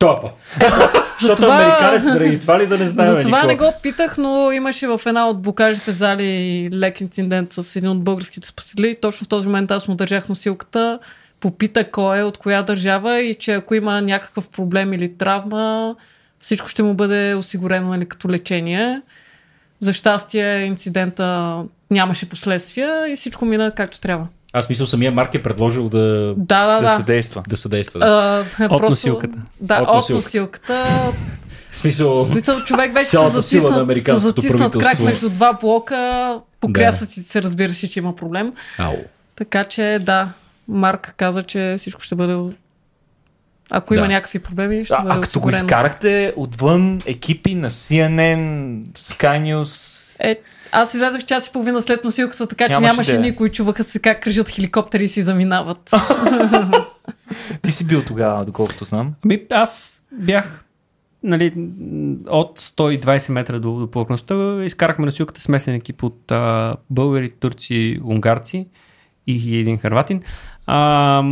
Топа. 0.05 0.31
Защото 1.21 1.43
това- 1.43 1.55
американец, 1.55 2.05
заради 2.13 2.41
това 2.41 2.59
ли 2.59 2.67
да 2.67 2.79
не 2.79 2.87
знаем, 2.87 3.13
За 3.15 3.21
това 3.21 3.37
Никола? 3.39 3.53
не 3.53 3.57
го 3.57 3.73
питах, 3.83 4.19
но 4.19 4.53
имаше 4.53 4.87
в 4.87 5.01
една 5.07 5.29
от 5.29 5.43
блокажите 5.43 5.93
зали 5.93 6.69
лек 6.73 7.01
инцидент 7.01 7.53
с 7.53 7.77
един 7.77 7.91
от 7.91 8.05
българските 8.05 8.49
спасители. 8.49 8.97
Точно 9.03 9.25
в 9.25 9.29
този 9.29 9.49
момент 9.49 9.71
аз 9.71 9.89
му 9.89 9.95
държах 9.95 10.29
носилката, 10.29 10.99
попита 11.41 11.91
кой 11.91 12.19
е, 12.19 12.23
от 12.23 12.39
коя 12.39 12.63
държава 12.63 13.21
и 13.21 13.35
че 13.35 13.53
ако 13.53 13.75
има 13.75 14.01
някакъв 14.01 14.49
проблем 14.49 14.93
или 14.93 15.15
травма, 15.17 15.97
всичко 16.41 16.69
ще 16.69 16.83
му 16.83 16.95
бъде 16.95 17.35
осигурено 17.35 17.89
нали, 17.89 18.07
като 18.07 18.29
лечение. 18.29 19.01
За 19.81 19.93
щастие 19.93 20.61
инцидента 20.61 21.57
нямаше 21.91 22.29
последствия 22.29 23.07
и 23.13 23.17
всичко 23.17 23.45
мина 23.45 23.71
както 23.71 24.01
трябва. 24.01 24.27
Аз 24.57 24.69
мисля, 24.69 24.87
самия 24.87 25.13
Марк 25.13 25.35
е 25.35 25.43
предложил 25.43 25.89
да, 25.89 26.35
Да, 26.37 26.67
да, 26.67 26.75
Да, 26.75 26.81
да. 26.81 26.97
се 26.97 27.03
действа. 27.03 27.43
да 27.49 27.57
съдейства. 27.57 28.01
Да. 28.01 28.45
А, 28.61 28.65
От 28.67 28.83
носилката. 28.83 29.39
Да, 29.61 29.83
От 29.83 29.89
от, 30.05 30.11
носилката. 30.11 30.85
В 31.71 31.77
смисъл, 31.77 32.27
Смисъл, 32.27 32.61
човек 32.61 32.93
беше 32.93 33.05
се 33.05 33.11
Цялата 33.11 33.43
сила 33.43 33.71
на 33.71 33.85
затиснат, 33.85 34.21
се 34.21 34.27
затиснат 34.27 34.79
крак 34.79 34.99
между 34.99 35.29
два 35.31 35.53
блока. 35.53 36.41
По 36.61 36.69
Да. 36.69 36.93
се 36.93 37.43
разбираше, 37.43 37.89
че 37.89 37.99
има 37.99 38.17
проблем. 38.17 38.53
ау. 38.79 38.95
Така 39.37 39.65
че 39.65 39.99
да, 40.03 40.29
Марк 40.69 41.15
каза, 41.17 41.43
че 41.43 41.75
всичко 41.79 42.01
ще 42.03 42.15
бъде... 42.15 42.39
Ако 43.71 43.95
има 43.95 44.03
Да. 44.03 44.09
някакви 44.09 44.39
проблеми, 44.39 44.85
ще 44.85 44.95
А, 44.95 45.03
бъде 45.03 45.19
а 45.19 45.21
като 45.21 45.41
го 45.41 45.51
изкарахте 45.51 46.33
отвън 46.37 47.01
екипи 47.07 47.55
на 47.55 47.71
CNN, 47.71 48.79
Sky 48.89 49.43
News, 49.43 50.01
Е, 50.21 50.41
аз 50.75 50.95
излязах 50.95 51.25
час 51.25 51.47
и 51.47 51.53
половина 51.53 51.83
след 51.83 52.05
носилката, 52.05 52.47
така 52.47 52.69
че 52.69 52.73
Нямаше 52.73 52.87
нямаше 52.87 53.11
идея. 53.11 53.21
никой. 53.21 53.49
Чуваха 53.49 53.85
се 53.85 53.99
как 53.99 54.23
кръжат 54.23 54.49
хеликоптери 54.49 55.05
и 55.05 55.09
си 55.09 55.23
заминават. 55.23 55.91
ти 57.63 57.73
си 57.73 57.87
бил 57.87 58.03
тогава, 58.03 58.45
доколкото 58.45 58.85
знам. 58.85 59.15
Ами, 59.25 59.43
аз 59.51 60.03
бях 60.13 60.65
нали, 61.23 61.53
от 62.29 62.61
120 62.61 63.33
метра 63.33 63.59
до, 63.59 63.73
до 63.73 63.91
повърхността. 63.91 64.65
Изкарахме 64.65 65.05
на 65.05 65.13
силката 65.13 65.41
смесен 65.41 65.75
екип 65.75 66.03
от 66.03 66.33
а, 66.33 66.75
българи, 66.91 67.31
турци, 67.31 68.01
унгарци 68.05 68.67
и 69.27 69.59
един 69.59 69.79
харватин. 69.79 70.23
А, 70.67 71.23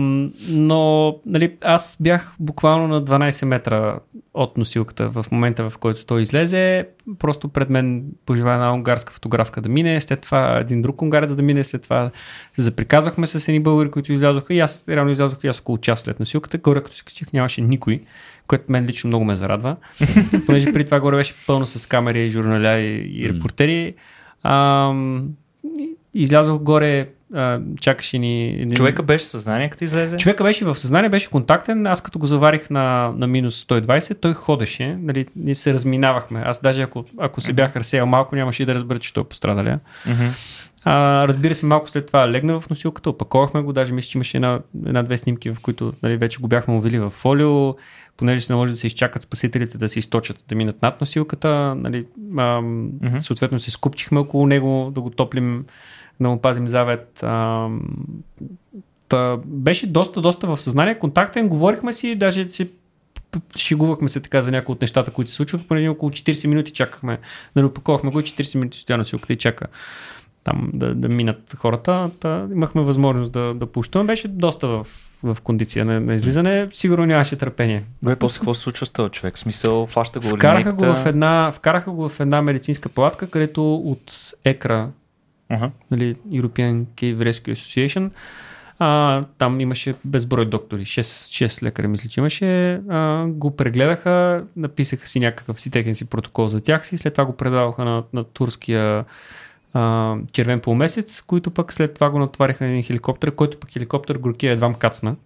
но 0.51 1.15
нали, 1.27 1.57
аз 1.61 1.97
бях 2.01 2.35
буквално 2.41 2.89
на 2.89 3.05
12 3.05 3.45
метра 3.45 3.99
от 4.35 4.59
носилката 4.59 5.09
в 5.09 5.27
момента, 5.33 5.71
в 5.71 5.79
който 5.79 6.07
той 6.07 6.23
излезе. 6.23 6.89
Просто 7.19 7.49
пред 7.49 7.71
мен 7.71 8.05
пожела 8.27 8.53
една 8.53 8.75
унгарска 8.75 9.13
фотографка 9.13 9.61
да 9.61 9.69
мине, 9.69 10.01
след 10.01 10.21
това 10.21 10.59
един 10.59 10.83
друг 10.83 11.03
унгарец 11.03 11.35
да 11.35 11.43
мине, 11.43 11.65
след 11.65 11.83
това 11.83 12.11
се 12.57 12.63
заприказахме 12.63 13.27
с 13.27 13.49
едни 13.49 13.61
българи, 13.61 13.91
които 13.91 14.13
излязоха 14.13 14.55
и 14.55 14.61
аз 14.61 14.89
реално 14.89 15.11
излязох 15.11 15.45
и 15.45 15.49
аз 15.49 15.61
около 15.61 15.79
час 15.79 16.01
след 16.01 16.21
носилката. 16.21 16.59
Горе 16.59 16.83
като 16.83 16.97
се 16.97 17.05
качих 17.05 17.33
нямаше 17.33 17.61
никой, 17.61 18.01
което 18.47 18.65
мен 18.69 18.85
лично 18.85 19.09
много 19.09 19.25
ме 19.25 19.37
зарадва, 19.37 19.77
понеже 20.47 20.73
при 20.73 20.85
това 20.85 21.01
горе 21.01 21.17
беше 21.17 21.35
пълно 21.47 21.67
с 21.67 21.87
камери, 21.87 22.31
журналя 22.31 22.79
и, 22.79 23.23
и 23.23 23.29
репортери. 23.29 23.95
И- 25.79 25.97
излязох 26.15 26.63
горе, 26.63 27.09
а, 27.35 27.61
чакаше 27.81 28.19
ни... 28.19 28.49
един- 28.51 28.71
Човека 28.71 29.03
беше 29.03 29.25
в 29.25 29.29
съзнание, 29.29 29.69
като 29.69 29.85
излезе. 29.85 30.17
Човека 30.17 30.45
беше 30.45 30.65
в 30.65 30.75
съзнание, 30.75 31.11
беше 31.11 31.31
контактен. 31.31 31.87
Аз 31.87 32.01
като 32.03 32.19
го 32.19 32.27
заварих 32.27 32.71
на, 32.71 33.13
на 33.17 33.27
минус 33.27 33.65
120, 33.65 34.21
той 34.21 34.35
ходеше. 34.35 34.97
Нали, 35.01 35.27
ние 35.37 35.55
се 35.55 35.75
разминавахме. 35.75 36.43
Аз 36.47 36.61
даже 36.63 36.83
ако, 36.83 37.05
ако 37.19 37.41
се 37.41 37.53
бях 37.53 37.77
разсеял 37.77 38.07
малко, 38.07 38.37
нямаше 38.37 38.63
и 38.63 38.67
да 38.67 38.75
разбера, 38.75 38.99
че 38.99 39.13
той 39.13 39.23
е 39.23 39.27
пострадалия. 39.27 39.81
А, 40.85 41.29
разбира 41.29 41.55
се, 41.55 41.67
малко 41.67 41.91
след 41.91 42.07
това 42.07 42.31
легна 42.31 42.61
в 42.61 42.71
носилката, 42.71 43.11
опаковахме 43.11 43.61
го, 43.63 43.73
даже 43.73 43.93
мисля, 43.93 44.11
че 44.11 44.19
имаше 44.19 44.37
една, 44.37 44.61
една-две 44.87 45.19
снимки, 45.19 45.51
в 45.51 45.61
които 45.63 45.93
нали, 46.03 46.17
вече 46.17 46.39
го 46.39 46.49
бяхме 46.49 46.75
увели 46.75 46.99
в 46.99 47.11
фолио, 47.11 47.75
понеже 48.17 48.41
се 48.41 48.53
наложи 48.53 48.73
да 48.73 48.79
се 48.79 48.87
изчакат 48.87 49.23
спасителите 49.23 49.79
да 49.79 49.89
се 49.89 49.99
източат, 49.99 50.45
да 50.49 50.55
минат 50.55 50.83
над 50.83 51.01
носилката. 51.01 51.49
Нали, 51.77 52.07
ам, 52.39 52.85
Мгм. 53.03 53.19
Съответно 53.19 53.59
се 53.59 53.71
скупчихме 53.71 54.19
около 54.21 54.47
него, 54.47 54.91
да 54.95 55.01
го 55.01 55.11
топлим, 55.11 55.65
да 56.21 56.29
му 56.29 56.41
пазим 56.41 56.69
завет. 56.69 57.25
Та, 59.09 59.39
беше 59.45 59.87
доста, 59.87 60.21
доста 60.21 60.47
в 60.47 60.61
съзнание, 60.61 60.99
контактен, 60.99 61.49
говорихме 61.49 61.93
си, 61.93 62.15
даже 62.15 62.51
си 62.51 62.71
шегувахме 63.57 64.09
се 64.09 64.21
така 64.21 64.43
за 64.43 64.51
някои 64.51 64.73
от 64.73 64.81
нещата, 64.81 65.11
които 65.11 65.31
се 65.31 65.37
случваха, 65.37 65.65
понеже 65.69 65.89
около 65.89 66.11
40 66.11 66.47
минути 66.47 66.73
чакахме, 66.73 67.19
нали, 67.57 67.67
опаковахме 67.67 68.11
го 68.11 68.21
и 68.21 68.23
40 68.23 68.59
минути 68.59 68.79
стоя 68.79 68.99
на 68.99 69.05
силката 69.05 69.33
и 69.33 69.39
чака 69.39 69.67
там 70.45 70.71
да, 70.75 70.95
да 70.95 71.09
минат 71.09 71.55
хората. 71.57 72.11
Та, 72.21 72.47
имахме 72.53 72.83
възможност 72.83 73.33
да, 73.33 73.55
да 73.55 73.67
пущаме. 73.67 74.05
Беше 74.05 74.29
доста 74.29 74.69
в, 74.69 74.87
в 75.23 75.37
кондиция 75.43 75.85
на, 75.85 76.01
на 76.01 76.15
излизане. 76.15 76.69
Сигурно 76.73 77.07
нямаше 77.07 77.37
търпение. 77.37 77.85
Бе, 78.03 78.17
после 78.17 78.39
какво 78.39 78.55
се 78.55 78.61
случва 78.61 78.87
с 78.87 78.91
този 78.91 79.11
човек? 79.11 79.37
В 79.37 79.39
Смисъл, 79.39 79.87
фаща 79.87 80.21
го 80.21 80.27
Вкараха 80.27 80.73
го, 80.73 80.83
линейката. 80.83 81.05
в 81.05 81.07
една, 81.07 81.53
вкараха 81.53 81.91
го 81.91 82.09
в 82.09 82.21
една 82.21 82.43
медицинска 82.43 82.89
палатка, 82.89 83.31
където 83.31 83.75
от 83.75 84.33
ЕКРА, 84.45 84.89
Аха. 85.53 85.71
нали, 85.91 86.15
European 86.15 86.85
Cave 86.85 87.17
Rescue 87.17 87.53
Association, 87.53 88.11
а, 88.79 89.23
там 89.39 89.61
имаше 89.61 89.95
безброй 90.05 90.45
доктори, 90.45 90.85
6, 90.85 91.47
6 91.47 91.63
лекари 91.63 91.87
мисля, 91.87 92.09
че 92.09 92.21
имаше, 92.21 92.73
а, 92.75 93.27
го 93.27 93.57
прегледаха, 93.57 94.45
написаха 94.57 95.07
си 95.07 95.21
някакъв 95.21 95.61
си 95.61 95.71
техен 95.71 95.95
си 95.95 96.05
протокол 96.05 96.49
за 96.49 96.61
тях 96.61 96.87
си, 96.87 96.99
след 96.99 97.15
това 97.15 97.25
го 97.25 97.37
предаваха 97.37 97.85
на, 97.85 98.03
на 98.13 98.25
турския 98.25 99.05
а, 99.73 100.17
червен 100.33 100.61
полумесец, 100.61 101.21
които 101.21 101.51
пък 101.51 101.73
след 101.73 101.95
това 101.95 102.11
го 102.11 102.19
натовариха 102.19 102.65
на 102.65 102.71
един 102.71 102.83
хеликоптер, 102.83 103.35
който 103.35 103.61
пък 103.61 103.71
хеликоптер 103.71 104.17
горкия 104.17 104.53
едва 104.53 104.75
кацна. 104.75 105.17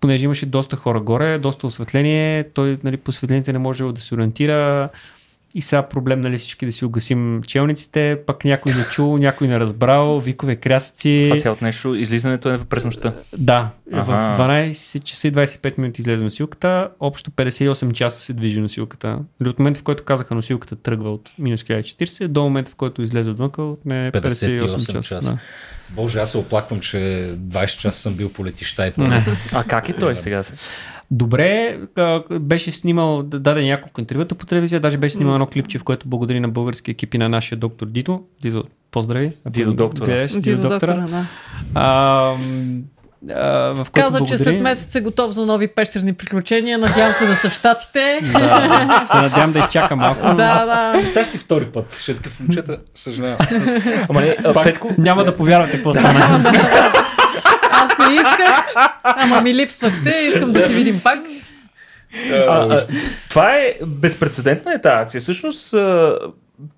Понеже 0.00 0.24
имаше 0.24 0.46
доста 0.46 0.76
хора 0.76 1.00
горе, 1.00 1.38
доста 1.38 1.66
осветление, 1.66 2.44
той 2.54 2.78
нали, 2.84 2.96
по 2.96 3.08
осветлението 3.08 3.52
не 3.52 3.58
може 3.58 3.84
да 3.84 4.00
се 4.00 4.14
ориентира 4.14 4.88
и 5.54 5.62
сега 5.62 5.82
проблем 5.82 6.20
нали, 6.20 6.38
всички 6.38 6.66
да 6.66 6.72
си 6.72 6.84
угасим 6.84 7.42
челниците, 7.46 8.18
пък 8.26 8.44
някой 8.44 8.72
не 8.72 8.84
чул, 8.84 9.18
някой 9.18 9.48
не 9.48 9.60
разбрал, 9.60 10.20
викове, 10.20 10.56
крясъци. 10.56 11.24
Това 11.28 11.40
цялото 11.40 11.64
нещо, 11.64 11.94
излизането 11.94 12.52
е 12.52 12.58
през 12.64 12.84
нощта. 12.84 13.14
Да, 13.38 13.70
Аха. 13.92 14.04
в 14.04 14.38
12 14.38 15.02
часа 15.02 15.28
и 15.28 15.32
25 15.32 15.78
минути 15.78 16.00
излезе 16.00 16.24
носилката, 16.24 16.88
общо 17.00 17.30
58 17.30 17.92
часа 17.92 18.20
се 18.20 18.32
движи 18.32 18.60
носилката. 18.60 19.18
Нали, 19.40 19.50
От 19.50 19.58
момента, 19.58 19.80
в 19.80 19.82
който 19.82 20.04
казаха 20.04 20.34
носилката 20.34 20.76
тръгва 20.76 21.12
от 21.12 21.30
минус 21.38 21.62
1040, 21.62 22.28
до 22.28 22.42
момента, 22.42 22.70
в 22.70 22.74
който 22.74 23.02
излезе 23.02 23.30
отвън, 23.30 23.50
отне 23.58 24.10
58, 24.12 24.60
58 24.60 24.92
часа. 24.92 24.92
часа. 24.92 25.30
Да. 25.30 25.38
Боже, 25.90 26.18
аз 26.18 26.30
се 26.30 26.38
оплаквам, 26.38 26.80
че 26.80 26.96
20 27.38 27.78
часа 27.78 28.00
съм 28.00 28.14
бил 28.14 28.32
по 28.32 28.46
летища 28.46 28.86
и 28.86 28.90
по 28.90 29.02
А 29.52 29.64
как 29.64 29.88
е 29.88 29.92
той 29.92 30.16
сега? 30.16 30.42
Добре, 31.10 31.78
беше 32.30 32.70
снимал, 32.70 33.22
даде 33.22 33.62
няколко 33.62 34.00
интервюта 34.00 34.34
по 34.34 34.46
телевизия, 34.46 34.80
даже 34.80 34.96
беше 34.98 35.14
снимал 35.14 35.32
едно 35.32 35.46
клипче, 35.46 35.78
в 35.78 35.84
което 35.84 36.08
благодари 36.08 36.40
на 36.40 36.48
български 36.48 36.90
екип 36.90 37.14
и 37.14 37.18
на 37.18 37.28
нашия 37.28 37.58
доктор 37.58 37.86
Дидо. 37.86 38.22
Дидо, 38.42 38.64
поздрави. 38.90 39.32
Дидо 39.46 39.72
доктора. 39.72 40.06
гледаш, 40.06 40.32
Дидо 40.32 40.68
доктора, 40.68 40.94
да. 40.94 41.26
А, 41.74 42.34
а, 43.30 43.50
в 43.68 43.76
който 43.76 43.92
Каза, 43.92 44.18
че 44.18 44.20
благодари- 44.20 44.38
след 44.38 44.60
месец 44.60 44.94
е 44.94 45.00
готов 45.00 45.30
за 45.30 45.46
нови 45.46 45.68
пещерни 45.68 46.12
приключения. 46.12 46.78
Надявам 46.78 47.14
се 47.14 47.26
да 47.26 47.36
са 47.36 47.50
в 47.50 47.54
Штатите. 47.54 48.20
Да, 48.22 49.00
се 49.02 49.16
надявам 49.16 49.52
да 49.52 49.58
изчака 49.58 49.96
малко. 49.96 50.20
Да, 50.26 50.34
да. 50.64 50.92
Представяш 50.92 51.28
си 51.28 51.38
втори 51.38 51.64
път. 51.64 51.96
Ще 52.00 52.12
е 52.12 52.14
такъв 52.14 52.40
момчета, 52.40 52.78
съжалявам. 52.94 53.38
Ама 54.08 54.20
не, 54.20 54.36
а, 54.44 54.62
Петко, 54.62 54.94
Няма 54.98 55.24
да 55.24 55.36
повярвате 55.36 55.72
какво 55.72 55.94
стана. 55.94 56.52
Аз 57.98 58.08
не 58.08 58.14
исках, 58.14 58.74
ама 59.02 59.40
ми 59.40 59.54
липсвахте. 59.54 60.10
Искам 60.10 60.52
да 60.52 60.66
си 60.66 60.74
видим 60.74 61.00
пак. 61.04 61.18
А, 62.32 62.36
а, 62.36 62.86
това 63.28 63.56
е 63.56 63.74
безпредседентна 63.86 64.74
е 64.74 64.80
тази 64.80 65.02
акция. 65.02 65.20
Всъщност, 65.20 65.74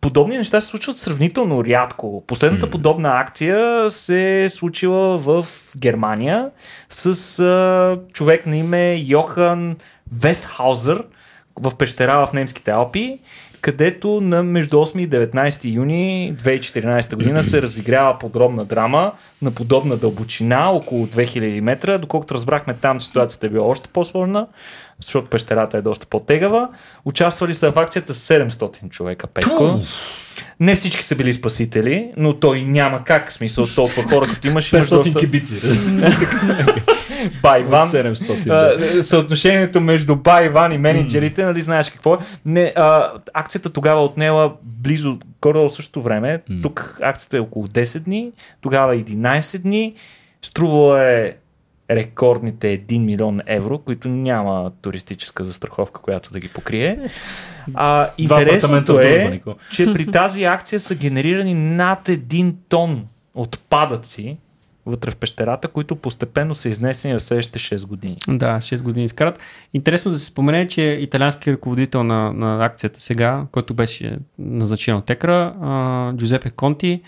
подобни 0.00 0.38
неща 0.38 0.60
се 0.60 0.68
случват 0.68 0.98
сравнително 0.98 1.64
рядко. 1.64 2.24
Последната 2.26 2.70
подобна 2.70 3.20
акция 3.20 3.90
се 3.90 4.44
е 4.44 4.48
случила 4.48 5.18
в 5.18 5.46
Германия 5.76 6.50
с 6.88 7.38
а, 7.38 7.98
човек 8.12 8.46
на 8.46 8.56
име 8.56 8.94
Йохан 8.94 9.76
Вестхаузер 10.12 11.04
в 11.60 11.76
пещера 11.76 12.26
в 12.26 12.32
немските 12.32 12.70
Алпи, 12.70 13.18
където 13.60 14.20
на 14.20 14.42
между 14.42 14.76
8 14.76 14.98
и 14.98 15.10
19 15.10 15.74
юни 15.74 16.34
2014 16.36 17.14
година 17.14 17.42
се 17.42 17.62
разиграва 17.62 18.18
подробна 18.18 18.64
драма 18.64 19.12
на 19.42 19.50
подобна 19.50 19.96
дълбочина, 19.96 20.70
около 20.70 21.06
2000 21.06 21.60
метра. 21.60 21.98
Доколкото 21.98 22.34
разбрахме 22.34 22.74
там, 22.74 23.00
ситуацията 23.00 23.46
е 23.46 23.50
била 23.50 23.66
още 23.66 23.88
по-сложна, 23.88 24.46
защото 25.00 25.28
пещерата 25.28 25.78
е 25.78 25.82
доста 25.82 26.06
по-тегава. 26.06 26.68
Участвали 27.04 27.54
са 27.54 27.72
в 27.72 27.78
акцията 27.78 28.14
700 28.14 28.88
човека, 28.90 29.26
Петко. 29.26 29.80
Не 30.60 30.74
всички 30.74 31.04
са 31.04 31.16
били 31.16 31.32
спасители, 31.32 32.10
но 32.16 32.34
той 32.34 32.62
няма 32.62 33.04
как, 33.04 33.30
в 33.30 33.32
смисъл 33.32 33.66
толкова 33.74 34.02
хора, 34.02 34.26
като 34.26 34.46
имаш, 34.46 34.72
имаш 34.72 34.86
500 34.86 34.90
доста 34.90 35.18
кибици. 35.18 35.54
байван. 37.42 37.82
От 37.82 37.88
700, 37.88 38.44
да. 38.44 39.02
Съотношението 39.02 39.80
между 39.80 40.16
байван 40.16 40.72
и 40.72 40.78
менеджерите, 40.78 41.44
нали 41.44 41.62
знаеш 41.62 41.90
какво 41.90 42.14
е. 42.14 42.18
Не, 42.46 42.72
а, 42.76 43.12
акцията 43.34 43.70
тогава 43.70 44.04
отнела 44.04 44.52
близо, 44.62 45.18
горе 45.42 45.70
същото 45.70 46.02
време. 46.02 46.42
Тук 46.62 46.98
акцията 47.02 47.36
е 47.36 47.40
около 47.40 47.66
10 47.66 47.98
дни, 47.98 48.32
тогава 48.60 48.94
11 48.94 49.58
дни. 49.58 49.94
Струвало 50.42 50.96
е 50.96 51.36
рекордните 51.90 52.80
1 52.80 53.04
милион 53.04 53.40
евро, 53.46 53.78
които 53.78 54.08
няма 54.08 54.72
туристическа 54.82 55.44
застраховка, 55.44 56.00
която 56.00 56.30
да 56.32 56.40
ги 56.40 56.48
покрие. 56.48 56.98
А, 57.74 58.08
интересното 58.18 59.00
е, 59.00 59.40
че 59.72 59.92
при 59.92 60.10
тази 60.10 60.44
акция 60.44 60.80
са 60.80 60.94
генерирани 60.94 61.54
над 61.54 62.08
1 62.08 62.54
тон 62.68 63.06
отпадъци 63.34 64.36
вътре 64.88 65.10
в 65.10 65.16
пещерата, 65.16 65.68
които 65.68 65.96
постепенно 65.96 66.54
са 66.54 66.68
изнесени 66.68 67.14
в 67.14 67.20
следващите 67.20 67.58
6 67.58 67.86
години. 67.86 68.16
Да, 68.28 68.46
6 68.46 68.82
години 68.82 69.04
изкарат. 69.04 69.38
Интересно 69.74 70.10
да 70.10 70.18
се 70.18 70.26
спомене, 70.26 70.68
че 70.68 70.82
италиански 70.82 71.52
ръководител 71.52 72.04
на, 72.04 72.32
на 72.32 72.64
акцията 72.64 73.00
сега, 73.00 73.44
който 73.52 73.74
беше 73.74 74.18
назначен 74.38 74.96
от 74.96 75.10
Екра, 75.10 75.54
Джузепе 76.16 76.50
Конти, 76.50 77.00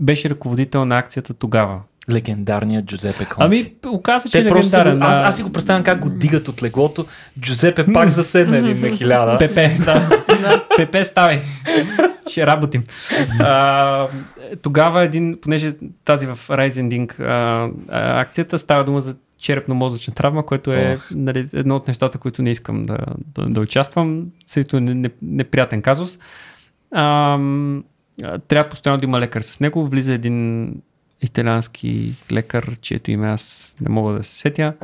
беше 0.00 0.30
ръководител 0.30 0.84
на 0.84 0.98
акцията 0.98 1.34
тогава. 1.34 1.80
Легендарният 2.10 2.84
Джузепе 2.84 3.24
Конти. 3.24 3.56
Ами, 3.84 3.94
оказа, 3.94 4.28
че 4.28 4.38
е 4.38 4.48
просто, 4.48 4.76
легендарен. 4.76 5.02
аз, 5.02 5.20
аз 5.20 5.36
си 5.36 5.42
го 5.42 5.52
представям 5.52 5.82
как 5.82 6.00
го 6.00 6.10
дигат 6.10 6.48
от 6.48 6.62
леглото. 6.62 7.06
Джузепе 7.40 7.86
пак 7.86 8.08
заседна 8.08 8.56
един 8.58 8.80
на 8.80 8.96
хиляда. 8.96 9.38
Пепе, 9.38 9.76
да. 9.84 10.08
Пепе, 10.76 11.04
ставай. 11.04 11.40
Ще 12.30 12.46
работим. 12.46 12.84
А, 13.40 14.06
тогава 14.62 15.04
един, 15.04 15.38
понеже 15.42 15.72
тази 16.04 16.26
в 16.26 16.38
а, 17.20 17.68
акцията 18.20 18.58
става 18.58 18.84
дума 18.84 19.00
за 19.00 19.16
черепно-мозъчна 19.40 20.14
травма, 20.14 20.46
което 20.46 20.72
е 20.72 20.98
нали, 21.14 21.48
едно 21.52 21.76
от 21.76 21.88
нещата, 21.88 22.18
които 22.18 22.42
не 22.42 22.50
искам 22.50 22.86
да, 22.86 22.98
да, 23.34 23.46
да 23.46 23.60
участвам. 23.60 24.26
Също 24.46 24.76
е 24.76 24.80
не- 24.80 24.94
не- 24.94 25.10
неприятен 25.22 25.82
казус. 25.82 26.18
А, 26.92 27.38
трябва 28.48 28.70
постоянно 28.70 29.00
да 29.00 29.06
има 29.06 29.20
лекар 29.20 29.40
с 29.40 29.60
него. 29.60 29.88
Влиза 29.88 30.12
един 30.14 30.68
италиански 31.24 32.12
лекар, 32.32 32.76
чието 32.80 33.10
име 33.10 33.26
аз 33.26 33.76
не 33.80 33.88
мога 33.88 34.12
да 34.12 34.22
се 34.22 34.38
сетя. 34.38 34.74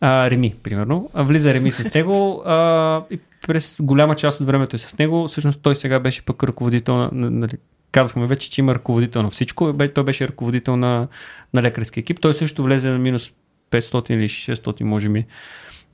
А, 0.00 0.30
Реми, 0.30 0.54
примерно. 0.62 1.10
А, 1.14 1.22
влиза 1.22 1.54
Реми 1.54 1.70
с 1.70 1.94
него 1.94 2.42
а, 2.46 3.02
и 3.10 3.18
през 3.46 3.76
голяма 3.80 4.16
част 4.16 4.40
от 4.40 4.46
времето 4.46 4.76
е 4.76 4.78
с 4.78 4.98
него. 4.98 5.28
Всъщност 5.28 5.60
той 5.62 5.76
сега 5.76 6.00
беше 6.00 6.24
пък 6.24 6.44
ръководител 6.44 6.96
на, 6.96 7.10
на, 7.12 7.30
нали, 7.30 7.52
казахме 7.92 8.26
вече, 8.26 8.50
че 8.50 8.60
има 8.60 8.74
ръководител 8.74 9.22
на 9.22 9.30
всичко. 9.30 9.74
Той 9.94 10.04
беше 10.04 10.28
ръководител 10.28 10.76
на, 10.76 11.08
на 11.54 11.62
лекарски 11.62 12.00
екип. 12.00 12.20
Той 12.20 12.34
също 12.34 12.62
влезе 12.62 12.90
на 12.90 12.98
минус 12.98 13.32
500 13.70 14.10
или 14.10 14.28
600, 14.28 14.82
може 14.82 15.08
би, 15.08 15.26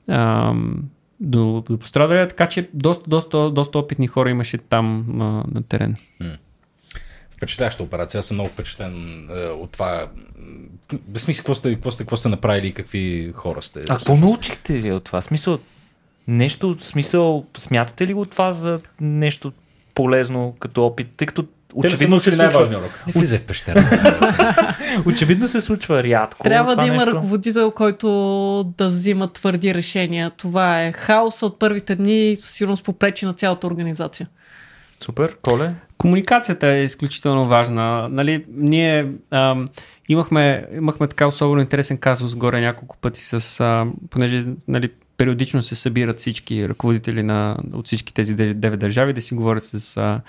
ам, 0.09 0.83
до, 1.19 1.63
до 1.69 1.77
пострадалия. 1.77 2.27
Така 2.27 2.47
че 2.47 2.69
доста, 2.73 3.09
доста, 3.09 3.51
доста 3.51 3.79
опитни 3.79 4.07
хора 4.07 4.29
имаше 4.29 4.57
там 4.57 5.05
а, 5.21 5.23
на 5.23 5.63
терен. 5.69 5.95
Впечатляваща 7.37 7.83
операция. 7.83 8.19
Аз 8.19 8.25
съм 8.25 8.35
много 8.35 8.49
впечатлен 8.49 9.27
е, 9.35 9.47
от 9.47 9.71
това. 9.71 10.07
Без 11.07 11.21
смисъл, 11.21 11.43
какво 11.43 11.55
сте, 11.55 11.73
какво, 11.73 11.91
сте, 11.91 12.03
какво 12.03 12.17
сте 12.17 12.29
направили 12.29 12.67
и 12.67 12.73
какви 12.73 13.33
хора 13.35 13.61
сте. 13.61 13.79
А 13.89 13.95
какво 13.95 14.15
научихте 14.15 14.77
ви 14.77 14.91
от 14.91 15.03
това? 15.03 15.21
Смисъл, 15.21 15.59
нещо, 16.27 16.77
смисъл, 16.79 17.45
смятате 17.57 18.07
ли 18.07 18.13
го 18.13 18.25
това 18.25 18.53
за 18.53 18.79
нещо 19.01 19.51
полезно 19.95 20.55
като 20.59 20.85
опит? 20.85 21.07
Тъй 21.17 21.27
като 21.27 21.45
ли 21.83 21.97
са 21.97 22.07
научили 22.07 22.35
най-важния 22.35 22.79
урок? 22.79 23.03
Не 23.07 23.13
влизай 23.13 23.39
в 23.39 23.45
пещера. 23.45 23.89
очевидно 25.05 25.47
се 25.47 25.61
случва 25.61 26.03
рядко. 26.03 26.43
Трябва 26.43 26.75
да 26.75 26.85
има 26.85 26.95
нещо. 26.95 27.11
ръководител, 27.11 27.71
който 27.71 28.73
да 28.77 28.87
взима 28.87 29.27
твърди 29.27 29.73
решения. 29.73 30.31
Това 30.37 30.83
е 30.83 30.91
хаос 30.91 31.43
от 31.43 31.59
първите 31.59 31.95
дни, 31.95 32.35
със 32.37 32.51
сигурност 32.51 32.85
попречи 32.85 33.25
на 33.25 33.33
цялата 33.33 33.67
организация. 33.67 34.27
Супер, 35.03 35.37
Коле. 35.41 35.73
Комуникацията 35.97 36.67
е 36.67 36.83
изключително 36.83 37.47
важна. 37.47 38.09
Нали, 38.09 38.45
ние 38.57 39.07
ам, 39.31 39.67
имахме, 40.09 40.65
имахме 40.73 41.07
така 41.07 41.27
особено 41.27 41.61
интересен 41.61 41.97
казус 41.97 42.35
горе 42.35 42.61
няколко 42.61 42.97
пъти 42.97 43.21
с, 43.21 43.59
а, 43.59 43.85
понеже 44.09 44.45
нали, 44.67 44.89
периодично 45.17 45.61
се 45.61 45.75
събират 45.75 46.19
всички 46.19 46.69
ръководители 46.69 47.23
на, 47.23 47.57
от 47.73 47.85
всички 47.85 48.13
тези 48.13 48.33
девет 48.33 48.79
държави 48.79 49.13
да 49.13 49.21
си 49.21 49.33
говорят 49.33 49.65
с 49.65 49.97
а, 49.97 50.21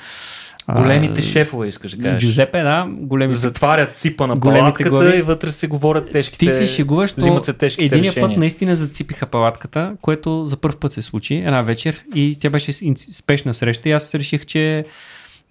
а, 0.67 0.83
Големите 0.83 1.23
шефове, 1.23 1.69
искаш 1.69 1.97
да 1.97 2.03
кажеш. 2.03 2.23
Джузепе, 2.23 2.63
да, 2.63 2.87
големите 2.89 3.39
Затварят 3.39 3.99
ципа 3.99 4.27
на 4.27 4.41
палатката 4.41 4.91
глави. 4.91 5.19
и 5.19 5.23
вътре 5.23 5.51
се 5.51 5.67
говорят 5.67 6.13
тежките... 6.13 6.47
Ти 6.47 6.51
се 6.51 6.67
шегуваш, 6.67 7.15
взимат 7.17 7.45
се 7.45 7.53
тежките 7.53 7.85
единия 7.85 8.11
решения. 8.11 8.29
път 8.29 8.39
наистина 8.39 8.77
заципиха 8.77 9.27
палатката, 9.27 9.97
което 10.03 10.47
за 10.47 10.57
първ 10.57 10.77
път 10.81 10.93
се 10.93 11.03
случи 11.03 11.35
една 11.35 11.63
вечер 11.63 12.05
и 12.15 12.37
тя 12.41 12.51
беше 12.51 12.73
спешна 12.97 13.55
среща 13.55 13.89
и 13.89 13.93
аз 13.93 14.15
реших, 14.15 14.47
че 14.47 14.79
а, 14.79 14.85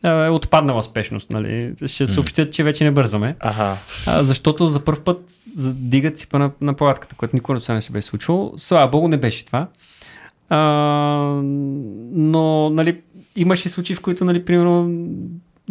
е 0.05 0.29
отпаднала 0.29 0.83
спешност. 0.83 1.29
Нали? 1.29 1.73
Ще 1.85 2.07
съобщят, 2.07 2.53
че 2.53 2.63
вече 2.63 2.83
не 2.83 2.91
бързаме. 2.91 3.35
Ага. 3.39 3.77
А, 4.07 4.23
защото 4.23 4.67
за 4.67 4.79
първ 4.79 4.99
път 4.99 5.31
дигат 5.73 6.17
ципа 6.17 6.37
на, 6.37 6.51
на 6.61 6.73
палатката, 6.73 7.15
което 7.15 7.35
никога 7.35 7.59
не 7.69 7.81
се 7.81 7.91
беше 7.91 8.07
случвало. 8.07 8.53
Слава 8.57 8.87
богу, 8.87 9.07
не 9.07 9.17
беше 9.17 9.45
това. 9.45 9.67
А, 10.49 10.57
но, 12.11 12.69
нали, 12.69 13.01
имаше 13.35 13.69
случаи, 13.69 13.95
в 13.95 14.01
които, 14.01 14.25
нали, 14.25 14.45
примерно, 14.45 15.05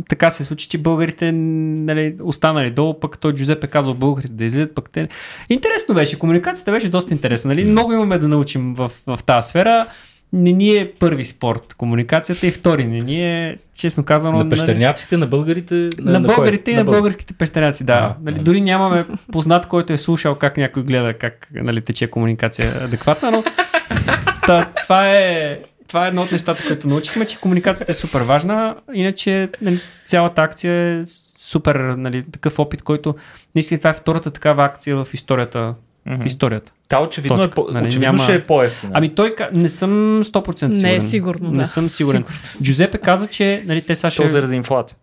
така 0.09 0.31
се 0.31 0.45
случи, 0.45 0.69
че 0.69 0.79
българите 0.79 1.33
нали, 1.33 2.17
останали 2.23 2.71
долу, 2.71 3.01
пък 3.01 3.19
той 3.19 3.35
Джузепе 3.35 3.67
казал 3.67 3.95
българите 3.95 4.35
да 4.35 4.45
излизат, 4.45 4.75
пък 4.75 4.91
те... 4.91 5.09
Интересно 5.49 5.95
беше, 5.95 6.19
комуникацията 6.19 6.73
беше 6.73 6.89
доста 6.89 7.15
интересна. 7.15 7.49
Нали? 7.49 7.65
Много 7.65 7.93
имаме 7.93 8.19
да 8.19 8.29
научим 8.29 8.75
в, 8.75 8.91
в 9.07 9.19
тази 9.27 9.49
сфера. 9.49 9.87
Не 10.35 10.53
ни 10.53 10.77
е 10.77 10.93
първи 10.99 11.25
спорт 11.25 11.75
комуникацията 11.75 12.47
и 12.47 12.51
втори 12.51 12.87
не 12.87 13.01
ни 13.01 13.25
е, 13.25 13.57
честно 13.77 14.05
казано... 14.05 14.33
На 14.33 14.39
нали, 14.39 14.51
пещерняците, 14.51 15.17
на 15.17 15.27
българите. 15.27 15.89
на, 15.99 16.23
кой? 16.27 16.35
българите 16.35 16.71
и 16.71 16.75
на, 16.75 16.85
бъл- 16.85 16.95
българските 16.95 17.35
пещеряци, 17.35 17.85
да. 17.85 17.93
А, 17.93 18.17
нали, 18.23 18.35
да. 18.35 18.43
дори 18.43 18.61
нямаме 18.61 19.05
познат, 19.33 19.67
който 19.67 19.93
е 19.93 19.99
слушал 19.99 20.35
как 20.35 20.57
някой 20.57 20.83
гледа 20.83 21.13
как 21.13 21.49
нали, 21.53 21.81
тече 21.81 22.07
комуникация 22.07 22.85
адекватна, 22.85 23.31
но 23.31 23.45
та, 24.47 24.73
това, 24.83 25.05
е, 25.07 25.59
това 25.89 26.05
е 26.05 26.09
едно 26.09 26.23
от 26.23 26.33
нещата, 26.33 26.63
които 26.67 26.89
научихме, 26.89 27.27
че 27.27 27.41
комуникацията 27.41 27.93
е 27.93 27.95
супер 27.95 28.21
важна. 28.21 28.77
Иначе 28.95 29.49
нали, 29.63 29.81
цялата 30.05 30.43
акция 30.43 30.99
е 30.99 31.03
супер 31.39 31.75
нали, 31.77 32.25
такъв 32.33 32.59
опит, 32.59 32.83
който 32.83 33.15
наистина 33.55 33.79
това 33.79 33.91
е 33.91 33.95
втората 33.95 34.31
такава 34.31 34.65
акция 34.65 35.05
в 35.05 35.15
историята. 35.15 35.75
В 36.07 36.27
историята. 36.27 36.73
Та 36.89 37.03
очевидно, 37.03 37.37
Точка. 37.37 37.51
е 37.51 37.55
по... 37.55 37.67
Нали, 37.73 37.87
очевидно 37.89 38.13
няма- 38.13 38.25
ще 38.25 38.35
е 38.35 38.47
по-ефтина. 38.47 38.93
Ами 38.95 39.15
той 39.15 39.35
не 39.53 39.69
съм 39.69 39.91
100% 40.25 40.55
сигурен. 40.57 40.81
Не 40.83 40.95
е 40.95 41.01
сигурно, 41.01 41.51
Не 41.51 41.59
да. 41.59 41.67
съм 41.67 41.85
сигурен. 41.85 42.25
Сигурно. 42.43 42.65
Джузепе 42.65 42.99
каза, 42.99 43.27
че 43.27 43.63
нали, 43.67 43.83
те 43.83 43.95
сега 43.95 44.11
То 44.11 44.15
ще... 44.15 44.29
заради 44.29 44.57
инфлация. 44.57 44.97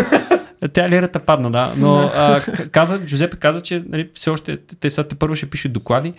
Тя 0.72 0.88
лирата 0.88 1.18
падна, 1.18 1.50
да. 1.50 1.72
Но 1.76 2.10
а, 2.14 2.40
каза, 2.70 2.98
Джузепе 3.06 3.36
каза, 3.36 3.60
че 3.60 3.82
нали, 3.88 4.10
все 4.14 4.30
още 4.30 4.58
те 4.80 4.90
сега 4.90 5.08
те 5.08 5.14
първо 5.14 5.34
ще 5.34 5.50
пишат 5.50 5.72
доклади. 5.72 6.12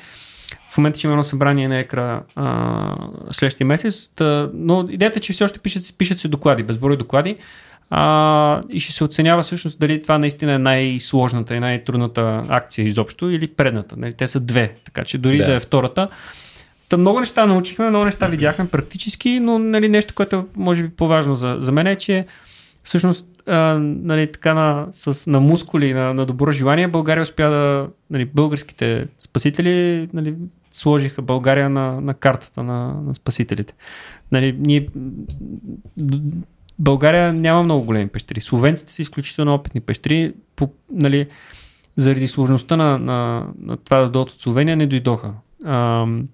В 0.69 0.77
момента 0.77 0.99
ще 0.99 1.07
има 1.07 1.13
едно 1.13 1.23
събрание 1.23 1.67
на 1.67 1.79
екра 1.79 2.21
а, 2.35 2.95
следващия 3.31 3.67
месец, 3.67 4.09
та, 4.15 4.49
но 4.53 4.87
идеята 4.89 5.19
е, 5.19 5.21
че 5.21 5.33
все 5.33 5.43
още 5.43 5.59
пишат, 5.59 5.97
пишат 5.97 6.19
се 6.19 6.27
доклади, 6.27 6.63
безброй 6.63 6.97
доклади 6.97 7.37
а, 7.89 8.61
и 8.69 8.79
ще 8.79 8.93
се 8.93 9.03
оценява 9.03 9.41
всъщност 9.41 9.79
дали 9.79 10.01
това 10.01 10.17
наистина 10.17 10.53
е 10.53 10.57
най-сложната 10.57 11.55
и 11.55 11.59
най-трудната 11.59 12.43
акция 12.47 12.85
изобщо 12.85 13.29
или 13.29 13.47
предната. 13.47 13.95
Нали, 13.97 14.13
те 14.13 14.27
са 14.27 14.39
две, 14.39 14.75
така 14.85 15.03
че 15.03 15.17
дори 15.17 15.37
да, 15.37 15.45
Да. 15.45 15.53
е 15.55 15.59
втората. 15.59 16.09
Та 16.89 16.97
много 16.97 17.19
неща 17.19 17.45
научихме, 17.45 17.89
много 17.89 18.05
неща 18.05 18.27
видяхме 18.27 18.67
практически, 18.67 19.39
но 19.39 19.59
нали, 19.59 19.89
нещо, 19.89 20.13
което 20.15 20.35
е 20.35 20.43
може 20.55 20.83
би 20.83 20.89
по-важно 20.89 21.35
за, 21.35 21.57
за 21.59 21.71
мен 21.71 21.87
е, 21.87 21.95
че 21.95 22.25
всъщност 22.83 23.25
а, 23.47 23.79
нали, 23.81 24.31
така 24.31 24.53
на, 24.53 24.87
с, 24.91 25.31
на 25.31 25.39
мускули, 25.39 25.93
на, 25.93 26.13
на 26.13 26.25
добро 26.25 26.51
желание, 26.51 26.87
България 26.87 27.21
успя 27.21 27.49
да, 27.49 27.87
нали, 28.09 28.25
българските 28.25 29.07
спасители 29.19 30.07
нали, 30.13 30.35
сложиха 30.71 31.21
България 31.21 31.69
на, 31.69 32.01
на 32.01 32.13
картата 32.13 32.63
на, 32.63 33.01
на 33.07 33.15
спасителите. 33.15 33.73
Нали, 34.31 34.55
ние, 34.59 34.87
България 36.79 37.33
няма 37.33 37.63
много 37.63 37.85
големи 37.85 38.07
пещери. 38.07 38.41
Словенците 38.41 38.93
са 38.93 39.01
изключително 39.01 39.53
опитни 39.53 39.81
пещери. 39.81 40.33
По, 40.55 40.69
нали, 40.91 41.27
заради 41.95 42.27
сложността 42.27 42.75
на, 42.75 42.97
на, 42.97 43.47
на 43.61 43.77
това 43.77 43.97
да 43.99 44.09
дойдат 44.09 44.33
от 44.33 44.41
Словения, 44.41 44.77
не 44.77 44.87
дойдоха. 44.87 45.33
Ам, 45.65 46.27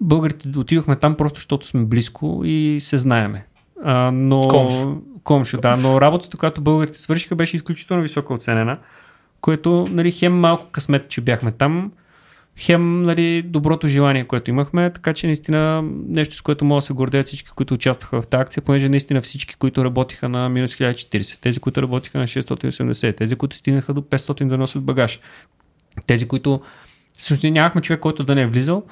българите 0.00 0.58
отидохме 0.58 0.96
там 0.96 1.16
просто 1.16 1.36
защото 1.36 1.66
сме 1.66 1.84
близко 1.84 2.42
и 2.44 2.78
се 2.80 2.98
знаеме. 2.98 3.46
А, 3.84 4.10
но... 4.12 4.40
Комшо. 4.40 4.96
Комшо, 5.24 5.60
да. 5.60 5.76
Но 5.76 6.00
работата, 6.00 6.36
която 6.36 6.60
българите 6.60 6.98
свършиха, 6.98 7.34
беше 7.34 7.56
изключително 7.56 8.02
високо 8.02 8.34
оценена, 8.34 8.78
което, 9.40 9.86
нали, 9.90 10.12
хем 10.12 10.40
малко 10.40 10.66
късмет, 10.72 11.08
че 11.08 11.20
бяхме 11.20 11.52
там, 11.52 11.92
хем, 12.58 13.02
нали, 13.02 13.42
доброто 13.42 13.88
желание, 13.88 14.24
което 14.24 14.50
имахме, 14.50 14.90
така 14.90 15.12
че 15.12 15.26
наистина 15.26 15.82
нещо, 16.08 16.34
с 16.34 16.42
което 16.42 16.64
мога 16.64 16.78
да 16.78 16.82
се 16.82 16.92
гордеят 16.92 17.26
всички, 17.26 17.50
които 17.50 17.74
участваха 17.74 18.22
в 18.22 18.26
тази 18.26 18.42
акция, 18.42 18.62
понеже 18.62 18.88
наистина 18.88 19.20
всички, 19.20 19.54
които 19.54 19.84
работиха 19.84 20.28
на 20.28 20.48
минус 20.48 20.74
1040, 20.74 21.40
тези, 21.40 21.60
които 21.60 21.82
работиха 21.82 22.18
на 22.18 22.26
680, 22.26 23.16
тези, 23.16 23.36
които 23.36 23.56
стигнаха 23.56 23.94
до 23.94 24.00
500 24.00 24.46
да 24.46 24.58
носят 24.58 24.82
багаж, 24.82 25.20
тези, 26.06 26.28
които 26.28 26.60
всъщност 27.12 27.54
нямахме 27.54 27.80
човек, 27.80 28.00
който 28.00 28.24
да 28.24 28.34
не 28.34 28.42
е 28.42 28.46
влизал, 28.46 28.82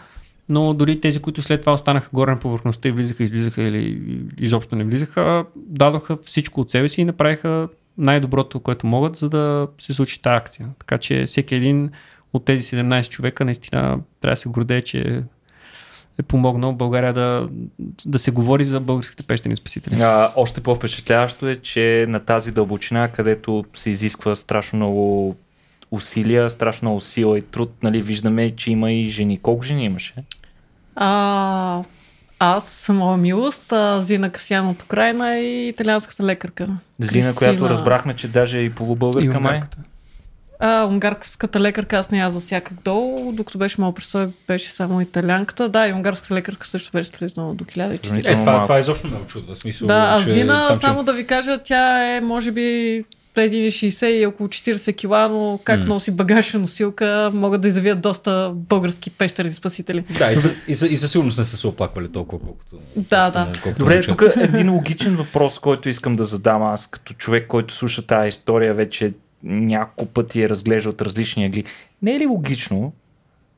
но 0.48 0.74
дори 0.74 1.00
тези, 1.00 1.20
които 1.22 1.42
след 1.42 1.60
това 1.60 1.72
останаха 1.72 2.10
горе 2.12 2.30
на 2.30 2.38
повърхността 2.38 2.88
и 2.88 2.92
влизаха, 2.92 3.24
излизаха 3.24 3.62
или 3.62 4.02
изобщо 4.38 4.76
не 4.76 4.84
влизаха, 4.84 5.44
дадоха 5.56 6.16
всичко 6.16 6.60
от 6.60 6.70
себе 6.70 6.88
си 6.88 7.00
и 7.00 7.04
направиха 7.04 7.68
най-доброто, 7.98 8.60
което 8.60 8.86
могат, 8.86 9.16
за 9.16 9.28
да 9.28 9.68
се 9.78 9.92
случи 9.92 10.22
тази 10.22 10.36
акция. 10.36 10.68
Така 10.78 10.98
че 10.98 11.24
всеки 11.26 11.54
един 11.54 11.90
от 12.32 12.44
тези 12.44 12.76
17 12.76 13.08
човека 13.08 13.44
наистина 13.44 13.98
трябва 14.20 14.32
да 14.32 14.36
се 14.36 14.48
гордее, 14.48 14.82
че 14.82 15.22
е 16.18 16.22
помогнал 16.22 16.72
България 16.72 17.12
да, 17.12 17.48
да 18.06 18.18
се 18.18 18.30
говори 18.30 18.64
за 18.64 18.80
българските 18.80 19.22
пещени 19.22 19.56
спасители. 19.56 20.02
А, 20.02 20.32
още 20.36 20.60
по-впечатляващо 20.60 21.48
е, 21.48 21.56
че 21.56 22.06
на 22.08 22.20
тази 22.20 22.52
дълбочина, 22.52 23.08
където 23.08 23.64
се 23.74 23.90
изисква 23.90 24.36
страшно 24.36 24.76
много 24.76 25.36
усилия, 25.90 26.50
страшно 26.50 26.88
много 26.88 27.00
сила 27.00 27.38
и 27.38 27.42
труд, 27.42 27.72
нали, 27.82 28.02
виждаме, 28.02 28.56
че 28.56 28.70
има 28.70 28.92
и 28.92 29.06
жени. 29.06 29.38
Колко 29.38 29.62
жени 29.62 29.84
имаше? 29.84 30.14
А, 30.96 31.82
аз 32.38 32.68
съм 32.68 32.96
моя 32.96 33.16
милост, 33.16 33.72
Зина 33.98 34.30
Касян 34.30 34.68
от 34.68 34.82
Украина 34.82 35.38
и 35.38 35.68
италианската 35.68 36.24
лекарка. 36.24 36.64
Зина, 36.64 36.78
Кристина. 36.98 37.34
която 37.34 37.68
разбрахме, 37.68 38.16
че 38.16 38.28
даже 38.28 38.58
е 38.58 38.62
и 38.62 38.70
полубългарка 38.70 39.40
май. 39.40 39.62
А, 40.62 40.84
унгарската 40.84 41.60
лекарка 41.60 41.96
аз 41.96 42.10
не 42.10 42.18
я 42.18 42.30
засяках 42.30 42.76
долу, 42.84 43.32
докато 43.32 43.58
беше 43.58 43.80
малко 43.80 43.94
престой, 43.94 44.28
беше 44.48 44.70
само 44.72 45.00
италянката. 45.00 45.68
Да, 45.68 45.88
и 45.88 45.92
унгарската 45.92 46.34
лекарка 46.34 46.66
също 46.66 46.92
беше 46.92 47.10
слезнала 47.10 47.54
до 47.54 47.64
1040. 47.64 48.06
Сравнително 48.06 48.40
Е, 48.40 48.44
това, 48.44 48.62
това 48.62 48.78
изобщо 48.78 49.06
ме 49.06 49.16
очудва. 49.24 49.56
Смисъл, 49.56 49.88
Да, 49.88 50.16
а 50.18 50.24
че 50.24 50.30
Зина, 50.30 50.66
там, 50.68 50.76
че- 50.76 50.80
само 50.80 51.02
да 51.02 51.12
ви 51.12 51.26
кажа, 51.26 51.58
тя 51.64 52.14
е 52.16 52.20
може 52.20 52.50
би 52.52 53.04
1,60 53.34 54.06
и 54.06 54.26
около 54.26 54.48
40 54.48 54.96
кила, 54.96 55.28
но 55.28 55.60
как 55.64 55.86
носи 55.86 56.10
багаж 56.10 56.54
и 56.54 56.58
носилка, 56.58 57.30
могат 57.34 57.60
да 57.60 57.68
изявят 57.68 58.00
доста 58.00 58.52
български 58.54 59.10
пещери 59.10 59.50
спасители. 59.50 60.04
Да, 60.18 60.32
и, 60.32 60.36
за, 60.36 60.54
и, 60.68 60.74
за, 60.74 60.86
и 60.86 60.96
със 60.96 61.10
сигурност 61.12 61.38
не 61.38 61.44
са 61.44 61.56
се 61.56 61.66
оплаквали 61.66 62.12
толкова, 62.12 62.46
колкото. 62.46 62.76
Да, 62.96 63.30
да. 63.30 63.52
колкото 63.62 63.78
Добре, 63.78 64.00
тук 64.00 64.22
е 64.22 64.40
един 64.42 64.70
логичен 64.70 65.16
въпрос, 65.16 65.58
който 65.58 65.88
искам 65.88 66.16
да 66.16 66.24
задам 66.24 66.62
аз, 66.62 66.86
като 66.86 67.14
човек, 67.14 67.46
който 67.46 67.74
слуша 67.74 68.06
тази 68.06 68.28
история 68.28 68.74
вече 68.74 69.12
няколко 69.42 70.06
пъти 70.12 70.42
е 70.42 70.48
разглеждал 70.48 70.90
от 70.90 71.02
различни 71.02 71.44
ъгли. 71.44 71.64
Не 72.02 72.14
е 72.14 72.18
ли 72.18 72.26
логично 72.26 72.92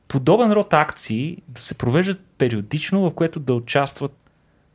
подобен 0.07 0.51
род 0.51 0.73
акции 0.73 1.37
да 1.47 1.61
се 1.61 1.77
провеждат 1.77 2.21
периодично, 2.37 3.01
в 3.01 3.13
което 3.13 3.39
да 3.39 3.53
участват 3.53 4.13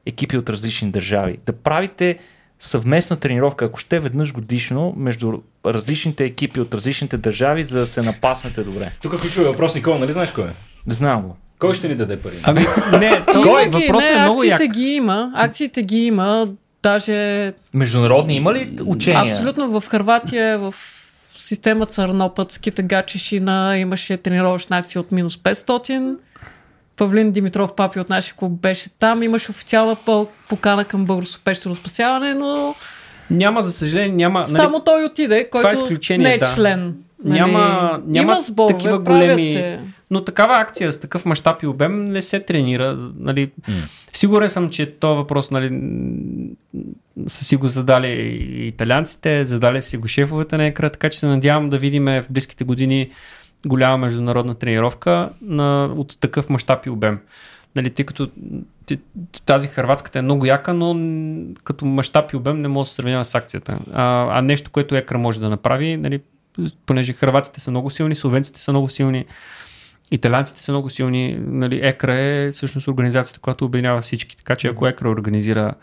екипи 0.06 0.36
от 0.36 0.50
различни 0.50 0.90
държави? 0.90 1.38
Да 1.46 1.52
правите 1.52 2.18
съвместна 2.58 3.16
тренировка, 3.16 3.64
ако 3.64 3.78
ще 3.78 4.00
веднъж 4.00 4.32
годишно, 4.32 4.94
между 4.96 5.32
различните 5.66 6.24
екипи 6.24 6.60
от 6.60 6.74
различните 6.74 7.16
държави, 7.16 7.64
за 7.64 7.78
да 7.78 7.86
се 7.86 8.02
напаснете 8.02 8.62
добре. 8.62 8.92
Тук 9.02 9.20
ключови 9.20 9.46
въпрос, 9.46 9.74
Никола, 9.74 9.98
нали 9.98 10.12
знаеш 10.12 10.32
кой 10.32 10.44
е? 10.44 10.52
Знам 10.86 11.22
го. 11.22 11.36
Кой 11.58 11.74
ще 11.74 11.88
ни 11.88 11.94
даде 11.94 12.20
пари? 12.20 12.34
Ами, 12.42 12.60
не, 12.98 13.24
то, 13.32 13.40
Има 13.40 13.78
ги, 13.78 13.86
въпросът 13.86 14.10
не, 14.10 14.16
е 14.16 14.20
много 14.20 14.44
як. 14.44 14.52
акциите 14.52 14.78
ги 14.78 14.86
има, 14.86 15.32
акциите 15.34 15.82
ги 15.82 15.98
има, 15.98 16.46
даже 16.82 17.52
Международни 17.74 18.34
има 18.34 18.54
ли 18.54 18.76
учения? 18.84 19.32
Абсолютно 19.32 19.80
в 19.80 19.88
Харватия, 19.88 20.58
в 20.58 20.74
системата 21.42 21.92
Сарнопът, 21.92 22.52
Скита 22.52 22.82
Гачешина 22.82 23.78
имаше 23.78 24.16
тренировъчна 24.16 24.78
акция 24.78 25.00
от 25.00 25.12
минус 25.12 25.36
500. 25.36 26.16
Павлин 26.96 27.30
Димитров 27.32 27.74
Папи 27.74 28.00
от 28.00 28.08
нашия 28.08 28.34
клуб 28.34 28.52
беше 28.52 28.90
там. 28.98 29.22
Имаше 29.22 29.50
официална 29.50 29.96
покана 30.48 30.84
към 30.84 31.04
българско 31.04 31.42
пещерно 31.44 31.74
спасяване, 31.74 32.34
но 32.34 32.74
Няма, 33.30 33.62
за 33.62 33.72
съжаление, 33.72 34.16
няма... 34.16 34.40
Нали, 34.40 34.50
Само 34.50 34.80
той 34.80 35.04
отиде, 35.04 35.48
това 35.50 35.60
е 35.60 35.62
който 35.62 35.76
изключение, 35.82 36.28
не 36.28 36.34
е 36.34 36.38
да. 36.38 36.54
член. 36.54 36.94
Нали, 37.24 37.38
Няма- 37.40 38.00
няма 38.06 38.32
има 38.32 38.40
сборове, 38.40 38.74
такива 38.74 38.98
големи- 38.98 39.48
се. 39.52 39.80
Но 40.10 40.24
такава 40.24 40.60
акция 40.60 40.92
с 40.92 41.00
такъв 41.00 41.24
мащаб 41.24 41.62
и 41.62 41.66
обем 41.66 42.06
не 42.06 42.22
се 42.22 42.40
тренира. 42.40 42.96
Нали, 43.18 43.50
Сигурен 44.12 44.48
съм, 44.48 44.70
че 44.70 44.92
този 44.92 45.16
въпрос 45.16 45.50
нали, 45.50 45.80
са 47.26 47.44
си 47.44 47.56
го 47.56 47.68
задали 47.68 48.08
и 48.08 48.66
италианците, 48.66 49.44
задали 49.44 49.82
си 49.82 49.96
го 49.96 50.08
шефовете 50.08 50.56
на 50.56 50.64
екра, 50.64 50.90
така 50.90 51.10
че 51.10 51.18
се 51.18 51.26
надявам 51.26 51.70
да 51.70 51.78
видим 51.78 52.04
в 52.04 52.24
близките 52.30 52.64
години 52.64 53.10
голяма 53.66 53.98
международна 53.98 54.54
тренировка 54.54 55.30
на, 55.42 55.84
от 55.96 56.20
такъв 56.20 56.48
мащаб 56.48 56.86
и 56.86 56.90
обем. 56.90 57.18
Нали, 57.76 57.90
тъй 57.90 58.04
като 58.04 58.30
тази 59.46 59.68
хърватската 59.68 60.18
е 60.18 60.22
много 60.22 60.46
яка, 60.46 60.74
но 60.74 60.96
като 61.64 61.86
мащаб 61.86 62.32
и 62.32 62.36
обем 62.36 62.60
не 62.60 62.68
може 62.68 62.86
да 62.86 62.90
се 62.90 62.94
сравнява 62.94 63.24
с 63.24 63.34
акцията. 63.34 63.78
А, 63.92 64.38
а 64.38 64.42
нещо, 64.42 64.70
което 64.70 64.96
екра 64.96 65.18
може 65.18 65.40
да 65.40 65.48
направи, 65.48 65.96
нали, 65.96 66.20
понеже 66.86 67.12
хърватите 67.12 67.60
са 67.60 67.70
много 67.70 67.90
силни, 67.90 68.14
словенците 68.14 68.60
са 68.60 68.72
много 68.72 68.88
силни, 68.88 69.24
италианците 70.10 70.60
са 70.60 70.72
много 70.72 70.90
силни. 70.90 71.38
Нали, 71.46 71.80
ЕКРА 71.82 72.18
е 72.18 72.50
всъщност 72.50 72.88
организацията, 72.88 73.40
която 73.40 73.64
обединява 73.64 74.00
всички. 74.00 74.36
Така 74.36 74.56
че 74.56 74.68
ако 74.68 74.86
ЕКРА 74.86 75.10
организира 75.10 75.74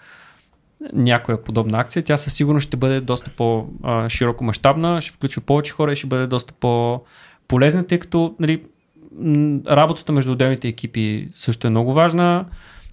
някоя 0.94 1.44
подобна 1.44 1.80
акция, 1.80 2.04
тя 2.04 2.18
със 2.18 2.34
сигурност 2.34 2.68
ще 2.68 2.78
бъде 2.78 3.02
доста 3.02 3.32
по-широко 3.32 4.44
мащабна, 4.44 5.02
ще 5.02 5.12
включва 5.12 5.42
повече 5.42 5.74
хора 5.74 5.92
и 5.92 5.96
ще 5.96 6.08
бъде 6.08 6.28
доста 6.28 6.54
по-полезна, 6.54 7.88
тъй 7.88 8.00
като 8.00 8.36
нали, 8.40 8.64
работата 9.68 10.12
между 10.12 10.32
отделните 10.32 10.68
екипи 10.68 11.28
също 11.32 11.68
е 11.68 11.70
много 11.70 11.94
важна. 11.94 12.46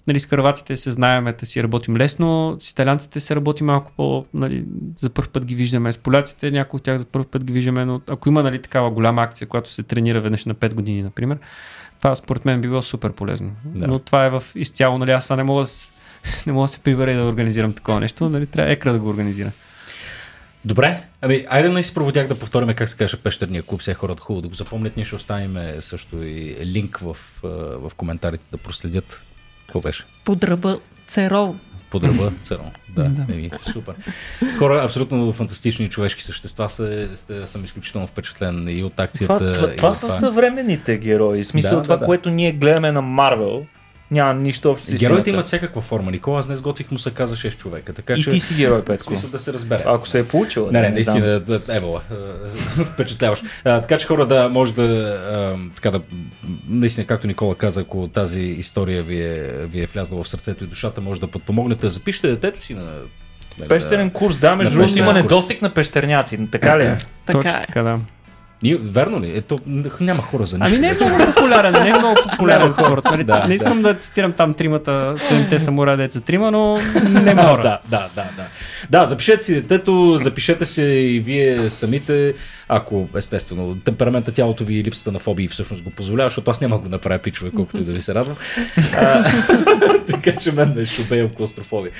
Нали, 0.07 0.19
с 0.19 0.25
хърватите 0.25 0.77
се 0.77 0.91
знаем, 0.91 1.33
да 1.39 1.45
си 1.45 1.63
работим 1.63 1.97
лесно, 1.97 2.57
с 2.59 2.71
италианците 2.71 3.19
се 3.19 3.35
работи 3.35 3.63
малко 3.63 3.91
по... 3.97 4.25
Нали, 4.33 4.65
за 4.99 5.09
първ 5.09 5.27
път 5.29 5.45
ги 5.45 5.55
виждаме, 5.55 5.93
с 5.93 5.97
поляците 5.97 6.51
някои 6.51 6.77
от 6.77 6.83
тях 6.83 6.97
за 6.97 7.05
първ 7.05 7.25
път 7.25 7.43
ги 7.43 7.53
виждаме, 7.53 7.85
но 7.85 8.01
ако 8.09 8.29
има 8.29 8.43
нали, 8.43 8.61
такава 8.61 8.91
голяма 8.91 9.21
акция, 9.21 9.47
която 9.47 9.71
се 9.71 9.83
тренира 9.83 10.21
веднъж 10.21 10.45
на 10.45 10.55
5 10.55 10.73
години, 10.73 11.03
например, 11.03 11.37
това 11.97 12.15
според 12.15 12.45
мен 12.45 12.61
би 12.61 12.67
било 12.67 12.81
супер 12.81 13.11
полезно. 13.11 13.51
Да. 13.65 13.87
Но 13.87 13.99
това 13.99 14.25
е 14.25 14.29
в 14.29 14.43
изцяло, 14.55 14.97
нали, 14.97 15.11
аз 15.11 15.29
не 15.29 15.43
мога 15.43 15.63
да, 15.63 15.69
не 16.47 16.53
мога 16.53 16.63
да 16.63 16.67
се 16.67 16.79
прибера 16.79 17.11
и 17.11 17.15
да 17.15 17.23
организирам 17.23 17.73
такова 17.73 17.99
нещо, 17.99 18.29
нали, 18.29 18.45
трябва 18.45 18.71
екра 18.71 18.91
да 18.93 18.99
го 18.99 19.09
организира. 19.09 19.51
Добре, 20.65 21.03
ами 21.21 21.45
айде 21.49 21.69
да 21.69 21.83
си 21.83 21.93
проводях 21.93 22.27
да 22.27 22.39
повторим 22.39 22.75
как 22.75 22.89
се 22.89 22.97
каже 22.97 23.17
пещерния 23.17 23.63
клуб, 23.63 23.81
сега 23.81 23.95
хората 23.95 24.21
хубаво 24.21 24.41
да 24.41 24.47
го 24.47 24.55
запомнят. 24.55 24.95
Ние 24.95 25.05
ще 25.05 25.15
оставим 25.15 25.57
също 25.79 26.23
и 26.23 26.57
линк 26.65 26.97
в, 26.97 27.17
а, 27.43 27.47
в 27.47 27.91
коментарите 27.97 28.45
да 28.51 28.57
проследят. 28.57 29.23
Какво 29.67 29.79
беше? 29.79 30.03
Под 30.25 30.43
ръба 30.43 30.79
Церол. 31.07 31.55
Под 31.89 32.03
ръба 32.03 32.31
Церон. 32.41 32.71
Да, 32.89 33.03
Да. 33.03 33.33
Еми, 33.33 33.51
супер. 33.71 33.95
Хора, 34.57 34.83
абсолютно 34.83 35.33
фантастични 35.33 35.89
човешки 35.89 36.23
същества 36.23 36.69
са, 36.69 37.09
сте, 37.15 37.47
съм 37.47 37.63
изключително 37.63 38.07
впечатлен 38.07 38.67
и 38.69 38.83
от 38.83 38.99
акцията. 38.99 39.37
Това, 39.37 39.51
това, 39.51 39.73
и 39.73 39.75
това 39.75 39.89
от 39.89 39.97
са 39.97 40.09
съвременните 40.09 40.97
герои. 40.97 41.43
В 41.43 41.47
смисъл 41.47 41.77
да, 41.77 41.83
това, 41.83 41.95
да, 41.95 41.99
да. 41.99 42.05
което 42.05 42.29
ние 42.29 42.51
гледаме 42.51 42.91
на 42.91 43.01
Марвел, 43.01 43.65
няма 44.11 44.33
нищо 44.33 44.71
общо 44.71 44.87
с 44.87 44.89
Героите 44.89 45.03
истината. 45.03 45.29
имат 45.29 45.45
всякаква 45.45 45.81
форма. 45.81 46.11
Никола, 46.11 46.39
аз 46.39 46.47
днес 46.47 46.61
готвих 46.61 46.91
му 46.91 46.99
се 46.99 47.11
каза 47.11 47.35
6 47.35 47.57
човека. 47.57 47.93
Така 47.93 48.13
И 48.13 48.21
че, 48.21 48.29
ти 48.29 48.39
си 48.39 48.53
герой, 48.55 48.85
Петко. 48.85 49.03
смисъл 49.03 49.29
да 49.29 49.39
се 49.39 49.53
разбере. 49.53 49.83
Ако 49.85 50.07
се 50.07 50.19
е 50.19 50.27
получил. 50.27 50.69
Не, 50.71 50.71
не, 50.71 51.03
знам. 51.03 51.19
наистина, 51.19 51.39
да, 51.39 51.61
евала, 51.69 52.01
е, 52.11 52.13
впечатляваш. 52.83 53.43
А, 53.65 53.81
така 53.81 53.97
че 53.97 54.07
хора 54.07 54.25
да 54.25 54.49
може 54.49 54.73
да, 54.73 54.83
а, 54.83 55.55
така 55.75 55.91
да, 55.91 56.01
наистина, 56.67 57.07
както 57.07 57.27
Никола 57.27 57.55
каза, 57.55 57.81
ако 57.81 58.07
тази 58.13 58.41
история 58.41 59.03
ви 59.03 59.21
е, 59.21 59.51
ви 59.65 59.81
е 59.81 59.85
влязла 59.85 60.23
в 60.23 60.27
сърцето 60.27 60.63
и 60.63 60.67
душата, 60.67 61.01
може 61.01 61.19
да 61.19 61.27
подпомогнете. 61.27 61.89
Запишете 61.89 62.27
детето 62.27 62.59
си 62.61 62.73
на... 62.73 62.91
нали, 63.59 63.69
Пещерен 63.69 64.09
курс, 64.09 64.39
да, 64.39 64.55
между 64.55 64.77
другото 64.77 64.99
има 64.99 65.13
недостиг 65.13 65.61
на 65.61 65.73
пещерняци, 65.73 66.39
така 66.51 66.77
ли 66.79 66.83
е? 66.83 66.97
Така 67.25 67.39
Точно 67.39 67.51
е. 67.51 67.63
така, 67.67 67.83
да. 67.83 67.99
Ние, 68.63 68.77
верно 68.77 69.21
ли? 69.21 69.31
Ето, 69.35 69.59
няма 70.01 70.21
хора 70.21 70.45
за 70.45 70.57
нищо. 70.57 70.75
Ами 70.75 70.87
не 70.87 70.87
е 70.87 70.93
много 70.93 71.25
популярен, 71.25 71.83
не 71.83 71.89
е 71.89 71.99
много 71.99 72.15
популярен 72.29 72.71
спорт. 72.71 73.03
Нали? 73.05 73.23
Да, 73.23 73.47
не 73.47 73.53
искам 73.53 73.81
да. 73.81 73.93
цитирам 73.93 74.31
там 74.31 74.53
тримата, 74.53 75.13
седемте 75.17 75.59
самураи 75.59 75.97
деца 75.97 76.19
трима, 76.19 76.51
но 76.51 76.77
не 77.09 77.21
Да, 77.35 77.43
мора. 77.43 77.61
да, 77.63 77.79
да, 77.89 78.09
да, 78.15 78.23
да. 78.37 78.43
Да, 78.89 79.05
запишете 79.05 79.43
си 79.43 79.53
детето, 79.53 80.17
запишете 80.17 80.65
се 80.65 80.83
и 80.83 81.19
вие 81.19 81.69
самите, 81.69 82.33
ако 82.75 83.07
естествено 83.17 83.79
темперамента, 83.85 84.31
тялото 84.31 84.65
ви 84.65 84.75
и 84.75 84.83
липсата 84.83 85.11
на 85.11 85.19
фобии 85.19 85.47
всъщност 85.47 85.83
го 85.83 85.89
позволява, 85.89 86.29
защото 86.29 86.51
аз 86.51 86.61
няма 86.61 86.77
го 86.77 86.89
направя 86.89 87.19
пичове, 87.19 87.51
колкото 87.51 87.81
и 87.81 87.83
да 87.83 87.93
ви 87.93 88.01
се 88.01 88.15
радвам. 88.15 88.35
А, 88.97 89.23
така 90.07 90.35
че 90.35 90.51
мен 90.51 90.73
ме 90.75 90.85
шубеем 90.85 91.29
клаустрофобия. 91.29 91.91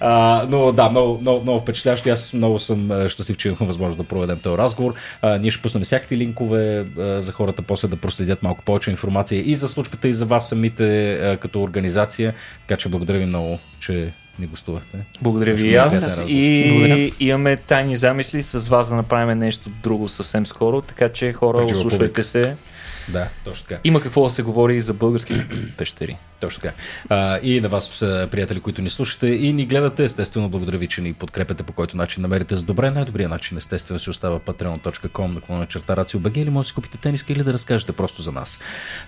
А, 0.00 0.46
но 0.48 0.72
да, 0.72 0.90
много, 0.90 1.20
много, 1.20 1.42
много 1.42 1.58
впечатляващо. 1.58 2.10
Аз 2.10 2.34
много 2.34 2.58
съм 2.58 3.08
щастлив, 3.08 3.36
че 3.36 3.48
имахме 3.48 3.66
възможност 3.66 3.98
да 3.98 4.04
проведем 4.04 4.38
този 4.38 4.58
разговор. 4.58 4.94
А, 5.22 5.38
ние 5.38 5.50
ще 5.50 5.62
пуснем 5.62 5.82
всякакви 5.82 6.16
линкове 6.16 6.84
а, 6.98 7.22
за 7.22 7.32
хората 7.32 7.62
после 7.62 7.88
да 7.88 7.96
проследят 7.96 8.42
малко 8.42 8.64
повече 8.64 8.90
информация 8.90 9.42
и 9.50 9.54
за 9.54 9.68
случката, 9.68 10.08
и 10.08 10.14
за 10.14 10.26
вас 10.26 10.48
самите 10.48 11.12
а, 11.12 11.36
като 11.36 11.62
организация. 11.62 12.34
Така 12.60 12.76
че 12.76 12.88
благодаря 12.88 13.18
ви 13.18 13.26
много, 13.26 13.58
че 13.80 14.12
ни 14.38 14.46
гостувахте. 14.46 14.98
Благодаря 15.22 15.54
ви 15.54 15.68
и 15.68 15.74
аз. 15.76 16.22
И 16.26 16.68
Благодаря. 16.70 17.10
имаме 17.20 17.56
тайни 17.56 17.96
замисли 17.96 18.42
с 18.42 18.68
вас 18.68 18.88
да 18.88 18.94
направим 18.94 19.38
нещо 19.38 19.70
друго 19.82 20.08
съвсем 20.08 20.46
скоро, 20.46 20.80
така 20.80 21.08
че 21.08 21.32
хора, 21.32 21.58
Пречива 21.58 21.78
ослушвайте 21.78 22.04
публика. 22.04 22.24
се. 22.24 22.56
Да, 23.08 23.28
точно 23.44 23.66
така. 23.66 23.80
Има 23.84 24.00
какво 24.00 24.24
да 24.24 24.30
се 24.30 24.42
говори 24.42 24.76
и 24.76 24.80
за 24.80 24.94
български 24.94 25.34
пещери. 25.76 26.18
Точно 26.40 26.62
така. 26.62 26.74
А, 27.08 27.38
и 27.42 27.60
на 27.60 27.68
вас, 27.68 27.98
приятели, 28.00 28.60
които 28.60 28.82
ни 28.82 28.90
слушате 28.90 29.26
и 29.26 29.52
ни 29.52 29.66
гледате, 29.66 30.04
естествено, 30.04 30.48
благодаря 30.48 30.78
ви, 30.78 30.88
че 30.88 31.00
ни 31.00 31.12
подкрепяте 31.12 31.62
по 31.62 31.72
който 31.72 31.96
начин 31.96 32.22
намерите 32.22 32.54
за 32.54 32.62
добре. 32.62 32.90
Най-добрият 32.90 33.30
начин, 33.30 33.58
естествено, 33.58 34.00
си 34.00 34.10
остава 34.10 34.40
patreon.com, 34.40 35.34
наклона 35.34 35.66
черта 35.66 35.96
RACIO.BG 35.96 36.38
или 36.38 36.50
може 36.50 36.66
да 36.66 36.68
си 36.68 36.74
купите 36.74 36.98
тениска 36.98 37.32
или 37.32 37.42
да 37.42 37.52
разкажете 37.52 37.92
просто 37.92 38.22
за 38.22 38.32
нас. 38.32 38.60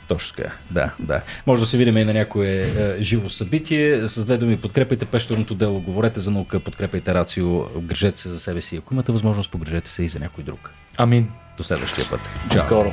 Точно 0.09 0.37
така. 0.37 0.53
Да, 0.71 0.95
да. 0.99 1.23
Може 1.47 1.63
да 1.63 1.67
се 1.67 1.79
видим 1.79 1.97
и 1.97 2.05
на 2.05 2.15
някое 2.15 2.49
е, 2.49 3.03
живо 3.03 3.29
събитие. 3.29 4.07
С 4.07 4.25
две 4.25 4.37
думи, 4.37 4.57
подкрепайте 4.57 5.05
пещерното 5.05 5.55
дело, 5.55 5.81
говорете 5.81 6.21
за 6.21 6.31
наука, 6.31 6.61
подкрепайте 6.61 7.15
Рацио, 7.15 7.81
грижете 7.81 8.21
се 8.21 8.29
за 8.29 8.41
себе 8.41 8.61
си. 8.61 8.77
Ако 8.77 8.95
имате 8.95 9.13
възможност, 9.13 9.51
погрежете 9.51 9.91
се 9.91 10.03
и 10.03 10.09
за 10.09 10.21
някой 10.21 10.45
друг. 10.45 10.71
Амин. 10.97 11.29
До 11.57 11.65
следващия 11.65 12.09
път. 12.11 12.21
Чао. 12.51 12.61
скоро. 12.61 12.93